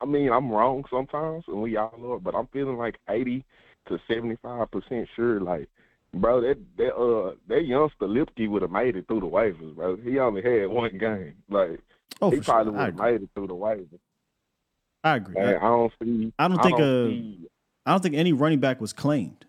I 0.00 0.04
mean, 0.06 0.30
I'm 0.30 0.50
wrong 0.50 0.84
sometimes 0.90 1.44
and 1.48 1.60
we 1.60 1.76
all 1.76 1.92
are, 2.12 2.18
but 2.20 2.34
I'm 2.34 2.46
feeling 2.48 2.76
like 2.76 2.96
eighty 3.10 3.44
to 3.88 3.98
seventy 4.06 4.36
five 4.42 4.70
percent 4.70 5.08
sure 5.16 5.40
like 5.40 5.68
bro, 6.14 6.40
that 6.42 6.58
that 6.76 6.94
uh 6.94 7.34
that 7.48 7.64
youngster 7.66 8.06
Luepke 8.06 8.48
would 8.48 8.62
have 8.62 8.70
made 8.70 8.96
it 8.96 9.06
through 9.08 9.20
the 9.20 9.26
waivers, 9.26 9.74
bro. 9.74 9.96
He 9.96 10.18
only 10.18 10.42
had 10.42 10.68
one 10.68 10.96
game. 10.98 11.34
Like 11.50 11.80
Oh, 12.20 12.30
he 12.30 12.38
for 12.38 12.42
sure. 12.44 12.54
probably 12.54 12.72
would 12.72 12.80
I 12.80 12.84
have 12.86 12.96
made 12.96 13.22
it 13.22 13.28
through 13.34 13.46
the 13.48 13.54
waivers. 13.54 13.98
I 15.04 15.16
agree. 15.16 15.34
And 15.40 15.56
I 15.56 15.60
don't 15.60 15.92
see 16.02 16.32
I 16.38 16.48
don't 16.48 16.62
think 16.62 16.78
uh, 16.80 17.06
see- 17.08 17.48
I 17.86 17.92
don't 17.92 18.02
think 18.02 18.14
any 18.16 18.32
running 18.32 18.60
back 18.60 18.80
was 18.80 18.92
claimed, 18.92 19.46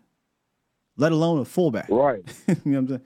let 0.98 1.12
alone 1.12 1.40
a 1.40 1.46
fullback. 1.46 1.90
Right. 1.90 2.22
you 2.48 2.56
know 2.66 2.72
what 2.72 2.78
I'm 2.78 2.88
saying? 2.88 3.02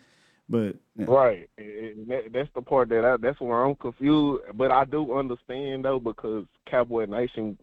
But 0.49 0.75
yeah. 0.95 1.05
Right. 1.07 1.49
And 1.57 2.07
that, 2.07 2.33
that's 2.33 2.49
the 2.53 2.61
part 2.61 2.89
that 2.89 3.05
I, 3.05 3.17
that's 3.17 3.39
where 3.39 3.63
I'm 3.63 3.75
confused. 3.75 4.43
But 4.55 4.71
I 4.71 4.85
do 4.85 5.17
understand 5.17 5.85
though 5.85 5.99
because 5.99 6.45
Cowboy 6.69 7.05
Nation 7.05 7.57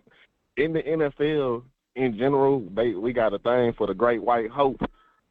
in 0.57 0.72
the 0.72 0.83
NFL 0.83 1.62
in 1.97 2.16
general, 2.16 2.64
they 2.74 2.93
we 2.93 3.12
got 3.12 3.35
a 3.35 3.39
thing 3.39 3.72
for 3.76 3.87
the 3.87 3.95
Great 3.95 4.22
White 4.22 4.51
Hope. 4.51 4.81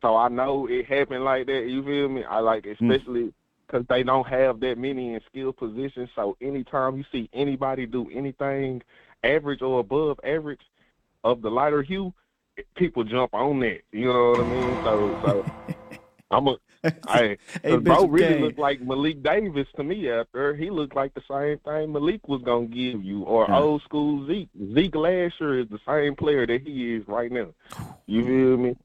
So 0.01 0.15
I 0.15 0.29
know 0.29 0.67
it 0.69 0.85
happened 0.85 1.25
like 1.25 1.47
that. 1.47 1.65
You 1.67 1.83
feel 1.83 2.09
me? 2.09 2.23
I 2.23 2.39
like 2.39 2.65
hmm. 2.65 2.91
especially 2.91 3.33
because 3.65 3.85
they 3.89 4.03
don't 4.03 4.27
have 4.27 4.59
that 4.61 4.77
many 4.77 5.13
in 5.13 5.21
skill 5.29 5.53
positions. 5.53 6.09
So 6.15 6.37
anytime 6.41 6.97
you 6.97 7.03
see 7.11 7.29
anybody 7.33 7.85
do 7.85 8.09
anything 8.13 8.81
average 9.23 9.61
or 9.61 9.79
above 9.79 10.19
average 10.23 10.61
of 11.23 11.41
the 11.41 11.49
lighter 11.49 11.81
hue, 11.81 12.13
people 12.75 13.03
jump 13.03 13.33
on 13.33 13.59
that. 13.59 13.81
You 13.91 14.05
know 14.05 14.29
what 14.31 14.39
I 14.39 14.43
mean? 14.43 14.83
So 14.83 15.21
so 15.25 15.97
I'm 16.31 16.47
a 16.47 16.55
I, 16.83 17.37
Hey, 17.63 17.77
bro 17.77 17.79
Bishop 17.79 18.11
really 18.11 18.39
looked 18.41 18.59
like 18.59 18.81
Malik 18.81 19.21
Davis 19.23 19.67
to 19.75 19.83
me 19.83 20.09
after. 20.09 20.55
He 20.55 20.69
looked 20.69 20.95
like 20.95 21.13
the 21.13 21.21
same 21.29 21.57
thing 21.59 21.91
Malik 21.91 22.27
was 22.27 22.41
gonna 22.43 22.67
give 22.67 23.03
you, 23.03 23.23
or 23.23 23.45
Yeah. 23.49 23.59
old 23.59 23.81
school 23.83 24.25
Zeke. 24.27 24.49
Zeke 24.73 24.95
last 24.95 25.35
year 25.39 25.59
is 25.59 25.67
the 25.69 25.79
same 25.87 26.15
player 26.15 26.45
that 26.47 26.61
he 26.65 26.95
is 26.95 27.07
right 27.07 27.31
now. 27.31 27.47
You 28.05 28.25
feel 28.25 28.57
me? 28.57 28.75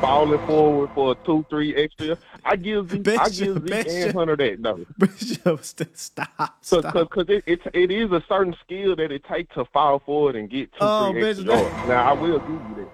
Falling 0.00 0.44
forward 0.46 0.90
for 0.94 1.12
a 1.12 1.14
two, 1.26 1.44
three 1.50 1.74
extra. 1.74 2.16
I 2.44 2.56
give 2.56 2.90
Zeke, 2.90 3.08
I 3.18 3.28
give 3.28 3.64
Bishop, 3.64 3.68
Zeke 3.68 3.86
and 3.86 3.86
Bishop. 3.86 4.14
Hunter 4.16 4.36
that 4.36 4.62
though. 4.62 4.80
Bishop, 4.98 5.64
st- 5.64 5.96
stop. 5.98 6.58
Stop. 6.60 6.92
cause, 6.92 7.06
'cause 7.10 7.26
it, 7.28 7.44
it 7.46 7.60
it 7.72 7.90
is 7.90 8.10
a 8.12 8.22
certain 8.28 8.54
skill 8.64 8.94
that 8.96 9.10
it 9.12 9.24
takes 9.24 9.54
to 9.54 9.64
fall 9.66 10.00
forward 10.00 10.36
and 10.36 10.50
get 10.50 10.70
two, 10.72 10.78
Oh, 10.80 11.12
three 11.12 11.24
extra 11.28 11.44
Bishop. 11.46 11.72
Now 11.88 12.10
I 12.10 12.12
will 12.12 12.38
give 12.40 12.48
you 12.50 12.74
that. 12.78 12.88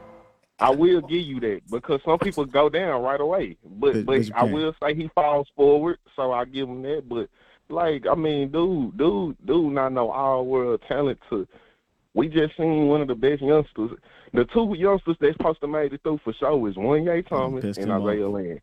I 0.61 0.71
will 0.71 1.01
give 1.01 1.23
you 1.23 1.41
that 1.41 1.61
because 1.71 2.01
some 2.05 2.19
people 2.19 2.45
go 2.45 2.69
down 2.69 3.03
right 3.03 3.21
away. 3.21 3.57
But 3.65 4.05
But- 4.05 4.07
but 4.07 4.31
I 4.37 4.45
will 4.45 4.75
say 4.83 4.95
he 4.95 5.09
falls 5.15 5.49
forward, 5.57 5.99
so 6.17 6.33
I 6.33 6.45
give 6.45 6.69
him 6.69 6.83
that. 6.83 7.09
But 7.09 7.29
like 7.69 8.07
I 8.07 8.15
mean, 8.15 8.51
dude, 8.51 8.97
dude, 8.97 9.37
dude, 9.47 9.73
not 9.73 9.93
no 9.93 10.11
all 10.11 10.45
world 10.47 10.83
talent. 10.89 11.19
To 11.31 11.47
we 12.15 12.29
just 12.29 12.57
seen 12.57 12.89
one 12.89 13.01
of 13.01 13.09
the 13.09 13.15
best 13.15 13.41
youngsters. 13.43 13.93
The 14.33 14.45
two 14.47 14.75
youngsters 14.77 15.17
that's 15.21 15.37
supposed 15.37 15.61
to 15.61 15.67
make 15.69 15.93
it 15.93 16.03
through 16.03 16.21
for 16.25 16.33
sure 16.33 16.69
is 16.69 16.77
Juanyeh 16.77 17.27
Thomas 17.29 17.65
and 17.79 17.91
Isaiah 17.91 18.27
off. 18.27 18.35
Land. 18.35 18.61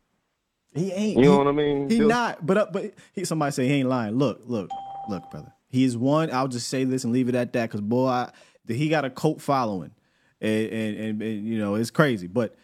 He 0.74 0.92
ain't. 0.92 1.16
You 1.18 1.24
know 1.24 1.32
he- 1.32 1.38
what 1.38 1.46
I 1.48 1.52
mean? 1.52 1.90
He 1.90 1.96
Just- 1.98 2.08
not. 2.08 2.46
But 2.46 2.58
uh, 2.58 2.66
but 2.72 2.94
he, 3.14 3.24
somebody 3.24 3.52
say 3.52 3.66
he 3.66 3.74
ain't 3.74 3.88
lying. 3.88 4.14
Look, 4.16 4.42
look, 4.46 4.70
look, 5.08 5.30
brother. 5.30 5.52
He 5.70 5.84
is 5.84 5.96
one. 5.96 6.30
I'll 6.32 6.48
just 6.48 6.68
say 6.68 6.84
this 6.84 7.04
and 7.04 7.12
leave 7.12 7.28
it 7.28 7.34
at 7.34 7.52
that. 7.54 7.66
Because 7.68 7.80
boy, 7.80 8.06
I, 8.08 8.30
he 8.66 8.88
got 8.88 9.04
a 9.04 9.10
cult 9.10 9.40
following, 9.40 9.90
and, 10.40 10.96
and 10.96 11.22
and 11.22 11.46
you 11.46 11.58
know 11.58 11.74
it's 11.74 11.90
crazy. 11.90 12.26
But 12.26 12.54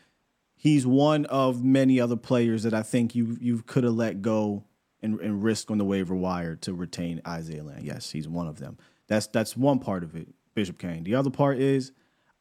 he's 0.54 0.86
one 0.86 1.26
of 1.26 1.62
many 1.62 2.00
other 2.00 2.16
players 2.16 2.62
that 2.62 2.74
I 2.74 2.82
think 2.82 3.14
you 3.14 3.36
you 3.40 3.62
could 3.62 3.84
have 3.84 3.94
let 3.94 4.22
go 4.22 4.64
and, 5.02 5.20
and 5.20 5.44
risk 5.44 5.70
on 5.70 5.78
the 5.78 5.84
waiver 5.84 6.14
wire 6.14 6.56
to 6.56 6.72
retain 6.72 7.20
Isaiah 7.26 7.62
Land. 7.62 7.84
Yes, 7.84 8.10
he's 8.10 8.26
one 8.26 8.48
of 8.48 8.58
them. 8.58 8.78
That's 9.06 9.26
that's 9.26 9.56
one 9.56 9.78
part 9.78 10.02
of 10.02 10.16
it, 10.16 10.28
Bishop 10.54 10.78
Kane. 10.78 11.04
The 11.04 11.14
other 11.14 11.30
part 11.30 11.58
is 11.58 11.92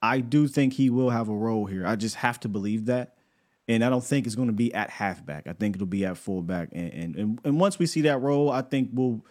I 0.02 0.20
do 0.20 0.48
think 0.48 0.74
he 0.74 0.90
will 0.90 1.10
have 1.10 1.30
a 1.30 1.36
role 1.36 1.66
here. 1.66 1.86
I 1.86 1.96
just 1.96 2.16
have 2.16 2.40
to 2.42 2.50
believe 2.50 2.86
that. 2.86 3.16
And 3.70 3.86
I 3.86 3.90
don't 3.90 4.04
think 4.04 4.26
it's 4.26 4.36
going 4.36 4.50
to 4.50 4.54
be 4.54 4.74
at 4.74 4.90
halfback. 4.90 5.48
I 5.48 5.54
think 5.54 5.76
it'll 5.76 5.88
be 5.88 6.06
at 6.06 6.18
fullback. 6.18 6.70
And, 6.74 6.92
and 6.94 7.16
and 7.16 7.42
and 7.46 7.60
once 7.60 7.80
we 7.80 7.86
see 7.86 8.02
that 8.02 8.22
role, 8.22 8.52
I 8.52 8.62
think 8.62 8.90
we'll 8.94 9.26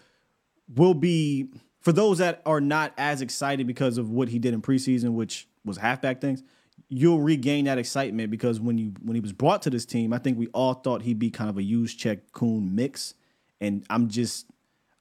will 0.75 0.95
be 0.95 1.49
for 1.81 1.93
those 1.93 2.19
that 2.19 2.41
are 2.47 2.61
not 2.61 2.95
as 2.97 3.21
excited 3.21 3.67
because 3.67 3.99
of 3.99 4.11
what 4.11 4.29
he 4.29 4.39
did 4.39 4.55
in 4.55 4.63
preseason, 4.63 5.13
which 5.13 5.47
was 5.65 5.77
halfback 5.77 6.21
things. 6.21 6.43
You'll 6.89 7.21
regain 7.21 7.67
that 7.67 7.79
excitement 7.79 8.31
because 8.31 8.61
when 8.61 8.79
you 8.79 8.93
when 9.03 9.15
he 9.15 9.21
was 9.21 9.33
brought 9.33 9.63
to 9.63 9.71
this 9.71 9.87
team, 9.87 10.13
I 10.13 10.19
think 10.19 10.39
we 10.39 10.49
all 10.49 10.75
thought 10.75 11.03
he'd 11.03 11.19
be 11.19 11.31
kind 11.31 11.49
of 11.49 11.57
a 11.57 11.63
Juszczyk 11.63 12.33
Kuhn 12.33 12.75
mix, 12.75 13.15
and 13.61 13.85
I'm 13.89 14.09
just 14.09 14.47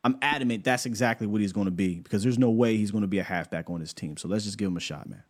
I'm 0.04 0.18
adamant 0.22 0.64
that's 0.64 0.86
exactly 0.86 1.28
what 1.28 1.42
he's 1.42 1.54
going 1.54 1.66
to 1.66 1.72
be 1.72 2.00
because 2.00 2.24
there's 2.24 2.40
no 2.40 2.50
way 2.50 2.78
he's 2.78 2.92
going 2.92 3.04
to 3.04 3.08
be 3.08 3.20
a 3.20 3.24
halfback 3.24 3.70
on 3.70 3.80
this 3.80 3.94
team. 3.94 4.18
So 4.18 4.28
let's 4.28 4.46
just 4.46 4.58
give 4.58 4.68
him 4.68 4.78
a 4.78 4.82
shot, 4.82 5.08
man. 5.10 5.24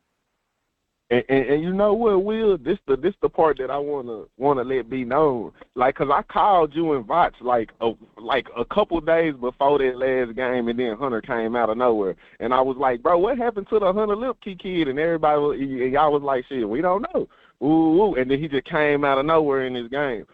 And, 1.11 1.25
and, 1.27 1.45
and 1.45 1.61
you 1.61 1.73
know 1.73 1.93
what, 1.93 2.23
Will? 2.23 2.57
This 2.57 2.77
the 2.87 2.95
this 2.95 3.13
the 3.21 3.27
part 3.27 3.57
that 3.57 3.69
I 3.69 3.77
wanna 3.77 4.23
wanna 4.37 4.63
let 4.63 4.89
be 4.89 5.03
known. 5.03 5.51
Like, 5.75 5.95
cause 5.95 6.07
I 6.09 6.21
called 6.21 6.73
you 6.73 6.93
and 6.93 7.05
Vox 7.05 7.35
like 7.41 7.69
a 7.81 7.91
like 8.17 8.47
a 8.57 8.63
couple 8.63 8.99
days 9.01 9.35
before 9.35 9.77
that 9.79 9.97
last 9.97 10.37
game, 10.37 10.69
and 10.69 10.79
then 10.79 10.95
Hunter 10.95 11.21
came 11.21 11.53
out 11.53 11.69
of 11.69 11.77
nowhere, 11.77 12.15
and 12.39 12.53
I 12.53 12.61
was 12.61 12.77
like, 12.77 13.03
bro, 13.03 13.17
what 13.17 13.37
happened 13.37 13.67
to 13.71 13.79
the 13.79 13.91
Hunter 13.91 14.15
Luepke 14.15 14.57
kid? 14.57 14.87
And 14.87 14.97
everybody, 14.97 15.39
was, 15.39 15.59
and 15.59 15.91
y'all 15.91 16.13
was 16.13 16.23
like, 16.23 16.45
shit, 16.47 16.67
we 16.67 16.81
don't 16.81 17.05
know. 17.13 17.27
Ooh, 17.61 18.01
ooh. 18.01 18.15
and 18.15 18.31
then 18.31 18.39
he 18.39 18.47
just 18.47 18.65
came 18.65 19.03
out 19.03 19.17
of 19.17 19.25
nowhere 19.25 19.67
in 19.67 19.73
this 19.73 19.89
game. 19.89 20.25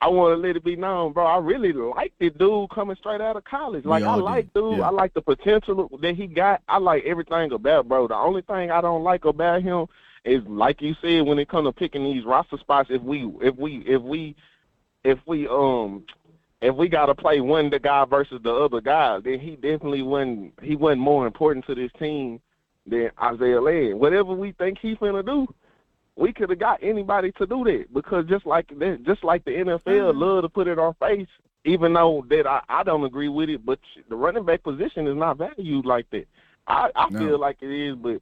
I 0.00 0.08
want 0.08 0.36
to 0.36 0.46
let 0.46 0.56
it 0.56 0.64
be 0.64 0.76
known, 0.76 1.12
bro. 1.12 1.24
I 1.24 1.38
really 1.38 1.72
like 1.72 2.12
the 2.18 2.30
dude 2.30 2.70
coming 2.70 2.96
straight 2.96 3.20
out 3.20 3.36
of 3.36 3.44
college. 3.44 3.84
Like 3.84 4.02
I 4.02 4.14
oh, 4.14 4.18
like 4.18 4.52
do. 4.52 4.72
dude. 4.72 4.78
Yeah. 4.78 4.88
I 4.88 4.90
like 4.90 5.14
the 5.14 5.22
potential 5.22 5.88
that 6.02 6.16
he 6.16 6.26
got. 6.26 6.62
I 6.68 6.78
like 6.78 7.04
everything 7.04 7.52
about 7.52 7.88
bro. 7.88 8.08
The 8.08 8.14
only 8.14 8.42
thing 8.42 8.72
I 8.72 8.80
don't 8.80 9.04
like 9.04 9.24
about 9.24 9.62
him 9.62 9.86
is 10.26 10.42
like 10.46 10.82
you 10.82 10.94
said 11.00 11.22
when 11.22 11.38
it 11.38 11.48
comes 11.48 11.68
to 11.68 11.72
picking 11.72 12.04
these 12.04 12.24
roster 12.24 12.58
spots. 12.58 12.88
If 12.90 13.02
we 13.02 13.30
if 13.40 13.56
we 13.56 13.84
if 13.86 14.02
we 14.02 14.34
if 15.04 15.18
we 15.26 15.46
um 15.48 16.04
if 16.60 16.74
we 16.74 16.88
got 16.88 17.06
to 17.06 17.14
play 17.14 17.40
one 17.40 17.70
the 17.70 17.78
guy 17.78 18.04
versus 18.04 18.40
the 18.42 18.52
other 18.52 18.80
guy, 18.80 19.20
then 19.20 19.38
he 19.38 19.52
definitely 19.56 20.02
wasn't 20.02 20.52
he 20.62 20.76
wasn't 20.76 21.02
more 21.02 21.26
important 21.26 21.64
to 21.66 21.74
this 21.74 21.92
team 21.98 22.40
than 22.86 23.10
Isaiah 23.22 23.60
Land. 23.60 23.98
Whatever 24.00 24.32
we 24.34 24.52
think 24.52 24.78
he 24.78 24.96
finna 24.96 25.24
do, 25.24 25.46
we 26.16 26.32
could 26.32 26.50
have 26.50 26.58
got 26.58 26.82
anybody 26.82 27.30
to 27.32 27.46
do 27.46 27.62
that 27.64 27.86
because 27.94 28.26
just 28.26 28.46
like 28.46 28.68
that, 28.78 29.04
just 29.04 29.22
like 29.22 29.44
the 29.44 29.50
NFL 29.52 30.14
love 30.14 30.42
to 30.42 30.48
put 30.48 30.66
it 30.66 30.78
on 30.78 30.94
face, 30.94 31.28
even 31.64 31.92
though 31.92 32.24
that 32.30 32.46
I, 32.46 32.62
I 32.68 32.82
don't 32.82 33.04
agree 33.04 33.28
with 33.28 33.48
it, 33.48 33.64
but 33.64 33.78
the 34.08 34.16
running 34.16 34.44
back 34.44 34.62
position 34.62 35.06
is 35.06 35.16
not 35.16 35.38
valued 35.38 35.84
like 35.84 36.08
that. 36.10 36.26
I, 36.66 36.90
I 36.96 37.10
No. 37.10 37.18
feel 37.18 37.38
like 37.38 37.58
it 37.60 37.70
is, 37.70 37.96
but 37.96 38.20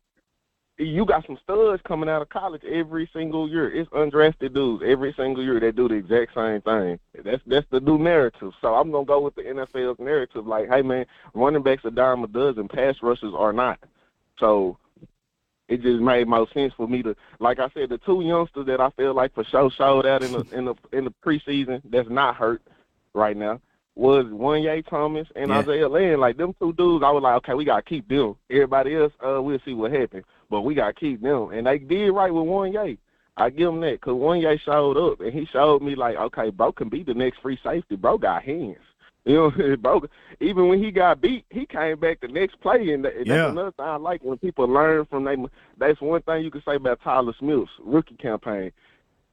you 0.78 1.04
got 1.06 1.24
some 1.26 1.38
studs 1.42 1.80
coming 1.86 2.08
out 2.08 2.22
of 2.22 2.28
college 2.30 2.62
every 2.64 3.08
single 3.12 3.48
year. 3.48 3.72
It's 3.72 3.88
undrafted 3.90 4.54
dudes 4.54 4.82
every 4.84 5.14
single 5.16 5.42
year 5.42 5.60
that 5.60 5.76
do 5.76 5.88
the 5.88 5.94
exact 5.94 6.34
same 6.34 6.60
thing. 6.62 6.98
That's 7.24 7.42
that's 7.46 7.66
the 7.70 7.80
new 7.80 7.98
narrative. 7.98 8.52
So 8.60 8.74
I'm 8.74 8.90
gonna 8.90 9.04
go 9.04 9.20
with 9.20 9.36
the 9.36 9.42
NFL's 9.42 10.00
narrative. 10.00 10.46
Like, 10.46 10.68
hey 10.68 10.82
man, 10.82 11.06
running 11.32 11.62
backs 11.62 11.84
are 11.84 11.90
dime 11.90 12.24
a 12.24 12.26
dozen, 12.26 12.68
pass 12.68 12.96
rushers 13.02 13.34
are 13.36 13.52
not. 13.52 13.78
So 14.38 14.76
it 15.68 15.80
just 15.80 16.00
made 16.00 16.28
more 16.28 16.46
sense 16.52 16.72
for 16.76 16.88
me 16.88 17.02
to, 17.04 17.14
like 17.40 17.58
I 17.58 17.68
said, 17.72 17.88
the 17.88 17.98
two 17.98 18.20
youngsters 18.22 18.66
that 18.66 18.80
I 18.80 18.90
feel 18.90 19.14
like 19.14 19.32
for 19.34 19.44
sure 19.44 19.70
showed 19.70 20.06
out 20.06 20.22
in 20.22 20.32
the 20.32 20.44
in 20.52 20.64
the 20.64 20.74
in 20.92 21.04
the 21.04 21.14
preseason 21.24 21.82
that's 21.84 22.10
not 22.10 22.34
hurt 22.36 22.62
right 23.14 23.36
now 23.36 23.60
was 23.94 24.26
Juanyeh 24.26 24.86
Thomas 24.88 25.28
and 25.36 25.50
Yeah. 25.50 25.58
Isaiah 25.58 25.88
Land. 25.88 26.20
Like 26.20 26.36
them 26.36 26.54
two 26.58 26.72
dudes, 26.72 27.04
I 27.04 27.10
was 27.10 27.22
like, 27.22 27.36
okay, 27.36 27.54
we 27.54 27.64
gotta 27.64 27.82
keep 27.82 28.08
them. 28.08 28.34
Everybody 28.50 28.96
else, 28.96 29.12
uh, 29.24 29.40
we'll 29.40 29.60
see 29.64 29.72
what 29.74 29.92
happens, 29.92 30.24
but 30.50 30.62
we 30.62 30.74
gotta 30.74 30.92
keep 30.94 31.20
them. 31.22 31.50
And 31.50 31.66
they 31.66 31.78
did 31.78 32.10
right 32.10 32.32
with 32.32 32.44
Juanyeh. 32.44 32.98
I 33.36 33.50
give 33.50 33.66
them 33.66 33.80
that 33.80 34.00
because 34.00 34.14
Juanyeh 34.14 34.60
showed 34.60 34.96
up 34.96 35.20
and 35.20 35.32
he 35.32 35.46
showed 35.46 35.82
me 35.82 35.94
like, 35.96 36.16
okay, 36.16 36.50
bro 36.50 36.72
can 36.72 36.88
be 36.88 37.02
the 37.02 37.14
next 37.14 37.40
free 37.40 37.58
safety. 37.64 37.96
Bro 37.96 38.18
got 38.18 38.42
hands. 38.42 38.78
You 39.26 39.50
know, 39.56 39.76
bro. 39.78 40.02
Even 40.40 40.68
when 40.68 40.82
he 40.84 40.90
got 40.90 41.22
beat, 41.22 41.46
he 41.48 41.64
came 41.64 41.98
back 41.98 42.20
the 42.20 42.28
next 42.28 42.60
play, 42.60 42.92
and 42.92 43.06
that, 43.06 43.14
Yeah. 43.24 43.36
that's 43.36 43.52
another 43.52 43.70
thing 43.70 43.86
I 43.86 43.96
like 43.96 44.22
when 44.22 44.36
people 44.36 44.66
learn 44.66 45.06
from 45.06 45.24
them. 45.24 45.46
That's 45.78 45.98
one 46.02 46.20
thing 46.20 46.44
you 46.44 46.50
can 46.50 46.62
say 46.62 46.74
about 46.74 47.00
Tyler 47.02 47.32
Smith's 47.38 47.70
rookie 47.82 48.16
campaign. 48.16 48.70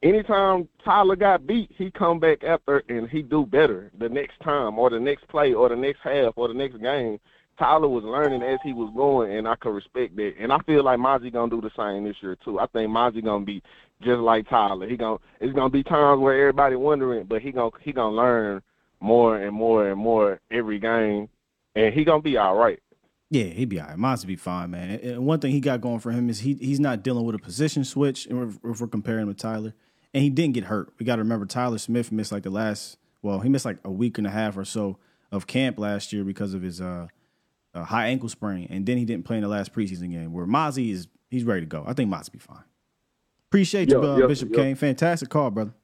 anytime 0.02 0.66
Tyler 0.84 1.14
got 1.14 1.46
beat, 1.46 1.70
he 1.76 1.90
come 1.90 2.18
back 2.18 2.42
after 2.42 2.82
and 2.88 3.08
he 3.08 3.20
do 3.22 3.44
better 3.46 3.90
the 3.98 4.08
next 4.08 4.40
time 4.40 4.78
or 4.78 4.88
the 4.90 4.98
next 4.98 5.28
play 5.28 5.52
or 5.52 5.68
the 5.68 5.76
next 5.76 6.00
half 6.02 6.32
or 6.36 6.48
the 6.48 6.54
next 6.54 6.80
game. 6.80 7.20
Tyler 7.58 7.88
was 7.88 8.04
learning 8.04 8.42
as 8.42 8.58
he 8.64 8.72
was 8.72 8.92
going, 8.96 9.36
and 9.36 9.46
I 9.46 9.54
could 9.56 9.74
respect 9.74 10.16
that. 10.16 10.34
And 10.38 10.52
I 10.52 10.58
feel 10.60 10.84
like 10.84 10.98
Mazi 10.98 11.32
gonna 11.32 11.50
do 11.50 11.60
the 11.60 11.70
same 11.76 12.04
this 12.04 12.16
year 12.20 12.36
too. 12.44 12.58
I 12.58 12.66
think 12.66 12.90
Mazi 12.90 13.22
gonna 13.22 13.44
be 13.44 13.62
just 14.00 14.20
like 14.20 14.48
Tyler. 14.48 14.88
He 14.88 14.96
gonna 14.96 15.18
it's 15.40 15.54
gonna 15.54 15.70
be 15.70 15.82
times 15.82 16.20
where 16.20 16.38
everybody 16.38 16.76
wondering, 16.76 17.24
but 17.24 17.42
he 17.42 17.52
gonna 17.52 17.70
he 17.80 17.92
gonna 17.92 18.14
learn 18.14 18.62
more 19.00 19.36
and 19.36 19.54
more 19.54 19.88
and 19.88 20.00
more 20.00 20.40
every 20.50 20.78
game, 20.78 21.28
and 21.74 21.94
he 21.94 22.04
gonna 22.04 22.22
be 22.22 22.36
all 22.36 22.56
right. 22.56 22.80
Yeah, 23.30 23.44
he'd 23.44 23.68
be 23.68 23.80
all 23.80 23.88
right. 23.88 23.96
Mazi 23.96 24.26
be 24.26 24.36
fine, 24.36 24.70
man. 24.70 25.00
And 25.00 25.26
one 25.26 25.40
thing 25.40 25.52
he 25.52 25.60
got 25.60 25.80
going 25.80 26.00
for 26.00 26.10
him 26.10 26.28
is 26.28 26.40
he 26.40 26.54
he's 26.54 26.80
not 26.80 27.02
dealing 27.02 27.24
with 27.24 27.34
a 27.34 27.38
position 27.38 27.84
switch 27.84 28.26
if 28.30 28.80
we're 28.80 28.86
comparing 28.86 29.26
with 29.26 29.38
Tyler. 29.38 29.74
And 30.14 30.22
he 30.22 30.30
didn't 30.30 30.54
get 30.54 30.64
hurt. 30.64 30.92
We 30.98 31.06
got 31.06 31.16
to 31.16 31.22
remember 31.22 31.46
Tyler 31.46 31.78
Smith 31.78 32.12
missed 32.12 32.32
like 32.32 32.42
the 32.42 32.50
last, 32.50 32.98
well, 33.22 33.40
he 33.40 33.48
missed 33.48 33.64
like 33.64 33.78
a 33.84 33.90
week 33.90 34.18
and 34.18 34.26
a 34.26 34.30
half 34.30 34.58
or 34.58 34.64
so 34.66 34.98
of 35.30 35.46
camp 35.46 35.78
last 35.78 36.12
year 36.12 36.22
because 36.22 36.52
of 36.52 36.60
his 36.60 36.80
uh, 36.82 37.06
uh, 37.74 37.84
high 37.84 38.08
ankle 38.08 38.28
sprain, 38.28 38.66
and 38.70 38.84
then 38.86 38.98
he 38.98 39.04
didn't 39.04 39.24
play 39.24 39.36
in 39.36 39.42
the 39.42 39.48
last 39.48 39.72
preseason 39.72 40.10
game. 40.10 40.32
Where 40.32 40.46
Mazi 40.46 40.90
is, 40.90 41.08
he's 41.30 41.44
ready 41.44 41.60
to 41.60 41.66
go. 41.66 41.84
I 41.86 41.92
think 41.94 42.12
Mazi 42.12 42.32
be 42.32 42.38
fine. 42.38 42.64
Appreciate 43.50 43.88
you, 43.90 44.02
Yeah, 44.02 44.10
uh, 44.10 44.16
yeah, 44.16 44.26
Bishop 44.26 44.50
yeah. 44.50 44.56
Kane. 44.56 44.74
Fantastic 44.76 45.28
call, 45.28 45.50
brother. 45.50 45.74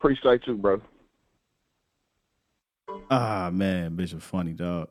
Appreciate 0.00 0.46
you, 0.46 0.54
bro. 0.56 0.80
Ah 3.10 3.50
man, 3.52 3.94
Bishop, 3.94 4.22
funny 4.22 4.52
dog. 4.52 4.88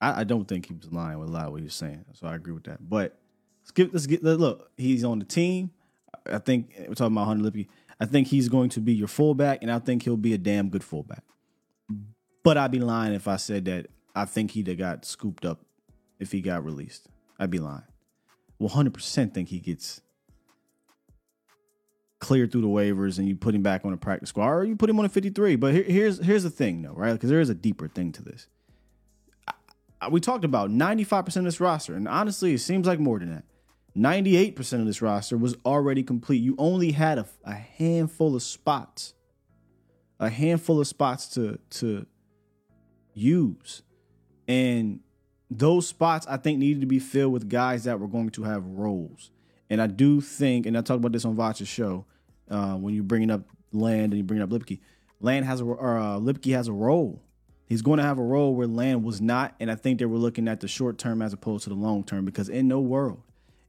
I, 0.00 0.20
I 0.20 0.24
don't 0.24 0.46
think 0.46 0.66
he 0.66 0.74
was 0.74 0.92
lying 0.92 1.18
with 1.18 1.28
a 1.28 1.32
lot 1.32 1.46
of 1.46 1.52
what 1.52 1.60
he 1.60 1.64
was 1.64 1.74
saying, 1.74 2.04
so 2.12 2.26
I 2.26 2.34
agree 2.34 2.52
with 2.52 2.64
that. 2.64 2.88
But 2.88 3.18
let's 3.62 3.70
get 3.70 3.92
let's 3.92 4.06
get 4.06 4.22
look. 4.22 4.70
He's 4.76 5.04
on 5.04 5.18
the 5.18 5.24
team. 5.24 5.70
I 6.30 6.38
think 6.38 6.74
we're 6.88 6.94
talking 6.94 7.14
about 7.16 7.26
Hunter 7.26 7.50
Luepke. 7.50 7.66
I 8.00 8.06
think 8.06 8.28
he's 8.28 8.48
going 8.48 8.70
to 8.70 8.80
be 8.80 8.92
your 8.94 9.08
fullback, 9.08 9.62
and 9.62 9.70
I 9.70 9.78
think 9.78 10.02
he'll 10.02 10.16
be 10.16 10.34
a 10.34 10.38
damn 10.38 10.68
good 10.68 10.84
fullback. 10.84 11.22
But 12.42 12.58
I'd 12.58 12.70
be 12.70 12.80
lying 12.80 13.14
if 13.14 13.26
I 13.28 13.36
said 13.36 13.64
that 13.66 13.86
I 14.14 14.24
think 14.24 14.52
he'd 14.52 14.68
have 14.68 14.78
got 14.78 15.04
scooped 15.04 15.44
up 15.44 15.60
if 16.18 16.32
he 16.32 16.40
got 16.40 16.64
released. 16.64 17.08
I'd 17.38 17.50
be 17.50 17.58
lying. 17.58 17.82
100% 18.60 19.34
think 19.34 19.48
he 19.48 19.58
gets 19.58 20.00
cleared 22.20 22.50
through 22.52 22.62
the 22.62 22.66
waivers 22.68 23.18
and 23.18 23.28
you 23.28 23.34
put 23.36 23.54
him 23.54 23.62
back 23.62 23.84
on 23.84 23.90
the 23.90 23.96
practice 23.96 24.30
squad 24.30 24.48
or 24.48 24.64
you 24.64 24.76
put 24.76 24.88
him 24.88 24.98
on 24.98 25.04
a 25.04 25.08
53. 25.08 25.56
But 25.56 25.74
here, 25.74 25.82
here's 25.82 26.24
here's 26.24 26.42
the 26.44 26.50
thing 26.50 26.82
though, 26.82 26.92
right? 26.94 27.12
Because 27.12 27.28
there 27.30 27.40
is 27.40 27.50
a 27.50 27.54
deeper 27.54 27.88
thing 27.88 28.12
to 28.12 28.22
this. 28.22 28.46
I- 29.48 29.52
I- 30.02 30.08
we 30.08 30.20
talked 30.20 30.44
about 30.44 30.70
95% 30.70 31.36
of 31.38 31.44
this 31.44 31.60
roster, 31.60 31.94
and 31.94 32.08
honestly, 32.08 32.54
it 32.54 32.58
seems 32.60 32.86
like 32.86 32.98
more 33.00 33.18
than 33.18 33.30
that. 33.30 33.44
98% 33.96 34.80
of 34.80 34.86
this 34.86 35.02
roster 35.02 35.36
was 35.36 35.56
already 35.64 36.02
complete. 36.02 36.42
You 36.42 36.54
only 36.58 36.92
had 36.92 37.18
a, 37.18 37.26
a 37.44 37.54
handful 37.54 38.34
of 38.34 38.42
spots, 38.42 39.14
a 40.18 40.30
handful 40.30 40.80
of 40.80 40.86
spots 40.86 41.28
to 41.30 41.58
to 41.70 42.06
use, 43.12 43.82
and 44.48 45.00
those 45.50 45.86
spots 45.86 46.26
I 46.28 46.36
think 46.36 46.58
needed 46.58 46.80
to 46.80 46.86
be 46.86 46.98
filled 46.98 47.32
with 47.32 47.48
guys 47.48 47.84
that 47.84 48.00
were 48.00 48.08
going 48.08 48.30
to 48.30 48.42
have 48.44 48.64
roles. 48.66 49.30
And 49.70 49.80
I 49.80 49.86
do 49.86 50.20
think, 50.20 50.66
and 50.66 50.76
I 50.76 50.80
talked 50.80 50.98
about 50.98 51.12
this 51.12 51.24
on 51.24 51.36
Vacha's 51.36 51.68
show, 51.68 52.06
uh, 52.50 52.74
when 52.74 52.94
you're 52.94 53.04
bringing 53.04 53.30
up 53.30 53.42
Land 53.72 54.12
and 54.12 54.14
you 54.14 54.22
bring 54.22 54.42
up 54.42 54.50
Luepke, 54.50 54.80
Land 55.20 55.46
has 55.46 55.60
a 55.60 55.64
or 55.64 55.98
uh, 55.98 56.18
Luepke 56.18 56.54
has 56.54 56.68
a 56.68 56.72
role. 56.72 57.22
He's 57.66 57.80
going 57.80 57.96
to 57.96 58.04
have 58.04 58.18
a 58.18 58.22
role 58.22 58.54
where 58.54 58.66
Land 58.66 59.04
was 59.04 59.20
not, 59.20 59.54
and 59.58 59.70
I 59.70 59.74
think 59.74 59.98
they 59.98 60.04
were 60.04 60.18
looking 60.18 60.48
at 60.48 60.60
the 60.60 60.68
short 60.68 60.98
term 60.98 61.22
as 61.22 61.32
opposed 61.32 61.64
to 61.64 61.70
the 61.70 61.76
long 61.76 62.04
term 62.04 62.24
because 62.24 62.48
in 62.48 62.68
no 62.68 62.80
world, 62.80 63.22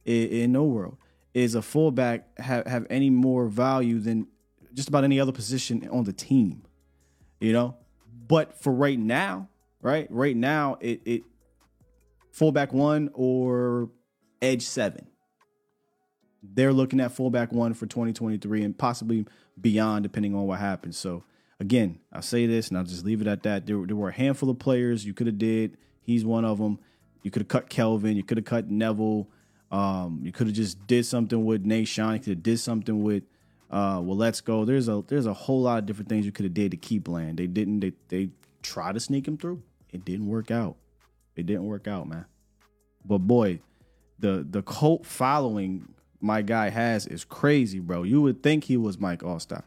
in, 0.04 0.28
in 0.28 0.52
no 0.52 0.64
world, 0.64 0.98
is 1.32 1.54
a 1.54 1.62
fullback 1.62 2.38
have 2.38 2.66
have 2.66 2.86
any 2.90 3.10
more 3.10 3.46
value 3.46 3.98
than 3.98 4.26
just 4.74 4.88
about 4.88 5.04
any 5.04 5.18
other 5.18 5.32
position 5.32 5.88
on 5.90 6.04
the 6.04 6.12
team. 6.12 6.62
You 7.40 7.52
know, 7.52 7.76
but 8.28 8.60
for 8.60 8.72
right 8.72 8.98
now, 8.98 9.48
right, 9.86 10.06
right 10.10 10.36
now, 10.36 10.78
it 10.80 11.00
it 11.04 11.22
fullback 12.32 12.72
one 12.72 13.10
or 13.14 13.90
edge 14.42 14.62
seven. 14.62 15.06
They're 16.42 16.72
looking 16.72 17.00
at 17.00 17.12
fullback 17.12 17.52
one 17.52 17.74
for 17.74 17.86
2023 17.86 18.62
and 18.62 18.76
possibly 18.76 19.26
beyond, 19.60 20.02
depending 20.02 20.34
on 20.34 20.46
what 20.46 20.60
happens. 20.60 20.96
So 20.96 21.24
again, 21.58 21.98
I'll 22.12 22.22
say 22.22 22.46
this 22.46 22.68
and 22.68 22.78
I'll 22.78 22.84
just 22.84 23.04
leave 23.04 23.20
it 23.20 23.26
at 23.26 23.42
that. 23.44 23.66
There, 23.66 23.84
there 23.84 23.96
were 23.96 24.10
a 24.10 24.14
handful 24.14 24.50
of 24.50 24.58
players 24.58 25.04
you 25.04 25.14
could 25.14 25.26
have 25.26 25.38
did. 25.38 25.76
He's 26.02 26.24
one 26.24 26.44
of 26.44 26.58
them. 26.58 26.78
You 27.22 27.30
could 27.30 27.42
have 27.42 27.48
cut 27.48 27.68
Kelvin. 27.68 28.16
You 28.16 28.22
could 28.22 28.38
have 28.38 28.44
cut 28.44 28.70
Neville. 28.70 29.28
Um, 29.72 30.20
you 30.22 30.30
could 30.30 30.46
have 30.46 30.54
just 30.54 30.86
did 30.86 31.04
something 31.04 31.44
with 31.44 31.64
Nahshon. 31.64 32.12
You 32.12 32.18
could 32.20 32.28
have 32.28 32.42
did 32.42 32.60
something 32.60 33.02
with 33.02 33.24
uh, 33.68 34.00
well, 34.00 34.16
let's 34.16 34.40
go. 34.40 34.64
There's 34.64 34.88
a 34.88 35.02
there's 35.08 35.26
a 35.26 35.32
whole 35.32 35.62
lot 35.62 35.80
of 35.80 35.86
different 35.86 36.08
things 36.08 36.24
you 36.24 36.30
could 36.30 36.44
have 36.44 36.54
did 36.54 36.70
to 36.70 36.76
keep 36.76 37.08
Land. 37.08 37.38
They 37.38 37.48
didn't. 37.48 37.80
They 37.80 37.92
they 38.08 38.30
tried 38.62 38.92
to 38.92 39.00
sneak 39.00 39.26
him 39.26 39.36
through. 39.36 39.62
It 39.92 40.04
didn't 40.04 40.26
work 40.26 40.50
out. 40.50 40.76
It 41.36 41.46
didn't 41.46 41.66
work 41.66 41.86
out, 41.86 42.08
man. 42.08 42.26
But 43.04 43.18
boy, 43.18 43.60
the 44.18 44.46
the 44.48 44.62
cult 44.62 45.06
following 45.06 45.88
my 46.20 46.42
guy 46.42 46.70
has 46.70 47.06
is 47.06 47.24
crazy, 47.24 47.78
bro. 47.78 48.02
You 48.02 48.22
would 48.22 48.42
think 48.42 48.64
he 48.64 48.76
was 48.76 48.98
Mike 48.98 49.20
Allstar. 49.20 49.62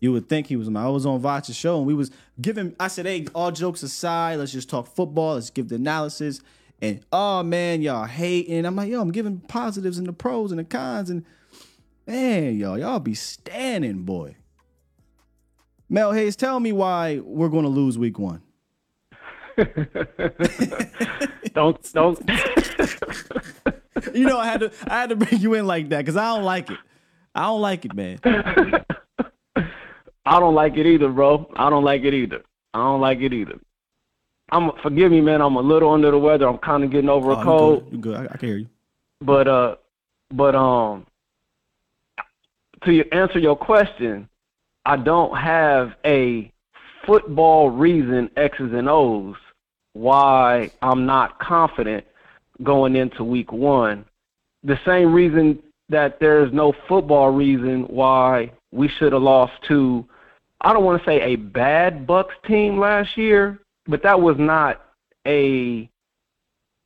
You 0.00 0.12
would 0.12 0.28
think 0.28 0.46
he 0.48 0.56
was. 0.56 0.68
I 0.68 0.88
was 0.88 1.06
on 1.06 1.20
Vacha's 1.20 1.56
show 1.56 1.78
and 1.78 1.86
we 1.86 1.94
was 1.94 2.10
giving. 2.40 2.74
I 2.78 2.88
said, 2.88 3.06
"Hey, 3.06 3.26
all 3.34 3.50
jokes 3.50 3.82
aside, 3.82 4.38
let's 4.38 4.52
just 4.52 4.68
talk 4.68 4.86
football. 4.86 5.34
Let's 5.34 5.50
give 5.50 5.68
the 5.68 5.76
analysis." 5.76 6.40
And 6.80 7.00
oh 7.12 7.42
man, 7.42 7.82
y'all 7.82 8.04
hating. 8.04 8.66
I'm 8.66 8.76
like, 8.76 8.90
yo, 8.90 9.00
I'm 9.00 9.12
giving 9.12 9.40
positives 9.40 9.98
and 9.98 10.06
the 10.06 10.12
pros 10.12 10.52
and 10.52 10.58
the 10.58 10.64
cons, 10.64 11.08
and 11.08 11.24
man, 12.06 12.58
y'all, 12.58 12.78
y'all 12.78 13.00
be 13.00 13.14
standing, 13.14 14.02
boy. 14.02 14.36
Mel 15.88 16.12
Hayes, 16.12 16.36
tell 16.36 16.60
me 16.60 16.72
why 16.72 17.20
we're 17.20 17.48
going 17.48 17.64
to 17.64 17.70
lose 17.70 17.96
week 17.96 18.18
one. 18.18 18.42
don't 21.54 21.92
don't. 21.92 22.18
you 24.14 24.24
know, 24.26 24.38
I 24.38 24.46
had 24.46 24.60
to 24.60 24.72
I 24.86 25.00
had 25.00 25.08
to 25.10 25.16
bring 25.16 25.40
you 25.40 25.54
in 25.54 25.66
like 25.66 25.88
that 25.90 25.98
because 25.98 26.16
I 26.16 26.34
don't 26.34 26.44
like 26.44 26.70
it. 26.70 26.78
I 27.34 27.42
don't 27.44 27.60
like 27.60 27.84
it, 27.84 27.94
man. 27.94 28.18
I 30.26 30.40
don't 30.40 30.54
like 30.54 30.76
it 30.76 30.86
either, 30.86 31.08
bro. 31.10 31.50
I 31.56 31.68
don't 31.70 31.84
like 31.84 32.02
it 32.04 32.14
either. 32.14 32.42
I 32.72 32.78
don't 32.78 33.00
like 33.00 33.20
it 33.20 33.32
either. 33.32 33.58
I'm 34.50 34.70
forgive 34.82 35.10
me, 35.10 35.20
man. 35.20 35.40
I'm 35.40 35.56
a 35.56 35.60
little 35.60 35.90
under 35.92 36.10
the 36.10 36.18
weather. 36.18 36.48
I'm 36.48 36.58
kind 36.58 36.84
of 36.84 36.90
getting 36.90 37.08
over 37.10 37.32
Oh, 37.32 37.34
a 37.34 37.38
you 37.38 37.44
cold. 37.44 37.84
good. 37.84 37.92
You 37.92 37.98
good. 37.98 38.16
I, 38.16 38.24
I 38.24 38.36
can 38.36 38.48
hear 38.48 38.58
you. 38.58 38.68
But 39.20 39.48
uh, 39.48 39.76
but 40.32 40.54
um, 40.54 41.06
to 42.84 43.04
answer 43.12 43.38
your 43.38 43.56
question, 43.56 44.28
I 44.84 44.96
don't 44.96 45.36
have 45.36 45.92
a 46.04 46.52
football 47.06 47.70
reason 47.70 48.30
X's 48.36 48.72
and 48.72 48.88
O's 48.88 49.36
why 49.94 50.70
I'm 50.82 51.06
not 51.06 51.38
confident 51.38 52.04
going 52.62 52.94
into 52.94 53.24
week 53.24 53.52
one. 53.52 54.04
The 54.62 54.78
same 54.84 55.12
reason 55.12 55.62
that 55.88 56.20
there's 56.20 56.52
no 56.52 56.74
football 56.88 57.30
reason 57.30 57.84
why 57.84 58.52
we 58.72 58.88
should 58.88 59.12
have 59.12 59.22
lost 59.22 59.52
to 59.68 60.06
I 60.60 60.72
don't 60.72 60.84
want 60.84 61.02
to 61.02 61.06
say 61.06 61.20
a 61.20 61.36
bad 61.36 62.06
Bucks 62.06 62.34
team 62.46 62.78
last 62.78 63.18
year, 63.18 63.60
but 63.86 64.02
that 64.02 64.20
was 64.20 64.36
not 64.38 64.82
a 65.26 65.88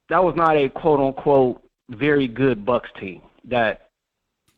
that 0.09 0.25
was 0.25 0.35
not 0.37 0.57
a 0.57 0.69
quote 0.69 1.01
unquote 1.01 1.63
very 1.89 2.27
good 2.27 2.67
Bucks 2.67 2.91
team. 2.99 3.23
That 3.45 3.89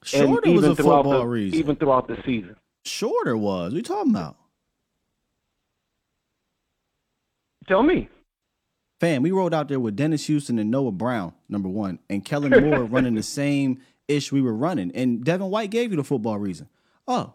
Shorter 0.03 0.49
and 0.49 0.57
was 0.57 0.65
even 0.65 0.77
throughout 0.77 1.03
the, 1.03 1.27
reason. 1.27 1.59
even 1.59 1.77
throughout 1.77 2.09
the 2.09 2.17
season. 2.25 2.57
Shorter 2.87 3.37
was. 3.37 3.75
We 3.75 3.83
talking 3.83 4.13
about? 4.13 4.37
Tell 7.69 7.83
me. 7.83 8.09
Fam, 9.01 9.23
we 9.23 9.31
rolled 9.31 9.55
out 9.55 9.69
there 9.69 9.81
with 9.81 9.97
Dennis 9.97 10.27
Houston 10.27 10.59
and 10.59 10.71
Noah 10.71 10.93
Brown, 10.93 11.33
number 11.49 11.71
one, 11.71 11.99
and 12.11 12.23
Kellen 12.23 12.53
Moore 12.63 12.85
running 12.85 13.15
the 13.15 13.23
same 13.23 13.81
ish 14.09 14.31
we 14.31 14.43
were 14.43 14.55
running. 14.55 14.93
And 14.95 15.25
Devin 15.25 15.51
White 15.51 15.71
gave 15.71 15.91
you 15.91 15.97
the 15.97 16.05
football 16.05 16.39
reason. 16.39 16.69
Oh, 17.09 17.33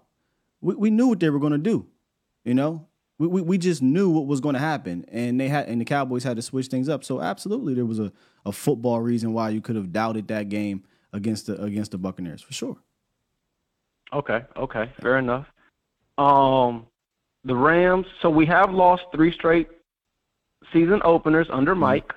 we, 0.62 0.76
we 0.76 0.90
knew 0.92 1.08
what 1.08 1.20
they 1.20 1.32
were 1.32 1.40
going 1.40 1.54
to 1.54 1.58
do. 1.58 1.88
You 2.44 2.54
know, 2.54 2.86
we, 3.18 3.28
we, 3.28 3.42
we 3.42 3.58
just 3.58 3.82
knew 3.82 4.12
what 4.12 4.28
was 4.28 4.42
going 4.42 4.54
to 4.54 4.60
happen. 4.60 5.06
And 5.08 5.40
they 5.40 5.48
had 5.48 5.68
and 5.68 5.82
the 5.82 5.86
Cowboys 5.86 6.24
had 6.24 6.36
to 6.36 6.44
switch 6.44 6.68
things 6.68 6.88
up. 6.88 7.04
So 7.04 7.20
absolutely 7.20 7.74
there 7.74 7.86
was 7.86 7.98
a, 7.98 8.14
a 8.46 8.52
football 8.52 9.02
reason 9.02 9.34
why 9.34 9.50
you 9.50 9.60
could 9.60 9.76
have 9.76 9.92
doubted 9.92 10.28
that 10.28 10.50
game 10.50 10.84
against 11.14 11.48
the 11.48 11.60
against 11.62 11.92
the 11.92 11.98
Buccaneers 11.98 12.44
for 12.44 12.54
sure. 12.54 12.78
Okay, 14.14 14.44
okay, 14.56 14.92
fair 15.02 15.18
enough. 15.18 15.48
Um, 16.20 16.86
the 17.44 17.56
Rams. 17.56 18.06
So 18.22 18.30
we 18.30 18.46
have 18.46 18.72
lost 18.72 19.04
three 19.12 19.34
straight 19.34 19.68
season 20.74 21.02
openers 21.04 21.48
under 21.50 21.76
Mike. 21.76 22.14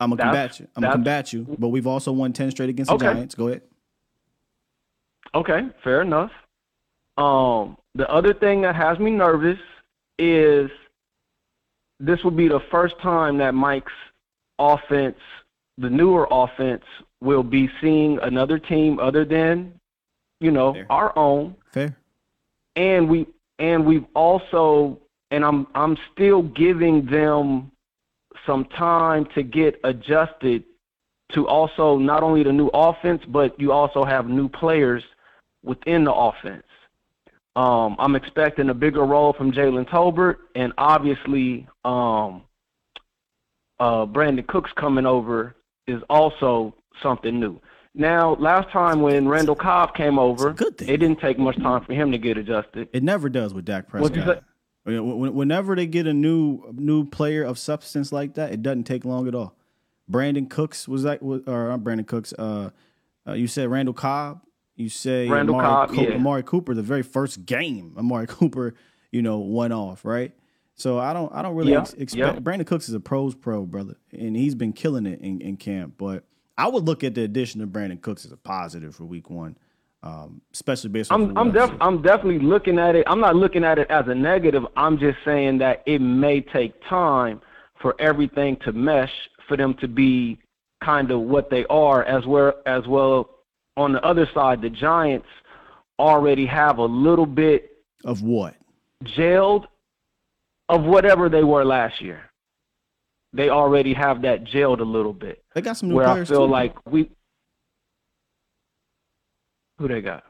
I'm 0.00 0.10
gonna 0.10 0.16
That's- 0.32 0.58
combat 0.58 0.60
you. 0.60 0.68
I'm 0.76 0.80
gonna 0.82 0.92
combat 0.94 1.32
you. 1.32 1.56
But 1.58 1.68
we've 1.68 1.86
also 1.86 2.12
won 2.12 2.32
ten 2.32 2.50
straight 2.50 2.68
against 2.70 2.88
the 2.90 2.96
Okay. 2.96 3.06
Giants. 3.06 3.34
Go 3.34 3.48
ahead. 3.48 3.62
Okay, 5.34 5.68
fair 5.82 6.02
enough. 6.02 6.30
Um, 7.16 7.76
the 7.94 8.08
other 8.10 8.34
thing 8.34 8.62
that 8.62 8.74
has 8.74 8.98
me 8.98 9.10
nervous 9.10 9.58
is 10.18 10.70
this 12.00 12.22
will 12.24 12.30
be 12.32 12.48
the 12.48 12.60
first 12.70 12.98
time 13.00 13.38
that 13.38 13.54
Mike's 13.54 13.92
offense, 14.58 15.16
the 15.78 15.88
newer 15.90 16.26
offense, 16.30 16.84
will 17.20 17.42
be 17.42 17.70
seeing 17.80 18.18
another 18.22 18.58
team 18.58 18.98
other 18.98 19.24
than 19.24 19.72
you 20.40 20.50
know, 20.50 20.72
Fair. 20.74 20.86
our 20.90 21.16
own, 21.16 21.54
Fair. 21.72 21.96
and 22.76 23.08
we 23.08 23.26
and 23.60 23.86
we've 23.86 24.04
also 24.14 24.98
and 25.30 25.44
I'm 25.44 25.66
I'm 25.74 25.96
still 26.12 26.42
giving 26.42 27.06
them 27.06 27.70
some 28.46 28.64
time 28.66 29.26
to 29.34 29.42
get 29.42 29.80
adjusted 29.84 30.64
to 31.32 31.48
also 31.48 31.96
not 31.96 32.22
only 32.22 32.42
the 32.42 32.52
new 32.52 32.68
offense, 32.68 33.22
but 33.28 33.58
you 33.58 33.72
also 33.72 34.04
have 34.04 34.28
new 34.28 34.48
players 34.48 35.02
within 35.62 36.04
the 36.04 36.12
offense. 36.12 36.64
Um, 37.54 37.96
I'm 37.98 38.16
expecting 38.16 38.70
a 38.70 38.74
bigger 38.74 39.04
role 39.04 39.32
from 39.32 39.52
Jalen 39.52 39.88
Tolbert, 39.88 40.36
and 40.54 40.72
obviously, 40.78 41.68
um, 41.84 42.42
uh, 43.78 44.06
Brandin 44.06 44.46
Cooks 44.46 44.70
coming 44.76 45.06
over 45.06 45.54
is 45.86 46.02
also 46.08 46.74
something 47.02 47.38
new. 47.38 47.60
Now, 47.94 48.36
last 48.36 48.70
time 48.70 49.02
when 49.02 49.28
Randall 49.28 49.54
Cobb 49.54 49.94
came 49.94 50.18
over, 50.18 50.54
it 50.58 50.76
didn't 50.76 51.20
take 51.20 51.38
much 51.38 51.56
time 51.58 51.84
for 51.84 51.92
him 51.92 52.10
to 52.10 52.16
get 52.18 52.38
adjusted. 52.38 52.88
It 52.94 53.02
never 53.02 53.28
does 53.28 53.52
with 53.52 53.66
Dak 53.66 53.88
Prescott. 53.88 54.44
When- 54.84 55.18
when- 55.18 55.34
Whenever 55.34 55.76
they 55.76 55.86
get 55.86 56.06
a 56.06 56.12
new 56.12 56.62
new 56.72 57.04
player 57.04 57.42
of 57.44 57.58
substance 57.58 58.12
like 58.12 58.34
that, 58.34 58.52
it 58.52 58.62
doesn't 58.62 58.84
take 58.84 59.04
long 59.04 59.28
at 59.28 59.34
all. 59.34 59.56
Brandin 60.10 60.50
Cooks 60.50 60.88
was 60.88 61.04
that, 61.04 61.22
was- 61.22 61.42
or 61.46 61.68
not 61.68 61.80
Brandin 61.80 62.06
Cooks? 62.06 62.32
Uh, 62.38 62.70
uh, 63.26 63.32
you 63.34 63.46
said 63.46 63.68
Randall 63.70 63.94
Cobb. 63.94 64.40
You 64.74 64.88
say 64.88 65.28
Randall 65.28 65.56
Amari, 65.56 65.68
Cobb, 65.86 65.94
Co- 65.96 66.02
yeah. 66.02 66.14
Amari 66.16 66.42
Cooper. 66.42 66.74
The 66.74 66.82
very 66.82 67.02
first 67.02 67.46
game, 67.46 67.94
Amari 67.96 68.26
Cooper, 68.28 68.74
you 69.12 69.22
know, 69.22 69.38
went 69.38 69.72
off 69.72 70.04
right. 70.04 70.32
So 70.74 70.98
I 70.98 71.12
don't, 71.12 71.32
I 71.32 71.42
don't 71.42 71.54
really 71.54 71.72
Yeah, 71.72 71.82
ex- 71.82 71.92
expect. 71.92 72.34
yeah. 72.34 72.40
Brandin 72.40 72.66
Cooks 72.66 72.88
is 72.88 72.94
a 72.94 73.00
pros 73.00 73.34
pro 73.34 73.64
brother, 73.64 73.96
and 74.10 74.34
he's 74.34 74.54
been 74.54 74.72
killing 74.72 75.06
it 75.06 75.20
in, 75.20 75.40
in 75.40 75.56
camp. 75.56 75.94
But 75.98 76.24
I 76.58 76.66
would 76.68 76.84
look 76.84 77.04
at 77.04 77.14
the 77.14 77.22
addition 77.22 77.60
of 77.60 77.68
Brandin 77.68 78.00
Cooks 78.00 78.24
as 78.24 78.32
a 78.32 78.36
positive 78.36 78.96
for 78.96 79.04
Week 79.04 79.30
One, 79.30 79.56
um, 80.02 80.40
especially 80.52 80.90
based 80.90 81.12
on. 81.12 81.30
I'm 81.30 81.38
I'm 81.38 81.52
def- 81.52 81.76
I'm 81.80 82.02
definitely 82.02 82.40
looking 82.40 82.78
at 82.78 82.94
it. 82.96 83.04
I'm 83.06 83.20
not 83.20 83.36
looking 83.36 83.64
at 83.64 83.78
it 83.78 83.88
as 83.90 84.04
a 84.08 84.14
negative. 84.14 84.64
I'm 84.76 84.98
just 84.98 85.18
saying 85.24 85.58
that 85.58 85.82
it 85.86 86.00
may 86.00 86.40
take 86.40 86.74
time 86.88 87.40
for 87.80 87.94
everything 88.00 88.56
to 88.64 88.72
mesh 88.72 89.12
for 89.48 89.56
them 89.56 89.74
to 89.80 89.88
be 89.88 90.38
kind 90.84 91.10
of 91.10 91.20
what 91.20 91.50
they 91.50 91.64
are 91.70 92.04
as 92.04 92.26
well 92.26 92.52
as 92.66 92.86
well 92.86 93.30
on 93.76 93.92
the 93.92 94.04
other 94.04 94.28
side 94.34 94.60
the 94.60 94.70
Giants 94.70 95.26
already 95.98 96.46
have 96.46 96.78
a 96.78 96.84
little 96.84 97.26
bit 97.26 97.70
of 98.04 98.22
what 98.22 98.54
gelled 99.04 99.66
of 100.68 100.82
whatever 100.82 101.28
they 101.28 101.44
were 101.44 101.64
last 101.64 102.00
year. 102.00 102.22
They 103.32 103.48
already 103.48 103.94
have 103.94 104.22
that 104.22 104.44
gelled 104.44 104.80
a 104.80 104.84
little 104.84 105.12
bit. 105.12 105.42
They 105.54 105.60
got 105.60 105.76
some 105.76 105.88
new 105.90 105.94
where 105.96 106.06
I 106.06 106.12
players, 106.12 106.28
feel 106.28 106.46
too. 106.46 106.52
like 106.52 106.74
we 106.86 107.10
who 109.78 109.88
they 109.88 110.00
got? 110.00 110.24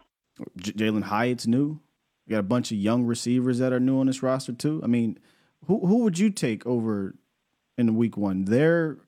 J- 0.56 0.72
Jalin 0.72 1.02
Hyatt's 1.04 1.46
new. 1.46 1.80
You 2.26 2.30
got 2.30 2.38
a 2.38 2.44
bunch 2.44 2.70
of 2.70 2.78
young 2.78 3.04
receivers 3.04 3.58
that 3.58 3.72
are 3.72 3.80
new 3.80 3.98
on 3.98 4.06
this 4.06 4.22
roster 4.22 4.52
too. 4.52 4.80
I 4.82 4.86
mean, 4.86 5.18
who 5.66 5.86
who 5.86 5.98
would 6.04 6.18
you 6.18 6.30
take 6.30 6.64
over 6.66 7.14
in 7.76 7.96
week 7.96 8.16
one? 8.16 8.44
Their 8.44 8.98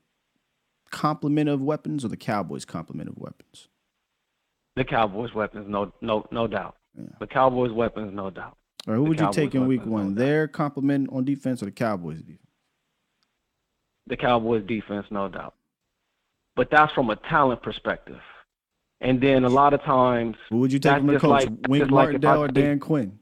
complement 0.91 1.49
of 1.49 1.61
weapons 1.61 2.05
or 2.05 2.09
the 2.09 2.17
Cowboys' 2.17 2.65
complement 2.65 3.09
of 3.09 3.17
weapons? 3.17 3.67
The 4.75 4.83
Cowboys' 4.83 5.33
weapons, 5.33 5.65
no, 5.69 5.93
no, 6.01 6.27
no 6.31 6.47
doubt. 6.47 6.75
The 7.19 7.27
Cowboys' 7.27 7.71
weapons, 7.71 8.11
no 8.13 8.29
doubt. 8.29 8.57
Or 8.87 8.95
who 8.95 9.03
The 9.03 9.09
would 9.09 9.19
you 9.19 9.31
take 9.31 9.55
in 9.55 9.67
week 9.67 9.85
one? 9.85 10.15
Their 10.15 10.47
complement 10.47 11.09
on 11.11 11.23
defense 11.25 11.61
or 11.61 11.65
the 11.65 11.71
Cowboys' 11.71 12.19
defense? 12.21 12.39
The 14.07 14.17
Cowboys' 14.17 14.63
defense, 14.67 15.05
no 15.09 15.27
doubt. 15.29 15.55
But 16.55 16.69
that's 16.71 16.93
from 16.93 17.09
a 17.09 17.15
talent 17.15 17.63
perspective. 17.63 18.19
And 19.05 19.21
then 19.21 19.43
a 19.43 19.49
lot 19.49 19.75
of 19.75 19.83
times, 19.83 20.35
Who 20.49 20.57
would 20.57 20.73
you 20.73 20.79
take 20.79 20.97
from 20.97 21.05
the 21.05 21.19
coach? 21.19 21.29
like- 21.29 21.49
Wink 21.69 21.83
just 21.83 21.91
like 21.91 22.05
Martindale 22.05 22.41
or 22.41 22.47
Dan 22.47 22.79
Quinn? 22.79 23.19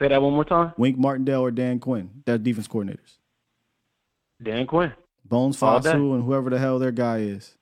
Say 0.00 0.08
that 0.08 0.20
one 0.20 0.32
more 0.32 0.44
time. 0.44 0.72
Wink 0.76 0.98
Martindale 0.98 1.42
or 1.42 1.52
Dan 1.52 1.78
Quinn? 1.78 2.10
Their 2.26 2.38
defense 2.38 2.66
coordinators. 2.66 3.18
Dan 4.42 4.66
Quinn. 4.66 4.92
Bones. 5.24 5.56
Fassel 5.56 6.14
and 6.16 6.24
whoever 6.24 6.50
the 6.50 6.58
hell 6.58 6.80
their 6.80 6.90
guy 6.90 7.18
is. 7.18 7.56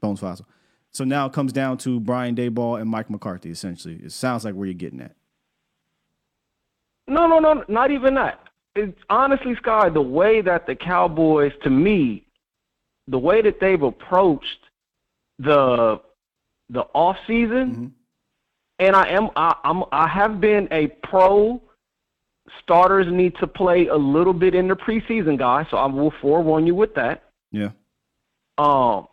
Bones 0.00 0.22
Fassel. 0.22 0.46
So 0.90 1.04
now 1.04 1.26
it 1.26 1.34
comes 1.34 1.52
down 1.52 1.76
to 1.78 2.00
Brian 2.00 2.34
Daboll 2.34 2.80
and 2.80 2.88
Mike 2.88 3.10
McCarthy, 3.10 3.50
essentially. 3.50 3.96
It 3.96 4.12
sounds 4.12 4.42
like 4.46 4.54
where 4.54 4.64
you're 4.64 4.72
getting 4.72 5.02
at. 5.02 5.14
No, 7.06 7.26
no, 7.26 7.40
no, 7.40 7.62
not 7.68 7.90
even 7.90 8.14
that. 8.14 8.40
It's 8.74 8.98
honestly, 9.10 9.54
Sky, 9.56 9.90
the 9.90 10.00
way 10.00 10.40
that 10.40 10.66
the 10.66 10.74
Cowboys, 10.74 11.52
to 11.62 11.68
me, 11.68 12.26
the 13.06 13.18
way 13.18 13.42
that 13.42 13.60
they've 13.60 13.82
approached 13.82 14.60
the 15.38 16.00
the 16.70 16.80
off 16.94 17.16
season, 17.26 17.94
and 18.78 18.96
I 18.96 19.08
am 19.08 19.30
I, 19.36 19.54
I'm 19.64 19.84
I 19.92 20.08
have 20.08 20.40
been 20.40 20.68
a 20.70 20.88
pro. 21.02 21.62
Starters 22.62 23.06
need 23.10 23.34
to 23.40 23.46
play 23.46 23.88
a 23.88 23.96
little 23.96 24.32
bit 24.32 24.54
in 24.54 24.68
the 24.68 24.76
preseason, 24.76 25.38
guys. 25.38 25.66
So 25.70 25.76
I 25.76 25.86
will 25.86 26.12
forewarn 26.22 26.66
you 26.66 26.74
with 26.74 26.94
that. 26.94 27.24
Yeah. 27.52 27.70
Um, 28.56 29.06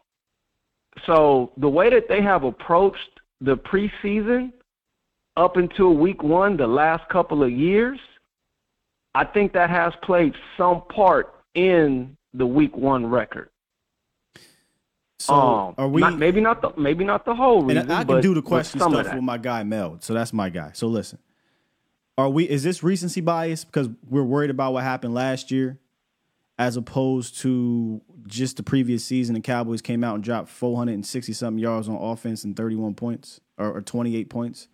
so 1.05 1.51
the 1.57 1.69
way 1.69 1.89
that 1.89 2.07
they 2.07 2.21
have 2.21 2.43
approached 2.43 3.19
the 3.41 3.57
preseason 3.57 4.53
up 5.37 5.57
until 5.57 5.93
week 5.93 6.23
one, 6.23 6.55
the 6.55 6.67
last 6.67 7.07
couple 7.09 7.43
of 7.43 7.51
years, 7.51 7.99
I 9.13 9.25
think 9.25 9.53
that 9.53 9.69
has 9.69 9.93
played 10.01 10.33
some 10.57 10.83
part 10.89 11.35
in 11.53 12.15
the 12.33 12.45
week 12.45 12.75
one 12.75 13.05
record. 13.05 13.49
So 15.19 15.33
um, 15.33 15.75
are 15.77 15.87
we? 15.87 16.01
not- 16.01 16.17
maybe 16.17 16.41
not 16.41 16.61
the 16.61 16.71
maybe 16.77 17.03
not 17.05 17.25
the 17.25 17.33
whole 17.35 17.61
reason, 17.63 17.83
and 17.83 17.93
I, 17.93 18.01
I 18.01 18.03
can 18.03 18.21
do 18.21 18.33
the 18.33 18.41
question 18.41 18.79
stuff 18.79 19.13
with 19.13 19.23
my 19.23 19.37
guy 19.37 19.63
Mel. 19.63 19.97
So 20.01 20.13
that's 20.13 20.33
my 20.33 20.49
guy. 20.49 20.71
So 20.73 20.87
listen, 20.87 21.19
are 22.17 22.29
we? 22.29 22.43
Is 22.49 22.63
this 22.63 22.83
recency 22.83 23.21
bias 23.21 23.63
because 23.63 23.89
we're 24.09 24.23
worried 24.23 24.49
about 24.49 24.73
what 24.73 24.83
happened 24.83 25.13
last 25.13 25.51
year, 25.51 25.79
as 26.59 26.75
opposed 26.75 27.37
to 27.39 28.01
just 28.27 28.57
the 28.57 28.63
previous 28.63 29.05
season? 29.05 29.35
The 29.35 29.41
Cowboys 29.41 29.81
came 29.81 30.03
out 30.03 30.15
and 30.15 30.23
dropped 30.23 30.49
460 30.49 31.31
something 31.31 31.59
yards 31.59 31.87
on 31.87 31.95
offense 31.95 32.43
and 32.43 32.55
31 32.55 32.93
points 32.95 33.39
or, 33.57 33.77
or 33.77 33.81
28 33.81 34.29
points. 34.29 34.67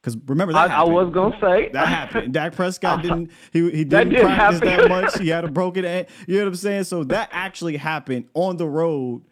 Because 0.00 0.16
remember 0.26 0.52
that 0.54 0.70
I, 0.70 0.80
I 0.80 0.82
was 0.84 1.12
gonna 1.14 1.36
say 1.40 1.70
That 1.72 1.88
happened. 1.88 2.32
Dak 2.34 2.54
Prescott 2.54 3.02
didn't. 3.02 3.30
He 3.52 3.70
he 3.70 3.84
That 3.84 4.04
didn't 4.04 4.12
did 4.14 4.20
practice 4.22 4.60
happen. 4.60 4.88
that 4.88 4.88
much. 4.88 5.18
He 5.18 5.28
had 5.28 5.44
a 5.44 5.48
broken. 5.50 5.84
You 5.84 6.36
know 6.36 6.44
what 6.44 6.48
I'm 6.48 6.54
saying? 6.56 6.84
So 6.84 7.04
that 7.04 7.28
actually 7.32 7.76
happened 7.76 8.26
on 8.34 8.56
the 8.56 8.66
road 8.66 9.22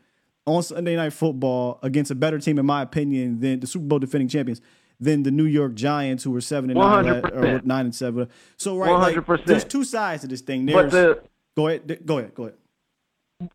on 0.46 0.62
Sunday 0.62 0.96
Night 0.96 1.12
Football 1.12 1.78
against 1.82 2.10
a 2.10 2.14
better 2.14 2.38
team, 2.38 2.58
in 2.58 2.66
my 2.66 2.82
opinion, 2.82 3.40
than 3.40 3.60
the 3.60 3.66
Super 3.66 3.84
Bowl 3.86 3.98
defending 3.98 4.28
champions, 4.28 4.60
than 4.98 5.22
the 5.22 5.30
New 5.30 5.44
York 5.44 5.74
Giants, 5.74 6.24
who 6.24 6.30
were 6.30 6.40
seven 6.40 6.70
and 6.70 6.78
nine 6.78 7.08
or 7.08 7.20
100%. 7.22 7.64
nine 7.64 7.86
and 7.86 7.94
seven. 7.94 8.28
So 8.56 8.76
right, 8.78 8.90
like, 8.90 9.16
100%. 9.16 9.44
there's 9.46 9.64
two 9.64 9.84
sides 9.84 10.22
to 10.22 10.28
this 10.28 10.40
thing. 10.40 10.66
There's 10.66 10.92
the- 10.92 11.22
go 11.56 11.68
ahead, 11.68 12.00
go 12.06 12.18
ahead, 12.18 12.34
go 12.34 12.42
ahead. 12.44 12.54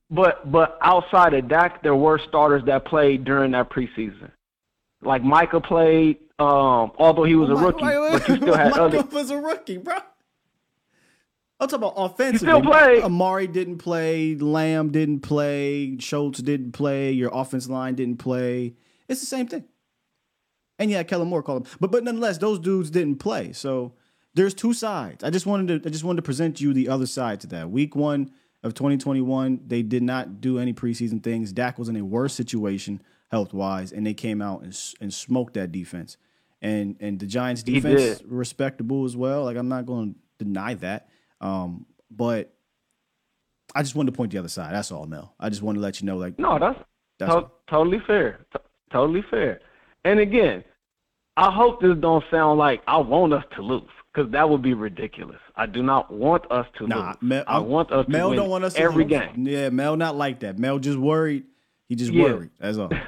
But 0.10 0.52
but 0.52 0.78
outside 0.82 1.34
of 1.34 1.48
Dak, 1.48 1.82
there 1.82 1.96
were 1.96 2.20
starters 2.28 2.64
that 2.66 2.84
played 2.86 3.24
during 3.24 3.52
that 3.52 3.70
preseason. 3.70 4.32
Like 5.02 5.24
Micah 5.24 5.62
played, 5.62 6.18
um, 6.40 6.92
although 6.98 7.24
he 7.24 7.36
was 7.36 7.50
a 7.50 7.56
rookie, 7.56 7.86
Wait, 7.86 7.98
wait, 8.00 8.12
but 8.12 8.28
you 8.28 8.36
still 8.36 8.54
had 8.56 8.72
Michael 8.72 8.86
other. 8.86 9.02
was 9.04 9.30
a 9.32 9.38
rookie, 9.38 9.78
bro. 9.78 9.98
I'm 11.60 11.68
talking 11.68 11.88
about 11.88 11.94
offensively. 11.98 12.48
still 12.48 12.62
played. 12.62 13.04
Amari 13.04 13.48
didn't 13.48 13.80
play. 13.80 14.36
Lamb 14.36 14.92
didn't 14.92 15.22
play. 15.22 15.98
Schultz 15.98 16.40
didn't 16.40 16.74
play. 16.74 17.12
Your 17.12 17.32
offense 17.34 17.68
line 17.68 17.96
didn't 17.96 18.18
play. 18.18 18.76
It's 19.08 19.22
the 19.22 19.26
same 19.26 19.48
thing. 19.48 19.66
And 20.80 20.92
yeah, 20.92 21.04
Kellen 21.04 21.28
Moore 21.28 21.42
called 21.42 21.66
him. 21.66 21.74
But 21.80 21.92
but 21.92 22.04
nonetheless, 22.04 22.38
those 22.38 22.60
dudes 22.60 22.92
didn't 22.92 23.18
play. 23.18 23.54
So 23.54 23.94
there's 24.36 24.54
two 24.54 24.74
sides. 24.74 25.24
I 25.24 25.32
just 25.32 25.46
wanted 25.48 25.84
to 25.84 25.90
I 25.90 25.92
just 25.92 26.04
wanted 26.04 26.18
to 26.18 26.26
present 26.26 26.62
you 26.62 26.74
the 26.74 26.90
other 26.90 27.08
side 27.08 27.40
to 27.42 27.48
that. 27.48 27.72
Week 27.72 27.96
one 27.96 28.32
of 28.64 28.74
2021, 28.74 29.62
they 29.66 29.82
did 29.82 30.04
not 30.04 30.42
do 30.42 30.60
any 30.60 30.74
preseason 30.74 31.24
things. 31.24 31.52
Dak 31.52 31.80
was 31.80 31.90
in 31.90 31.96
a 31.96 32.06
worse 32.06 32.34
situation 32.34 33.02
health 33.30 33.54
wise, 33.54 33.92
and 33.92 34.06
they 34.06 34.14
came 34.14 34.42
out 34.42 34.62
and, 34.62 34.78
and 35.02 35.14
smoked 35.14 35.56
that 35.56 35.72
defense. 35.72 36.18
And 36.62 36.96
and 37.00 37.20
the 37.20 37.26
Giants 37.26 37.64
defense 37.64 38.22
respectable 38.26 39.06
as 39.06 39.18
well. 39.18 39.46
Like 39.46 39.58
I'm 39.58 39.70
not 39.70 39.88
going 39.88 40.14
to 40.14 40.46
deny 40.46 40.76
that. 40.76 41.10
Um, 41.42 41.86
but 42.12 42.54
I 43.76 43.84
just 43.84 43.96
wanted 43.96 44.12
to 44.12 44.18
point 44.18 44.32
the 44.32 44.38
other 44.40 44.48
side. 44.50 44.74
That's 44.74 44.92
all, 44.92 45.06
Mel. 45.06 45.34
I 45.40 45.50
just 45.50 45.62
wanted 45.62 45.80
to 45.80 45.84
let 45.84 46.02
you 46.02 46.06
know, 46.08 46.18
like, 46.18 46.38
No, 46.40 46.58
that's, 46.60 46.80
That's 47.20 47.34
to- 47.34 47.48
totally 47.70 48.00
fair. 48.08 48.46
T- 48.54 48.60
totally 48.92 49.24
fair. 49.30 49.62
And 50.06 50.20
again, 50.20 50.64
I 51.36 51.52
hope 51.52 51.82
this 51.82 51.96
don't 52.00 52.24
sound 52.32 52.58
like 52.60 52.82
I 52.88 52.98
want 52.98 53.34
us 53.34 53.44
to 53.56 53.62
lose 53.62 53.84
because 54.14 54.32
that 54.32 54.50
would 54.50 54.62
be 54.64 54.74
ridiculous. 54.74 55.40
I 55.56 55.66
do 55.68 55.84
not 55.84 56.12
want 56.12 56.50
us 56.52 56.66
to 56.80 56.88
Nah, 56.88 57.08
lose. 57.10 57.16
Mel, 57.22 57.44
I 57.48 57.60
want 57.60 57.92
us 57.92 58.08
Mel 58.08 58.28
to 58.28 58.30
win 58.30 58.38
don't 58.38 58.50
want 58.50 58.64
us 58.64 58.74
to 58.76 58.80
every 58.82 59.06
game. 59.06 59.46
Yeah, 59.48 59.70
Mel 59.70 59.96
not 59.98 60.16
like 60.16 60.40
that. 60.40 60.58
Mel 60.58 60.80
just 60.80 60.98
worried. 60.98 61.44
He 61.90 61.96
just 61.96 62.12
Yeah. 62.12 62.24
worried. 62.24 62.52
That's 62.60 62.78
all. 62.78 62.90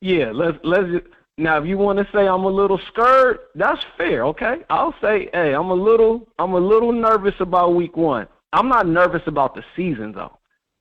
Yeah, 0.00 0.32
let's 0.34 0.58
let's 0.64 0.88
just, 0.90 1.06
now 1.42 1.58
if 1.58 1.66
you 1.66 1.78
want 1.78 1.98
to 1.98 2.06
say 2.12 2.26
I'm 2.26 2.44
a 2.44 2.50
little 2.50 2.80
scared, 2.88 3.40
that's 3.54 3.84
fair, 3.96 4.24
okay? 4.26 4.58
I'll 4.70 4.94
say, 5.00 5.28
hey, 5.32 5.54
I'm 5.54 5.70
a 5.70 5.74
little 5.74 6.28
I'm 6.38 6.54
a 6.54 6.60
little 6.60 6.92
nervous 6.92 7.34
about 7.40 7.74
week 7.74 7.96
one. 7.96 8.26
I'm 8.52 8.68
not 8.68 8.86
nervous 8.86 9.22
about 9.26 9.54
the 9.54 9.64
season 9.76 10.12
though. 10.12 10.38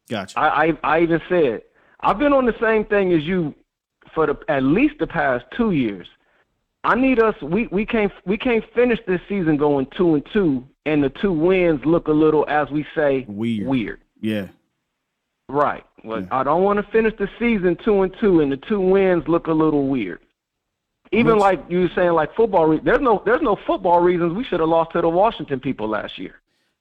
Gotcha. 0.10 0.40
I 0.40 0.66
I, 0.66 0.78
I 0.84 1.02
even 1.02 1.22
said 1.30 1.62
I've 2.02 2.20
been 2.20 2.34
on 2.34 2.46
the 2.46 2.56
same 2.62 2.86
thing 2.86 3.14
as 3.14 3.24
you 3.24 3.54
for 4.14 4.28
the 4.28 4.38
at 4.48 4.64
least 4.64 4.96
the 5.00 5.08
past 5.08 5.46
two 5.56 5.72
years. 5.72 6.08
I 6.84 6.96
need 6.96 7.22
us. 7.22 7.36
We 7.42 7.68
we 7.68 7.86
can't 7.86 8.12
we 8.26 8.38
can't 8.38 8.64
finish 8.74 9.00
this 9.08 9.22
season 9.30 9.58
going 9.58 9.88
two 9.96 10.16
and 10.16 10.26
two, 10.34 10.64
and 10.86 11.04
the 11.04 11.10
two 11.10 11.32
wins 11.32 11.82
look 11.86 12.08
a 12.08 12.12
little, 12.12 12.46
as 12.48 12.70
we 12.72 12.86
say, 12.96 13.26
weird. 13.28 13.68
Weird. 13.68 14.02
Yeah. 14.20 14.48
Right. 15.48 15.84
Well, 16.04 16.28
I 16.32 16.44
don't 16.44 16.64
want 16.64 16.84
to 16.84 16.92
finish 16.92 17.14
the 17.20 17.30
season 17.38 17.78
two 17.84 18.02
and 18.02 18.16
two, 18.20 18.40
and 18.40 18.52
the 18.52 18.58
two 18.58 18.80
wins 18.80 19.28
look 19.28 19.48
a 19.48 19.52
little 19.52 19.88
weird. 19.88 20.22
Even 21.12 21.34
Which- 21.36 21.42
like 21.42 21.66
you 21.70 21.82
were 21.82 21.90
saying, 21.96 22.12
like 22.14 22.34
football. 22.36 22.66
Re- 22.68 22.82
there's 22.84 23.02
no 23.02 23.22
there's 23.26 23.42
no 23.42 23.58
football 23.68 24.00
reasons 24.00 24.34
we 24.34 24.44
should 24.44 24.60
have 24.62 24.70
lost 24.70 24.92
to 24.94 25.02
the 25.02 25.10
Washington 25.10 25.60
people 25.60 25.88
last 25.90 26.18
year. 26.18 26.36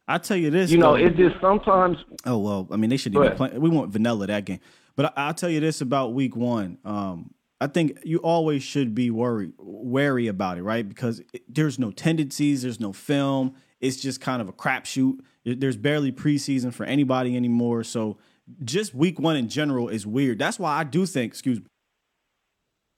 I 0.07 0.19
tell 0.19 0.36
you 0.36 0.51
this, 0.51 0.70
You 0.70 0.78
know, 0.78 0.97
though. 0.97 1.05
it's 1.07 1.16
just 1.16 1.40
sometimes 1.40 1.98
Oh 2.27 2.39
well, 2.39 2.69
I 2.70 2.77
mean 2.77 2.90
they 2.90 2.97
should 2.97 3.15
even 3.15 3.32
play. 3.36 3.51
We 3.57 3.69
want 3.70 3.93
vanilla 3.93 4.27
that 4.28 4.44
game, 4.44 4.61
but 4.97 5.07
I, 5.07 5.27
I'll 5.28 5.35
tell 5.35 5.51
you 5.51 5.61
this 5.61 5.81
about 5.81 6.15
Week 6.15 6.35
One. 6.36 6.78
Um, 6.85 7.32
I 7.61 7.66
think 7.66 7.98
you 8.05 8.19
always 8.19 8.62
should 8.62 8.94
be 8.94 9.11
worried, 9.11 9.52
wary 9.59 10.27
about 10.28 10.59
it, 10.59 10.62
right? 10.62 10.89
Because 10.89 11.20
it, 11.35 11.43
there's 11.48 11.78
no 11.78 11.90
tendencies, 11.90 12.62
there's 12.62 12.81
no 12.81 12.93
film. 12.93 13.55
It's 13.81 13.97
just 14.01 14.20
kind 14.20 14.40
of 14.40 14.48
a 14.48 14.52
crapshoot. 14.52 15.20
There- 15.44 15.55
There's 15.55 15.77
barely 15.77 16.11
preseason 16.12 16.73
for 16.73 16.85
anybody 16.85 17.36
anymore. 17.36 17.82
So 17.85 18.16
just 18.65 18.94
Week 18.94 19.19
One 19.20 19.36
in 19.36 19.48
general 19.48 19.89
is 19.89 20.07
weird. 20.07 20.39
That's 20.39 20.59
why 20.59 20.78
I 20.78 20.85
do 20.85 21.05
think, 21.07 21.32
excuse 21.32 21.59
me, 21.61 21.66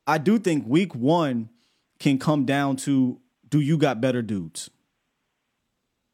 I 0.06 0.18
do 0.18 0.38
think 0.38 0.66
Week 0.66 0.94
One 0.94 1.48
can 1.98 2.18
come 2.18 2.44
down 2.44 2.76
to 2.76 3.20
do 3.48 3.60
you 3.60 3.76
got 3.76 4.00
better 4.00 4.22
dudes? 4.22 4.70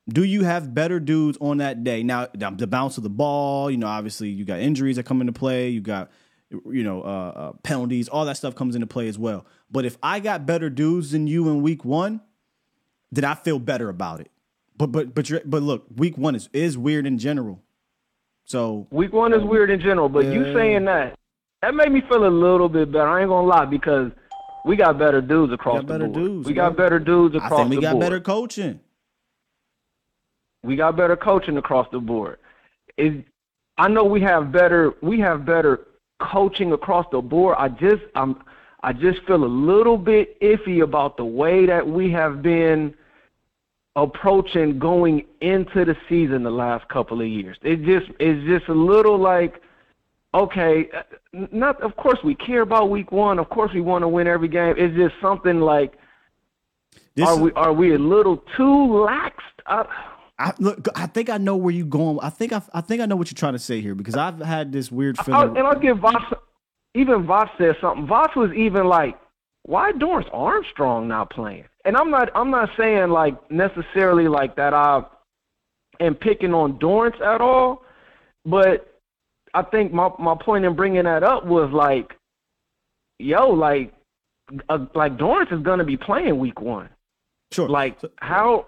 Do 0.09 0.24
you 0.24 0.43
have 0.44 0.74
better 0.74 1.01
dudes 1.01 1.39
on 1.40 1.59
that 1.59 1.85
day? 1.85 2.02
Now, 2.02 2.28
the 2.35 2.51
the 2.51 2.66
bounce 2.66 2.97
of 2.97 3.02
the 3.02 3.10
ball, 3.10 3.70
you 3.70 3.77
know, 3.77 3.86
obviously 3.86 4.28
you 4.28 4.44
got 4.44 4.60
injuries 4.60 4.97
that 4.97 5.05
come 5.05 5.20
into 5.20 5.32
play. 5.32 5.69
You 5.69 5.81
got, 5.81 6.10
you 6.51 6.82
know, 6.82 7.02
uh, 7.02 7.32
uh, 7.36 7.52
penalties. 7.62 8.09
All 8.09 8.24
that 8.24 8.36
stuff 8.36 8.55
comes 8.55 8.74
into 8.74 8.86
play 8.86 9.09
as 9.09 9.19
well. 9.19 9.47
But 9.70 9.85
if 9.85 9.98
I 10.02 10.20
got 10.20 10.47
better 10.47 10.70
dudes 10.70 11.10
than 11.10 11.27
you 11.27 11.48
in 11.48 11.62
week 11.62 11.85
one, 11.85 12.23
then 13.12 13.24
I 13.24 13.35
feel 13.35 13.59
better 13.59 13.89
about 13.89 14.20
it. 14.20 14.31
But 14.77 14.93
but 14.93 15.15
but 15.15 15.28
you're, 15.28 15.43
but 15.44 15.62
look, 15.62 15.86
week 15.94 16.16
one 16.16 16.35
is 16.35 16.48
is 16.52 16.78
weird 16.78 17.06
in 17.06 17.19
general. 17.19 17.62
So 18.44 18.86
week 18.90 19.12
one 19.12 19.35
is 19.35 19.43
weird 19.43 19.70
in 19.70 19.81
general. 19.81 20.09
But 20.09 20.27
you 20.27 20.55
saying 20.55 20.86
that 20.86 21.19
that 21.62 21.74
made 21.74 21.93
me 21.93 22.02
feel 22.09 22.26
a 22.26 22.28
little 22.28 22.68
bit 22.68 22.93
better. 22.93 23.09
I 23.09 23.20
ain't 23.20 23.28
gonna 23.28 23.47
lie 23.47 23.64
because 23.64 24.10
we 24.64 24.76
got 24.76 24.98
better 24.98 25.20
dudes 25.20 25.52
across 25.52 25.85
the 25.85 25.98
board. 25.98 26.12
dudes, 26.12 26.47
we 26.47 26.55
got 26.55 26.76
better 26.76 26.98
dudes 26.98 27.35
across 27.35 27.51
the 27.51 27.56
board. 27.56 27.66
I 27.66 27.70
think 27.70 27.80
we 27.80 27.82
got 27.82 27.93
board. 27.93 28.02
better 28.02 28.20
coaching. 28.20 28.80
We 30.62 30.76
got 30.76 30.97
better 30.97 31.16
coaching 31.16 31.56
across 31.56 31.86
the 31.93 31.98
board. 31.98 32.39
Is 32.97 33.14
I 33.76 33.89
know 33.89 34.05
we 34.05 34.20
have 34.22 34.52
better 34.52 34.94
we 35.02 35.20
have 35.20 35.44
better 35.44 35.86
coaching 36.20 36.72
across 36.72 37.06
the 37.10 37.20
board. 37.20 37.56
I 37.59 37.68
just 37.68 38.02
I'm 38.14 38.43
I 38.82 38.93
just 38.93 39.20
feel 39.26 39.44
a 39.44 39.47
little 39.47 39.98
bit 39.98 40.40
iffy 40.40 40.82
about 40.82 41.16
the 41.16 41.24
way 41.24 41.66
that 41.66 41.86
we 41.86 42.12
have 42.12 42.43
been 42.43 42.94
approaching 43.97 44.78
going 44.78 45.24
into 45.40 45.85
the 45.85 45.97
season 46.09 46.44
the 46.44 46.51
last 46.51 46.89
couple 46.89 47.20
of 47.20 47.26
years. 47.26 47.56
It 47.62 47.85
just 47.85 48.06
it's 48.20 48.47
just 48.47 48.68
a 48.68 48.74
little 48.74 49.18
like 49.18 49.60
okay, 50.34 50.88
uh, 50.96 51.02
not 51.52 51.82
of 51.82 51.96
course 51.96 52.18
we 52.24 52.34
care 52.34 52.62
about 52.62 52.90
week 52.90 53.12
1. 53.12 53.38
Of 53.38 53.48
course 53.48 53.72
we 53.72 53.80
want 53.80 54.02
to 54.02 54.09
win 54.09 54.26
every 54.26 54.48
game. 54.48 54.74
It's 54.76 54.96
just 54.96 55.14
something 55.20 55.60
like 55.60 55.94
This 57.14 57.28
are 57.28 57.36
we 57.36 57.52
are 57.52 57.72
we 57.72 57.94
a 57.94 57.98
little 57.98 58.42
too 58.56 59.05
lax? 59.05 59.36
Uh, 59.66 59.84
I 60.38 60.52
look. 60.59 60.86
I 60.94 61.06
think 61.06 61.30
I 61.30 61.38
know 61.38 61.56
where 61.56 61.74
you're 61.74 61.86
going. 61.86 62.18
I 62.22 62.30
think 62.30 62.52
I, 62.52 62.62
I 62.72 62.80
think 62.80 63.00
I 63.00 63.06
know 63.06 63.16
what 63.16 63.30
you're 63.30 63.36
trying 63.36 63.55
to 63.55 63.59
say 63.59 63.80
here 63.80 63.94
because 63.94 64.14
I've 64.16 64.38
had 64.38 64.72
this 64.72 64.90
weird 64.92 65.18
I, 65.18 65.24
feeling. 65.24 65.56
and 65.56 65.66
I'll 65.66 65.78
give 65.78 65.98
Vox, 65.98 66.22
even 66.94 67.26
Voss 67.26 67.48
said 67.59 67.76
something. 67.80 68.06
Voss 68.06 68.30
was 68.36 68.52
even 68.52 68.86
like, 68.86 69.18
why 69.64 69.92
Dorance 69.92 70.28
Armstrong 70.32 71.09
not 71.09 71.30
playing? 71.30 71.64
And 71.84 71.96
I'm 71.96 72.10
not, 72.10 72.30
I'm 72.34 72.50
not 72.50 72.70
saying 72.78 73.10
like 73.10 73.50
necessarily 73.50 74.28
like 74.28 74.56
that 74.56 74.74
I 74.74 75.02
am 76.00 76.14
picking 76.14 76.55
on 76.55 76.78
Dorance 76.78 77.20
at 77.20 77.40
all, 77.40 77.82
but 78.44 78.88
I 79.59 79.62
think 79.62 79.93
my 79.93 80.09
my 80.20 80.36
point 80.36 80.64
in 80.64 80.76
bringing 80.76 81.02
that 81.05 81.24
up 81.24 81.44
was 81.44 81.72
like, 81.72 82.16
yo, 83.18 83.48
like, 83.48 83.93
uh, 84.68 84.86
like 84.94 85.16
Dorance 85.16 85.52
is 85.52 85.62
gonna 85.62 85.85
be 85.85 85.97
playing 85.97 86.39
week 86.39 86.60
one. 86.60 86.89
Sure. 87.51 87.68
Like 87.68 87.98
how? 88.18 88.66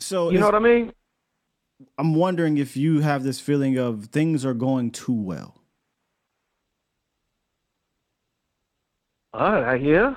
So 0.00 0.30
You 0.30 0.38
know 0.38 0.46
what 0.46 0.54
I 0.54 0.60
mean? 0.60 0.92
I'm 1.98 2.14
wondering 2.14 2.56
if 2.56 2.78
you 2.78 3.00
have 3.00 3.24
this 3.24 3.40
feeling 3.40 3.76
of 3.76 4.06
things 4.06 4.46
are 4.46 4.54
going 4.54 4.90
too 4.90 5.12
well. 5.12 5.60
Uh, 9.34 9.74
yeah. 9.74 10.14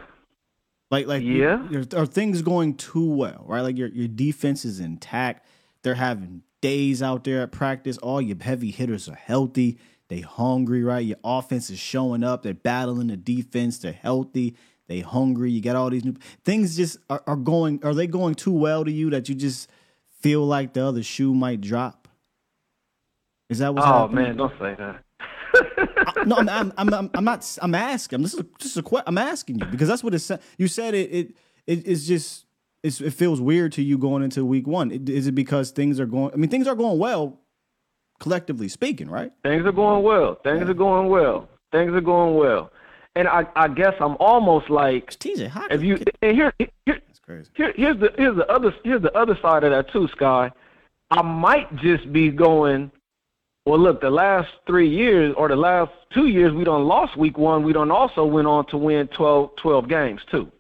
Like, 0.91 1.07
like, 1.07 1.23
Yeah. 1.23 1.67
are 1.93 2.05
things 2.05 2.41
going 2.41 2.75
too 2.75 3.13
well, 3.13 3.43
right? 3.47 3.61
Like 3.61 3.77
your 3.77 3.89
your 3.89 4.07
defense 4.07 4.63
is 4.63 4.79
intact. 4.79 5.45
They're 5.83 5.95
having 5.95 6.43
days 6.61 7.01
out 7.01 7.23
there 7.23 7.41
at 7.41 7.51
practice. 7.51 7.97
All 7.99 8.21
your 8.21 8.37
heavy 8.41 8.71
hitters 8.71 9.09
are 9.09 9.15
healthy. 9.15 9.77
They 10.09 10.21
hungry, 10.21 10.83
right? 10.83 11.05
Your 11.05 11.17
offense 11.23 11.69
is 11.69 11.79
showing 11.79 12.23
up. 12.23 12.43
They're 12.43 12.53
battling 12.53 13.07
the 13.07 13.17
defense. 13.17 13.77
They're 13.77 13.93
healthy. 13.93 14.55
They 14.87 15.01
hungry. 15.01 15.51
You 15.51 15.61
got 15.61 15.75
all 15.75 15.89
these 15.91 16.03
new 16.03 16.15
things. 16.43 16.75
Just 16.75 16.97
are, 17.09 17.23
are 17.27 17.35
going. 17.35 17.79
Are 17.83 17.93
they 17.93 18.07
going 18.07 18.35
too 18.35 18.51
well 18.51 18.83
to 18.83 18.91
you 18.91 19.11
that 19.11 19.29
you 19.29 19.35
just 19.35 19.69
feel 20.19 20.45
like 20.45 20.73
the 20.73 20.83
other 20.83 21.03
shoe 21.03 21.33
might 21.33 21.61
drop? 21.61 22.07
Is 23.49 23.59
that 23.59 23.73
what's 23.73 23.85
oh 23.85 24.07
happening? 24.07 24.25
man, 24.25 24.37
don't 24.37 24.53
say 24.59 24.75
that. 24.77 25.03
no, 26.27 26.37
I'm, 26.37 26.49
I'm, 26.49 26.93
I'm, 26.93 27.09
I'm, 27.13 27.23
not. 27.23 27.57
I'm 27.61 27.75
asking. 27.75 28.23
This 28.23 28.33
is 28.33 28.43
just 28.57 28.77
a 28.77 28.83
question. 28.83 29.05
I'm 29.07 29.17
asking 29.17 29.59
you 29.59 29.65
because 29.67 29.87
that's 29.87 30.03
what 30.03 30.15
it 30.15 30.19
said. 30.19 30.41
You 30.57 30.67
said 30.67 30.95
it. 30.95 31.11
It, 31.11 31.35
it 31.67 31.87
it's 31.87 32.05
just. 32.05 32.45
It's, 32.81 33.01
it 33.01 33.11
feels 33.11 33.41
weird 33.41 33.73
to 33.73 33.83
you 33.83 33.97
going 33.97 34.23
into 34.23 34.45
week 34.45 34.65
one. 34.65 34.91
Is 34.91 35.27
it 35.27 35.35
because 35.35 35.71
things 35.71 35.99
are 35.99 36.05
going? 36.05 36.33
I 36.33 36.37
mean, 36.37 36.49
things 36.49 36.67
are 36.67 36.75
going 36.75 36.97
well, 36.97 37.39
collectively 38.19 38.69
speaking, 38.69 39.09
right? 39.09 39.31
Things 39.43 39.65
are 39.65 39.71
going 39.71 40.03
well. 40.03 40.35
Things 40.43 40.69
are 40.69 40.73
going 40.73 41.09
well. 41.09 41.49
Things 41.71 41.93
are 41.93 42.01
going 42.01 42.35
well. 42.35 42.71
And 43.15 43.27
I, 43.27 43.45
I 43.55 43.67
guess 43.67 43.93
I'm 43.99 44.15
almost 44.19 44.69
like 44.69 45.11
TJ. 45.11 45.51
If 45.71 45.83
you 45.83 45.97
and 46.21 46.35
here, 46.35 46.53
here, 46.85 47.01
crazy. 47.21 47.49
here 47.55 47.73
here's 47.75 47.99
the 47.99 48.11
here's 48.17 48.37
the 48.37 48.49
other 48.49 48.73
here's 48.83 49.01
the 49.01 49.15
other 49.17 49.37
side 49.41 49.63
of 49.63 49.71
that 49.71 49.91
too, 49.91 50.07
Sky. 50.15 50.51
I 51.11 51.21
might 51.21 51.75
just 51.77 52.11
be 52.13 52.29
going. 52.29 52.91
Well, 53.65 53.79
look, 53.79 54.01
the 54.01 54.09
last 54.09 54.49
three 54.65 54.89
years 54.89 55.35
or 55.37 55.47
the 55.47 55.55
last 55.55 55.91
two 56.13 56.27
years, 56.27 56.53
we 56.53 56.63
done 56.63 56.85
lost 56.85 57.17
week 57.17 57.37
one. 57.37 57.63
We 57.63 57.73
done 57.73 57.91
also 57.91 58.25
went 58.25 58.47
on 58.47 58.65
to 58.67 58.77
win 58.77 59.07
12, 59.09 59.57
12 59.57 59.87
games 59.87 60.21
too. 60.31 60.51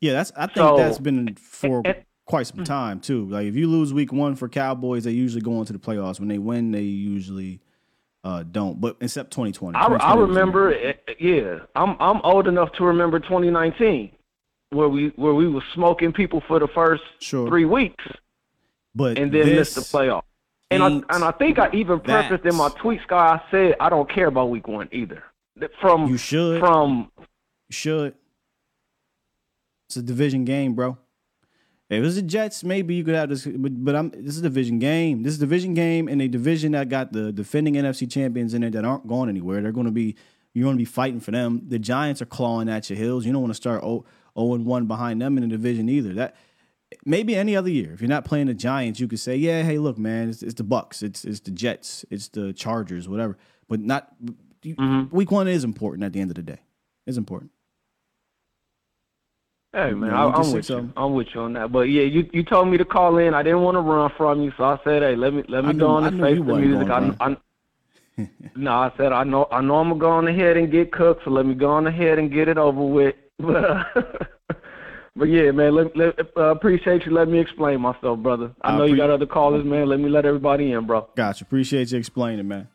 Yeah, 0.00 0.12
that's. 0.12 0.32
I 0.36 0.46
think 0.46 0.56
So- 0.56 0.76
that's 0.76 0.98
been 0.98 1.34
for 1.36 1.82
quite 2.26 2.46
some 2.46 2.64
time 2.64 3.00
too. 3.00 3.26
Like 3.28 3.46
if 3.46 3.56
you 3.56 3.68
lose 3.68 3.92
week 3.94 4.12
one 4.12 4.34
for 4.36 4.48
Cowboys, 4.48 5.04
they 5.04 5.10
usually 5.12 5.40
go 5.42 5.58
into 5.60 5.72
the 5.72 5.78
playoffs. 5.78 6.18
When 6.20 6.28
they 6.28 6.38
win, 6.38 6.70
they 6.72 6.82
usually 6.82 7.60
uh, 8.24 8.42
don't. 8.44 8.80
But 8.80 8.96
except 9.00 9.30
2020. 9.32 9.76
I, 9.76 9.84
I 9.86 10.14
remember, 10.16 10.72
eh, 10.74 10.92
yeah, 11.18 11.60
I'm 11.74 11.96
I'm 12.00 12.20
old 12.22 12.46
enough 12.46 12.70
to 12.72 12.84
remember 12.84 13.18
2019, 13.18 14.10
where 14.70 14.88
we 14.88 15.08
where 15.16 15.34
we 15.34 15.48
was 15.48 15.62
smoking 15.74 16.12
people 16.12 16.42
for 16.46 16.58
the 16.58 16.68
first 16.68 17.02
Sure. 17.20 17.48
three 17.48 17.64
weeks, 17.64 18.04
But 18.94 19.18
and 19.18 19.32
then 19.32 19.46
missed 19.46 19.74
the 19.74 19.80
playoff. 19.80 20.22
And 20.70 20.82
I 20.82 20.88
and 20.88 21.24
I 21.24 21.30
think 21.32 21.58
I 21.58 21.70
even 21.72 21.98
prefaced 22.00 22.44
in 22.44 22.54
my 22.54 22.68
tweet, 22.80 23.00
Sky, 23.02 23.16
I 23.40 23.50
said 23.50 23.74
I 23.80 23.88
don't 23.88 24.08
care 24.12 24.26
about 24.26 24.50
week 24.50 24.68
one 24.68 24.88
either. 24.92 25.22
From 25.80 26.08
You 26.08 26.18
should. 26.18 26.60
from 26.60 27.10
You 27.18 27.24
should. 27.70 28.14
It's 29.88 29.96
a 29.96 30.02
division 30.02 30.44
game, 30.44 30.74
bro. 30.74 30.98
If 31.88 31.98
it 31.98 32.00
was 32.00 32.16
the 32.16 32.22
Jets, 32.22 32.62
maybe 32.62 32.94
you 32.94 33.04
could 33.04 33.14
have 33.14 33.30
this, 33.30 33.46
but, 33.46 33.82
but 33.82 33.96
I'm 33.96 34.10
this 34.10 34.34
is 34.34 34.40
a 34.40 34.42
division 34.42 34.78
game. 34.78 35.22
This 35.22 35.32
is 35.32 35.38
a 35.38 35.46
division 35.46 35.72
game 35.72 36.06
in 36.06 36.20
a 36.20 36.28
division 36.28 36.72
that 36.72 36.90
got 36.90 37.12
the 37.12 37.32
defending 37.32 37.74
NFC 37.74 38.10
champions 38.10 38.52
in 38.52 38.62
it 38.62 38.72
that 38.72 38.84
aren't 38.84 39.06
going 39.06 39.30
anywhere. 39.30 39.62
They're 39.62 39.72
going 39.72 39.86
to 39.86 39.92
be 39.92 40.14
you're 40.52 40.64
going 40.64 40.76
to 40.76 40.80
be 40.80 40.84
fighting 40.84 41.20
for 41.20 41.30
them. 41.30 41.62
The 41.68 41.78
Giants 41.78 42.20
are 42.20 42.26
clawing 42.26 42.68
at 42.68 42.90
your 42.90 42.98
heels. 42.98 43.24
You 43.24 43.32
don't 43.32 43.40
want 43.40 43.52
to 43.52 43.56
start 43.56 43.82
0 43.82 44.04
and 44.34 44.66
1 44.66 44.86
behind 44.86 45.22
them 45.22 45.38
in 45.38 45.48
the 45.48 45.48
division 45.48 45.88
either. 45.88 46.12
That 46.12 46.36
maybe 47.06 47.34
any 47.34 47.56
other 47.56 47.70
year. 47.70 47.92
If 47.94 48.02
you're 48.02 48.08
not 48.08 48.26
playing 48.26 48.48
the 48.48 48.54
Giants, 48.54 49.00
you 49.00 49.08
could 49.08 49.20
say, 49.20 49.36
"Yeah, 49.36 49.62
hey, 49.62 49.78
look, 49.78 49.96
man, 49.96 50.28
it's, 50.28 50.42
it's 50.42 50.54
the 50.54 50.64
Bucks, 50.64 51.02
it's 51.02 51.24
it's 51.24 51.40
the 51.40 51.52
Jets, 51.52 52.04
it's 52.10 52.28
the 52.28 52.52
Chargers, 52.52 53.08
whatever." 53.08 53.38
But 53.66 53.80
not 53.80 54.14
you- 54.62 54.76
mm-hmm. 54.76 55.14
week 55.16 55.30
1 55.30 55.48
is 55.48 55.64
important 55.64 56.04
at 56.04 56.12
the 56.12 56.20
end 56.20 56.30
of 56.30 56.36
the 56.36 56.42
day. 56.42 56.60
It's 57.06 57.16
important. 57.16 57.50
Hey 59.78 59.94
man, 59.94 60.12
I, 60.12 60.24
you 60.26 60.30
just 60.30 60.38
I'm 60.38 60.44
said 60.44 60.54
with 60.54 60.70
you. 60.70 60.92
I'm 60.96 61.14
with 61.14 61.26
you 61.34 61.40
on 61.42 61.52
that. 61.52 61.70
But 61.70 61.82
yeah, 61.82 62.02
you 62.02 62.28
you 62.32 62.42
told 62.42 62.66
me 62.66 62.78
to 62.78 62.84
call 62.84 63.18
in. 63.18 63.32
I 63.32 63.44
didn't 63.44 63.60
want 63.60 63.76
to 63.76 63.80
run 63.80 64.10
from 64.16 64.42
you, 64.42 64.52
so 64.56 64.64
I 64.64 64.78
said, 64.82 65.02
hey, 65.02 65.14
let 65.14 65.32
me 65.32 65.44
let 65.48 65.64
me 65.64 65.72
knew- 65.72 65.78
go 65.78 65.88
on 65.90 66.04
and 66.04 66.20
face 66.20 66.38
the 66.38 66.54
music. 66.54 66.90
I, 66.90 67.36
no, 68.56 68.70
I 68.86 68.92
said 68.96 69.12
I 69.12 69.22
know 69.22 69.46
I 69.52 69.60
know 69.60 69.76
I'm 69.76 69.90
gonna 69.90 70.00
go 70.00 70.10
on 70.10 70.26
ahead 70.26 70.56
and 70.56 70.68
get 70.72 70.90
cooked, 70.90 71.22
so 71.24 71.30
let 71.30 71.46
me 71.46 71.54
go 71.54 71.70
on 71.70 71.86
ahead 71.86 72.18
and 72.18 72.32
get 72.32 72.48
it 72.48 72.58
over 72.58 72.82
with. 72.84 73.14
But 73.40 73.86
but 75.14 75.26
yeah, 75.26 75.52
man, 75.52 75.76
let, 75.76 75.96
let, 75.96 76.18
uh, 76.36 76.50
appreciate 76.50 77.06
you 77.06 77.12
Let 77.12 77.28
me 77.28 77.38
explain 77.38 77.80
myself, 77.80 78.18
brother. 78.18 78.50
I 78.62 78.72
I 78.72 78.78
know 78.78 78.84
you 78.84 78.96
got 78.96 79.10
other 79.10 79.26
callers, 79.26 79.64
man. 79.64 79.88
Let 79.88 80.00
me 80.00 80.08
let 80.08 80.26
everybody 80.26 80.72
in, 80.72 80.88
bro. 80.88 81.08
Gotcha. 81.14 81.44
Appreciate 81.44 81.92
you 81.92 81.98
explaining, 81.98 82.48
man. 82.48 82.66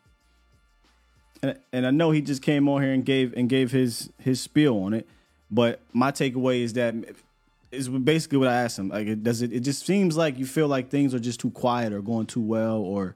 and, 1.42 1.58
and 1.70 1.86
I 1.86 1.90
know 1.90 2.12
he 2.12 2.22
just 2.22 2.40
came 2.40 2.66
on 2.66 2.80
here 2.80 2.94
and 2.94 3.04
gave 3.04 3.34
and 3.34 3.46
gave 3.46 3.72
his 3.72 4.08
his 4.18 4.40
spiel 4.40 4.78
on 4.78 4.94
it. 4.94 5.06
But 5.54 5.80
my 5.92 6.10
takeaway 6.10 6.62
is 6.62 6.72
that 6.72 6.94
is 7.70 7.88
basically 7.88 8.38
what 8.38 8.48
I 8.48 8.62
asked 8.62 8.76
him. 8.76 8.88
Like, 8.88 9.06
it 9.06 9.22
does 9.22 9.40
it? 9.40 9.52
It 9.52 9.60
just 9.60 9.86
seems 9.86 10.16
like 10.16 10.36
you 10.36 10.46
feel 10.46 10.66
like 10.66 10.90
things 10.90 11.14
are 11.14 11.20
just 11.20 11.38
too 11.38 11.50
quiet 11.50 11.92
or 11.92 12.02
going 12.02 12.26
too 12.26 12.40
well, 12.40 12.78
or 12.78 13.14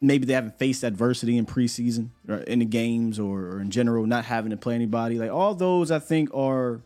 maybe 0.00 0.24
they 0.24 0.32
haven't 0.32 0.58
faced 0.58 0.82
adversity 0.82 1.36
in 1.36 1.44
preseason 1.44 2.08
or 2.26 2.36
in 2.38 2.60
the 2.60 2.64
games, 2.64 3.18
or, 3.18 3.40
or 3.40 3.60
in 3.60 3.70
general 3.70 4.06
not 4.06 4.24
having 4.24 4.50
to 4.52 4.56
play 4.56 4.74
anybody. 4.74 5.18
Like 5.18 5.30
all 5.30 5.54
those, 5.54 5.90
I 5.90 5.98
think 5.98 6.34
are 6.34 6.80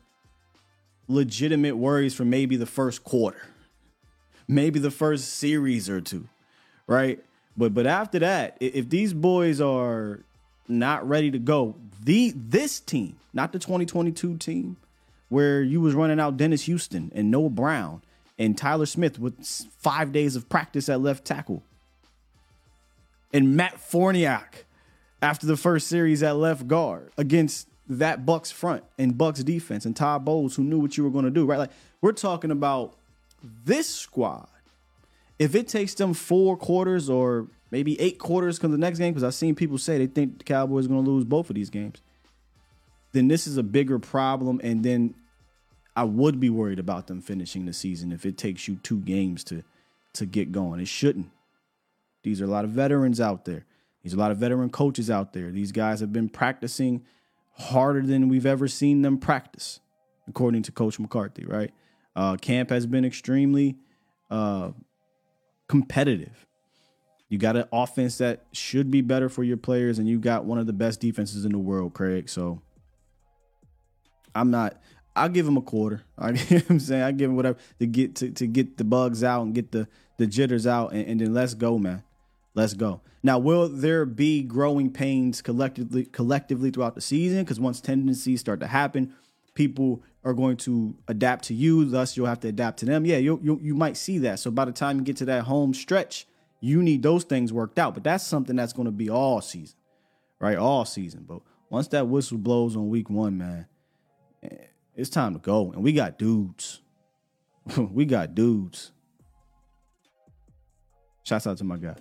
legitimate 1.06 1.76
worries 1.76 2.14
for 2.14 2.24
maybe 2.24 2.56
the 2.56 2.66
first 2.66 3.04
quarter, 3.04 3.46
maybe 4.48 4.80
the 4.80 4.90
first 4.90 5.34
series 5.34 5.88
or 5.88 6.00
two, 6.00 6.26
right? 6.88 7.24
But 7.56 7.74
but 7.74 7.86
after 7.86 8.18
that, 8.18 8.56
if 8.58 8.88
these 8.90 9.12
boys 9.12 9.60
are 9.60 10.24
not 10.66 11.08
ready 11.08 11.30
to 11.30 11.38
go, 11.38 11.76
the 12.08 12.32
this 12.34 12.80
team, 12.80 13.16
not 13.34 13.52
the 13.52 13.58
2022 13.58 14.38
team, 14.38 14.78
where 15.28 15.62
you 15.62 15.78
was 15.78 15.92
running 15.92 16.18
out 16.18 16.38
Dennis 16.38 16.62
Houston 16.62 17.12
and 17.14 17.30
Noah 17.30 17.50
Brown 17.50 18.00
and 18.38 18.56
Tyler 18.56 18.86
Smith 18.86 19.18
with 19.18 19.44
five 19.76 20.10
days 20.10 20.34
of 20.34 20.48
practice 20.48 20.88
at 20.88 21.02
left 21.02 21.26
tackle, 21.26 21.62
and 23.30 23.54
Matt 23.58 23.74
Farniok 23.76 24.64
after 25.20 25.46
the 25.46 25.56
first 25.58 25.86
series 25.86 26.22
at 26.22 26.36
left 26.36 26.66
guard 26.66 27.12
against 27.18 27.68
that 27.86 28.24
Bucks 28.24 28.50
front 28.50 28.84
and 28.98 29.18
Bucks 29.18 29.42
defense 29.42 29.84
and 29.84 29.94
Todd 29.94 30.24
Bowles 30.24 30.56
who 30.56 30.64
knew 30.64 30.78
what 30.78 30.96
you 30.96 31.04
were 31.04 31.10
going 31.10 31.26
to 31.26 31.30
do, 31.30 31.44
right? 31.44 31.58
Like 31.58 31.72
we're 32.00 32.12
talking 32.12 32.50
about 32.50 32.94
this 33.66 33.86
squad 33.86 34.48
if 35.38 35.54
it 35.54 35.68
takes 35.68 35.92
them 35.92 36.14
four 36.14 36.56
quarters 36.56 37.10
or 37.10 37.48
maybe 37.70 38.00
eight 38.00 38.18
quarters 38.18 38.58
come 38.58 38.70
the 38.72 38.78
next 38.78 38.98
game, 38.98 39.12
because 39.12 39.24
I've 39.24 39.34
seen 39.34 39.54
people 39.54 39.78
say 39.78 39.98
they 39.98 40.06
think 40.06 40.38
the 40.38 40.44
Cowboys 40.44 40.86
are 40.86 40.88
going 40.88 41.04
to 41.04 41.10
lose 41.10 41.24
both 41.24 41.50
of 41.50 41.54
these 41.54 41.70
games, 41.70 42.02
then 43.12 43.28
this 43.28 43.46
is 43.46 43.56
a 43.56 43.62
bigger 43.62 43.98
problem. 43.98 44.60
And 44.62 44.84
then 44.84 45.14
I 45.96 46.04
would 46.04 46.38
be 46.38 46.50
worried 46.50 46.78
about 46.78 47.06
them 47.06 47.20
finishing 47.20 47.66
the 47.66 47.72
season 47.72 48.12
if 48.12 48.24
it 48.24 48.38
takes 48.38 48.68
you 48.68 48.76
two 48.82 49.00
games 49.00 49.44
to 49.44 49.64
to 50.14 50.26
get 50.26 50.50
going. 50.50 50.80
It 50.80 50.88
shouldn't. 50.88 51.30
These 52.22 52.40
are 52.40 52.44
a 52.44 52.48
lot 52.48 52.64
of 52.64 52.70
veterans 52.70 53.20
out 53.20 53.44
there. 53.44 53.66
There's 54.02 54.14
a 54.14 54.18
lot 54.18 54.30
of 54.30 54.38
veteran 54.38 54.70
coaches 54.70 55.10
out 55.10 55.32
there. 55.32 55.50
These 55.50 55.70
guys 55.70 56.00
have 56.00 56.12
been 56.12 56.28
practicing 56.28 57.04
harder 57.52 58.02
than 58.02 58.28
we've 58.28 58.46
ever 58.46 58.68
seen 58.68 59.02
them 59.02 59.18
practice, 59.18 59.80
according 60.26 60.62
to 60.62 60.72
Coach 60.72 60.98
McCarthy. 60.98 61.44
Right? 61.44 61.72
Uh, 62.16 62.36
camp 62.36 62.70
has 62.70 62.86
been 62.86 63.04
extremely 63.04 63.76
uh, 64.30 64.70
competitive. 65.68 66.46
You 67.28 67.36
got 67.36 67.56
an 67.56 67.64
offense 67.72 68.18
that 68.18 68.46
should 68.52 68.90
be 68.90 69.02
better 69.02 69.28
for 69.28 69.44
your 69.44 69.58
players, 69.58 69.98
and 69.98 70.08
you 70.08 70.18
got 70.18 70.44
one 70.44 70.58
of 70.58 70.66
the 70.66 70.72
best 70.72 71.00
defenses 71.00 71.44
in 71.44 71.52
the 71.52 71.58
world, 71.58 71.92
Craig. 71.92 72.28
So 72.28 72.62
I'm 74.34 74.50
not. 74.50 74.80
I'll 75.14 75.28
give 75.28 75.46
him 75.46 75.56
a 75.56 75.62
quarter. 75.62 76.02
I 76.18 76.32
him 76.32 76.80
saying 76.80 77.02
I 77.02 77.12
give 77.12 77.30
him 77.30 77.36
whatever 77.36 77.58
to 77.80 77.86
get 77.86 78.16
to, 78.16 78.30
to 78.30 78.46
get 78.46 78.76
the 78.76 78.84
bugs 78.84 79.22
out 79.22 79.42
and 79.42 79.54
get 79.54 79.72
the 79.72 79.88
the 80.16 80.26
jitters 80.26 80.66
out, 80.66 80.92
and, 80.92 81.06
and 81.06 81.20
then 81.20 81.34
let's 81.34 81.54
go, 81.54 81.78
man. 81.78 82.02
Let's 82.54 82.74
go. 82.74 83.02
Now, 83.22 83.38
will 83.38 83.68
there 83.68 84.04
be 84.06 84.42
growing 84.42 84.90
pains 84.90 85.42
collectively 85.42 86.06
collectively 86.06 86.70
throughout 86.70 86.94
the 86.94 87.00
season? 87.02 87.40
Because 87.40 87.60
once 87.60 87.80
tendencies 87.80 88.40
start 88.40 88.60
to 88.60 88.66
happen, 88.66 89.14
people 89.54 90.02
are 90.24 90.32
going 90.32 90.56
to 90.56 90.96
adapt 91.08 91.44
to 91.44 91.54
you. 91.54 91.84
Thus, 91.84 92.16
you'll 92.16 92.26
have 92.26 92.40
to 92.40 92.48
adapt 92.48 92.78
to 92.80 92.86
them. 92.86 93.04
Yeah, 93.04 93.18
you 93.18 93.58
you 93.62 93.74
might 93.74 93.98
see 93.98 94.18
that. 94.18 94.38
So 94.38 94.50
by 94.50 94.64
the 94.64 94.72
time 94.72 94.98
you 94.98 95.04
get 95.04 95.18
to 95.18 95.26
that 95.26 95.44
home 95.44 95.74
stretch, 95.74 96.26
you 96.60 96.82
need 96.82 97.02
those 97.02 97.24
things 97.24 97.52
worked 97.52 97.78
out. 97.78 97.94
But 97.94 98.04
that's 98.04 98.26
something 98.26 98.56
that's 98.56 98.72
going 98.72 98.86
to 98.86 98.92
be 98.92 99.10
all 99.10 99.40
season, 99.40 99.76
right? 100.40 100.56
All 100.56 100.84
season. 100.84 101.24
But 101.26 101.40
once 101.70 101.88
that 101.88 102.08
whistle 102.08 102.38
blows 102.38 102.76
on 102.76 102.88
week 102.88 103.10
one, 103.10 103.38
man, 103.38 103.66
eh, 104.42 104.48
it's 104.96 105.10
time 105.10 105.34
to 105.34 105.38
go. 105.38 105.72
And 105.72 105.82
we 105.82 105.92
got 105.92 106.18
dudes. 106.18 106.80
we 107.76 108.04
got 108.04 108.34
dudes. 108.34 108.92
Shouts 111.24 111.46
out 111.46 111.58
to 111.58 111.64
my 111.64 111.76
guy. 111.76 111.94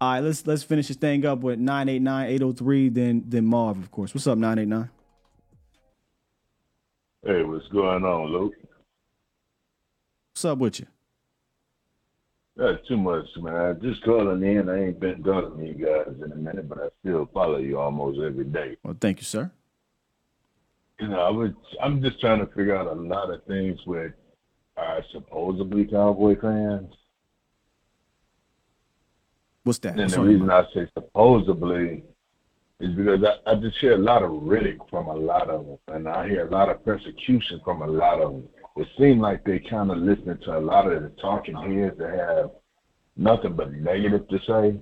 All 0.00 0.12
right, 0.14 0.20
let's 0.20 0.46
let's 0.46 0.62
finish 0.62 0.88
this 0.88 0.96
thing 0.96 1.26
up 1.26 1.40
with 1.40 1.60
989-803, 1.60 2.94
then 2.94 3.22
then 3.26 3.44
Marv, 3.44 3.76
of 3.76 3.90
course. 3.90 4.14
What's 4.14 4.26
up, 4.26 4.38
989? 4.38 4.88
Hey, 7.22 7.42
what's 7.42 7.68
going 7.68 8.02
on, 8.02 8.32
Luke? 8.32 8.54
What's 10.32 10.44
up 10.46 10.56
with 10.56 10.80
you? 10.80 10.86
Not 12.60 12.84
too 12.86 12.98
much, 12.98 13.24
man. 13.38 13.54
I 13.56 13.72
just 13.72 14.04
calling 14.04 14.42
in. 14.42 14.68
I 14.68 14.84
ain't 14.88 15.00
been 15.00 15.22
talking 15.22 15.58
to 15.58 15.66
you 15.66 15.86
guys 15.86 16.14
in 16.22 16.30
a 16.30 16.36
minute, 16.36 16.68
but 16.68 16.78
I 16.78 16.88
still 17.00 17.28
follow 17.32 17.56
you 17.56 17.78
almost 17.78 18.20
every 18.20 18.44
day. 18.44 18.76
Well, 18.84 18.96
thank 19.00 19.18
you, 19.18 19.24
sir. 19.24 19.50
You 21.00 21.08
know, 21.08 21.20
I 21.20 21.30
was. 21.30 21.52
I'm 21.82 22.02
just 22.02 22.20
trying 22.20 22.40
to 22.40 22.46
figure 22.52 22.76
out 22.76 22.86
a 22.86 22.92
lot 22.92 23.32
of 23.32 23.42
things 23.44 23.78
with 23.86 24.12
our 24.76 25.02
supposedly 25.10 25.86
Cowboy 25.86 26.38
fans. 26.38 26.92
What's 29.64 29.78
that? 29.78 29.92
And 29.92 30.00
What's 30.00 30.14
the 30.16 30.20
reason 30.20 30.50
I 30.50 30.64
say 30.74 30.86
supposedly 30.92 32.04
is 32.78 32.94
because 32.94 33.24
I, 33.24 33.52
I 33.52 33.54
just 33.54 33.78
hear 33.78 33.94
a 33.94 33.98
lot 33.98 34.22
of 34.22 34.32
riddick 34.32 34.78
from 34.90 35.06
a 35.06 35.14
lot 35.14 35.48
of 35.48 35.64
them, 35.64 35.78
and 35.88 36.06
I 36.06 36.28
hear 36.28 36.46
a 36.46 36.50
lot 36.50 36.68
of 36.68 36.84
persecution 36.84 37.62
from 37.64 37.80
a 37.80 37.86
lot 37.86 38.20
of 38.20 38.32
them. 38.32 38.48
It 38.76 38.88
seemed 38.98 39.20
like 39.20 39.44
they 39.44 39.58
kind 39.58 39.90
of 39.90 39.98
listen 39.98 40.38
to 40.44 40.58
a 40.58 40.60
lot 40.60 40.90
of 40.90 41.02
the 41.02 41.08
talking 41.20 41.56
heads 41.56 41.98
that 41.98 42.18
have 42.18 42.50
nothing 43.16 43.54
but 43.54 43.72
negative 43.72 44.28
to 44.28 44.38
say, 44.46 44.80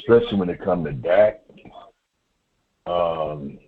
especially 0.00 0.38
when 0.38 0.50
it 0.50 0.62
comes 0.62 0.86
to 0.86 0.92
Dak. 0.92 1.42
Um, 2.86 3.58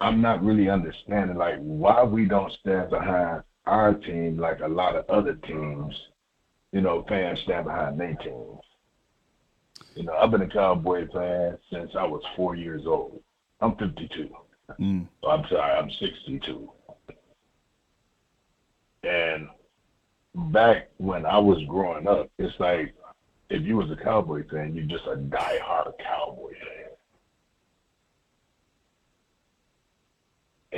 I'm 0.00 0.20
not 0.20 0.42
really 0.42 0.68
understanding 0.68 1.36
like 1.36 1.58
why 1.58 2.02
we 2.02 2.26
don't 2.26 2.52
stand 2.60 2.90
behind 2.90 3.42
our 3.66 3.94
team 3.94 4.38
like 4.38 4.60
a 4.60 4.68
lot 4.68 4.96
of 4.96 5.08
other 5.08 5.34
teams. 5.34 5.94
You 6.72 6.80
know, 6.80 7.04
fans 7.08 7.38
stand 7.44 7.66
behind 7.66 8.00
their 8.00 8.14
teams. 8.14 8.60
You 9.94 10.04
know, 10.04 10.14
I've 10.14 10.30
been 10.30 10.42
a 10.42 10.48
Cowboy 10.48 11.06
fan 11.12 11.58
since 11.70 11.90
I 11.98 12.04
was 12.04 12.22
four 12.34 12.56
years 12.56 12.82
old. 12.86 13.20
I'm 13.60 13.76
52. 13.76 14.28
Mm. 14.80 15.06
I'm 15.28 15.44
sorry, 15.50 15.72
I'm 15.72 15.90
62. 16.00 16.70
And 19.02 19.48
back 20.52 20.90
when 20.98 21.26
I 21.26 21.38
was 21.38 21.62
growing 21.68 22.06
up, 22.06 22.30
it's 22.38 22.58
like 22.60 22.94
if 23.50 23.62
you 23.62 23.76
was 23.76 23.90
a 23.90 24.02
Cowboy 24.02 24.48
fan, 24.48 24.74
you're 24.74 24.86
just 24.86 25.06
a 25.06 25.16
die-hard 25.16 25.92
Cowboy 26.02 26.52
fan. 26.52 26.88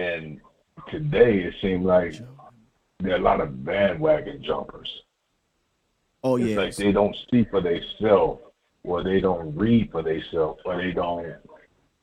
And 0.03 0.41
today 0.91 1.43
it 1.43 1.55
seems 1.63 1.85
like 1.85 2.15
there 2.99 3.13
are 3.13 3.19
a 3.19 3.23
lot 3.23 3.41
of 3.41 3.65
bandwagon 3.65 4.43
jumpers. 4.43 4.91
Oh 6.23 6.37
it's 6.37 6.49
yeah. 6.49 6.57
like 6.57 6.77
they 6.77 6.91
don't 6.91 7.15
see 7.31 7.45
for 7.45 7.61
themselves, 7.61 8.41
or 8.83 9.05
they 9.05 9.21
don't 9.21 9.55
read 9.55 9.93
for 9.93 10.03
themselves, 10.03 10.61
or 10.65 10.83
they 10.83 10.91
don't, 10.91 11.37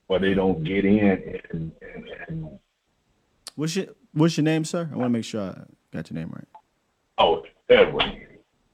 or 0.08 0.20
they 0.20 0.36
don't 0.36 0.64
get 0.64 0.86
in 0.86 1.42
and, 1.52 1.72
and, 1.82 2.10
and 2.28 2.60
What's 3.56 3.76
your 3.76 3.88
What's 4.14 4.38
your 4.38 4.44
name, 4.44 4.64
sir? 4.64 4.90
I 4.92 4.96
want 4.96 5.06
to 5.06 5.10
make 5.10 5.26
sure 5.26 5.42
I 5.42 5.64
got 5.92 6.10
your 6.10 6.20
name 6.20 6.32
right. 6.34 6.48
oh, 7.18 7.44
Edwin 7.70 8.22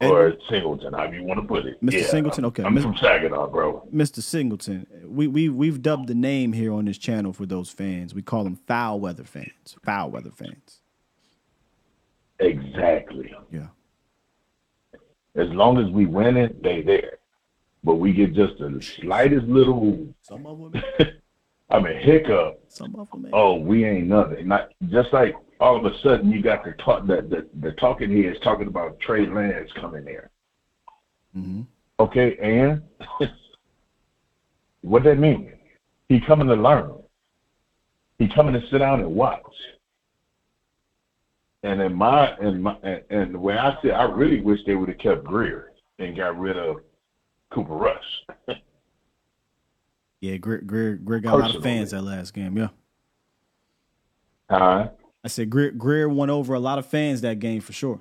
or 0.01 0.33
Singleton, 0.49 0.93
however 0.93 1.15
you 1.15 1.23
want 1.23 1.41
to 1.41 1.47
put 1.47 1.65
it. 1.65 1.81
Mr. 1.83 2.01
Yeah, 2.01 2.07
Singleton? 2.07 2.45
Okay. 2.45 2.63
I'm 2.63 2.75
Mr. 2.75 2.83
from 2.83 2.97
Saginaw, 2.97 3.47
bro. 3.47 3.87
Mr. 3.93 4.21
Singleton. 4.21 4.85
We 5.05 5.27
we 5.27 5.49
we've 5.49 5.81
dubbed 5.81 6.07
the 6.07 6.15
name 6.15 6.53
here 6.53 6.73
on 6.73 6.85
this 6.85 6.97
channel 6.97 7.33
for 7.33 7.45
those 7.45 7.69
fans. 7.69 8.13
We 8.13 8.21
call 8.21 8.43
them 8.43 8.55
foul 8.67 8.99
weather 8.99 9.23
fans. 9.23 9.75
Foul 9.83 10.11
weather 10.11 10.31
fans. 10.31 10.81
Exactly. 12.39 13.33
Yeah. 13.51 13.67
As 15.35 15.49
long 15.49 15.77
as 15.83 15.91
we 15.91 16.05
win 16.05 16.37
it, 16.37 16.61
they 16.61 16.81
there. 16.81 17.17
But 17.83 17.95
we 17.95 18.11
get 18.11 18.33
just 18.33 18.57
the 18.59 18.81
slightest 18.81 19.45
little, 19.47 20.07
Some 20.21 20.45
of 20.45 20.71
them. 20.71 20.83
I 21.69 21.79
mean, 21.79 21.99
hiccup. 21.99 22.59
Some 22.69 22.95
of 22.95 23.09
them. 23.11 23.29
Oh, 23.33 23.55
we 23.55 23.85
ain't 23.85 24.07
nothing. 24.07 24.47
Not 24.47 24.69
just 24.89 25.11
like 25.11 25.35
all 25.59 25.75
of 25.75 25.85
a 25.91 25.97
sudden 26.01 26.31
you 26.31 26.41
got 26.41 26.63
the 26.63 26.71
talk 26.83 27.05
the 27.07 27.21
the, 27.29 27.47
the 27.61 27.71
talking 27.73 28.23
heads 28.23 28.37
talking 28.43 28.67
about 28.67 28.99
Trey 28.99 29.27
Lance 29.27 29.69
coming 29.79 30.05
there. 30.05 30.29
Mm-hmm. 31.35 31.61
Okay, 31.99 32.37
and 32.41 32.81
what 34.81 35.03
that 35.03 35.17
mean? 35.17 35.51
He 36.09 36.19
coming 36.21 36.47
to 36.47 36.55
learn. 36.55 36.93
He 38.17 38.27
coming 38.33 38.53
to 38.53 38.61
sit 38.69 38.77
down 38.79 39.01
and 39.01 39.13
watch. 39.13 39.41
And 41.63 41.81
in 41.81 41.93
my 41.93 42.37
in 42.39 42.61
my 42.61 42.77
and, 42.83 43.01
and 43.09 43.35
the 43.35 43.39
way 43.39 43.57
I 43.57 43.77
see, 43.81 43.91
I 43.91 44.03
really 44.03 44.39
wish 44.39 44.59
they 44.65 44.75
would 44.75 44.89
have 44.89 44.99
kept 44.99 45.25
Grier 45.25 45.73
and 45.99 46.15
got 46.15 46.39
rid 46.39 46.57
of 46.57 46.77
Cooper 47.51 47.73
Rush. 47.73 48.57
Yeah, 50.19 50.37
Grier, 50.37 50.61
Grier, 50.61 50.95
Grier 50.95 51.19
got 51.19 51.35
a 51.35 51.37
lot 51.37 51.55
of 51.55 51.63
fans 51.63 51.91
that 51.91 52.01
last 52.01 52.33
game. 52.33 52.57
Yeah. 52.57 52.69
I 54.49 55.27
said 55.27 55.49
Grier, 55.49 55.71
Grier 55.71 56.09
won 56.09 56.29
over 56.29 56.53
a 56.53 56.59
lot 56.59 56.79
of 56.79 56.85
fans 56.85 57.21
that 57.21 57.39
game 57.39 57.61
for 57.61 57.73
sure. 57.73 57.99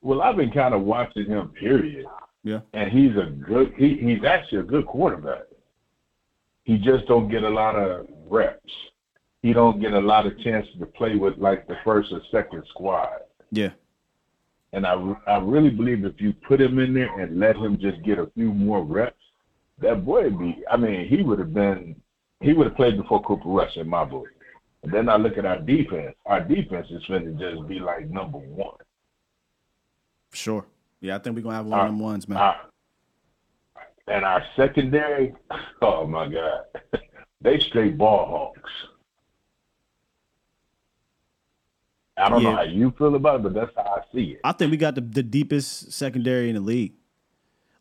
Well, 0.00 0.22
I've 0.22 0.36
been 0.36 0.50
kind 0.50 0.74
of 0.74 0.82
watching 0.82 1.26
him, 1.26 1.48
period. 1.48 2.06
Yeah. 2.42 2.60
And 2.74 2.92
he's 2.92 3.16
a 3.16 3.30
good 3.30 3.72
he, 3.76 3.96
he's 3.96 4.24
actually 4.24 4.58
a 4.58 4.64
good 4.64 4.86
quarterback. 4.86 5.44
He 6.64 6.76
just 6.76 7.06
don't 7.06 7.30
get 7.30 7.42
a 7.42 7.48
lot 7.48 7.74
of 7.74 8.06
reps. 8.28 8.70
He 9.42 9.52
don't 9.52 9.80
get 9.80 9.92
a 9.92 10.00
lot 10.00 10.26
of 10.26 10.38
chances 10.40 10.72
to 10.78 10.86
play 10.86 11.16
with 11.16 11.36
like 11.38 11.66
the 11.66 11.76
first 11.84 12.12
or 12.12 12.20
second 12.30 12.62
squad. 12.70 13.20
Yeah. 13.50 13.70
And 14.72 14.86
I, 14.86 14.94
I 15.26 15.38
really 15.38 15.70
believe 15.70 16.04
if 16.04 16.20
you 16.20 16.32
put 16.32 16.60
him 16.60 16.78
in 16.78 16.94
there 16.94 17.20
and 17.20 17.38
let 17.38 17.56
him 17.56 17.78
just 17.78 18.02
get 18.02 18.18
a 18.18 18.30
few 18.34 18.52
more 18.52 18.82
reps, 18.82 19.16
that 19.78 20.04
boy 20.04 20.24
would 20.24 20.38
be. 20.38 20.64
I 20.70 20.76
mean, 20.76 21.06
he 21.08 21.22
would 21.22 21.38
have 21.38 21.54
been. 21.54 21.96
He 22.40 22.52
would 22.52 22.66
have 22.66 22.76
played 22.76 22.96
before 22.96 23.22
Cooper 23.22 23.48
Rush 23.48 23.76
in 23.76 23.88
my 23.88 24.04
book. 24.04 24.26
And 24.82 24.92
then 24.92 25.08
I 25.08 25.16
look 25.16 25.38
at 25.38 25.46
our 25.46 25.58
defense. 25.58 26.14
Our 26.26 26.40
defense 26.40 26.88
is 26.90 27.02
going 27.06 27.24
to 27.24 27.32
just 27.32 27.66
be 27.66 27.78
like 27.78 28.10
number 28.10 28.38
one. 28.38 28.76
Sure. 30.32 30.66
Yeah, 31.00 31.16
I 31.16 31.18
think 31.18 31.36
we're 31.36 31.42
gonna 31.42 31.56
have 31.56 31.66
one 31.66 31.80
of 31.80 31.86
them 31.86 31.98
ones, 31.98 32.28
man. 32.28 32.38
Our, 32.38 32.60
and 34.08 34.24
our 34.24 34.42
secondary, 34.56 35.34
oh 35.82 36.06
my 36.06 36.28
God, 36.28 37.00
they 37.40 37.60
straight 37.60 37.96
ball 37.96 38.26
hawks. 38.26 38.70
I 42.16 42.28
don't 42.28 42.42
know 42.42 42.54
how 42.54 42.62
you 42.62 42.94
feel 42.96 43.14
about 43.16 43.36
it, 43.36 43.42
but 43.42 43.54
that's 43.54 43.72
how 43.76 43.82
I 43.82 44.02
see 44.14 44.32
it. 44.32 44.40
I 44.44 44.52
think 44.52 44.70
we 44.70 44.76
got 44.76 44.94
the, 44.94 45.00
the 45.00 45.22
deepest 45.22 45.92
secondary 45.92 46.48
in 46.48 46.54
the 46.54 46.60
league. 46.60 46.92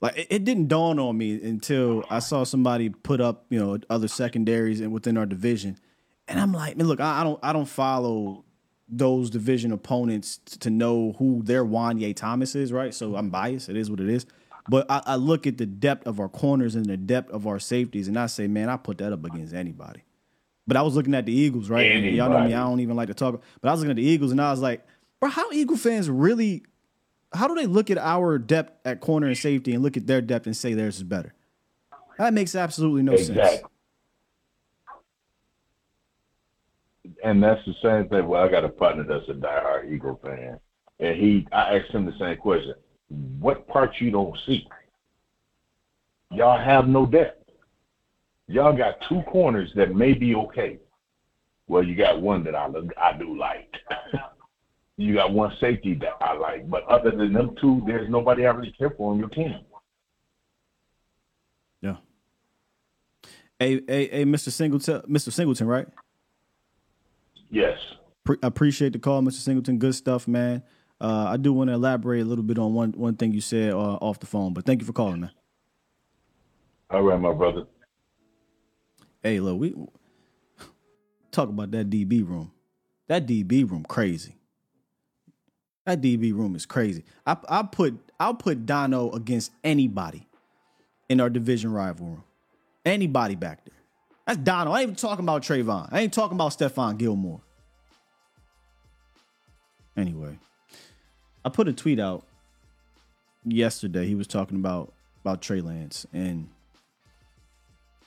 Like 0.03 0.17
it, 0.17 0.27
it 0.29 0.43
didn't 0.43 0.67
dawn 0.67 0.99
on 0.99 1.17
me 1.17 1.41
until 1.41 2.03
I 2.09 2.19
saw 2.19 2.43
somebody 2.43 2.89
put 2.89 3.21
up, 3.21 3.45
you 3.49 3.57
know, 3.57 3.79
other 3.89 4.09
secondaries 4.09 4.81
and 4.81 4.91
within 4.91 5.17
our 5.17 5.25
division, 5.25 5.77
and 6.27 6.39
I'm 6.39 6.51
like, 6.53 6.77
man, 6.77 6.87
look, 6.87 6.99
I, 6.99 7.21
I 7.21 7.23
don't, 7.23 7.39
I 7.41 7.53
don't 7.53 7.67
follow 7.67 8.43
those 8.89 9.29
division 9.29 9.71
opponents 9.71 10.39
t- 10.45 10.57
to 10.59 10.69
know 10.69 11.13
who 11.17 11.41
their 11.43 11.63
Juanyeh 11.65 12.15
Thomas 12.15 12.53
is, 12.53 12.71
right? 12.71 12.93
So 12.93 13.15
I'm 13.15 13.29
biased. 13.29 13.69
It 13.69 13.77
is 13.77 13.89
what 13.89 14.01
it 14.01 14.09
is. 14.09 14.25
But 14.69 14.85
I, 14.89 15.01
I 15.05 15.15
look 15.15 15.47
at 15.47 15.57
the 15.57 15.65
depth 15.65 16.05
of 16.05 16.19
our 16.19 16.29
corners 16.29 16.75
and 16.75 16.85
the 16.85 16.97
depth 16.97 17.31
of 17.31 17.47
our 17.47 17.59
safeties, 17.59 18.07
and 18.07 18.19
I 18.19 18.27
say, 18.27 18.47
man, 18.47 18.69
I 18.69 18.77
put 18.77 18.97
that 18.99 19.13
up 19.13 19.23
against 19.23 19.53
anybody. 19.53 20.03
But 20.67 20.77
I 20.77 20.81
was 20.81 20.95
looking 20.95 21.15
at 21.15 21.25
the 21.25 21.33
Eagles, 21.33 21.69
right? 21.69 21.91
And 21.91 22.15
y'all 22.15 22.29
know 22.29 22.43
me, 22.45 22.53
I 22.53 22.63
don't 22.63 22.79
even 22.81 22.95
like 22.95 23.07
to 23.07 23.13
talk. 23.13 23.41
But 23.61 23.69
I 23.69 23.71
was 23.71 23.81
looking 23.81 23.91
at 23.91 23.97
the 23.97 24.03
Eagles, 24.03 24.31
and 24.31 24.41
I 24.41 24.51
was 24.51 24.61
like, 24.61 24.85
bro, 25.19 25.29
how 25.29 25.51
Eagle 25.51 25.77
fans 25.77 26.09
really? 26.09 26.63
How 27.33 27.47
do 27.47 27.55
they 27.55 27.65
look 27.65 27.89
at 27.89 27.97
our 27.97 28.37
depth 28.37 28.85
at 28.85 28.99
corner 28.99 29.27
and 29.27 29.37
safety 29.37 29.73
and 29.73 29.83
look 29.83 29.97
at 29.97 30.05
their 30.07 30.21
depth 30.21 30.45
and 30.45 30.55
say 30.55 30.73
theirs 30.73 30.97
is 30.97 31.03
better? 31.03 31.33
That 32.17 32.33
makes 32.33 32.55
absolutely 32.55 33.01
no 33.01 33.15
sense. 33.15 33.61
And 37.23 37.41
that's 37.41 37.63
the 37.65 37.73
same 37.81 38.07
thing. 38.09 38.27
Well, 38.27 38.43
I 38.43 38.49
got 38.49 38.63
a 38.63 38.69
partner 38.69 39.03
that's 39.03 39.27
a 39.29 39.33
diehard 39.33 39.91
Eagle 39.91 40.19
fan, 40.23 40.59
and 40.99 41.15
he, 41.17 41.47
I 41.51 41.77
asked 41.77 41.91
him 41.91 42.05
the 42.05 42.13
same 42.19 42.37
question: 42.37 42.75
What 43.39 43.67
parts 43.67 43.99
you 43.99 44.11
don't 44.11 44.37
see? 44.45 44.67
Y'all 46.31 46.57
have 46.63 46.87
no 46.87 47.05
depth. 47.05 47.49
Y'all 48.47 48.75
got 48.75 48.95
two 49.09 49.21
corners 49.23 49.71
that 49.75 49.95
may 49.95 50.13
be 50.13 50.35
okay. 50.35 50.77
Well, 51.67 51.83
you 51.83 51.95
got 51.95 52.21
one 52.21 52.43
that 52.43 52.55
I 52.55 52.67
look, 52.67 52.85
I 52.97 53.17
do 53.17 53.37
like. 53.37 53.73
you 54.97 55.15
got 55.15 55.31
one 55.31 55.51
safety 55.59 55.95
that 55.95 56.13
I 56.21 56.33
like, 56.33 56.69
but 56.69 56.83
other 56.83 57.11
than 57.11 57.33
them 57.33 57.55
two, 57.59 57.81
there's 57.85 58.09
nobody 58.09 58.45
I 58.45 58.51
really 58.51 58.73
care 58.77 58.91
for 58.91 59.11
on 59.11 59.19
your 59.19 59.29
team. 59.29 59.55
Yeah. 61.81 61.95
Hey, 63.59 63.81
hey, 63.87 64.07
hey, 64.09 64.25
Mr. 64.25 64.51
Singleton, 64.51 65.01
Mr. 65.09 65.31
Singleton, 65.31 65.67
right? 65.67 65.87
Yes. 67.49 67.77
Pre- 68.23 68.37
appreciate 68.43 68.93
the 68.93 68.99
call, 68.99 69.21
Mr. 69.21 69.33
Singleton. 69.33 69.79
Good 69.79 69.95
stuff, 69.95 70.27
man. 70.27 70.63
Uh, 71.01 71.25
I 71.29 71.37
do 71.37 71.51
want 71.51 71.69
to 71.69 71.73
elaborate 71.73 72.21
a 72.21 72.25
little 72.25 72.43
bit 72.43 72.57
on 72.57 72.73
one 72.73 72.91
one 72.91 73.15
thing 73.15 73.33
you 73.33 73.41
said 73.41 73.73
uh, 73.73 73.95
off 73.95 74.19
the 74.19 74.25
phone, 74.25 74.53
but 74.53 74.65
thank 74.65 74.79
you 74.79 74.85
for 74.85 74.93
calling, 74.93 75.21
man. 75.21 75.31
All 76.89 77.01
right, 77.01 77.19
my 77.19 77.33
brother. 77.33 77.65
Hey, 79.21 79.39
look, 79.39 79.59
we 79.59 79.75
talk 81.31 81.49
about 81.49 81.71
that 81.71 81.89
DB 81.89 82.27
room. 82.27 82.51
That 83.07 83.25
DB 83.25 83.69
room 83.69 83.83
crazy. 83.83 84.37
That 85.85 86.01
DB 86.01 86.33
room 86.33 86.55
is 86.55 86.65
crazy. 86.65 87.03
I 87.25 87.37
I 87.49 87.63
put 87.63 87.99
I'll 88.19 88.33
put 88.33 88.65
Dono 88.65 89.11
against 89.11 89.51
anybody 89.63 90.27
in 91.09 91.19
our 91.19 91.29
division 91.29 91.73
rival 91.73 92.07
room. 92.07 92.23
Anybody 92.85 93.35
back 93.35 93.65
there. 93.65 93.73
That's 94.25 94.39
Dono. 94.39 94.71
I 94.71 94.79
ain't 94.79 94.83
even 94.83 94.95
talking 94.95 95.25
about 95.25 95.41
Trayvon. 95.41 95.89
I 95.91 96.01
ain't 96.01 96.13
talking 96.13 96.35
about 96.35 96.51
Stephon 96.51 96.97
Gilmore. 96.97 97.41
Anyway, 99.95 100.39
I 101.45 101.49
put 101.49 101.67
a 101.67 101.73
tweet 101.73 101.99
out 101.99 102.25
yesterday. 103.43 104.07
He 104.07 104.15
was 104.15 104.27
talking 104.27 104.57
about 104.57 104.93
about 105.21 105.41
Trey 105.41 105.61
Lance, 105.61 106.05
and 106.13 106.49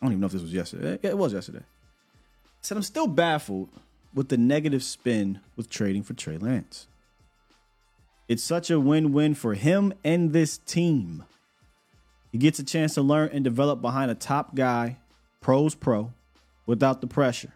I 0.01 0.07
don't 0.07 0.13
even 0.13 0.21
know 0.21 0.27
if 0.27 0.33
this 0.33 0.43
was 0.43 0.53
yesterday. 0.53 0.99
It 1.03 1.17
was 1.17 1.33
yesterday. 1.33 1.61
I 1.63 2.63
said 2.63 2.77
I'm 2.77 2.83
still 2.83 3.07
baffled 3.07 3.69
with 4.15 4.31
the 4.31 4.37
negative 4.37 4.83
spin 4.83 5.41
with 5.57 5.69
trading 5.69 6.03
for 6.03 6.15
Trey 6.15 6.39
Lance. 6.39 6.89
It's 8.29 8.43
such 8.43 8.71
a 8.71 8.81
win-win 8.81 9.35
for 9.35 9.55
him 9.55 9.93
and 10.05 10.33
this 10.33 10.59
team. 10.59 11.25
He 12.33 12.39
gets 12.39 12.59
a 12.59 12.65
chance 12.65 12.95
to 12.95 13.03
learn 13.03 13.31
and 13.33 13.45
develop 13.45 13.81
behind 13.81 14.11
a 14.11 14.15
top 14.15 14.55
guy, 14.55 14.99
pros 15.41 15.75
pro, 15.75 16.13
without 16.67 17.01
the 17.01 17.07
pressure. 17.07 17.53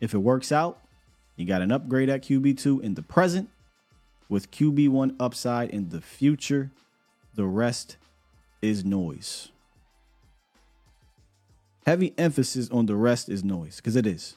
If 0.00 0.14
it 0.14 0.18
works 0.18 0.52
out, 0.52 0.80
you 1.36 1.46
got 1.46 1.62
an 1.62 1.72
upgrade 1.72 2.08
at 2.08 2.22
QB2 2.22 2.82
in 2.82 2.94
the 2.94 3.02
present 3.02 3.50
with 4.28 4.50
QB1 4.50 5.16
upside 5.18 5.70
in 5.70 5.88
the 5.88 6.00
future. 6.00 6.70
The 7.34 7.44
rest 7.44 7.96
is 8.60 8.84
noise. 8.84 9.50
Heavy 11.86 12.14
emphasis 12.16 12.70
on 12.70 12.86
the 12.86 12.94
rest 12.94 13.28
is 13.28 13.42
noise 13.42 13.76
because 13.76 13.96
it 13.96 14.06
is. 14.06 14.36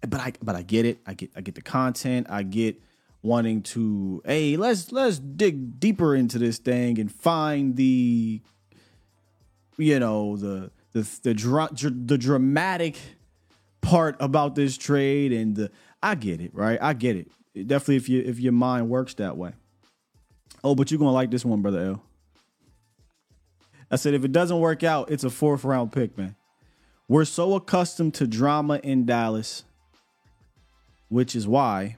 But 0.00 0.20
I 0.20 0.32
but 0.42 0.54
I 0.54 0.62
get 0.62 0.86
it. 0.86 0.98
I 1.06 1.14
get 1.14 1.30
I 1.36 1.42
get 1.42 1.54
the 1.54 1.62
content. 1.62 2.26
I 2.30 2.42
get 2.42 2.80
wanting 3.24 3.62
to 3.62 4.20
hey 4.26 4.54
let's 4.54 4.92
let's 4.92 5.18
dig 5.18 5.80
deeper 5.80 6.14
into 6.14 6.38
this 6.38 6.58
thing 6.58 7.00
and 7.00 7.10
find 7.10 7.74
the 7.74 8.38
you 9.78 9.98
know 9.98 10.36
the 10.36 10.70
the 10.92 11.08
the 11.22 11.32
dra- 11.32 11.70
dr- 11.72 12.06
the 12.06 12.18
dramatic 12.18 12.98
part 13.80 14.14
about 14.20 14.54
this 14.54 14.76
trade 14.76 15.32
and 15.32 15.56
the 15.56 15.70
I 16.02 16.16
get 16.16 16.42
it 16.42 16.54
right? 16.54 16.78
I 16.82 16.92
get 16.92 17.16
it. 17.16 17.28
Definitely 17.54 17.96
if 17.96 18.08
you 18.10 18.20
if 18.20 18.38
your 18.38 18.52
mind 18.52 18.90
works 18.90 19.14
that 19.14 19.38
way. 19.38 19.52
Oh 20.62 20.74
but 20.74 20.90
you're 20.90 20.98
gonna 20.98 21.10
like 21.10 21.30
this 21.30 21.46
one 21.46 21.62
brother 21.62 21.80
L. 21.80 22.02
I 23.90 23.96
said 23.96 24.12
if 24.12 24.24
it 24.24 24.32
doesn't 24.32 24.60
work 24.60 24.82
out 24.82 25.10
it's 25.10 25.24
a 25.24 25.30
fourth 25.30 25.64
round 25.64 25.92
pick 25.92 26.18
man. 26.18 26.36
We're 27.08 27.24
so 27.24 27.54
accustomed 27.54 28.12
to 28.14 28.26
drama 28.26 28.80
in 28.82 29.06
Dallas 29.06 29.64
which 31.08 31.34
is 31.34 31.48
why 31.48 31.96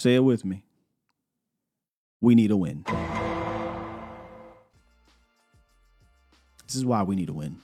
Say 0.00 0.14
it 0.14 0.20
with 0.20 0.46
me. 0.46 0.62
We 2.22 2.34
need 2.34 2.50
a 2.50 2.56
win. 2.56 2.86
This 6.66 6.74
is 6.74 6.86
why 6.86 7.02
we 7.02 7.16
need 7.16 7.28
a 7.28 7.34
win. 7.34 7.58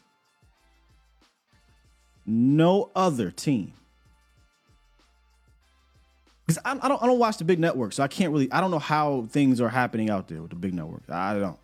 No 2.26 2.90
other 2.94 3.30
team. 3.30 3.72
Because 6.46 6.60
I, 6.62 6.72
I 6.72 6.88
don't 6.88 7.02
I 7.02 7.06
don't 7.06 7.18
watch 7.18 7.38
the 7.38 7.44
big 7.44 7.58
networks, 7.58 7.96
so 7.96 8.02
I 8.02 8.08
can't 8.08 8.30
really 8.34 8.52
I 8.52 8.60
don't 8.60 8.70
know 8.70 8.78
how 8.80 9.26
things 9.30 9.58
are 9.58 9.70
happening 9.70 10.10
out 10.10 10.28
there 10.28 10.42
with 10.42 10.50
the 10.50 10.56
big 10.56 10.74
networks. 10.74 11.08
I 11.08 11.38
don't. 11.38 11.58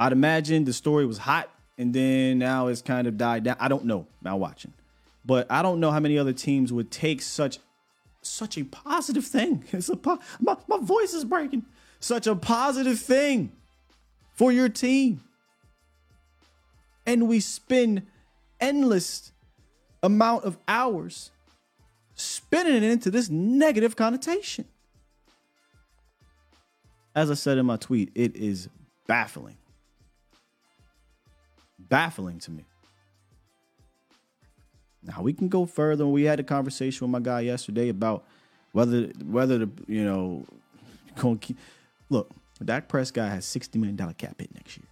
I'd 0.00 0.10
imagine 0.10 0.64
the 0.64 0.72
story 0.72 1.06
was 1.06 1.18
hot 1.18 1.50
and 1.78 1.94
then 1.94 2.40
now 2.40 2.66
it's 2.66 2.82
kind 2.82 3.06
of 3.06 3.16
died 3.16 3.44
down. 3.44 3.56
I 3.60 3.68
don't 3.68 3.84
know. 3.84 4.08
Not 4.22 4.40
watching. 4.40 4.72
But 5.24 5.46
I 5.48 5.62
don't 5.62 5.78
know 5.78 5.92
how 5.92 6.00
many 6.00 6.18
other 6.18 6.32
teams 6.32 6.72
would 6.72 6.90
take 6.90 7.22
such 7.22 7.60
such 8.22 8.58
a 8.58 8.64
positive 8.64 9.24
thing. 9.24 9.64
It's 9.72 9.88
a 9.88 9.96
po- 9.96 10.18
my, 10.40 10.56
my 10.66 10.78
voice 10.78 11.14
is 11.14 11.24
breaking. 11.24 11.64
Such 12.00 12.26
a 12.26 12.34
positive 12.34 12.98
thing 12.98 13.52
for 14.34 14.52
your 14.52 14.68
team. 14.68 15.22
And 17.06 17.26
we 17.28 17.40
spend 17.40 18.06
endless 18.60 19.32
amount 20.02 20.44
of 20.44 20.58
hours 20.68 21.30
spinning 22.14 22.74
it 22.74 22.82
into 22.82 23.10
this 23.10 23.30
negative 23.30 23.96
connotation. 23.96 24.66
As 27.14 27.30
I 27.30 27.34
said 27.34 27.58
in 27.58 27.66
my 27.66 27.76
tweet, 27.76 28.12
it 28.14 28.36
is 28.36 28.68
baffling. 29.06 29.56
Baffling 31.78 32.38
to 32.40 32.50
me. 32.50 32.67
Now 35.08 35.22
we 35.22 35.32
can 35.32 35.48
go 35.48 35.64
further. 35.64 36.06
We 36.06 36.24
had 36.24 36.38
a 36.38 36.44
conversation 36.44 37.06
with 37.06 37.10
my 37.10 37.20
guy 37.20 37.40
yesterday 37.40 37.88
about 37.88 38.24
whether 38.72 39.04
whether 39.24 39.58
the 39.58 39.70
you 39.86 40.04
know 40.04 40.44
going 41.16 41.40
look. 42.10 42.30
Dak 42.62 42.88
Prescott 42.88 43.30
has 43.30 43.44
sixty 43.44 43.78
million 43.78 43.96
dollar 43.96 44.12
cap 44.12 44.36
hit 44.38 44.54
next 44.54 44.76
year. 44.76 44.86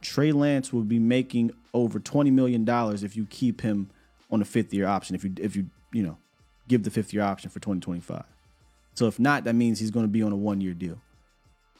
Trey 0.00 0.32
Lance 0.32 0.72
will 0.72 0.82
be 0.82 0.98
making 0.98 1.52
over 1.72 2.00
twenty 2.00 2.30
million 2.30 2.64
dollars 2.64 3.04
if 3.04 3.16
you 3.16 3.26
keep 3.26 3.60
him 3.60 3.90
on 4.30 4.42
a 4.42 4.44
fifth 4.44 4.74
year 4.74 4.86
option. 4.86 5.14
If 5.14 5.24
you 5.24 5.32
if 5.38 5.54
you 5.54 5.66
you 5.92 6.02
know 6.02 6.18
give 6.66 6.82
the 6.82 6.90
fifth 6.90 7.12
year 7.12 7.22
option 7.22 7.50
for 7.50 7.60
twenty 7.60 7.80
twenty 7.80 8.00
five. 8.00 8.24
So 8.94 9.06
if 9.06 9.20
not, 9.20 9.44
that 9.44 9.54
means 9.54 9.78
he's 9.78 9.90
going 9.90 10.04
to 10.04 10.12
be 10.12 10.22
on 10.22 10.32
a 10.32 10.36
one 10.36 10.60
year 10.60 10.74
deal. 10.74 10.98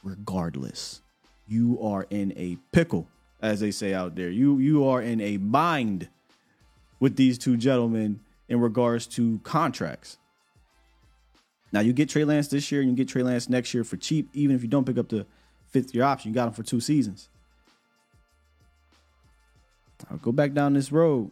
Regardless, 0.03 1.01
you 1.47 1.79
are 1.81 2.05
in 2.09 2.33
a 2.37 2.57
pickle, 2.71 3.07
as 3.41 3.59
they 3.59 3.71
say 3.71 3.93
out 3.93 4.15
there. 4.15 4.29
You 4.29 4.59
you 4.59 4.85
are 4.85 5.01
in 5.01 5.19
a 5.19 5.37
bind 5.37 6.09
with 6.99 7.15
these 7.15 7.37
two 7.37 7.57
gentlemen 7.57 8.19
in 8.47 8.59
regards 8.59 9.07
to 9.07 9.39
contracts. 9.43 10.17
Now 11.71 11.81
you 11.81 11.93
get 11.93 12.09
Trey 12.09 12.23
Lance 12.23 12.47
this 12.47 12.71
year, 12.71 12.81
and 12.81 12.89
you 12.89 12.95
get 12.95 13.09
Trey 13.09 13.23
Lance 13.23 13.49
next 13.49 13.73
year 13.73 13.83
for 13.83 13.97
cheap, 13.97 14.29
even 14.33 14.55
if 14.55 14.61
you 14.61 14.67
don't 14.67 14.85
pick 14.85 14.97
up 14.97 15.09
the 15.09 15.25
fifth 15.67 15.93
year 15.93 16.03
option. 16.03 16.31
You 16.31 16.35
got 16.35 16.47
him 16.47 16.53
for 16.53 16.63
two 16.63 16.79
seasons. 16.79 17.29
I'll 20.09 20.17
go 20.17 20.31
back 20.31 20.53
down 20.53 20.73
this 20.73 20.91
road. 20.91 21.31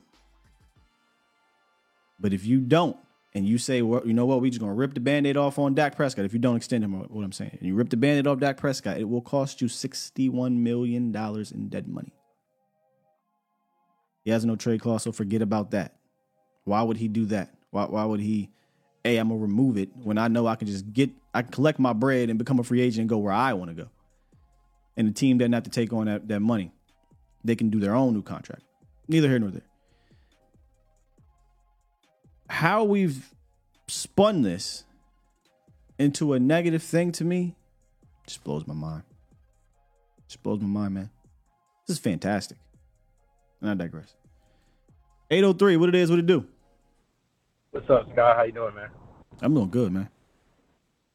But 2.19 2.34
if 2.34 2.45
you 2.45 2.60
don't, 2.60 2.98
and 3.35 3.48
you 3.48 3.57
say, 3.57 3.81
well, 3.81 4.02
you 4.06 4.14
know 4.14 4.26
what, 4.26 4.41
we 4.41 4.49
just 4.49 4.60
gonna 4.60 4.73
rip 4.73 4.94
the 4.94 4.99
band-aid 4.99 5.38
off 5.38 5.57
on 5.57 5.73
Dak 5.73 5.95
Prescott 5.95 6.26
if 6.26 6.34
you 6.34 6.40
don't 6.40 6.56
extend 6.56 6.84
him, 6.84 6.94
what 6.94 7.23
I'm 7.23 7.31
saying. 7.31 7.57
And 7.60 7.68
you 7.68 7.73
rip 7.76 7.90
the 7.90 7.98
band-aid 7.98 8.27
off 8.27 8.40
Dak 8.40 8.57
Prescott, 8.57 8.98
it 8.98 9.10
will 9.10 9.22
cost 9.22 9.61
you 9.61 9.68
$61 9.68 10.57
million 10.57 11.15
in 11.15 11.69
dead 11.69 11.88
money. 11.88 12.14
He 14.23 14.31
has 14.31 14.45
no 14.45 14.55
trade 14.55 14.81
clause, 14.81 15.03
so 15.03 15.11
forget 15.11 15.41
about 15.41 15.71
that. 15.71 15.95
Why 16.63 16.81
would 16.81 16.97
he 16.97 17.07
do 17.07 17.25
that? 17.25 17.53
Why, 17.71 17.85
why 17.85 18.05
would 18.05 18.19
he, 18.19 18.49
hey, 19.03 19.17
I'm 19.17 19.29
gonna 19.29 19.39
remove 19.39 19.77
it 19.77 19.89
when 20.01 20.17
I 20.17 20.27
know 20.27 20.47
I 20.47 20.55
can 20.55 20.67
just 20.67 20.91
get, 20.93 21.09
I 21.33 21.41
can 21.41 21.51
collect 21.51 21.79
my 21.79 21.93
bread 21.93 22.29
and 22.29 22.39
become 22.39 22.59
a 22.59 22.63
free 22.63 22.81
agent 22.81 23.01
and 23.01 23.09
go 23.09 23.17
where 23.17 23.33
I 23.33 23.53
want 23.53 23.69
to 23.71 23.75
go. 23.75 23.89
And 24.95 25.07
the 25.07 25.11
team 25.11 25.37
doesn't 25.37 25.53
have 25.53 25.63
to 25.63 25.69
take 25.69 25.91
on 25.91 26.05
that, 26.05 26.27
that 26.27 26.39
money. 26.39 26.71
They 27.43 27.55
can 27.55 27.69
do 27.69 27.79
their 27.79 27.95
own 27.95 28.13
new 28.13 28.21
contract. 28.21 28.61
Neither 29.07 29.27
here 29.27 29.39
nor 29.39 29.49
there. 29.49 29.65
How 32.47 32.83
we've 32.83 33.33
spun 33.87 34.43
this 34.43 34.85
into 35.99 36.33
a 36.33 36.39
negative 36.39 36.83
thing 36.83 37.11
to 37.13 37.25
me 37.25 37.55
just 38.25 38.43
blows 38.43 38.65
my 38.67 38.73
mind. 38.73 39.03
Just 40.27 40.43
blows 40.43 40.61
my 40.61 40.67
mind, 40.67 40.93
man. 40.93 41.09
This 41.87 41.97
is 41.97 42.03
fantastic. 42.03 42.57
And 43.64 43.72
I 43.72 43.76
digress. 43.76 44.14
803, 45.31 45.77
what 45.77 45.88
it 45.88 45.95
is, 45.95 46.10
what 46.10 46.19
it 46.19 46.27
do? 46.27 46.45
What's 47.72 47.90
up, 47.90 48.10
Scott? 48.11 48.35
How 48.35 48.44
you 48.44 48.52
doing, 48.52 48.76
man? 48.76 48.90
I'm 49.41 49.53
doing 49.53 49.69
good, 49.69 49.94
man. 49.94 50.10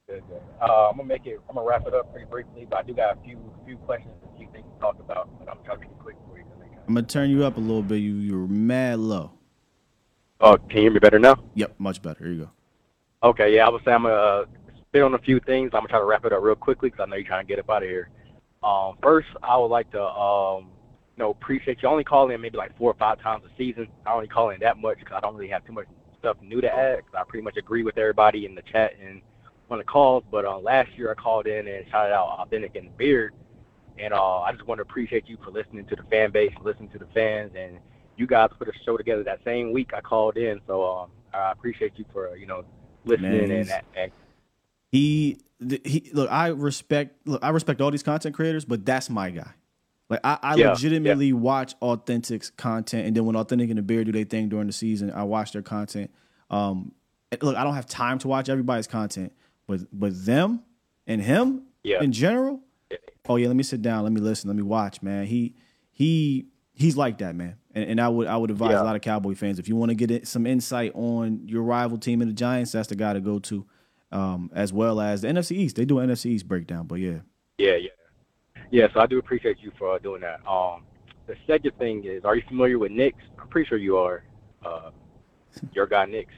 Good, 0.08 0.22
good. 0.26 0.40
Uh, 0.60 0.88
I'm 0.88 0.96
gonna 0.96 1.06
make 1.06 1.26
it. 1.26 1.38
I'm 1.46 1.56
gonna 1.56 1.68
wrap 1.68 1.86
it 1.86 1.92
up 1.92 2.10
pretty 2.10 2.24
briefly, 2.24 2.66
but 2.68 2.78
I 2.78 2.82
do 2.82 2.94
got 2.94 3.18
a 3.18 3.20
few 3.20 3.38
few 3.66 3.76
questions, 3.76 4.14
a 4.24 4.38
few 4.38 4.48
things 4.50 4.64
to 4.74 4.80
talk 4.80 4.98
about. 4.98 5.28
But 5.38 5.50
I'm 5.50 5.62
trying 5.62 5.80
to 5.80 5.84
it 5.84 5.98
quick 5.98 6.16
for 6.26 6.38
you. 6.38 6.44
I'm 6.88 6.94
gonna 6.94 7.06
turn 7.06 7.28
you 7.28 7.44
up 7.44 7.58
a 7.58 7.60
little 7.60 7.82
bit. 7.82 7.96
You 7.96 8.14
you're 8.14 8.48
mad 8.48 8.98
low. 8.98 9.30
Oh, 10.40 10.56
can 10.56 10.76
you 10.76 10.82
hear 10.84 10.92
me 10.92 11.00
better 11.00 11.18
now? 11.18 11.36
Yep, 11.54 11.74
much 11.78 12.00
better. 12.00 12.24
Here 12.24 12.32
you 12.32 12.40
go. 12.44 12.50
Okay, 13.28 13.54
yeah, 13.54 13.66
I 13.66 13.68
would 13.68 13.84
say 13.84 13.92
I'm 13.92 14.04
gonna 14.04 14.14
uh, 14.14 14.44
spit 14.88 15.02
on 15.02 15.12
a 15.12 15.18
few 15.18 15.38
things. 15.40 15.72
I'm 15.74 15.80
gonna 15.80 15.88
try 15.88 15.98
to 15.98 16.06
wrap 16.06 16.24
it 16.24 16.32
up 16.32 16.42
real 16.42 16.54
quickly 16.54 16.88
because 16.88 17.04
I 17.04 17.10
know 17.10 17.16
you're 17.16 17.26
trying 17.26 17.46
to 17.46 17.48
get 17.48 17.58
up 17.58 17.68
out 17.68 17.82
of 17.82 17.88
here. 17.90 18.08
Um, 18.62 18.96
first, 19.02 19.28
I 19.42 19.58
would 19.58 19.66
like 19.66 19.90
to 19.92 20.02
um, 20.02 20.70
know 21.18 21.30
appreciate 21.30 21.82
you 21.82 21.88
I 21.88 21.92
only 21.92 22.04
call 22.04 22.30
in 22.30 22.40
maybe 22.40 22.56
like 22.56 22.76
four 22.78 22.90
or 22.90 22.94
five 22.94 23.20
times 23.20 23.44
a 23.44 23.56
season. 23.58 23.88
I 24.06 24.12
only 24.14 24.28
call 24.28 24.50
in 24.50 24.60
that 24.60 24.78
much 24.78 24.98
because 25.00 25.14
I 25.16 25.20
don't 25.20 25.34
really 25.34 25.50
have 25.50 25.64
too 25.66 25.72
much 25.72 25.86
stuff 26.18 26.36
new 26.42 26.60
to 26.60 26.72
add. 26.72 27.04
'cause 27.06 27.14
I 27.16 27.24
pretty 27.24 27.42
much 27.44 27.56
agree 27.56 27.82
with 27.82 27.98
everybody 27.98 28.46
in 28.46 28.54
the 28.54 28.62
chat 28.62 28.94
and 29.04 29.20
on 29.70 29.78
the 29.78 29.84
calls. 29.84 30.24
But 30.30 30.44
uh, 30.44 30.58
last 30.58 30.90
year 30.96 31.10
I 31.10 31.14
called 31.14 31.46
in 31.46 31.66
and 31.68 31.84
shouted 31.90 32.14
out 32.14 32.38
Authentic 32.40 32.74
and 32.76 32.96
Beard, 32.96 33.34
and 33.98 34.14
uh, 34.14 34.40
I 34.40 34.52
just 34.52 34.66
want 34.66 34.78
to 34.78 34.82
appreciate 34.82 35.28
you 35.28 35.36
for 35.44 35.50
listening 35.50 35.84
to 35.86 35.96
the 35.96 36.02
fan 36.04 36.30
base, 36.30 36.52
listening 36.62 36.88
to 36.90 36.98
the 36.98 37.06
fans, 37.14 37.52
and 37.56 37.78
you 38.16 38.26
guys 38.26 38.50
put 38.58 38.68
a 38.68 38.72
show 38.84 38.96
together 38.96 39.22
that 39.24 39.40
same 39.44 39.72
week 39.72 39.92
I 39.94 40.00
called 40.00 40.36
in. 40.36 40.60
So 40.66 40.84
um, 40.84 41.10
I 41.34 41.52
appreciate 41.52 41.92
you 41.96 42.04
for 42.12 42.36
you 42.36 42.46
know 42.46 42.64
listening 43.04 43.50
and, 43.52 43.82
and 43.96 44.12
He 44.90 45.38
he 45.84 46.10
look, 46.12 46.30
I 46.30 46.48
respect 46.48 47.26
look, 47.26 47.42
I 47.44 47.50
respect 47.50 47.80
all 47.80 47.90
these 47.90 48.02
content 48.02 48.34
creators, 48.34 48.64
but 48.64 48.84
that's 48.86 49.10
my 49.10 49.30
guy. 49.30 49.52
Like 50.10 50.20
I, 50.24 50.38
I 50.42 50.54
Yeah, 50.56 50.70
legitimately 50.70 51.32
watch 51.34 51.74
Authentic's 51.82 52.50
content, 52.50 53.06
and 53.06 53.16
then 53.16 53.24
when 53.26 53.36
Authentic 53.36 53.68
and 53.68 53.78
the 53.78 53.82
Bear 53.82 54.04
do 54.04 54.12
their 54.12 54.24
thing 54.24 54.48
during 54.48 54.66
the 54.66 54.72
season, 54.72 55.10
I 55.10 55.24
watch 55.24 55.52
their 55.52 55.62
content. 55.62 56.10
Um, 56.50 56.92
look, 57.42 57.56
I 57.56 57.64
don't 57.64 57.74
have 57.74 57.86
time 57.86 58.18
to 58.20 58.28
watch 58.28 58.48
everybody's 58.48 58.86
content, 58.86 59.32
but 59.66 59.80
but 59.92 60.12
them 60.24 60.62
and 61.06 61.20
him 61.20 61.64
Yeah. 61.84 62.02
in 62.02 62.12
general. 62.12 62.60
Oh 63.28 63.36
yeah, 63.36 63.48
let 63.48 63.56
me 63.56 63.62
sit 63.62 63.82
down, 63.82 64.04
let 64.04 64.12
me 64.12 64.20
listen, 64.20 64.48
let 64.48 64.56
me 64.56 64.62
watch, 64.62 65.02
man. 65.02 65.26
He 65.26 65.54
he 65.90 66.46
he's 66.72 66.96
like 66.96 67.18
that, 67.18 67.34
man. 67.36 67.56
And, 67.74 67.90
and 67.90 68.00
I 68.00 68.08
would 68.08 68.26
I 68.26 68.36
would 68.38 68.50
advise 68.50 68.72
a 68.80 68.84
lot 68.84 68.96
of 68.96 69.02
Cowboy 69.02 69.34
fans 69.34 69.58
if 69.58 69.68
you 69.68 69.76
want 69.76 69.90
to 69.90 69.94
get 69.94 70.26
some 70.26 70.46
insight 70.46 70.92
on 70.94 71.46
your 71.46 71.62
rival 71.62 71.98
team 71.98 72.22
in 72.22 72.28
the 72.28 72.34
Giants, 72.34 72.72
that's 72.72 72.88
the 72.88 72.96
guy 72.96 73.12
to 73.12 73.20
go 73.20 73.38
to. 73.40 73.66
Um, 74.10 74.50
as 74.54 74.72
well 74.72 75.02
as 75.02 75.20
the 75.20 75.28
NFC 75.28 75.52
East, 75.54 75.76
they 75.76 75.84
do 75.84 75.98
an 75.98 76.08
NFC 76.08 76.26
East 76.30 76.48
breakdown, 76.48 76.86
but 76.86 76.94
yeah, 76.94 77.18
Yeah, 77.58 77.76
yeah, 77.76 77.90
yeah. 78.70 78.88
So 78.92 79.00
I 79.00 79.06
do 79.06 79.18
appreciate 79.18 79.58
you 79.60 79.72
for 79.78 79.94
uh, 79.94 79.98
doing 79.98 80.20
that. 80.22 80.46
Um, 80.46 80.84
the 81.26 81.36
second 81.46 81.72
thing 81.78 82.04
is, 82.04 82.24
are 82.24 82.34
you 82.36 82.42
familiar 82.48 82.78
with 82.78 82.90
Knicks? 82.90 83.22
I'm 83.38 83.48
pretty 83.48 83.68
sure 83.68 83.78
you 83.78 83.98
are. 83.98 84.24
Uh, 84.64 84.90
your 85.72 85.86
guy 85.86 86.06
Knicks. 86.06 86.32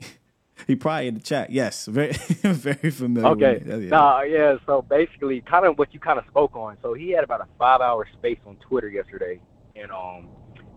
he 0.66 0.76
probably 0.76 1.08
in 1.08 1.14
the 1.14 1.20
chat. 1.20 1.50
Yes, 1.50 1.86
very 1.90 2.12
very 2.42 2.90
familiar. 2.90 3.28
Okay. 3.30 3.62
with 3.64 3.68
it. 3.68 3.82
Yeah. 3.84 3.88
Nah, 3.90 4.22
yeah. 4.22 4.56
So 4.66 4.82
basically, 4.82 5.40
kind 5.42 5.66
of 5.66 5.78
what 5.78 5.92
you 5.92 6.00
kind 6.00 6.18
of 6.18 6.24
spoke 6.28 6.54
on. 6.56 6.76
So 6.82 6.94
he 6.94 7.10
had 7.10 7.24
about 7.24 7.40
a 7.40 7.48
five-hour 7.58 8.08
space 8.18 8.38
on 8.46 8.56
Twitter 8.56 8.88
yesterday, 8.88 9.40
and 9.76 9.90
um, 9.90 10.28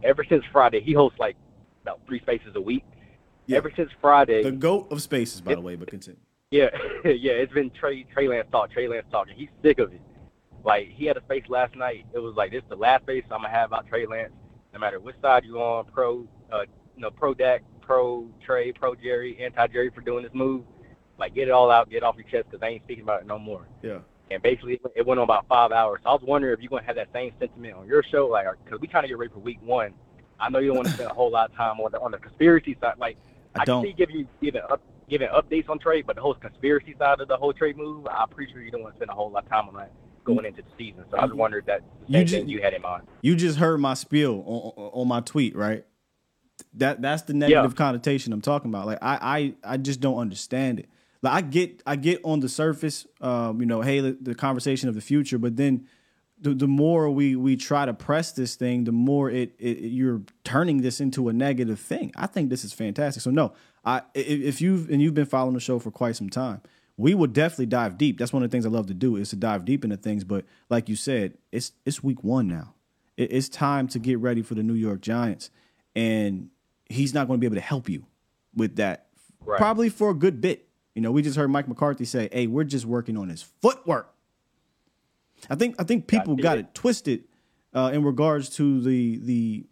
ever 0.04 0.26
since 0.28 0.44
Friday, 0.52 0.82
he 0.82 0.94
hosts 0.94 1.20
like 1.20 1.36
about 1.82 2.02
three 2.08 2.20
spaces 2.20 2.56
a 2.56 2.62
week. 2.62 2.84
Ever 3.52 3.72
since 3.76 3.90
Friday, 4.00 4.42
the 4.42 4.52
goat 4.52 4.88
of 4.90 5.02
spaces, 5.02 5.42
by 5.42 5.56
the 5.56 5.62
way. 5.62 5.76
But 5.76 5.90
continue. 5.90 6.20
yeah, 6.50 6.70
yeah, 7.06 7.34
it's 7.34 7.52
been 7.52 7.70
Trey 7.72 8.06
Trey 8.14 8.30
Lance 8.30 8.48
talk, 8.52 8.72
Trey 8.72 8.88
Lance 8.88 9.06
talk, 9.12 9.28
and 9.28 9.38
he's 9.38 9.50
sick 9.62 9.80
of 9.80 9.92
it. 9.92 10.02
Like 10.64 10.90
he 10.90 11.06
had 11.06 11.18
a 11.18 11.22
face 11.22 11.44
last 11.50 11.76
night. 11.76 12.06
It 12.14 12.20
was 12.20 12.36
like 12.36 12.52
this 12.52 12.64
is 12.64 12.70
the 12.70 12.76
last 12.76 13.06
face 13.06 13.24
I'm 13.26 13.42
gonna 13.42 13.50
have 13.50 13.70
about 13.70 13.88
Trey 13.88 14.06
Lance. 14.06 14.32
No 14.74 14.80
matter 14.80 15.00
which 15.00 15.16
side 15.22 15.44
you're 15.46 15.62
on, 15.62 15.86
pro, 15.86 16.26
uh, 16.52 16.62
you 16.96 17.02
know, 17.02 17.12
pro 17.12 17.34
Dak, 17.34 17.64
pro 17.82 18.28
Trey, 18.44 18.72
pro 18.72 18.96
Jerry, 18.96 19.38
anti 19.42 19.68
Jerry 19.68 19.92
for 19.94 20.02
doing 20.02 20.24
this 20.24 20.34
move. 20.34 20.64
Like 21.20 21.36
get 21.36 21.48
it 21.48 21.52
all 21.52 21.70
out, 21.70 21.90
get 21.90 21.98
it 21.98 22.04
off 22.04 22.16
your 22.16 22.26
chest, 22.26 22.50
cause 22.50 22.60
I 22.64 22.68
ain't 22.68 22.84
speaking 22.84 23.04
about 23.04 23.22
it 23.22 23.28
no 23.28 23.38
more. 23.38 23.68
Yeah. 23.82 24.00
And 24.32 24.42
basically, 24.42 24.80
it 24.96 25.06
went 25.06 25.20
on 25.20 25.26
about 25.26 25.48
five 25.48 25.72
hours. 25.72 26.00
So 26.04 26.10
I 26.10 26.14
was 26.14 26.24
wondering 26.24 26.54
if 26.54 26.62
you're 26.62 26.70
gonna 26.70 26.86
have 26.86 26.96
that 26.96 27.10
same 27.14 27.34
sentiment 27.40 27.76
on 27.76 27.86
your 27.86 28.02
show, 28.04 28.28
like, 28.28 28.46
cause 28.70 28.80
we 28.80 28.88
trying 28.88 29.04
to 29.04 29.10
get 29.10 29.18
ready 29.18 29.34
for 29.34 29.40
week 29.40 29.60
one. 29.62 29.94
I 30.40 30.50
know 30.50 30.60
you 30.60 30.68
don't 30.68 30.78
want 30.78 30.88
to 30.88 30.94
spend 30.94 31.12
a 31.12 31.14
whole 31.14 31.30
lot 31.30 31.52
of 31.52 31.56
time 31.56 31.80
on 31.80 31.92
the 31.92 32.00
on 32.00 32.12
the 32.12 32.18
conspiracy 32.18 32.78
side. 32.82 32.96
Like 32.98 33.18
I 33.56 33.62
I, 33.62 33.66
don't. 33.66 33.84
can 33.84 33.92
see 33.92 33.96
giving 33.96 34.16
you 34.16 34.28
giving 34.42 34.62
up 34.62 34.82
giving 35.10 35.28
updates 35.28 35.70
on 35.70 35.78
trade, 35.78 36.06
but 36.08 36.16
the 36.16 36.22
whole 36.22 36.34
conspiracy 36.34 36.96
side 36.98 37.20
of 37.20 37.28
the 37.28 37.38
whole 37.38 37.54
trade 37.54 37.78
move, 37.78 38.08
I'm 38.08 38.30
pretty 38.30 38.52
sure 38.52 38.62
you 38.62 38.72
don't 38.72 38.82
want 38.82 38.96
to 38.96 38.98
spend 38.98 39.12
a 39.12 39.14
whole 39.14 39.30
lot 39.30 39.44
of 39.44 39.50
time 39.50 39.68
on 39.68 39.76
that 39.76 39.92
going 40.24 40.46
into 40.46 40.62
the 40.62 40.68
season. 40.78 41.04
So 41.12 41.18
I 41.18 41.26
was 41.26 41.34
wondering 41.34 41.62
if 41.62 41.68
that's 41.68 41.84
You 42.08 42.20
same 42.20 42.26
ju- 42.28 42.38
thing 42.40 42.50
you 42.50 42.62
had 42.62 42.74
in 42.74 42.82
mind. 42.82 43.04
You 43.22 43.36
just 43.36 43.58
heard 43.58 43.80
my 43.80 43.94
spiel 43.94 44.44
on, 44.46 45.02
on, 45.02 45.08
my 45.08 45.20
tweet, 45.22 45.56
right? 45.56 45.86
That 46.76 47.02
that's 47.02 47.24
the 47.24 47.34
negative 47.34 47.76
connotation 47.76 48.34
I'm 48.34 48.42
talking 48.42 48.70
about. 48.70 48.86
Like 48.86 49.00
I 49.02 49.54
I 49.64 49.74
I 49.74 49.78
just 49.78 50.00
don't 50.00 50.18
understand 50.18 50.80
it. 50.80 50.90
Like 51.22 51.34
I 51.34 51.42
get 51.42 51.84
I 51.86 51.96
get 51.96 52.22
on 52.24 52.40
the 52.42 52.50
surface, 52.50 53.06
um, 53.22 53.60
you 53.60 53.66
know, 53.66 53.82
hey, 53.82 54.00
the, 54.00 54.18
the 54.20 54.36
conversation 54.36 54.90
of 54.90 54.96
the 54.96 55.02
future, 55.02 55.38
but 55.38 55.56
then 55.58 55.88
the, 56.40 56.54
the 56.54 56.68
more 56.68 57.10
we 57.10 57.36
we 57.36 57.56
try 57.56 57.86
to 57.86 57.94
press 57.94 58.32
this 58.34 58.56
thing, 58.56 58.84
the 58.84 58.92
more 58.92 59.30
it, 59.30 59.54
it 59.60 59.80
you're 59.80 60.22
turning 60.44 60.82
this 60.82 61.00
into 61.00 61.30
a 61.30 61.34
negative 61.34 61.80
thing. 61.80 62.12
I 62.16 62.28
think 62.28 62.50
this 62.50 62.64
is 62.64 62.74
fantastic. 62.74 63.24
So 63.24 63.32
no, 63.32 63.54
I 63.86 63.98
i- 64.00 64.04
if 64.16 64.62
you've 64.62 64.90
and 64.90 65.02
you've 65.02 65.14
been 65.14 65.26
following 65.26 65.54
the 65.54 65.60
show 65.60 65.80
for 65.80 65.92
quite 65.92 66.16
some 66.16 66.30
time, 66.30 66.62
we 66.98 67.14
will 67.14 67.28
definitely 67.28 67.66
dive 67.68 67.98
deep. 67.98 68.18
That's 68.18 68.32
one 68.32 68.44
of 68.44 68.50
the 68.50 68.54
things 68.54 68.66
I 68.66 68.70
love 68.70 68.88
to 68.88 68.94
do 68.94 69.16
is 69.16 69.30
to 69.32 69.36
dive 69.36 69.66
deep 69.66 69.84
into 69.84 69.98
things. 69.98 70.24
But 70.24 70.46
like 70.70 70.90
you 70.90 70.96
said, 70.96 71.38
it's 71.52 71.72
it's 71.86 72.04
week 72.04 72.24
one 72.24 72.48
now. 72.48 72.76
It, 73.18 73.34
it's 73.34 73.50
time 73.50 73.88
to 73.90 74.00
get 74.00 74.20
ready 74.20 74.42
for 74.42 74.56
the 74.56 74.64
New 74.64 74.74
York 74.74 75.02
Giants, 75.02 75.50
and 75.96 76.50
he's 76.86 77.14
not 77.14 77.28
going 77.28 77.40
to 77.40 77.42
be 77.42 77.48
able 77.48 77.56
to 77.56 77.62
help 77.62 77.90
you 77.90 78.06
with 78.56 78.76
that. 78.76 79.08
Right. 79.44 79.58
Probably 79.58 79.90
for 79.90 80.10
a 80.10 80.14
good 80.14 80.40
bit. 80.40 80.68
You 80.96 81.02
know, 81.02 81.12
we 81.12 81.24
just 81.24 81.36
heard 81.36 81.50
Mike 81.50 81.68
McCarthy 81.68 82.06
say, 82.06 82.30
"Hey, 82.32 82.48
we're 82.48 82.64
just 82.64 82.86
working 82.86 83.18
on 83.18 83.30
his 83.30 83.42
footwork." 83.42 84.14
I 85.50 85.56
think 85.56 85.76
I 85.80 85.84
think 85.84 86.08
people 86.08 86.36
got 86.36 86.58
it 86.58 86.74
twisted 86.74 87.24
uh, 87.74 87.92
in 87.94 88.04
regards 88.04 88.50
to 88.58 88.82
the 88.82 89.18
the 89.18 89.66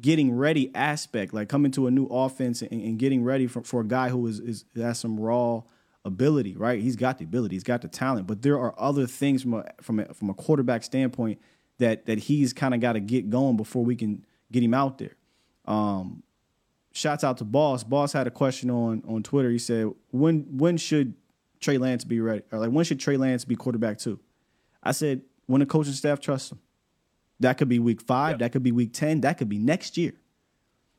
getting 0.00 0.32
ready 0.32 0.74
aspect, 0.74 1.32
like 1.32 1.48
coming 1.48 1.70
to 1.72 1.86
a 1.86 1.90
new 1.90 2.06
offense 2.06 2.62
and, 2.62 2.72
and 2.72 2.98
getting 2.98 3.22
ready 3.22 3.46
for, 3.46 3.62
for 3.62 3.80
a 3.80 3.86
guy 3.86 4.08
who 4.08 4.26
is, 4.26 4.40
is 4.40 4.64
has 4.76 4.98
some 4.98 5.18
raw 5.18 5.62
ability, 6.04 6.56
right? 6.56 6.80
He's 6.80 6.96
got 6.96 7.18
the 7.18 7.24
ability, 7.24 7.56
he's 7.56 7.64
got 7.64 7.82
the 7.82 7.88
talent, 7.88 8.26
but 8.26 8.42
there 8.42 8.58
are 8.58 8.74
other 8.78 9.06
things 9.06 9.42
from 9.42 9.54
a 9.54 9.64
from 9.80 10.00
a, 10.00 10.12
from 10.14 10.30
a 10.30 10.34
quarterback 10.34 10.82
standpoint 10.82 11.40
that 11.78 12.06
that 12.06 12.18
he's 12.18 12.52
kind 12.52 12.74
of 12.74 12.80
got 12.80 12.92
to 12.92 13.00
get 13.00 13.30
going 13.30 13.56
before 13.56 13.84
we 13.84 13.96
can 13.96 14.24
get 14.52 14.62
him 14.62 14.74
out 14.74 14.98
there. 14.98 15.16
Um, 15.66 16.22
shouts 16.92 17.24
out 17.24 17.38
to 17.38 17.44
Boss. 17.44 17.84
Boss 17.84 18.12
had 18.12 18.26
a 18.26 18.30
question 18.30 18.70
on 18.70 19.02
on 19.06 19.22
Twitter. 19.22 19.50
He 19.50 19.58
said, 19.58 19.90
"When 20.10 20.58
when 20.58 20.76
should 20.76 21.14
Trey 21.60 21.78
Lance 21.78 22.04
be 22.04 22.20
ready? 22.20 22.42
Or 22.52 22.58
like 22.58 22.70
when 22.70 22.84
should 22.84 23.00
Trey 23.00 23.16
Lance 23.16 23.44
be 23.44 23.56
quarterback 23.56 23.98
too?" 23.98 24.20
I 24.82 24.92
said, 24.92 25.22
"When 25.46 25.60
the 25.60 25.66
coaching 25.66 25.94
staff 25.94 26.20
trusts 26.20 26.52
him. 26.52 26.60
That 27.40 27.58
could 27.58 27.68
be 27.68 27.78
week 27.78 28.00
five. 28.00 28.38
That 28.38 28.52
could 28.52 28.62
be 28.62 28.72
week 28.72 28.92
ten. 28.92 29.22
That 29.22 29.38
could 29.38 29.48
be 29.48 29.58
next 29.58 29.96
year. 29.96 30.12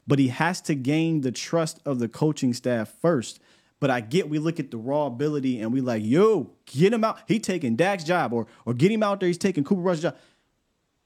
But 0.06 0.20
he 0.20 0.28
has 0.28 0.62
to 0.62 0.76
gain 0.76 1.22
the 1.22 1.32
trust 1.32 1.80
of 1.86 2.00
the 2.00 2.08
coaching 2.08 2.54
staff 2.54 2.94
first. 3.02 3.40
But 3.86 3.92
I 3.92 4.00
get 4.00 4.28
we 4.28 4.40
look 4.40 4.60
at 4.60 4.72
the 4.72 4.80
raw 4.80 5.06
ability 5.06 5.62
and 5.62 5.72
we 5.72 5.80
like, 5.80 6.04
yo, 6.04 6.50
get 6.66 6.92
him 6.92 7.04
out. 7.04 7.20
He 7.28 7.40
taking 7.40 7.76
Dak's 7.76 8.04
job, 8.04 8.34
or 8.34 8.48
or 8.66 8.74
get 8.74 8.92
him 8.92 9.04
out 9.04 9.20
there. 9.20 9.28
He's 9.28 9.38
taking 9.38 9.64
Cooper 9.64 9.80
Rush's 9.80 10.02
job. 10.02 10.18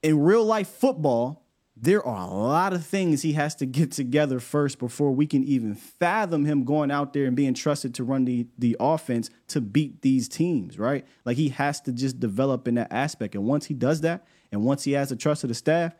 In 0.02 0.18
real 0.18 0.46
life 0.46 0.66
football, 0.66 1.44
there 1.76 2.02
are 2.02 2.26
a 2.26 2.32
lot 2.32 2.72
of 2.72 2.86
things 2.86 3.20
he 3.20 3.34
has 3.34 3.54
to 3.56 3.66
get 3.66 3.92
together 3.92 4.40
first 4.40 4.78
before 4.78 5.10
we 5.10 5.26
can 5.26 5.44
even 5.44 5.74
fathom 5.74 6.46
him 6.46 6.64
going 6.64 6.90
out 6.90 7.12
there 7.12 7.26
and 7.26 7.36
being 7.36 7.52
trusted 7.52 7.94
to 7.96 8.02
run 8.02 8.24
the 8.24 8.46
the 8.56 8.78
offense 8.80 9.28
to 9.48 9.60
beat 9.60 10.00
these 10.00 10.26
teams, 10.26 10.78
right? 10.78 11.06
Like 11.26 11.36
he 11.36 11.50
has 11.50 11.82
to 11.82 11.92
just 11.92 12.18
develop 12.18 12.66
in 12.66 12.76
that 12.76 12.90
aspect. 12.90 13.34
And 13.34 13.44
once 13.44 13.66
he 13.66 13.74
does 13.74 14.00
that, 14.00 14.26
and 14.50 14.62
once 14.62 14.84
he 14.84 14.92
has 14.92 15.10
the 15.10 15.16
trust 15.16 15.44
of 15.44 15.48
the 15.48 15.54
staff, 15.54 15.94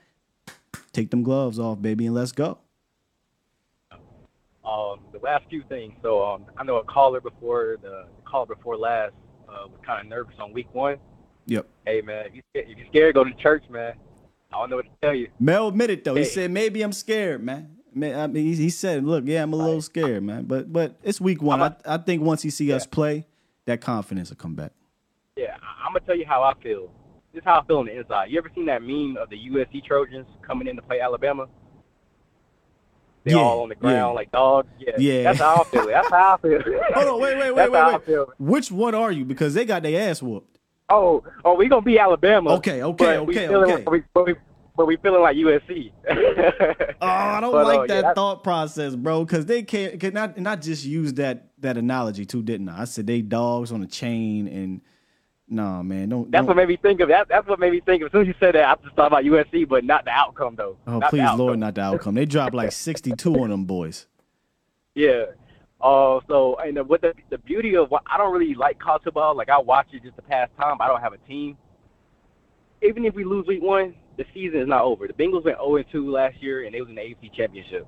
take 0.94 1.10
them 1.10 1.24
gloves 1.24 1.58
off, 1.58 1.82
baby, 1.82 2.06
and 2.06 2.14
let's 2.14 2.32
go. 2.32 2.56
Um, 4.70 5.00
the 5.12 5.18
last 5.18 5.44
few 5.50 5.64
things. 5.68 5.94
So 6.00 6.22
um, 6.22 6.44
I 6.56 6.62
know 6.62 6.76
a 6.76 6.84
caller 6.84 7.20
before 7.20 7.76
the, 7.82 8.06
the 8.16 8.22
caller 8.24 8.46
before 8.46 8.76
last 8.76 9.14
uh, 9.48 9.66
was 9.66 9.80
kind 9.84 10.00
of 10.00 10.06
nervous 10.06 10.34
on 10.38 10.52
week 10.52 10.72
one. 10.72 10.98
Yep. 11.46 11.66
Hey 11.84 12.00
man, 12.02 12.26
if 12.26 12.34
you 12.36 12.42
if 12.54 12.78
you're 12.78 12.86
scared, 12.86 13.14
go 13.16 13.24
to 13.24 13.34
church, 13.34 13.64
man. 13.68 13.94
I 14.52 14.58
don't 14.58 14.70
know 14.70 14.76
what 14.76 14.84
to 14.84 14.90
tell 15.02 15.14
you. 15.14 15.28
Mel 15.40 15.68
admitted 15.68 16.04
though. 16.04 16.14
He 16.14 16.24
said 16.24 16.52
maybe 16.52 16.82
I'm 16.82 16.92
scared, 16.92 17.42
man. 17.42 17.78
I 17.96 18.28
mean, 18.28 18.44
he, 18.44 18.54
he 18.54 18.70
said, 18.70 19.04
"Look, 19.04 19.24
yeah, 19.26 19.42
I'm 19.42 19.52
a 19.52 19.56
little 19.56 19.82
scared, 19.82 20.22
man." 20.22 20.44
But 20.44 20.72
but 20.72 20.96
it's 21.02 21.20
week 21.20 21.42
one. 21.42 21.60
I, 21.60 21.74
I 21.84 21.98
think 21.98 22.22
once 22.22 22.42
he 22.42 22.50
see 22.50 22.72
us 22.72 22.86
play, 22.86 23.26
that 23.64 23.80
confidence 23.80 24.30
will 24.30 24.36
come 24.36 24.54
back. 24.54 24.70
Yeah, 25.36 25.56
I'm 25.84 25.92
gonna 25.92 26.06
tell 26.06 26.16
you 26.16 26.26
how 26.26 26.44
I 26.44 26.54
feel. 26.62 26.92
This 27.32 27.40
is 27.40 27.44
how 27.44 27.60
I 27.60 27.66
feel 27.66 27.78
on 27.78 27.86
the 27.86 27.98
inside. 27.98 28.30
You 28.30 28.38
ever 28.38 28.50
seen 28.54 28.66
that 28.66 28.82
meme 28.82 29.16
of 29.16 29.30
the 29.30 29.36
USC 29.36 29.84
Trojans 29.84 30.26
coming 30.46 30.68
in 30.68 30.76
to 30.76 30.82
play 30.82 31.00
Alabama? 31.00 31.46
They 33.24 33.32
Yeah, 33.32 33.38
all 33.38 33.62
on 33.62 33.68
the 33.68 33.74
ground 33.74 33.96
yeah. 33.96 34.06
like 34.06 34.32
dogs. 34.32 34.68
Yeah, 34.78 34.92
Yeah. 34.98 35.22
that's 35.24 35.40
how 35.40 35.60
I 35.62 35.64
feel. 35.64 35.86
That's 35.86 36.08
how 36.08 36.34
I 36.34 36.40
feel. 36.40 36.60
Hold 36.94 37.08
on, 37.08 37.20
wait, 37.20 37.36
wait, 37.38 37.54
wait, 37.54 37.70
wait, 37.70 37.78
I 37.78 37.98
wait. 37.98 38.26
Which 38.38 38.70
one 38.72 38.94
are 38.94 39.12
you? 39.12 39.24
Because 39.24 39.54
they 39.54 39.64
got 39.64 39.82
their 39.82 40.08
ass 40.10 40.22
whooped. 40.22 40.58
Oh, 40.88 41.22
oh, 41.44 41.54
we 41.54 41.68
gonna 41.68 41.82
be 41.82 41.98
Alabama. 41.98 42.54
Okay, 42.54 42.82
okay, 42.82 43.04
but 43.18 43.26
we 43.26 43.34
okay, 43.34 43.46
feeling, 43.48 43.70
okay. 43.70 43.82
But 43.84 43.90
we, 43.92 44.02
but 44.12 44.26
we, 44.26 44.34
but 44.76 44.86
we 44.86 44.96
feeling 44.96 45.20
like 45.22 45.36
USC. 45.36 45.92
Oh, 47.00 47.06
I 47.06 47.40
don't 47.40 47.52
But, 47.52 47.66
like 47.66 47.80
uh, 47.80 47.86
that 47.86 48.04
yeah, 48.04 48.14
thought 48.14 48.42
process, 48.42 48.96
bro. 48.96 49.24
Because 49.24 49.46
they 49.46 49.62
can't, 49.62 50.00
can 50.00 50.14
not, 50.14 50.38
not 50.38 50.62
just 50.62 50.84
use 50.84 51.12
that 51.14 51.50
that 51.58 51.76
analogy 51.76 52.24
too, 52.24 52.42
didn't 52.42 52.68
I? 52.70 52.82
I 52.82 52.84
said 52.86 53.06
they 53.06 53.22
dogs 53.22 53.70
on 53.70 53.82
a 53.82 53.86
chain, 53.86 54.48
and 54.48 54.80
nah, 55.50 55.82
man, 55.82 56.08
don't. 56.08 56.30
That's 56.30 56.40
don't 56.40 56.46
what 56.48 56.56
made 56.56 56.68
me 56.68 56.76
think 56.76 57.00
of 57.00 57.08
that. 57.08 57.28
That's 57.28 57.46
what 57.46 57.58
made 57.58 57.72
me 57.72 57.80
think 57.80 58.02
of. 58.02 58.06
As 58.06 58.12
soon 58.12 58.22
as 58.22 58.26
you 58.28 58.34
said 58.40 58.54
that, 58.54 58.64
I 58.68 58.82
just 58.82 58.94
thought 58.96 59.08
about 59.08 59.24
USC, 59.24 59.68
but 59.68 59.84
not 59.84 60.04
the 60.04 60.10
outcome 60.10 60.54
though. 60.56 60.76
oh, 60.86 60.98
Not 61.00 61.10
please. 61.10 61.28
Lord, 61.36 61.58
not 61.58 61.74
the 61.74 61.82
outcome. 61.82 62.14
They 62.14 62.24
dropped 62.26 62.54
like 62.54 62.72
62 62.88 63.34
on 63.34 63.50
them 63.50 63.64
boys. 63.64 64.06
Yeah. 64.94 65.24
Uh, 65.80 66.20
so 66.28 66.56
and 66.56 66.76
the, 66.76 66.84
what 66.84 67.00
the 67.00 67.14
the 67.30 67.38
beauty 67.38 67.74
of 67.76 67.90
what 67.90 68.02
I 68.06 68.16
don't 68.18 68.32
really 68.32 68.54
like 68.54 68.78
college 68.78 69.02
football. 69.04 69.34
Like 69.36 69.48
I 69.48 69.58
watch 69.58 69.88
it 69.92 70.02
just 70.02 70.16
to 70.16 70.22
pass 70.22 70.48
time. 70.60 70.76
I 70.80 70.86
don't 70.88 71.00
have 71.00 71.12
a 71.12 71.18
team. 71.18 71.56
Even 72.82 73.04
if 73.04 73.14
we 73.14 73.24
lose 73.24 73.46
week 73.46 73.62
one, 73.62 73.94
the 74.16 74.24
season 74.32 74.60
is 74.60 74.68
not 74.68 74.82
over. 74.82 75.06
The 75.06 75.12
Bengals 75.12 75.44
went 75.44 75.58
0 75.58 75.82
2 75.90 76.10
last 76.10 76.42
year, 76.42 76.64
and 76.64 76.74
they 76.74 76.80
was 76.80 76.88
in 76.88 76.94
the 76.96 77.00
AFC 77.02 77.32
Championship. 77.34 77.86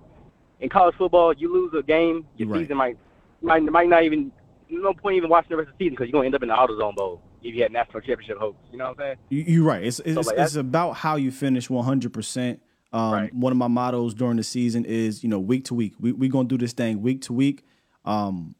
In 0.60 0.68
college 0.68 0.94
football, 0.96 1.32
you 1.32 1.52
lose 1.52 1.72
a 1.78 1.82
game, 1.82 2.26
your 2.36 2.48
Right. 2.48 2.60
season 2.62 2.76
might 2.76 2.96
might 3.42 3.62
might 3.64 3.88
not 3.88 4.04
even 4.04 4.30
no 4.70 4.94
point 4.94 5.16
even 5.16 5.28
watching 5.28 5.50
the 5.50 5.56
rest 5.56 5.68
of 5.70 5.76
the 5.78 5.84
season 5.84 5.94
because 5.94 6.06
you're 6.08 6.12
gonna 6.12 6.26
end 6.26 6.34
up 6.34 6.42
in 6.42 6.48
the 6.48 6.54
AutoZone 6.54 6.94
Bowl 6.94 7.20
if 7.42 7.54
you 7.54 7.62
had 7.62 7.72
national 7.72 8.00
championship 8.00 8.38
hopes. 8.38 8.58
You 8.70 8.78
know 8.78 8.84
what 8.90 8.90
I'm 8.92 8.96
saying? 8.98 9.16
You- 9.30 9.54
You're 9.54 9.64
right. 9.64 9.82
It's 9.84 10.00
it's, 10.00 10.14
So, 10.14 10.20
like, 10.32 10.38
it's 10.38 10.54
about 10.56 10.92
how 10.92 11.16
you 11.16 11.30
finish 11.30 11.68
100. 11.70 12.12
percent 12.12 12.62
um, 12.92 13.28
One 13.32 13.52
of 13.52 13.56
my 13.58 13.68
mottos 13.68 14.14
during 14.14 14.36
the 14.36 14.42
season 14.42 14.84
is 14.84 15.22
you 15.22 15.28
know 15.28 15.38
week 15.38 15.64
to 15.66 15.74
week. 15.74 15.94
We 16.00 16.12
we 16.12 16.28
gonna 16.28 16.48
do 16.48 16.58
this 16.58 16.72
thing 16.72 17.00
week 17.02 17.22
to 17.22 17.32
week. 17.32 17.64
Um, 18.04 18.54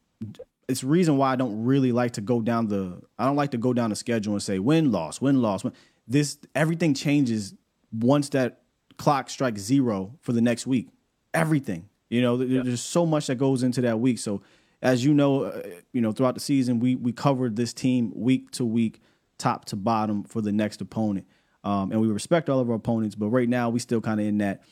it's 0.69 0.83
reason 0.85 1.17
why 1.19 1.33
I 1.33 1.37
don't 1.37 1.65
really 1.65 1.93
like 1.93 2.13
to 2.13 2.21
go 2.21 2.41
down 2.41 2.69
the. 2.69 3.01
I 3.19 3.27
don't 3.27 3.37
like 3.37 3.51
to 3.51 3.59
go 3.59 3.73
down 3.73 3.91
the 3.91 3.97
schedule 3.97 4.33
and 4.33 4.43
say 4.43 4.59
win 4.59 4.91
loss 4.93 5.21
win 5.21 5.43
loss. 5.43 5.65
Win. 5.65 5.73
This 6.09 6.39
everything 6.55 6.95
changes 6.95 7.55
once 7.93 8.29
that 8.31 8.61
clock 8.97 9.29
strikes 9.29 9.61
zero 9.61 10.15
for 10.21 10.33
the 10.33 10.41
next 10.41 10.67
week. 10.67 10.89
Everything. 11.35 11.89
You 12.09 12.21
know, 12.23 12.37
there- 12.37 12.63
there's 12.63 12.81
so 12.83 13.07
much 13.07 13.27
that 13.29 13.37
goes 13.37 13.63
into 13.63 13.81
that 13.83 13.99
week. 14.01 14.19
So, 14.19 14.43
as 14.83 15.05
you 15.05 15.15
know, 15.15 15.45
uh, 15.45 15.63
you 15.93 16.01
know 16.01 16.13
throughout 16.13 16.35
the 16.35 16.41
season, 16.41 16.81
we 16.81 16.97
we 16.97 17.13
covered 17.13 17.57
this 17.57 17.73
team 17.73 18.13
week 18.15 18.51
to 18.53 18.65
week, 18.65 19.01
top 19.39 19.65
to 19.67 19.77
bottom 19.77 20.25
for 20.25 20.43
the 20.43 20.53
next 20.53 20.81
opponent, 20.81 21.27
um, 21.65 21.93
and 21.93 22.01
we 22.01 22.09
respect 22.09 22.51
all 22.51 22.59
of 22.59 22.69
our 22.69 22.77
opponents. 22.77 23.15
But 23.15 23.29
right 23.29 23.49
now, 23.49 23.71
we 23.71 23.79
still 23.79 24.01
kind 24.01 24.21
of 24.21 24.27
in 24.27 24.39
that 24.39 24.63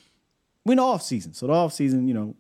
we're 0.64 0.72
in 0.72 0.78
the 0.78 0.82
off 0.82 1.02
season. 1.02 1.32
So 1.32 1.46
the 1.46 1.52
off 1.52 1.72
season, 1.72 2.08
you 2.08 2.14
know, 2.14 2.34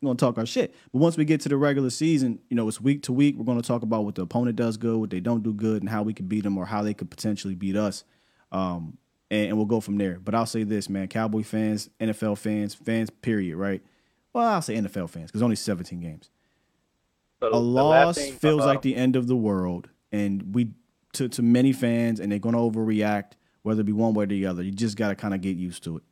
we're 0.00 0.08
gonna 0.08 0.16
talk 0.16 0.38
our 0.38 0.46
shit. 0.46 0.74
But 0.92 0.98
once 0.98 1.16
we 1.16 1.24
get 1.24 1.40
to 1.42 1.48
the 1.48 1.56
regular 1.56 1.90
season, 1.90 2.40
you 2.48 2.56
know, 2.56 2.66
it's 2.66 2.80
week 2.80 3.02
to 3.04 3.12
week. 3.12 3.36
We're 3.36 3.44
gonna 3.44 3.62
talk 3.62 3.82
about 3.82 4.04
what 4.04 4.14
the 4.14 4.22
opponent 4.22 4.56
does 4.56 4.76
good, 4.76 4.96
what 4.96 5.10
they 5.10 5.20
don't 5.20 5.42
do 5.42 5.52
good, 5.52 5.82
and 5.82 5.90
how 5.90 6.02
we 6.02 6.14
could 6.14 6.28
beat 6.28 6.44
them 6.44 6.56
or 6.56 6.66
how 6.66 6.82
they 6.82 6.94
could 6.94 7.10
potentially 7.10 7.54
beat 7.54 7.76
us. 7.76 8.04
Um, 8.50 8.98
and, 9.30 9.48
and 9.48 9.56
we'll 9.56 9.66
go 9.66 9.80
from 9.80 9.98
there. 9.98 10.18
But 10.18 10.34
I'll 10.34 10.46
say 10.46 10.64
this, 10.64 10.88
man: 10.88 11.08
Cowboy 11.08 11.42
fans, 11.42 11.90
NFL 12.00 12.38
fans, 12.38 12.74
fans, 12.74 13.10
period, 13.10 13.56
right? 13.56 13.82
Well, 14.32 14.48
I'll 14.48 14.62
say 14.62 14.76
NFL 14.76 15.10
fans 15.10 15.30
because 15.30 15.42
only 15.42 15.56
17 15.56 16.00
games. 16.00 16.30
So 17.42 17.48
A 17.52 17.58
loss 17.58 18.18
thing, 18.18 18.34
feels 18.34 18.62
uh, 18.62 18.66
like 18.66 18.82
the 18.82 18.94
end 18.94 19.16
of 19.16 19.26
the 19.26 19.34
world, 19.34 19.88
and 20.12 20.54
we 20.54 20.70
to 21.14 21.28
to 21.28 21.42
many 21.42 21.72
fans, 21.72 22.20
and 22.20 22.30
they're 22.30 22.38
gonna 22.38 22.58
overreact, 22.58 23.32
whether 23.64 23.80
it 23.80 23.84
be 23.84 23.92
one 23.92 24.14
way 24.14 24.22
or 24.22 24.26
the 24.28 24.46
other. 24.46 24.62
You 24.62 24.70
just 24.70 24.96
gotta 24.96 25.16
kind 25.16 25.34
of 25.34 25.40
get 25.40 25.56
used 25.56 25.82
to 25.82 25.96
it. 25.96 26.04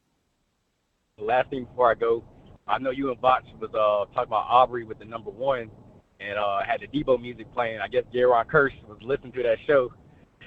the 1.19 1.25
last 1.25 1.51
thing 1.51 1.67
before 1.67 1.89
I 1.89 1.95
go, 1.95 2.25
I 2.67 2.79
know 2.79 2.91
you 2.91 3.13
and 3.13 3.21
Botch 3.21 3.45
was 3.61 3.71
uh 3.71 4.13
talking 4.13 4.29
about 4.29 4.47
Aubrey 4.49 4.83
with 4.83 4.99
the 4.99 5.05
number 5.05 5.31
one, 5.31 5.71
and 6.19 6.37
uh 6.37 6.63
had 6.67 6.81
the 6.81 6.89
Debo 6.89 7.23
music 7.23 7.47
playing. 7.55 7.79
I 7.79 7.87
guess 7.87 8.03
Jayron 8.13 8.47
Kearse 8.47 8.73
was 8.89 8.99
listening 9.01 9.31
to 9.35 9.45
that 9.45 9.59
show. 9.69 9.93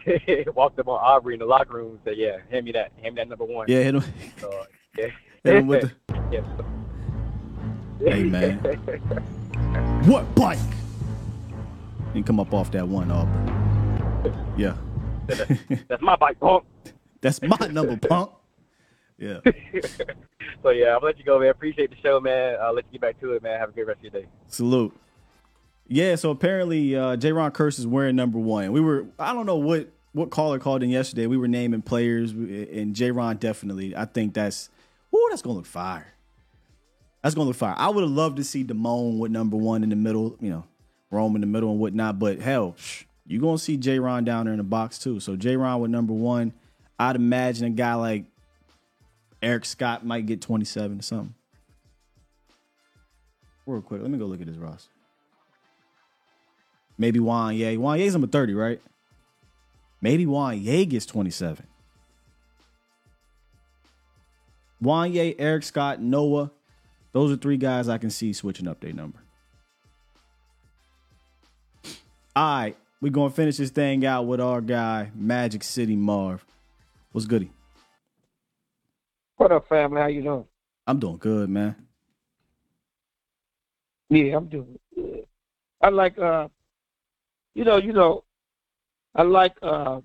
Walked 0.53 0.79
up 0.79 0.89
on 0.89 0.99
Aubrey 0.99 1.35
in 1.35 1.39
the 1.39 1.45
locker 1.45 1.77
room 1.77 1.91
and 1.91 1.99
said, 2.03 2.15
"Yeah, 2.17 2.39
hand 2.51 2.65
me 2.65 2.73
that, 2.73 2.91
hand 3.01 3.15
me 3.15 3.21
that 3.21 3.29
number 3.29 3.45
one." 3.45 3.67
Yeah, 3.69 3.83
hit 3.83 3.95
him. 3.95 4.03
So, 4.37 4.65
yeah. 4.97 5.07
Hit 5.45 5.55
him 5.55 5.67
with 5.67 5.93
yeah. 6.31 6.41
Hey, 7.99 8.23
man. 8.23 9.39
What 10.05 10.35
bike? 10.35 10.59
And 12.13 12.25
come 12.25 12.37
up 12.37 12.53
off 12.53 12.71
that 12.71 12.85
one, 12.85 13.09
Aubrey. 13.09 14.33
Yeah. 14.57 14.75
That's 15.87 16.01
my 16.01 16.17
bike, 16.17 16.37
punk. 16.41 16.65
That's 17.21 17.41
my 17.41 17.67
number, 17.67 17.95
punk. 17.95 18.31
Yeah. 19.17 19.39
so 20.63 20.71
yeah, 20.71 20.87
I'll 20.87 20.99
let 21.01 21.17
you 21.17 21.23
go, 21.23 21.39
man. 21.39 21.49
Appreciate 21.49 21.89
the 21.89 21.95
show, 22.03 22.19
man. 22.19 22.57
I'll 22.61 22.75
let 22.75 22.83
you 22.87 22.99
get 22.99 23.01
back 23.01 23.21
to 23.21 23.31
it, 23.31 23.43
man. 23.43 23.57
Have 23.57 23.69
a 23.69 23.71
good 23.71 23.87
rest 23.87 23.99
of 23.99 24.03
your 24.03 24.21
day. 24.21 24.27
Salute. 24.49 24.93
Yeah, 25.87 26.15
so 26.15 26.31
apparently 26.31 26.97
uh 26.97 27.15
Jayron 27.15 27.51
Kearse 27.51 27.79
is 27.79 27.87
wearing 27.87 28.17
number 28.17 28.39
one. 28.39 28.73
We 28.73 28.81
were 28.81 29.05
I 29.17 29.33
don't 29.33 29.45
know 29.45 29.55
what 29.55 29.87
what 30.11 30.31
caller 30.31 30.59
called 30.59 30.83
in 30.83 30.89
yesterday. 30.89 31.27
We 31.27 31.37
were 31.37 31.47
naming 31.47 31.81
players 31.81 32.31
and 32.31 32.93
Jayron 32.93 33.39
definitely. 33.39 33.95
I 33.95 34.03
think 34.03 34.33
that's 34.33 34.69
ooh, 35.15 35.27
that's 35.29 35.41
gonna 35.41 35.55
look 35.55 35.65
fire. 35.65 36.12
That's 37.23 37.33
gonna 37.33 37.47
look 37.47 37.55
fire. 37.55 37.73
I 37.77 37.89
would 37.89 38.03
have 38.03 38.11
loved 38.11 38.37
to 38.37 38.43
see 38.43 38.63
Damone 38.65 39.17
with 39.17 39.31
number 39.31 39.55
one 39.55 39.81
in 39.81 39.89
the 39.89 39.95
middle, 39.95 40.37
you 40.41 40.49
know, 40.49 40.65
Rome 41.09 41.35
in 41.35 41.41
the 41.41 41.47
middle 41.47 41.71
and 41.71 41.79
whatnot. 41.79 42.19
But 42.19 42.39
hell, 42.39 42.75
psh, 42.77 43.05
you 43.25 43.39
gonna 43.39 43.57
see 43.57 43.77
Jayron 43.77 44.25
down 44.25 44.45
there 44.45 44.53
in 44.53 44.57
the 44.57 44.63
box 44.63 44.99
too. 44.99 45.21
So 45.21 45.35
Jayron 45.37 45.79
with 45.79 45.89
number 45.89 46.13
one. 46.13 46.53
I'd 46.99 47.15
imagine 47.15 47.65
a 47.65 47.69
guy 47.69 47.95
like 47.95 48.25
Eric 49.41 49.65
Scott 49.65 50.05
might 50.05 50.25
get 50.25 50.41
27 50.41 50.99
or 50.99 51.01
something. 51.01 51.33
Real 53.65 53.81
quick, 53.81 54.01
let 54.01 54.11
me 54.11 54.17
go 54.17 54.25
look 54.25 54.41
at 54.41 54.47
his 54.47 54.57
roster. 54.57 54.89
Maybe 56.97 57.19
Juanyeh. 57.19 57.77
Juan 57.77 57.99
Ye's 57.99 58.13
number 58.13 58.27
30, 58.27 58.53
right? 58.53 58.81
Maybe 60.01 60.25
Juanyeh 60.25 60.87
gets 60.87 61.05
27. 61.05 61.65
Juanyeh, 64.81 65.35
Eric 65.39 65.63
Scott, 65.63 66.01
Noah. 66.01 66.51
Those 67.13 67.31
are 67.31 67.37
three 67.37 67.57
guys 67.57 67.87
I 67.87 67.99
can 67.99 68.09
see 68.09 68.33
switching 68.33 68.67
up 68.67 68.79
their 68.79 68.91
number. 68.91 69.19
All 72.35 72.57
right, 72.57 72.77
we're 72.99 73.11
going 73.11 73.29
to 73.29 73.35
finish 73.35 73.57
this 73.57 73.69
thing 73.69 74.03
out 74.05 74.23
with 74.23 74.41
our 74.41 74.59
guy, 74.59 75.11
Magic 75.15 75.63
City 75.63 75.95
Marv. 75.95 76.43
What's 77.11 77.27
goody? 77.27 77.51
What 79.37 79.51
up, 79.51 79.67
family? 79.67 80.01
How 80.01 80.07
you 80.07 80.23
doing? 80.23 80.45
I'm 80.87 80.99
doing 80.99 81.17
good, 81.17 81.49
man. 81.49 81.75
Yeah, 84.09 84.37
I'm 84.37 84.47
doing 84.47 84.79
good. 84.95 85.25
I 85.81 85.89
like 85.89 86.17
uh 86.17 86.47
you 87.53 87.63
know, 87.63 87.77
you 87.77 87.93
know, 87.93 88.23
I 89.15 89.23
like 89.23 89.55
uh 89.61 90.01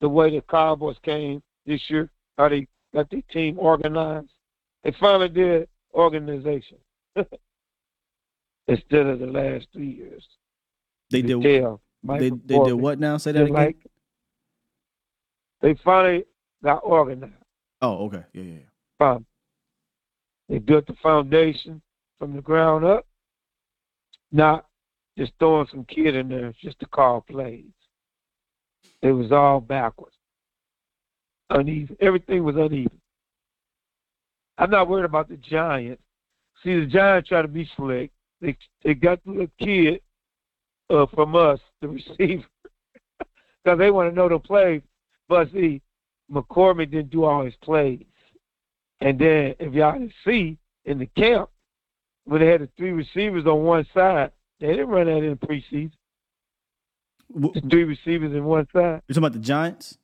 the 0.00 0.08
way 0.08 0.30
the 0.30 0.42
Cowboys 0.42 0.96
came 1.02 1.42
this 1.66 1.90
year, 1.90 2.10
how 2.38 2.48
they 2.48 2.66
got 2.94 3.10
their 3.10 3.22
team 3.32 3.58
organized. 3.58 4.30
They 4.84 4.92
finally 4.98 5.28
did 5.28 5.68
organization. 5.94 6.78
Instead 8.68 9.06
of 9.06 9.18
the 9.18 9.26
last 9.26 9.66
three 9.72 9.90
years. 9.90 10.26
They 11.10 11.22
did 11.22 11.42
they, 11.42 12.30
they 12.30 12.30
did 12.30 12.72
what 12.72 12.98
now? 12.98 13.16
Say 13.16 13.32
that 13.32 13.42
again. 13.42 13.54
like 13.54 13.76
they 15.60 15.74
finally 15.84 16.24
got 16.62 16.78
organized. 16.78 17.32
oh, 17.80 18.06
okay. 18.06 18.24
Yeah, 18.32 18.42
yeah, 18.42 18.52
yeah. 18.54 18.58
Fine. 18.98 19.24
They 20.48 20.58
built 20.58 20.86
the 20.86 20.96
foundation 21.02 21.80
from 22.18 22.34
the 22.34 22.42
ground 22.42 22.84
up. 22.84 23.06
not 24.32 24.66
just 25.18 25.32
throwing 25.38 25.66
some 25.70 25.84
kid 25.84 26.14
in 26.16 26.28
there 26.28 26.52
just 26.60 26.78
to 26.80 26.86
call 26.86 27.20
plays. 27.20 27.64
It 29.02 29.12
was 29.12 29.32
all 29.32 29.60
backwards, 29.60 30.16
uneven. 31.50 31.96
Everything 32.00 32.44
was 32.44 32.56
uneven. 32.56 33.00
I'm 34.62 34.70
not 34.70 34.88
worried 34.88 35.06
about 35.06 35.28
the 35.28 35.36
Giants. 35.38 36.00
See, 36.62 36.78
the 36.78 36.86
Giants 36.86 37.28
try 37.28 37.42
to 37.42 37.48
be 37.48 37.68
slick. 37.76 38.12
They 38.40 38.56
they 38.84 38.94
got 38.94 39.18
the 39.26 39.50
kid 39.58 40.00
uh, 40.88 41.06
from 41.06 41.34
us, 41.34 41.58
the 41.80 41.88
receiver, 42.18 42.44
because 43.18 43.78
they 43.80 43.90
want 43.90 44.08
to 44.08 44.14
know 44.14 44.28
the 44.28 44.38
play. 44.38 44.82
But 45.28 45.50
see, 45.50 45.82
McCormick 46.30 46.92
didn't 46.92 47.10
do 47.10 47.24
all 47.24 47.44
his 47.44 47.56
plays. 47.56 48.04
And 49.00 49.18
then, 49.18 49.56
if 49.58 49.74
y'all 49.74 49.94
can 49.94 50.12
see 50.24 50.58
in 50.84 51.00
the 51.00 51.06
camp, 51.06 51.50
when 52.22 52.40
they 52.40 52.46
had 52.46 52.60
the 52.60 52.68
three 52.76 52.92
receivers 52.92 53.46
on 53.46 53.64
one 53.64 53.84
side, 53.92 54.30
they 54.60 54.68
didn't 54.68 54.90
run 54.90 55.06
that 55.06 55.24
in 55.24 55.30
the 55.30 55.46
preseason. 55.46 55.90
The 57.34 57.68
three 57.68 57.82
receivers 57.82 58.32
in 58.32 58.44
one 58.44 58.68
side. 58.72 59.02
You 59.08 59.14
talking 59.14 59.26
about 59.26 59.32
the 59.32 59.40
Giants? 59.40 59.98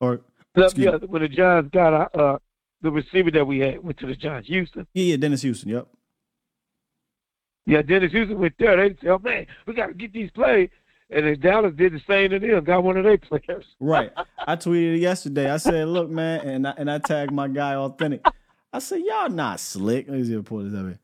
Or 0.00 0.22
yeah, 0.56 0.96
when 0.96 1.20
the 1.20 1.28
Giants 1.28 1.68
got 1.74 2.14
uh, 2.18 2.38
the 2.82 2.90
receiver 2.90 3.30
that 3.32 3.46
we 3.46 3.58
had 3.60 3.82
went 3.82 3.98
to 3.98 4.06
the 4.06 4.14
Giants, 4.16 4.48
Houston. 4.48 4.86
yeah, 4.94 5.04
yeah, 5.04 5.16
Dennis 5.16 5.42
Houston. 5.42 5.70
Yep. 5.70 5.88
Yeah, 7.66 7.82
Dennis 7.82 8.12
Houston 8.12 8.38
went 8.38 8.54
there. 8.58 8.76
They 8.76 8.96
said, 9.00 9.10
"Oh 9.10 9.18
man, 9.18 9.46
we 9.66 9.74
got 9.74 9.86
to 9.88 9.94
get 9.94 10.12
these 10.12 10.30
plays." 10.30 10.70
And 11.10 11.26
then 11.26 11.40
Dallas 11.40 11.74
did 11.76 11.92
the 11.92 12.00
same 12.08 12.30
to 12.30 12.38
them. 12.38 12.64
Got 12.64 12.84
one 12.84 12.96
of 12.96 13.04
their 13.04 13.18
players. 13.18 13.64
Right. 13.80 14.12
I 14.46 14.56
tweeted 14.56 14.94
it 14.96 15.00
yesterday. 15.00 15.50
I 15.50 15.56
said, 15.58 15.88
"Look, 15.88 16.08
man," 16.10 16.40
and 16.40 16.66
I, 16.66 16.74
and 16.76 16.90
I 16.90 16.98
tagged 16.98 17.32
my 17.32 17.48
guy 17.48 17.74
Authentic. 17.74 18.24
I 18.72 18.78
said, 18.78 19.00
"Y'all 19.04 19.28
not 19.28 19.60
slick." 19.60 20.08
Let 20.08 20.18
me 20.18 20.24
see 20.24 20.34
if 20.34 20.40
I 20.40 20.42
pull 20.42 20.64
this 20.64 20.74
up 20.74 20.86
here. 20.86 20.98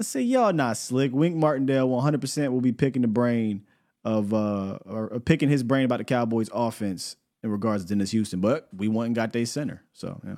I 0.00 0.04
said, 0.04 0.20
"Y'all 0.24 0.52
not 0.52 0.76
slick." 0.76 1.12
Wink 1.12 1.36
Martindale, 1.36 1.88
one 1.88 2.02
hundred 2.02 2.20
percent, 2.20 2.52
will 2.52 2.60
be 2.60 2.72
picking 2.72 3.02
the 3.02 3.08
brain 3.08 3.64
of 4.04 4.32
uh 4.32 4.78
or, 4.86 5.08
or 5.08 5.20
picking 5.20 5.48
his 5.48 5.62
brain 5.62 5.84
about 5.84 5.98
the 5.98 6.04
Cowboys' 6.04 6.50
offense 6.52 7.16
in 7.42 7.50
regards 7.50 7.84
to 7.84 7.88
Dennis 7.90 8.12
Houston. 8.12 8.40
But 8.40 8.68
we 8.74 8.88
went 8.88 9.06
and 9.06 9.14
got 9.16 9.32
their 9.32 9.46
center. 9.46 9.82
So 9.92 10.20
yeah. 10.24 10.36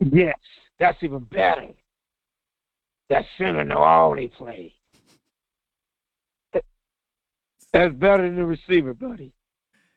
Yes, 0.00 0.38
that's 0.78 1.02
even 1.02 1.20
better. 1.20 1.68
That 3.08 3.24
center 3.36 3.64
know 3.64 3.78
all 3.78 4.14
they 4.14 4.28
play. 4.28 4.74
That's 7.72 7.94
better 7.94 8.22
than 8.22 8.36
the 8.36 8.44
receiver, 8.44 8.94
buddy. 8.94 9.32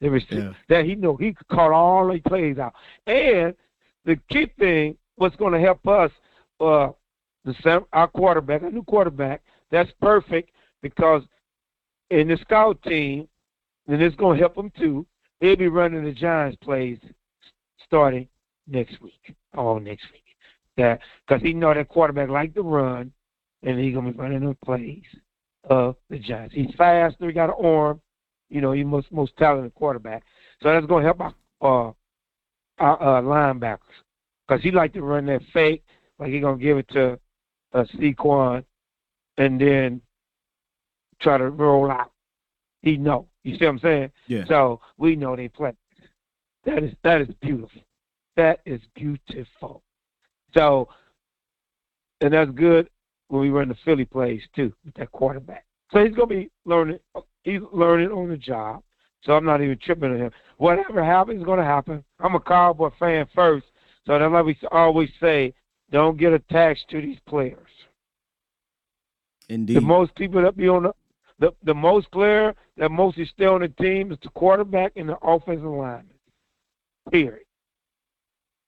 The 0.02 0.10
receiver 0.10 0.56
that 0.70 0.86
he 0.86 0.96
know 0.96 1.16
he 1.16 1.34
could 1.34 1.48
call 1.48 1.74
all 1.74 2.12
the 2.12 2.20
plays 2.20 2.58
out. 2.58 2.74
And 3.08 3.56
the 4.06 4.18
key 4.30 4.52
thing, 4.60 4.98
what's 5.16 5.36
going 5.38 5.54
to 5.54 5.60
help 5.60 5.88
us, 5.88 6.12
uh, 6.60 6.90
the 7.46 7.86
our 7.94 8.08
quarterback, 8.08 8.64
our 8.64 8.72
new 8.72 8.84
quarterback, 8.84 9.42
that's 9.72 9.92
perfect 10.02 10.52
because 10.82 11.24
in 12.10 12.28
the 12.28 12.38
scout 12.38 12.82
team, 12.84 13.28
and 13.88 14.02
it's 14.02 14.16
going 14.16 14.38
to 14.38 14.42
help 14.42 14.56
them 14.56 14.72
too. 14.78 15.06
They'll 15.42 15.56
be 15.56 15.68
running 15.68 16.04
the 16.04 16.12
Giants 16.12 16.58
plays 16.62 17.00
starting 17.86 18.28
next 18.68 19.02
week, 19.02 19.36
all 19.56 19.80
next 19.80 20.06
week. 20.12 20.24
That 20.78 21.00
because 21.28 21.42
he 21.42 21.54
know 21.54 21.74
that 21.74 21.90
quarterback 21.90 22.30
like 22.30 22.54
to 22.56 22.62
run, 22.62 23.12
and 23.62 23.80
he 23.80 23.92
gonna 23.92 24.12
be 24.12 24.18
running 24.18 24.46
the 24.46 24.56
plays 24.66 25.04
of 25.66 25.96
the 26.10 26.20
Giants. 26.20 26.56
He's 26.56 26.74
faster. 26.78 27.28
He 27.28 27.34
got 27.34 27.50
an 27.50 27.66
arm. 27.66 28.02
You 28.50 28.62
know, 28.62 28.72
he's 28.72 28.86
most 28.86 29.12
most 29.12 29.36
talented 29.38 29.74
quarterback. 29.76 30.24
So 30.62 30.70
that's 30.70 30.86
gonna 30.86 31.06
help 31.06 31.22
our 31.22 31.34
uh, 31.62 31.92
our 32.80 33.02
uh, 33.02 33.22
linebackers 33.22 33.80
because 34.48 34.64
he 34.64 34.72
like 34.72 34.94
to 34.94 35.02
run 35.02 35.26
that 35.28 35.42
fake, 35.54 35.84
like 36.20 36.32
he 36.32 36.40
gonna 36.40 36.58
give 36.58 36.78
it 36.78 36.88
to 36.90 37.20
uh, 37.74 37.86
Saquon, 37.96 38.64
and 39.38 39.60
then 39.60 40.02
try 41.22 41.38
to 41.38 41.50
roll 41.50 41.90
out. 41.92 42.12
He 42.82 42.98
know. 42.98 43.28
You 43.44 43.58
see 43.58 43.66
what 43.66 43.72
I'm 43.72 43.80
saying? 43.80 44.12
Yeah. 44.28 44.46
So 44.48 44.82
we 44.98 45.16
know 45.16 45.36
they 45.36 45.48
play. 45.48 45.74
That 46.66 46.84
is 46.84 46.94
that 47.04 47.22
is 47.22 47.30
beautiful. 47.42 47.82
That 48.36 48.60
is 48.66 48.82
beautiful. 48.96 49.84
So, 50.56 50.90
and 52.22 52.34
that's 52.34 52.52
good 52.52 52.90
when 53.28 53.42
we 53.42 53.50
run 53.50 53.70
the 53.70 53.76
Philly 53.86 54.06
plays 54.06 54.42
too 54.56 54.74
with 54.86 54.94
that 54.96 55.12
quarterback. 55.12 55.66
So 55.92 56.04
he's 56.04 56.16
gonna 56.16 56.28
be 56.28 56.50
learning. 56.66 57.00
He's 57.44 57.62
learning 57.72 58.10
on 58.10 58.30
the 58.30 58.38
job. 58.38 58.84
So 59.24 59.34
I'm 59.34 59.46
not 59.46 59.62
even 59.62 59.78
tripping 59.78 60.12
on 60.12 60.18
him. 60.18 60.32
Whatever 60.58 61.04
happens 61.04 61.40
is 61.40 61.46
gonna 61.46 61.64
happen. 61.64 62.04
I'm 62.20 62.36
a 62.36 62.40
Cowboy 62.40 62.90
fan 63.00 63.28
first, 63.34 63.66
so 64.06 64.18
that's 64.18 64.32
why 64.32 64.42
we 64.42 64.58
always 64.72 65.10
say, 65.20 65.54
don't 65.92 66.18
get 66.18 66.34
attached 66.34 66.90
to 66.90 67.02
these 67.02 67.20
players. 67.28 67.70
Indeed. 69.50 69.78
The 69.78 69.82
most 69.82 70.16
people 70.16 70.42
that 70.42 70.58
be 70.58 70.68
on 70.68 70.84
the 70.84 70.94
the, 71.40 71.54
the 71.64 71.74
most 71.74 72.10
player 72.12 72.54
that 72.78 72.90
mostly 72.90 73.26
stay 73.26 73.46
on 73.46 73.62
the 73.62 73.68
team 73.68 74.12
is 74.12 74.18
the 74.22 74.30
quarterback 74.30 74.94
and 74.96 75.10
the 75.10 75.18
offensive 75.22 75.66
lineman. 75.66 76.08
Period. 77.12 77.44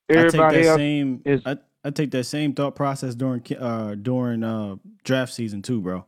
I 0.10 0.14
take 0.28 0.32
that 0.32 0.76
same. 0.76 1.22
is 1.26 1.42
I, 1.46 1.58
I 1.84 1.90
take 1.92 2.12
that 2.12 2.24
same 2.26 2.54
thought 2.54 2.76
process 2.76 3.16
during 3.16 3.44
uh 3.60 3.96
during 3.96 4.44
uh 4.44 4.76
draft 5.04 5.34
season 5.34 5.62
too, 5.62 5.82
bro. 5.82 6.06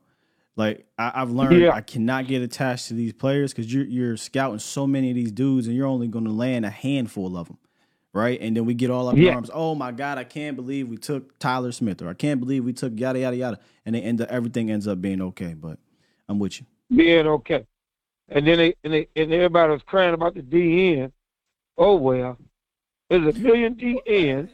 Like 0.55 0.85
I, 0.97 1.11
I've 1.21 1.31
learned, 1.31 1.61
Yeah. 1.61 1.71
I 1.73 1.81
cannot 1.81 2.27
get 2.27 2.41
attached 2.41 2.87
to 2.87 2.93
these 2.95 3.13
players 3.13 3.53
because 3.53 3.71
you're 3.73 3.85
you're 3.85 4.17
scouting 4.17 4.59
so 4.59 4.87
many 4.87 5.09
of 5.11 5.15
these 5.15 5.31
dudes, 5.31 5.67
and 5.67 5.75
you're 5.75 5.85
only 5.87 6.07
going 6.07 6.25
to 6.25 6.31
land 6.31 6.65
a 6.65 6.69
handful 6.71 7.37
of 7.37 7.47
them, 7.47 7.57
right? 8.13 8.39
And 8.41 8.57
then 8.57 8.65
we 8.65 8.73
get 8.73 8.89
all 8.89 9.07
up 9.07 9.15
in 9.15 9.21
Yeah. 9.23 9.35
arms. 9.35 9.51
Oh 9.53 9.75
my 9.75 9.91
god, 9.91 10.17
I 10.17 10.23
can't 10.23 10.55
believe 10.55 10.89
we 10.89 10.97
took 10.97 11.37
Tyler 11.37 11.71
Smith, 11.71 12.01
or 12.01 12.09
I 12.09 12.15
can't 12.15 12.39
believe 12.39 12.63
we 12.65 12.73
took 12.73 12.99
yada 12.99 13.19
yada 13.19 13.35
yada, 13.37 13.59
and 13.85 13.93
they 13.93 14.01
end 14.01 14.19
up 14.21 14.29
everything 14.29 14.71
ends 14.71 14.87
up 14.87 14.99
being 14.99 15.21
okay. 15.21 15.53
But 15.53 15.77
I'm 16.27 16.39
with 16.39 16.59
you. 16.59 16.65
being 16.95 17.27
okay. 17.27 17.65
And 18.29 18.45
then 18.47 18.57
they 18.57 18.73
and, 18.83 18.93
they, 18.93 19.07
and 19.15 19.31
everybody 19.31 19.71
was 19.73 19.83
crying 19.83 20.13
about 20.15 20.33
the 20.33 20.41
DN. 20.41 21.11
Oh 21.77 21.95
well, 21.97 22.35
there's 23.09 23.35
a 23.35 23.39
million 23.39 23.75
DNs 23.75 24.49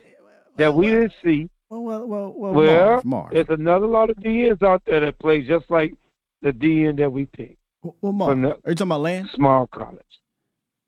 that 0.58 0.74
we 0.74 0.88
didn't 0.88 1.14
see. 1.24 1.50
Well, 1.70 1.82
well, 1.82 2.06
well, 2.06 2.34
well, 2.36 2.54
Well, 2.54 2.66
Marv, 2.86 3.06
Marv. 3.06 3.32
there's 3.34 3.48
another 3.50 3.88
lot 3.88 4.10
of 4.10 4.18
DNs 4.18 4.62
out 4.62 4.84
there 4.86 5.00
that 5.00 5.18
play 5.20 5.42
just 5.42 5.70
like 5.70 5.94
the 6.42 6.52
DN 6.54 6.98
that 6.98 7.12
we 7.12 7.26
picked 7.26 7.58
Well, 7.82 8.14
the 8.14 8.34
are 8.64 8.70
you 8.70 8.76
talking 8.76 8.82
about 8.88 9.02
land? 9.02 9.30
small 9.34 9.66
college. 9.68 10.00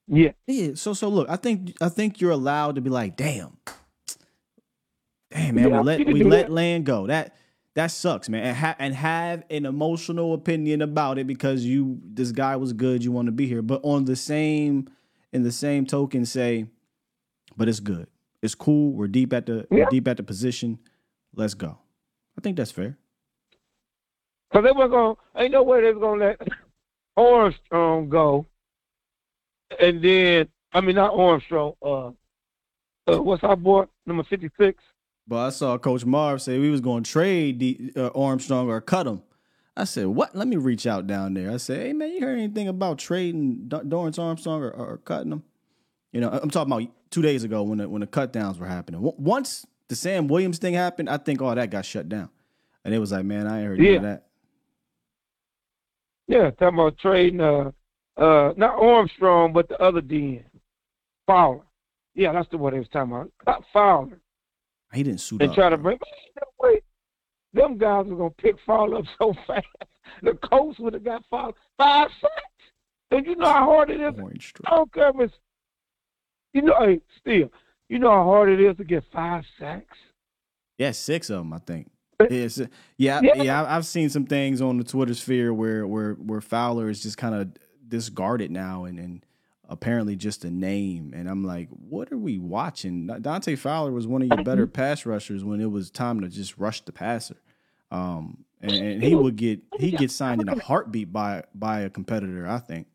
Yeah, 0.08 0.32
Yeah. 0.46 0.72
So 0.76 0.94
so 0.94 1.10
look, 1.10 1.28
I 1.30 1.36
think 1.38 1.76
I 1.82 1.90
think 1.90 2.22
you're 2.22 2.30
allowed 2.32 2.76
to 2.76 2.82
be 2.82 2.92
like, 2.92 3.16
damn, 3.18 3.58
damn 5.32 5.56
man, 5.56 5.70
Yeah, 5.70 5.80
we 5.80 5.84
let 5.84 6.06
we 6.06 6.24
let 6.24 6.48
that. 6.48 6.52
land 6.54 6.86
go. 6.86 7.08
That 7.08 7.36
that 7.74 7.88
sucks, 7.92 8.30
man. 8.30 8.44
And, 8.44 8.56
ha- 8.56 8.76
and 8.80 8.94
have 8.94 9.44
an 9.50 9.66
emotional 9.66 10.34
opinion 10.34 10.82
about 10.82 11.18
it 11.18 11.26
because 11.28 11.66
you 11.66 12.00
this 12.04 12.32
guy 12.32 12.56
was 12.56 12.72
good, 12.74 13.04
you 13.04 13.12
want 13.12 13.26
to 13.26 13.32
be 13.32 13.48
here. 13.48 13.62
But 13.64 13.82
on 13.84 14.06
the 14.06 14.16
same 14.16 14.88
in 15.34 15.42
the 15.44 15.52
same 15.52 15.86
token, 15.88 16.26
say, 16.26 16.68
but 17.58 17.68
it's 17.70 17.80
good. 17.80 18.08
It's 18.42 18.56
cool. 18.56 18.92
We're 18.94 19.08
deep 19.08 19.34
at 19.34 19.46
the 19.46 19.68
Yeah. 19.72 19.86
deep 19.90 20.08
at 20.08 20.18
the 20.18 20.24
position. 20.24 20.80
Let's 21.36 21.54
go. 21.54 21.78
I 22.38 22.42
think 22.42 22.58
that's 22.58 22.72
fair. 22.72 22.98
because 24.52 24.66
they 24.66 24.72
were 24.72 24.88
gonna 24.88 25.16
Ain't 25.36 25.52
no 25.52 25.64
way 25.64 25.82
they 25.82 25.92
was 25.94 26.02
gonna 26.02 26.24
let 26.26 26.42
Armstrong 27.18 28.10
go. 28.10 28.46
And 29.80 30.02
then 30.04 30.48
I 30.74 30.82
mean 30.82 30.96
not 30.96 31.14
Armstrong. 31.14 31.74
Uh, 31.82 32.08
uh 33.12 33.22
what's 33.22 33.44
our 33.44 33.56
boy 33.56 33.86
number 34.06 34.24
fifty 34.24 34.50
six? 34.60 34.84
But 35.28 35.38
I 35.38 35.50
saw 35.50 35.78
Coach 35.78 36.06
Marv 36.06 36.42
say 36.42 36.60
we 36.60 36.70
was 36.70 36.82
going 36.82 37.02
to 37.04 37.12
trade 37.12 37.60
the, 37.60 37.92
uh, 37.96 38.10
Armstrong 38.14 38.70
or 38.70 38.80
cut 38.80 39.08
him. 39.08 39.24
I 39.76 39.86
said, 39.86 40.06
"What? 40.06 40.36
Let 40.36 40.48
me 40.48 40.56
reach 40.56 40.86
out 40.86 41.08
down 41.08 41.34
there." 41.34 41.52
I 41.52 41.58
said, 41.58 41.82
"Hey 41.82 41.94
man, 41.94 42.12
you 42.12 42.22
heard 42.22 42.38
anything 42.38 42.68
about 42.68 43.00
trading 43.00 43.68
D- 43.68 43.78
Dorance 43.78 44.20
Armstrong 44.20 44.62
or, 44.62 44.70
or 44.72 44.98
cutting 45.00 45.32
him?" 45.32 45.44
You 46.14 46.22
know, 46.22 46.30
I'm 46.30 46.50
talking 46.52 46.72
about 46.72 46.90
two 47.16 47.22
days 47.22 47.44
ago 47.46 47.64
when 47.64 47.78
the, 47.78 47.88
when 47.88 48.02
the 48.02 48.08
cut 48.08 48.34
downs 48.34 48.60
were 48.60 48.66
happening. 48.68 49.02
W- 49.02 49.16
Once 49.18 49.66
the 49.88 49.96
Sam 49.96 50.28
Williams 50.28 50.58
thing 50.58 50.74
happened, 50.74 51.10
I 51.10 51.18
think 51.18 51.42
all 51.42 51.56
that 51.56 51.70
got 51.72 51.86
shut 51.86 52.10
down, 52.10 52.30
and 52.84 52.94
it 52.94 53.00
was 53.00 53.12
like, 53.14 53.24
man, 53.24 53.48
I 53.48 53.60
ain't 53.60 53.68
heard 53.68 53.80
none 53.80 53.88
of 53.88 53.94
Yeah. 53.94 54.00
that. 54.02 54.26
Yeah, 56.28 56.50
talking 56.52 56.80
about 56.80 56.98
trading 56.98 57.40
uh 57.42 57.72
uh 58.18 58.54
not 58.58 58.76
Armstrong 58.82 59.54
but 59.54 59.70
the 59.70 59.80
other 59.82 60.02
DN. 60.02 60.44
Fowler. 61.28 61.62
Yeah, 62.16 62.34
that's 62.34 62.50
the 62.50 62.58
one 62.58 62.74
they 62.74 62.80
was 62.80 62.88
talking 62.90 63.12
about. 63.14 63.32
Cut 63.46 63.62
Fowler. 63.74 64.20
He 64.94 65.04
didn't 65.04 65.22
suit 65.22 65.42
And 65.42 65.50
up. 65.52 65.56
try 65.56 65.70
to 65.70 65.78
bring 65.78 65.98
no. 66.62 66.76
Them 67.54 67.78
guys 67.78 68.06
were 68.08 68.18
gonna 68.18 68.30
pick 68.32 68.56
Fowler 68.66 68.98
up 68.98 69.06
so 69.18 69.34
fast. 69.48 69.66
The 70.24 70.34
Colts 70.34 70.80
would 70.80 70.94
have 70.94 71.04
got 71.04 71.24
Fowler 71.30 71.54
five 71.78 72.10
sacks. 72.20 72.34
Don't 73.12 73.26
you 73.26 73.36
know 73.36 73.46
how 73.46 73.66
hard 73.66 73.90
it 73.92 74.02
is? 74.02 74.14
I 74.66 74.72
don't 74.72 74.92
care 74.94 75.10
if 75.10 75.20
it's 75.20 75.34
you 76.56 76.62
know 76.64 76.76
hey, 76.80 77.00
still, 77.20 77.52
you 77.90 78.00
know 78.00 78.10
how 78.10 78.24
hard 78.24 78.50
it 78.50 78.60
is 78.60 78.76
to 78.78 78.84
get 78.84 79.04
five 79.14 79.44
sacks? 79.60 79.98
Yeah, 80.78 80.92
six 80.92 81.30
of 81.30 81.40
them, 81.40 81.54
I 81.54 81.60
think. 81.60 81.90
Yeah, 82.30 82.48
Yeah. 82.98 83.20
yeah. 83.44 83.62
I- 83.64 83.76
I've 83.76 83.86
seen 83.86 84.10
some 84.10 84.26
things 84.26 84.62
on 84.62 84.78
the 84.78 84.84
Twitter 84.84 85.14
sphere 85.14 85.54
where 85.54 85.86
where 85.86 86.14
where 86.14 86.42
Fowler 86.42 86.90
is 86.90 87.04
just 87.04 87.18
kind 87.18 87.36
of 87.36 87.50
discarded 87.88 88.52
now, 88.52 88.86
and 88.86 88.98
and 89.00 89.26
apparently 89.68 90.16
just 90.16 90.46
a 90.46 90.50
name. 90.52 91.12
And 91.16 91.28
I'm 91.30 91.44
like, 91.44 91.70
what 91.70 92.12
are 92.12 92.18
we 92.18 92.38
watching? 92.38 93.08
Dante 93.22 93.56
Fowler 93.56 93.92
was 93.92 94.08
one 94.08 94.22
of 94.22 94.28
your 94.30 94.44
better 94.44 94.68
pass 94.68 95.06
rushers 95.06 95.44
when 95.44 95.60
it 95.60 95.72
was 95.72 95.90
time 95.92 96.22
to 96.22 96.30
just 96.30 96.58
rush 96.58 96.82
the 96.82 96.92
passer. 96.92 97.38
Um, 97.92 98.46
and, 98.62 98.72
and 98.72 99.04
he 99.04 99.14
would 99.16 99.36
get 99.36 99.62
he 99.80 99.92
get 99.92 100.10
signed 100.12 100.42
in 100.42 100.50
a 100.50 100.60
heartbeat 100.64 101.12
by 101.12 101.44
by 101.54 101.82
a 101.82 101.90
competitor. 101.90 102.48
I 102.48 102.60
think. 102.60 102.88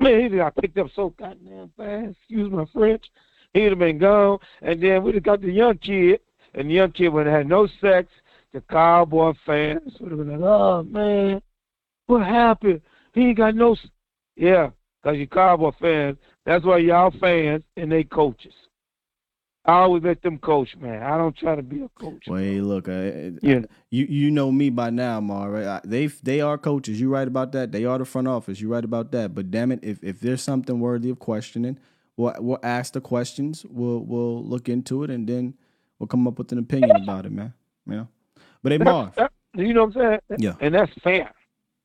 Man, 0.00 0.30
he 0.30 0.36
got 0.36 0.56
picked 0.56 0.78
up 0.78 0.88
so 0.94 1.10
goddamn 1.18 1.72
fast. 1.76 2.16
Excuse 2.20 2.50
my 2.52 2.64
French. 2.72 3.04
He'd 3.52 3.70
have 3.70 3.78
been 3.78 3.98
gone, 3.98 4.38
and 4.62 4.82
then 4.82 5.02
we'd 5.02 5.14
have 5.16 5.24
got 5.24 5.40
the 5.40 5.50
young 5.50 5.78
kid, 5.78 6.20
and 6.54 6.68
the 6.68 6.74
young 6.74 6.92
kid 6.92 7.08
would 7.08 7.26
have 7.26 7.36
had 7.36 7.48
no 7.48 7.66
sex. 7.80 8.08
The 8.52 8.60
cowboy 8.62 9.32
fans 9.44 9.96
would 10.00 10.10
have 10.12 10.18
been 10.18 10.40
like, 10.40 10.40
"Oh 10.40 10.82
man, 10.84 11.42
what 12.06 12.24
happened? 12.24 12.80
He 13.12 13.28
ain't 13.28 13.36
got 13.36 13.54
no." 13.54 13.72
s-" 13.72 13.90
Yeah, 14.36 14.70
cause 15.02 15.16
you 15.16 15.26
cowboy 15.26 15.72
fans. 15.80 16.18
That's 16.46 16.64
why 16.64 16.78
y'all 16.78 17.10
fans 17.20 17.64
and 17.76 17.90
they 17.90 18.04
coaches. 18.04 18.54
I 19.68 19.80
always 19.80 20.02
let 20.02 20.22
them 20.22 20.38
coach, 20.38 20.74
man. 20.76 21.02
I 21.02 21.18
don't 21.18 21.36
try 21.36 21.54
to 21.54 21.62
be 21.62 21.82
a 21.82 21.88
coach. 21.90 22.24
Well, 22.26 22.40
hey, 22.40 22.60
look, 22.62 22.88
uh, 22.88 23.32
Yeah. 23.42 23.60
you 23.90 24.06
you 24.06 24.30
know 24.30 24.50
me 24.50 24.70
by 24.70 24.88
now, 24.88 25.20
Mar. 25.20 25.50
Right? 25.50 25.66
I- 25.66 25.80
They 25.84 26.06
they 26.06 26.40
are 26.40 26.56
coaches. 26.56 26.98
You 27.00 27.10
right 27.10 27.28
about 27.28 27.52
that. 27.52 27.70
They 27.70 27.84
are 27.84 27.98
the 27.98 28.06
front 28.06 28.28
office. 28.28 28.60
You 28.62 28.72
right 28.72 28.84
about 28.84 29.12
that. 29.12 29.34
But 29.34 29.50
damn 29.50 29.70
it, 29.70 29.80
if 29.82 30.02
if 30.02 30.20
there's 30.20 30.40
something 30.40 30.80
worthy 30.80 31.10
of 31.10 31.18
questioning, 31.18 31.78
we'll 32.16 32.34
we'll 32.40 32.58
ask 32.62 32.94
the 32.94 33.02
questions. 33.02 33.66
We'll 33.68 34.00
we'll 34.00 34.42
look 34.42 34.70
into 34.70 35.04
it, 35.04 35.10
and 35.10 35.28
then 35.28 35.52
we'll 35.98 36.06
come 36.08 36.26
up 36.26 36.38
with 36.38 36.50
an 36.52 36.58
opinion 36.58 36.96
about 37.02 37.26
it, 37.26 37.32
man. 37.32 37.52
You 37.86 37.96
know. 37.96 38.08
But 38.62 38.72
hey, 38.72 38.78
That- 38.78 39.32
you 39.54 39.74
know 39.74 39.84
what 39.84 39.96
I'm 39.96 40.20
saying? 40.28 40.40
Yeah. 40.40 40.54
And 40.60 40.74
that's 40.74 40.92
fair. 41.02 41.30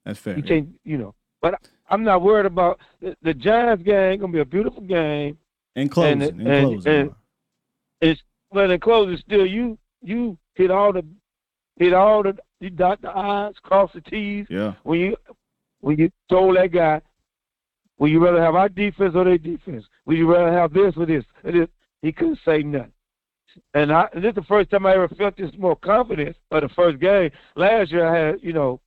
that's 0.05 0.19
fair. 0.19 0.38
You 0.38 0.43
can't, 0.43 0.69
you 0.85 0.97
know. 0.97 1.15
But 1.41 1.55
I'm 1.89 2.03
not 2.05 2.22
worried 2.22 2.45
about 2.45 2.80
the, 3.01 3.18
the 3.22 3.34
Giants 3.34 3.84
game. 3.84 4.19
Gonna 4.22 4.31
be 4.31 4.39
a 4.39 4.45
beautiful 4.45 4.81
game. 4.84 5.38
In 5.76 5.89
closing, 5.89 6.22
and, 6.22 6.39
in 6.41 6.47
and, 6.47 6.68
closing, 6.68 6.93
and 6.93 7.11
it's 8.03 8.21
in 8.53 8.80
closing, 8.80 9.17
still 9.17 9.45
you 9.45 9.77
you 10.01 10.38
hit 10.55 10.71
all 10.71 10.93
the 10.93 11.05
hit 11.77 11.93
all 11.93 12.23
the 12.23 12.38
you 12.59 12.69
dot 12.69 13.01
the 13.01 13.09
i's, 13.09 13.55
cross 13.63 13.91
the 13.93 14.01
t's. 14.01 14.45
Yeah. 14.49 14.73
When 14.84 14.99
you 14.99 15.17
when 15.80 15.97
you 15.97 16.11
told 16.30 16.57
that 16.57 16.71
guy, 16.71 17.01
would 17.97 18.11
you 18.11 18.23
rather 18.23 18.41
have 18.41 18.55
our 18.55 18.69
defense 18.69 19.13
or 19.15 19.23
their 19.23 19.38
defense? 19.38 19.85
Would 20.05 20.17
you 20.17 20.31
rather 20.31 20.51
have 20.51 20.73
this 20.73 20.93
or 20.97 21.05
this? 21.05 21.23
He 22.01 22.11
couldn't 22.11 22.39
say 22.45 22.63
nothing. 22.63 22.91
And 23.73 23.91
I 23.91 24.07
and 24.13 24.23
this 24.23 24.30
is 24.30 24.35
the 24.35 24.43
first 24.43 24.69
time 24.69 24.85
I 24.85 24.93
ever 24.93 25.07
felt 25.07 25.38
this 25.38 25.51
more 25.57 25.75
confidence 25.75 26.38
of 26.51 26.61
the 26.61 26.69
first 26.69 26.99
game. 26.99 27.31
Last 27.55 27.91
year 27.91 28.05
I 28.07 28.27
had, 28.27 28.35
you 28.41 28.53
know, 28.53 28.81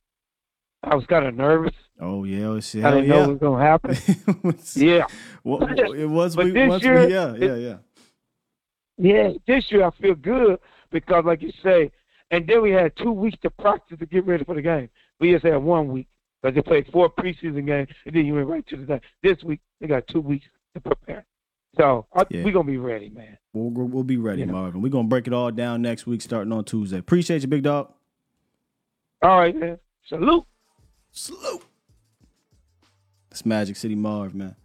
I 0.83 0.95
was 0.95 1.05
kind 1.07 1.25
of 1.25 1.35
nervous. 1.35 1.73
Oh 1.99 2.23
yeah, 2.25 2.53
it's, 2.53 2.75
I 2.75 2.91
didn't 2.91 3.05
yeah. 3.05 3.09
know 3.09 3.19
what 3.21 3.29
was 3.29 3.39
gonna 3.39 3.65
happen. 3.65 4.57
yeah. 4.75 5.05
Well, 5.43 5.63
it 5.93 6.05
was 6.09 6.35
But 6.35 6.45
we, 6.45 6.51
this 6.51 6.83
year, 6.83 7.07
we, 7.07 7.13
yeah, 7.13 7.33
it- 7.33 7.41
yeah, 7.41 7.55
yeah. 7.55 7.75
Yeah, 8.97 9.31
this 9.47 9.71
year 9.71 9.85
I 9.85 9.91
feel 10.01 10.15
good 10.15 10.59
because, 10.91 11.23
like 11.25 11.41
you 11.41 11.51
say, 11.63 11.91
and 12.31 12.47
then 12.47 12.61
we 12.61 12.71
had 12.71 12.95
two 12.97 13.11
weeks 13.11 13.37
to 13.43 13.49
practice 13.49 13.99
to 13.99 14.05
get 14.05 14.25
ready 14.25 14.43
for 14.43 14.55
the 14.55 14.61
game. 14.61 14.89
We 15.19 15.31
just 15.31 15.45
had 15.45 15.57
one 15.57 15.87
week 15.89 16.07
because 16.41 16.55
they 16.55 16.61
played 16.61 16.87
four 16.91 17.09
preseason 17.09 17.65
games, 17.65 17.89
and 18.05 18.15
then 18.15 18.25
you 18.25 18.33
went 18.35 18.47
right 18.47 18.67
to 18.67 18.77
the 18.77 18.83
game. 18.85 19.01
This 19.23 19.43
week 19.43 19.59
they 19.79 19.87
got 19.87 20.07
two 20.07 20.21
weeks 20.21 20.45
to 20.73 20.81
prepare. 20.81 21.25
So 21.77 22.07
Yeah. 22.29 22.43
we're 22.43 22.51
gonna 22.51 22.65
be 22.65 22.77
ready, 22.77 23.09
man. 23.09 23.37
We'll, 23.53 23.69
we'll 23.69 24.03
be 24.03 24.17
ready, 24.17 24.41
You 24.41 24.47
know. 24.47 24.53
Marvin. 24.53 24.81
We're 24.81 24.89
gonna 24.89 25.07
break 25.07 25.27
it 25.27 25.33
all 25.33 25.51
down 25.51 25.81
next 25.83 26.07
week, 26.07 26.21
starting 26.21 26.51
on 26.51 26.65
Tuesday. 26.65 26.97
Appreciate 26.97 27.43
you, 27.43 27.47
big 27.47 27.63
dog. 27.63 27.93
All 29.21 29.39
right, 29.39 29.55
man. 29.55 29.77
Salute. 30.07 30.43
Salute. 31.11 31.63
It's 33.31 33.45
Magic 33.45 33.75
City 33.75 33.95
Marv, 33.95 34.33
man. 34.33 34.55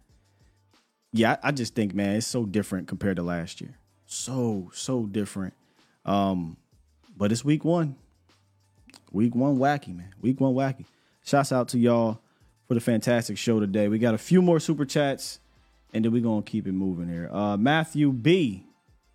Yeah, 1.11 1.37
I, 1.43 1.49
I 1.49 1.51
just 1.51 1.75
think, 1.75 1.93
man, 1.93 2.15
it's 2.15 2.25
so 2.27 2.45
different 2.45 2.87
compared 2.87 3.17
to 3.17 3.23
last 3.23 3.61
year. 3.61 3.77
So, 4.13 4.69
so 4.73 5.07
different. 5.07 5.55
Um, 6.05 6.57
but 7.17 7.31
it's 7.31 7.43
week 7.43 7.65
one. 7.65 7.95
Week 9.11 9.33
one 9.33 9.57
wacky, 9.57 9.95
man. 9.95 10.13
Week 10.21 10.39
one 10.39 10.53
wacky. 10.53 10.85
Shouts 11.25 11.51
out 11.51 11.67
to 11.69 11.79
y'all 11.79 12.19
for 12.67 12.75
the 12.75 12.79
fantastic 12.79 13.37
show 13.37 13.59
today. 13.59 13.87
We 13.87 13.97
got 13.97 14.13
a 14.13 14.19
few 14.19 14.41
more 14.41 14.59
super 14.59 14.85
chats, 14.85 15.39
and 15.93 16.05
then 16.05 16.11
we're 16.11 16.21
gonna 16.21 16.43
keep 16.43 16.67
it 16.67 16.73
moving 16.73 17.07
here. 17.09 17.27
Uh 17.33 17.57
Matthew 17.57 18.11
B, 18.11 18.65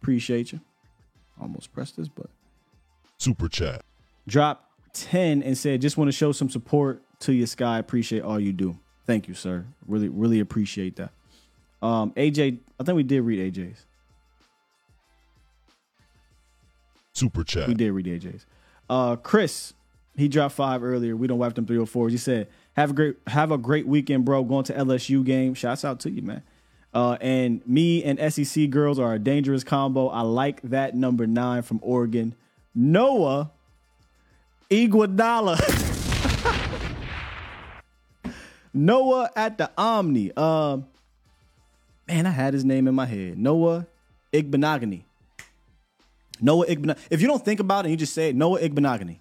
appreciate 0.02 0.50
you. 0.52 0.60
Almost 1.40 1.72
pressed 1.72 1.96
this, 1.96 2.08
but 2.08 2.26
Super 3.18 3.48
chat. 3.48 3.84
dropped 4.26 4.64
10 4.94 5.42
and 5.42 5.56
said, 5.56 5.80
just 5.80 5.96
want 5.96 6.08
to 6.08 6.12
show 6.12 6.32
some 6.32 6.50
support 6.50 7.02
to 7.20 7.32
your 7.32 7.46
sky. 7.46 7.78
Appreciate 7.78 8.22
all 8.22 8.40
you 8.40 8.52
do. 8.52 8.76
Thank 9.06 9.28
you, 9.28 9.34
sir. 9.34 9.64
Really, 9.86 10.08
really 10.08 10.40
appreciate 10.40 10.96
that. 10.96 11.10
Um, 11.82 12.12
AJ, 12.12 12.58
I 12.80 12.84
think 12.84 12.96
we 12.96 13.02
did 13.04 13.20
read 13.22 13.54
AJ's. 13.54 13.84
Super 17.18 17.44
chat. 17.44 17.68
We 17.68 17.74
did 17.74 17.90
read 17.92 18.06
AJ's. 18.06 18.46
Uh, 18.88 19.16
Chris, 19.16 19.74
he 20.16 20.28
dropped 20.28 20.54
five 20.54 20.82
earlier. 20.82 21.16
We 21.16 21.26
don't 21.26 21.38
wipe 21.38 21.54
them 21.54 21.66
304s. 21.66 22.10
He 22.10 22.16
said, 22.16 22.48
have 22.78 22.90
a 22.90 22.94
great 22.94 23.16
have 23.26 23.50
a 23.50 23.58
great 23.58 23.88
weekend, 23.88 24.24
bro. 24.24 24.44
Going 24.44 24.64
to 24.64 24.72
LSU 24.72 25.24
game. 25.24 25.54
Shouts 25.54 25.84
out 25.84 25.98
to 26.00 26.10
you, 26.10 26.22
man. 26.22 26.42
Uh, 26.94 27.18
and 27.20 27.66
me 27.66 28.02
and 28.04 28.32
SEC 28.32 28.70
girls 28.70 28.98
are 28.98 29.14
a 29.14 29.18
dangerous 29.18 29.64
combo. 29.64 30.08
I 30.08 30.20
like 30.20 30.62
that 30.62 30.94
number 30.94 31.26
nine 31.26 31.62
from 31.62 31.80
Oregon. 31.82 32.34
Noah 32.74 33.50
Iguodala. 34.70 35.58
Noah 38.72 39.30
at 39.34 39.58
the 39.58 39.70
Omni. 39.76 40.36
Um, 40.36 40.86
man, 42.06 42.26
I 42.26 42.30
had 42.30 42.54
his 42.54 42.64
name 42.64 42.86
in 42.86 42.94
my 42.94 43.06
head. 43.06 43.38
Noah 43.38 43.86
Igbinoghene. 44.32 45.02
Noah 46.40 46.66
Igbinoghene. 46.66 46.98
If 47.10 47.20
you 47.20 47.28
don't 47.28 47.44
think 47.44 47.60
about 47.60 47.86
it, 47.86 47.90
you 47.90 47.96
just 47.96 48.14
say 48.14 48.30
it, 48.30 48.36
Noah 48.36 48.60
Igbinoghene. 48.60 49.18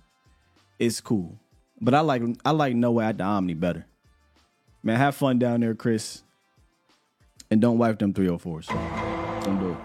It's 0.80 1.02
cool, 1.02 1.40
but 1.82 1.94
I 1.94 2.02
like 2.02 2.22
I 2.46 2.52
like 2.52 2.76
Noah 2.76 3.06
at 3.06 3.18
the 3.18 3.24
Omni 3.24 3.54
better. 3.56 3.86
Man, 4.84 4.98
have 4.98 5.16
fun 5.16 5.40
down 5.40 5.62
there, 5.62 5.76
Chris, 5.76 6.24
and 7.50 7.60
don't 7.60 7.78
wipe 7.78 8.00
them 8.00 8.14
304s. 8.14 8.68
Don't 9.44 9.60
do 9.60 9.72
it. 9.72 9.78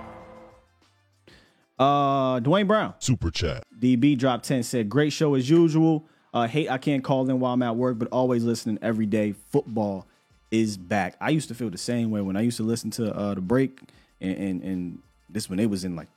Uh, 1.79 2.39
Dwayne 2.41 2.69
Brown. 2.69 2.95
Super 2.99 3.31
chat. 3.31 3.65
DB 3.79 4.17
dropped 4.17 4.45
10 4.45 4.63
said, 4.63 4.89
Great 4.89 5.13
show 5.13 5.35
as 5.35 5.51
usual. 5.51 6.07
Uh, 6.33 6.47
hate 6.47 6.71
I 6.71 6.79
can't 6.79 7.03
call 7.03 7.29
in 7.29 7.41
while 7.41 7.53
I'm 7.53 7.63
at 7.63 7.77
work, 7.77 7.99
but 7.99 8.09
always 8.13 8.45
listening 8.45 8.79
every 8.81 9.07
day. 9.07 9.33
Football 9.51 10.07
is 10.51 10.77
back. 10.77 11.17
I 11.21 11.31
used 11.31 11.49
to 11.49 11.55
feel 11.55 11.71
the 11.71 11.79
same 11.79 12.11
way 12.11 12.21
when 12.21 12.37
I 12.37 12.43
used 12.43 12.59
to 12.59 12.63
listen 12.63 12.91
to 12.93 13.13
uh, 13.13 13.35
the 13.35 13.41
break, 13.41 13.81
and, 14.21 14.37
and, 14.37 14.63
and 14.63 14.99
this 15.29 15.51
when 15.51 15.59
it 15.59 15.69
was 15.69 15.85
in 15.85 15.97
like 15.97 16.09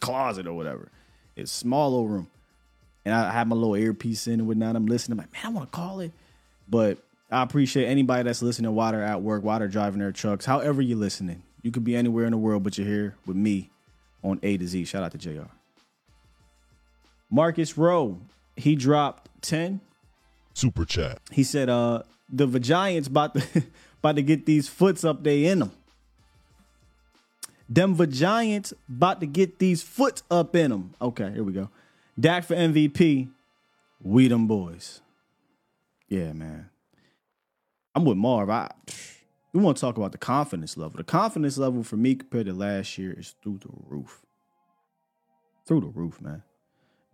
closet 0.00 0.46
or 0.46 0.54
whatever. 0.54 0.88
It's 1.36 1.52
small 1.52 1.90
little 1.90 2.08
room. 2.08 2.28
And 3.04 3.14
I 3.14 3.30
have 3.30 3.46
my 3.46 3.56
little 3.56 3.76
earpiece 3.76 4.26
in 4.26 4.34
and 4.34 4.46
whatnot. 4.46 4.76
I'm 4.76 4.86
listening. 4.86 5.18
I'm 5.18 5.24
like, 5.24 5.32
man, 5.32 5.46
I 5.46 5.48
want 5.56 5.70
to 5.70 5.76
call 5.76 6.00
it. 6.00 6.12
But 6.68 6.98
I 7.30 7.42
appreciate 7.42 7.86
anybody 7.86 8.24
that's 8.24 8.42
listening 8.42 8.74
while 8.74 8.92
they're 8.92 9.02
at 9.02 9.22
work, 9.22 9.42
while 9.42 9.58
they're 9.58 9.68
driving 9.68 10.00
their 10.00 10.12
trucks, 10.12 10.44
however 10.44 10.82
you're 10.82 10.98
listening. 10.98 11.42
You 11.62 11.70
could 11.70 11.84
be 11.84 11.96
anywhere 11.96 12.24
in 12.24 12.32
the 12.32 12.38
world, 12.38 12.62
but 12.62 12.78
you're 12.78 12.86
here 12.86 13.16
with 13.26 13.36
me 13.36 13.70
on 14.22 14.38
A 14.42 14.56
to 14.56 14.66
Z. 14.66 14.84
Shout 14.84 15.02
out 15.02 15.12
to 15.12 15.18
JR. 15.18 15.50
Marcus 17.30 17.76
Rowe, 17.76 18.18
he 18.56 18.74
dropped 18.74 19.28
10. 19.42 19.80
Super 20.54 20.84
chat. 20.84 21.20
He 21.30 21.44
said, 21.44 21.68
uh, 21.68 22.02
the 22.30 22.46
Giants 22.58 23.08
about 23.08 23.34
to 23.34 23.64
about 24.00 24.16
to 24.16 24.22
get 24.22 24.46
these 24.46 24.68
foots 24.68 25.04
up 25.04 25.22
they 25.22 25.46
in 25.46 25.60
them. 25.60 25.72
Them 27.68 27.96
Giants 28.10 28.72
about 28.88 29.20
to 29.20 29.26
get 29.26 29.58
these 29.58 29.82
foot 29.82 30.22
up 30.30 30.56
in 30.56 30.70
them. 30.70 30.94
Okay, 31.00 31.30
here 31.32 31.44
we 31.44 31.52
go. 31.52 31.68
Dak 32.18 32.44
for 32.44 32.54
MVP. 32.54 33.30
We 34.00 34.28
them 34.28 34.46
boys. 34.46 35.00
Yeah, 36.08 36.32
man. 36.32 36.70
I'm 37.94 38.04
with 38.04 38.16
Marv. 38.16 38.48
I 38.48 38.70
we 39.52 39.60
want 39.60 39.76
to 39.76 39.80
talk 39.80 39.96
about 39.96 40.12
the 40.12 40.18
confidence 40.18 40.76
level. 40.76 40.98
The 40.98 41.04
confidence 41.04 41.58
level 41.58 41.82
for 41.82 41.96
me 41.96 42.14
compared 42.14 42.46
to 42.46 42.52
last 42.52 42.96
year 42.98 43.12
is 43.12 43.34
through 43.42 43.58
the 43.58 43.70
roof. 43.86 44.22
Through 45.66 45.80
the 45.80 45.88
roof, 45.88 46.20
man. 46.20 46.42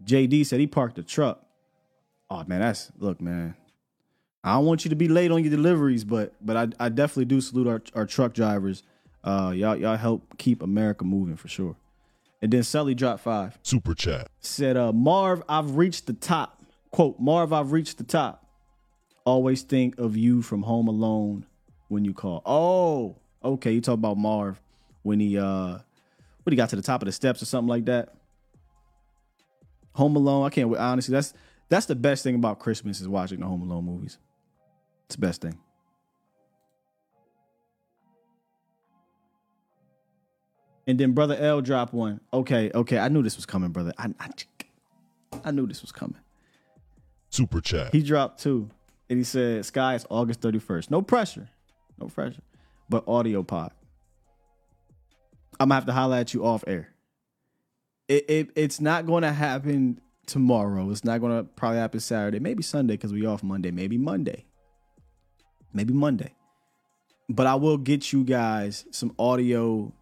JD 0.04 0.46
said 0.46 0.60
he 0.60 0.66
parked 0.66 0.96
the 0.96 1.02
truck. 1.02 1.44
Oh 2.30 2.44
man, 2.46 2.60
that's 2.60 2.92
look, 2.98 3.20
man. 3.20 3.56
I 4.42 4.54
don't 4.54 4.66
want 4.66 4.84
you 4.84 4.90
to 4.90 4.96
be 4.96 5.08
late 5.08 5.30
on 5.30 5.42
your 5.42 5.50
deliveries, 5.50 6.04
but 6.04 6.34
but 6.40 6.56
I, 6.56 6.86
I 6.86 6.88
definitely 6.88 7.26
do 7.26 7.40
salute 7.40 7.66
our, 7.66 7.82
our 7.94 8.06
truck 8.06 8.34
drivers. 8.34 8.82
Uh, 9.24 9.52
y'all 9.56 9.74
y'all 9.74 9.96
help 9.96 10.36
keep 10.36 10.62
America 10.62 11.04
moving 11.04 11.36
for 11.36 11.48
sure. 11.48 11.76
And 12.42 12.52
then 12.52 12.62
Sully 12.62 12.94
dropped 12.94 13.22
five. 13.22 13.58
Super 13.62 13.94
chat. 13.94 14.28
Said, 14.40 14.76
uh, 14.76 14.92
Marv, 14.92 15.42
I've 15.48 15.76
reached 15.76 16.06
the 16.06 16.12
top. 16.12 16.62
Quote, 16.90 17.18
Marv, 17.18 17.54
I've 17.54 17.72
reached 17.72 17.96
the 17.96 18.04
top. 18.04 18.46
Always 19.24 19.62
think 19.62 19.98
of 19.98 20.14
you 20.14 20.42
from 20.42 20.62
Home 20.62 20.86
Alone 20.86 21.46
when 21.88 22.04
you 22.04 22.12
call. 22.12 22.42
Oh, 22.44 23.16
okay. 23.42 23.72
You 23.72 23.80
talk 23.80 23.94
about 23.94 24.18
Marv 24.18 24.60
when 25.02 25.20
he 25.20 25.38
uh 25.38 25.78
when 26.42 26.52
he 26.52 26.56
got 26.56 26.68
to 26.68 26.76
the 26.76 26.82
top 26.82 27.00
of 27.00 27.06
the 27.06 27.12
steps 27.12 27.40
or 27.40 27.46
something 27.46 27.68
like 27.68 27.86
that. 27.86 28.14
Home 29.94 30.14
Alone. 30.14 30.44
I 30.44 30.50
can't 30.50 30.68
wait. 30.68 30.78
Honestly, 30.78 31.12
that's 31.12 31.32
that's 31.70 31.86
the 31.86 31.94
best 31.94 32.24
thing 32.24 32.34
about 32.34 32.58
Christmas 32.58 33.00
is 33.00 33.08
watching 33.08 33.40
the 33.40 33.46
Home 33.46 33.62
Alone 33.62 33.86
movies. 33.86 34.18
It's 35.06 35.16
the 35.16 35.20
best 35.22 35.40
thing. 35.40 35.58
And 40.86 40.98
then 40.98 41.12
brother 41.12 41.36
L 41.38 41.60
dropped 41.60 41.94
one. 41.94 42.20
Okay, 42.32 42.70
okay. 42.74 42.98
I 42.98 43.08
knew 43.08 43.22
this 43.22 43.36
was 43.36 43.46
coming, 43.46 43.70
brother. 43.70 43.92
I, 43.98 44.10
I, 44.20 44.28
I 45.44 45.50
knew 45.50 45.66
this 45.66 45.82
was 45.82 45.92
coming. 45.92 46.18
Super 47.30 47.60
chat. 47.60 47.92
He 47.92 48.02
dropped 48.02 48.40
two, 48.40 48.70
and 49.08 49.18
he 49.18 49.24
said, 49.24 49.64
"Sky 49.64 49.94
is 49.94 50.06
August 50.10 50.40
31st. 50.40 50.90
No 50.90 51.02
pressure, 51.02 51.48
no 52.00 52.06
pressure, 52.08 52.42
but 52.88 53.08
audio 53.08 53.42
pod. 53.42 53.72
I'm 55.58 55.68
gonna 55.68 55.74
have 55.74 55.86
to 55.86 55.92
holler 55.92 56.16
at 56.16 56.34
you 56.34 56.44
off 56.44 56.64
air. 56.66 56.90
It, 58.08 58.24
it 58.28 58.50
it's 58.54 58.80
not 58.80 59.06
gonna 59.06 59.32
happen 59.32 60.00
tomorrow. 60.26 60.90
It's 60.90 61.04
not 61.04 61.20
gonna 61.20 61.44
probably 61.44 61.78
happen 61.78 62.00
Saturday, 62.00 62.38
maybe 62.38 62.62
Sunday 62.62 62.94
because 62.94 63.12
we 63.12 63.24
off 63.26 63.42
Monday, 63.42 63.70
maybe 63.70 63.96
Monday, 63.96 64.44
maybe 65.72 65.94
Monday. 65.94 66.34
But 67.28 67.46
I 67.46 67.54
will 67.54 67.78
get 67.78 68.12
you 68.12 68.22
guys 68.22 68.84
some 68.90 69.14
audio 69.18 69.92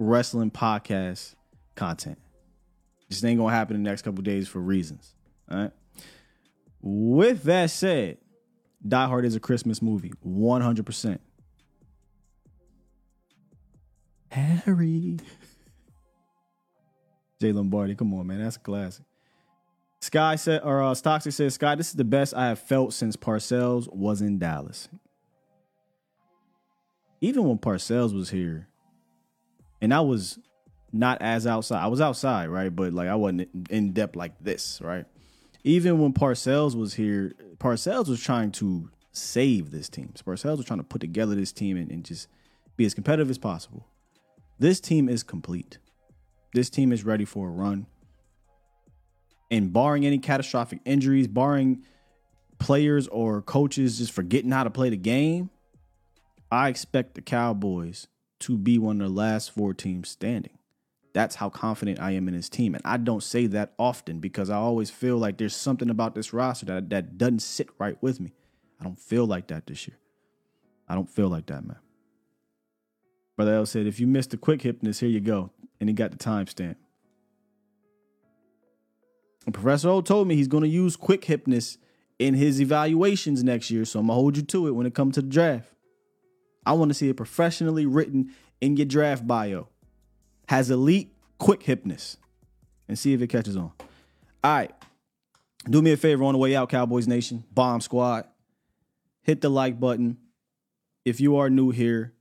wrestling 0.00 0.50
podcast 0.50 1.36
content. 1.76 2.18
Just 3.08 3.24
ain't 3.24 3.38
gonna 3.38 3.54
happen 3.54 3.76
in 3.76 3.82
the 3.82 3.90
next 3.90 4.02
couple 4.02 4.22
days 4.22 4.48
for 4.48 4.58
reasons. 4.58 5.14
All 5.50 5.58
right. 5.58 5.72
With 6.80 7.44
that 7.44 7.70
said, 7.70 8.18
Die 8.86 9.06
Hard 9.06 9.26
is 9.26 9.36
a 9.36 9.40
Christmas 9.40 9.82
movie, 9.82 10.12
100%. 10.26 11.18
Harry. 14.30 15.18
Jay 17.40 17.52
Lombardi, 17.52 17.94
come 17.94 18.14
on, 18.14 18.26
man. 18.26 18.42
That's 18.42 18.56
a 18.56 18.60
classic. 18.60 19.04
Sky 20.00 20.36
said, 20.36 20.62
or 20.64 20.82
uh, 20.82 20.92
Stoxic 20.92 21.32
says, 21.34 21.54
Sky, 21.54 21.74
this 21.74 21.88
is 21.88 21.94
the 21.94 22.04
best 22.04 22.32
I 22.32 22.48
have 22.48 22.58
felt 22.58 22.94
since 22.94 23.16
Parcells 23.16 23.92
was 23.92 24.22
in 24.22 24.38
Dallas. 24.38 24.88
Even 27.20 27.44
when 27.44 27.58
Parcells 27.58 28.14
was 28.14 28.30
here, 28.30 28.69
and 29.80 29.94
I 29.94 30.00
was 30.00 30.38
not 30.92 31.22
as 31.22 31.46
outside. 31.46 31.82
I 31.82 31.86
was 31.86 32.00
outside, 32.00 32.48
right? 32.48 32.74
But 32.74 32.92
like 32.92 33.08
I 33.08 33.14
wasn't 33.14 33.48
in 33.70 33.92
depth 33.92 34.16
like 34.16 34.32
this, 34.40 34.80
right? 34.82 35.04
Even 35.62 35.98
when 35.98 36.12
Parcells 36.12 36.74
was 36.74 36.94
here, 36.94 37.32
Parcells 37.58 38.08
was 38.08 38.20
trying 38.20 38.50
to 38.52 38.90
save 39.12 39.70
this 39.70 39.88
team. 39.88 40.12
Parcells 40.24 40.56
was 40.56 40.66
trying 40.66 40.78
to 40.78 40.84
put 40.84 41.00
together 41.00 41.34
this 41.34 41.52
team 41.52 41.76
and, 41.76 41.90
and 41.90 42.04
just 42.04 42.28
be 42.76 42.84
as 42.84 42.94
competitive 42.94 43.30
as 43.30 43.38
possible. 43.38 43.86
This 44.58 44.80
team 44.80 45.08
is 45.08 45.22
complete. 45.22 45.78
This 46.54 46.70
team 46.70 46.92
is 46.92 47.04
ready 47.04 47.24
for 47.24 47.48
a 47.48 47.50
run. 47.50 47.86
And 49.50 49.72
barring 49.72 50.06
any 50.06 50.18
catastrophic 50.18 50.80
injuries, 50.84 51.26
barring 51.26 51.82
players 52.58 53.08
or 53.08 53.42
coaches 53.42 53.98
just 53.98 54.12
forgetting 54.12 54.50
how 54.50 54.64
to 54.64 54.70
play 54.70 54.90
the 54.90 54.96
game, 54.96 55.50
I 56.50 56.68
expect 56.68 57.14
the 57.14 57.20
Cowboys 57.20 58.06
to 58.40 58.56
be 58.56 58.78
one 58.78 59.00
of 59.00 59.08
the 59.08 59.14
last 59.14 59.50
four 59.50 59.74
teams 59.74 60.08
standing. 60.08 60.58
That's 61.12 61.36
how 61.36 61.50
confident 61.50 62.00
I 62.00 62.12
am 62.12 62.28
in 62.28 62.34
this 62.34 62.48
team. 62.48 62.74
And 62.74 62.82
I 62.84 62.96
don't 62.96 63.22
say 63.22 63.46
that 63.48 63.72
often 63.78 64.20
because 64.20 64.48
I 64.48 64.56
always 64.56 64.90
feel 64.90 65.18
like 65.18 65.38
there's 65.38 65.56
something 65.56 65.90
about 65.90 66.14
this 66.14 66.32
roster 66.32 66.66
that, 66.66 66.90
that 66.90 67.18
doesn't 67.18 67.40
sit 67.40 67.68
right 67.78 68.00
with 68.00 68.20
me. 68.20 68.32
I 68.80 68.84
don't 68.84 68.98
feel 68.98 69.26
like 69.26 69.48
that 69.48 69.66
this 69.66 69.88
year. 69.88 69.98
I 70.88 70.94
don't 70.94 71.10
feel 71.10 71.28
like 71.28 71.46
that, 71.46 71.64
man. 71.64 71.78
Brother 73.36 73.54
L 73.54 73.66
said, 73.66 73.86
if 73.86 73.98
you 73.98 74.06
missed 74.06 74.30
the 74.30 74.36
quick 74.36 74.60
hipness, 74.60 75.00
here 75.00 75.08
you 75.08 75.20
go. 75.20 75.50
And 75.80 75.88
he 75.88 75.94
got 75.94 76.10
the 76.10 76.16
timestamp. 76.16 76.76
Professor 79.52 79.88
O 79.88 80.00
told 80.00 80.28
me 80.28 80.36
he's 80.36 80.48
going 80.48 80.62
to 80.62 80.68
use 80.68 80.94
quick 80.94 81.22
hipness 81.22 81.78
in 82.18 82.34
his 82.34 82.60
evaluations 82.60 83.42
next 83.42 83.70
year. 83.70 83.84
So 83.84 83.98
I'm 83.98 84.06
going 84.06 84.16
to 84.16 84.20
hold 84.20 84.36
you 84.36 84.42
to 84.42 84.68
it 84.68 84.72
when 84.72 84.86
it 84.86 84.94
comes 84.94 85.14
to 85.14 85.22
the 85.22 85.28
draft. 85.28 85.72
I 86.64 86.72
want 86.72 86.90
to 86.90 86.94
see 86.94 87.08
it 87.08 87.16
professionally 87.16 87.86
written 87.86 88.34
in 88.60 88.76
your 88.76 88.86
draft 88.86 89.26
bio. 89.26 89.68
Has 90.48 90.70
elite 90.70 91.12
quick 91.38 91.62
hipness 91.62 92.16
and 92.88 92.98
see 92.98 93.12
if 93.12 93.22
it 93.22 93.28
catches 93.28 93.56
on. 93.56 93.72
All 94.42 94.52
right. 94.52 94.72
Do 95.68 95.82
me 95.82 95.92
a 95.92 95.96
favor 95.96 96.24
on 96.24 96.32
the 96.32 96.38
way 96.38 96.56
out, 96.56 96.70
Cowboys 96.70 97.06
Nation, 97.06 97.44
Bomb 97.52 97.80
Squad. 97.80 98.24
Hit 99.22 99.40
the 99.40 99.50
like 99.50 99.78
button. 99.78 100.16
If 101.04 101.20
you 101.20 101.36
are 101.36 101.50
new 101.50 101.70
here 101.70 102.14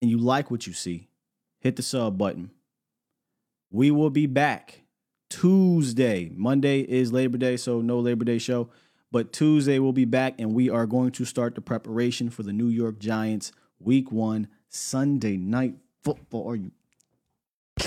and 0.00 0.10
you 0.10 0.18
like 0.18 0.50
what 0.50 0.66
you 0.66 0.72
see, 0.72 1.08
hit 1.60 1.76
the 1.76 1.82
sub 1.82 2.16
button. 2.16 2.50
We 3.70 3.90
will 3.90 4.10
be 4.10 4.26
back 4.26 4.82
Tuesday. 5.28 6.30
Monday 6.34 6.80
is 6.80 7.12
Labor 7.12 7.38
Day, 7.38 7.56
so 7.56 7.80
no 7.80 7.98
Labor 7.98 8.24
Day 8.24 8.38
show. 8.38 8.70
But 9.14 9.32
Tuesday 9.32 9.78
we'll 9.78 9.92
be 9.92 10.06
back 10.06 10.34
and 10.40 10.54
we 10.54 10.68
are 10.68 10.86
going 10.86 11.12
to 11.12 11.24
start 11.24 11.54
the 11.54 11.60
preparation 11.60 12.30
for 12.30 12.42
the 12.42 12.52
New 12.52 12.66
York 12.66 12.98
Giants 12.98 13.52
week 13.78 14.10
one 14.10 14.48
Sunday 14.68 15.36
night 15.36 15.76
football. 16.02 16.50
Are 16.50 16.56
you 16.56 16.72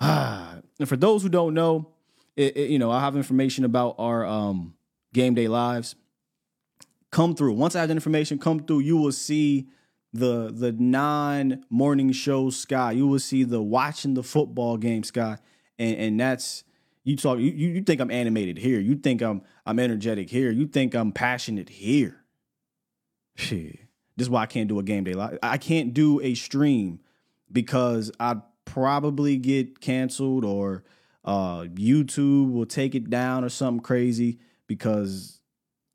and 0.00 0.88
for 0.88 0.96
those 0.96 1.22
who 1.22 1.28
don't 1.28 1.54
know, 1.54 1.92
it, 2.34 2.56
it, 2.56 2.70
you 2.70 2.80
know, 2.80 2.90
I 2.90 2.98
have 2.98 3.14
information 3.14 3.64
about 3.64 3.94
our 3.96 4.26
um, 4.26 4.74
game 5.14 5.34
day 5.34 5.46
lives. 5.46 5.94
Come 7.12 7.36
through. 7.36 7.52
Once 7.52 7.76
I 7.76 7.78
have 7.78 7.90
the 7.90 7.94
information 7.94 8.40
come 8.40 8.58
through, 8.58 8.80
you 8.80 8.96
will 8.96 9.12
see 9.12 9.68
the 10.12 10.50
the 10.52 10.72
non 10.72 11.64
morning 11.70 12.10
show 12.10 12.50
sky. 12.50 12.90
You 12.90 13.06
will 13.06 13.20
see 13.20 13.44
the 13.44 13.62
watching 13.62 14.14
the 14.14 14.24
football 14.24 14.76
game 14.78 15.04
sky, 15.04 15.38
and 15.78 15.96
and 15.96 16.18
that's 16.18 16.64
you 17.04 17.16
talk. 17.16 17.38
You 17.38 17.50
you 17.50 17.82
think 17.82 18.00
I'm 18.00 18.10
animated 18.10 18.58
here. 18.58 18.80
You 18.80 18.96
think 18.96 19.22
I'm 19.22 19.42
I'm 19.66 19.78
energetic 19.78 20.30
here. 20.30 20.50
You 20.50 20.66
think 20.66 20.94
I'm 20.94 21.12
passionate 21.12 21.68
here. 21.68 22.24
Shit. 23.36 23.78
This 24.16 24.26
is 24.26 24.30
why 24.30 24.42
I 24.42 24.46
can't 24.46 24.68
do 24.68 24.78
a 24.78 24.82
game 24.82 25.04
day 25.04 25.14
live. 25.14 25.38
I 25.42 25.56
can't 25.56 25.94
do 25.94 26.20
a 26.20 26.34
stream 26.34 27.00
because 27.50 28.12
I'd 28.20 28.42
probably 28.66 29.36
get 29.38 29.80
canceled 29.80 30.44
or 30.44 30.84
uh, 31.24 31.62
YouTube 31.62 32.52
will 32.52 32.66
take 32.66 32.94
it 32.94 33.08
down 33.08 33.44
or 33.44 33.48
something 33.48 33.82
crazy 33.82 34.38
because 34.66 35.40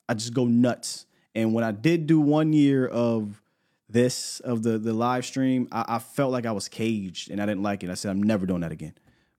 I 0.10 0.16
just 0.16 0.34
go 0.34 0.46
nuts. 0.46 1.06
And 1.36 1.54
when 1.54 1.64
I 1.64 1.72
did 1.72 2.08
do 2.08 2.20
one 2.20 2.52
year 2.52 2.88
of 2.88 3.42
this 3.88 4.40
of 4.40 4.64
the 4.64 4.80
the 4.80 4.94
live 4.94 5.26
stream, 5.26 5.68
I, 5.72 5.86
I 5.88 6.00
felt 6.00 6.32
like 6.32 6.48
I 6.48 6.52
was 6.52 6.68
caged 6.68 7.30
and 7.30 7.40
I 7.40 7.46
didn't 7.46 7.64
like 7.64 7.84
it. 7.84 7.92
I 7.92 7.94
said 7.94 8.10
I'm 8.10 8.24
never 8.24 8.48
doing 8.48 8.62
that 8.62 8.72
again. 8.72 8.94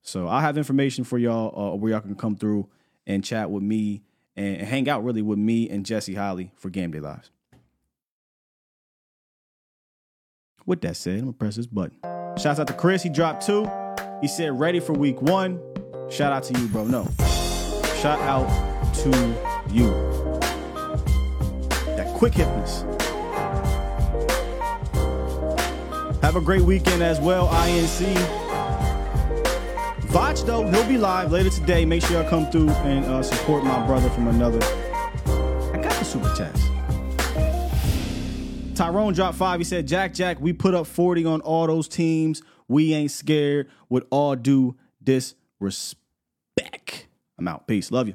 So 0.07 0.29
I 0.29 0.39
have 0.39 0.57
information 0.57 1.03
for 1.03 1.17
y'all 1.17 1.73
uh, 1.73 1.75
where 1.75 1.91
y'all 1.91 1.99
can 1.99 2.15
come 2.15 2.37
through 2.37 2.69
and 3.05 3.21
chat 3.21 3.51
with 3.51 3.61
me 3.61 4.03
and 4.37 4.61
hang 4.61 4.87
out 4.87 5.03
really 5.03 5.21
with 5.21 5.37
me 5.37 5.69
and 5.69 5.85
Jesse 5.85 6.15
Holley 6.15 6.53
for 6.55 6.69
Game 6.69 6.91
Day 6.91 7.01
Lives. 7.01 7.29
With 10.65 10.79
that 10.81 10.95
said, 10.95 11.15
I'm 11.15 11.19
gonna 11.19 11.33
press 11.33 11.57
this 11.57 11.67
button. 11.67 11.97
Shouts 12.37 12.57
out 12.57 12.67
to 12.67 12.73
Chris. 12.73 13.03
He 13.03 13.09
dropped 13.09 13.45
two. 13.45 13.69
He 14.21 14.29
said 14.29 14.57
ready 14.57 14.79
for 14.79 14.93
week 14.93 15.21
one. 15.21 15.59
Shout 16.09 16.31
out 16.31 16.43
to 16.43 16.57
you, 16.57 16.67
bro. 16.69 16.85
No. 16.85 17.03
Shout 18.01 18.19
out 18.21 18.47
to 18.99 19.09
you. 19.69 19.89
That 21.97 22.13
quick 22.15 22.31
hipness. 22.31 22.85
Have 26.21 26.37
a 26.37 26.41
great 26.41 26.61
weekend 26.61 27.03
as 27.03 27.19
well, 27.19 27.49
INC. 27.49 28.36
Vach, 30.07 30.45
though, 30.45 30.65
he'll 30.69 30.87
be 30.87 30.97
live 30.97 31.31
later 31.31 31.49
today. 31.49 31.85
Make 31.85 32.01
sure 32.03 32.21
y'all 32.21 32.29
come 32.29 32.49
through 32.49 32.69
and 32.69 33.05
uh, 33.05 33.21
support 33.21 33.63
my 33.63 33.85
brother 33.85 34.09
from 34.09 34.27
another. 34.27 34.59
I 34.65 35.79
got 35.81 35.91
the 35.93 36.05
super 36.05 36.33
chats. 36.35 36.61
Tyrone 38.77 39.13
dropped 39.13 39.37
five. 39.37 39.59
He 39.59 39.63
said, 39.63 39.87
Jack, 39.87 40.13
Jack, 40.13 40.39
we 40.39 40.53
put 40.53 40.73
up 40.75 40.87
40 40.87 41.25
on 41.25 41.41
all 41.41 41.67
those 41.67 41.87
teams. 41.87 42.41
We 42.67 42.93
ain't 42.93 43.11
scared 43.11 43.69
with 43.89 44.05
all 44.09 44.35
due 44.35 44.77
disrespect. 45.03 45.97
I'm 47.37 47.47
out. 47.47 47.67
Peace. 47.67 47.91
Love 47.91 48.07
you. 48.07 48.13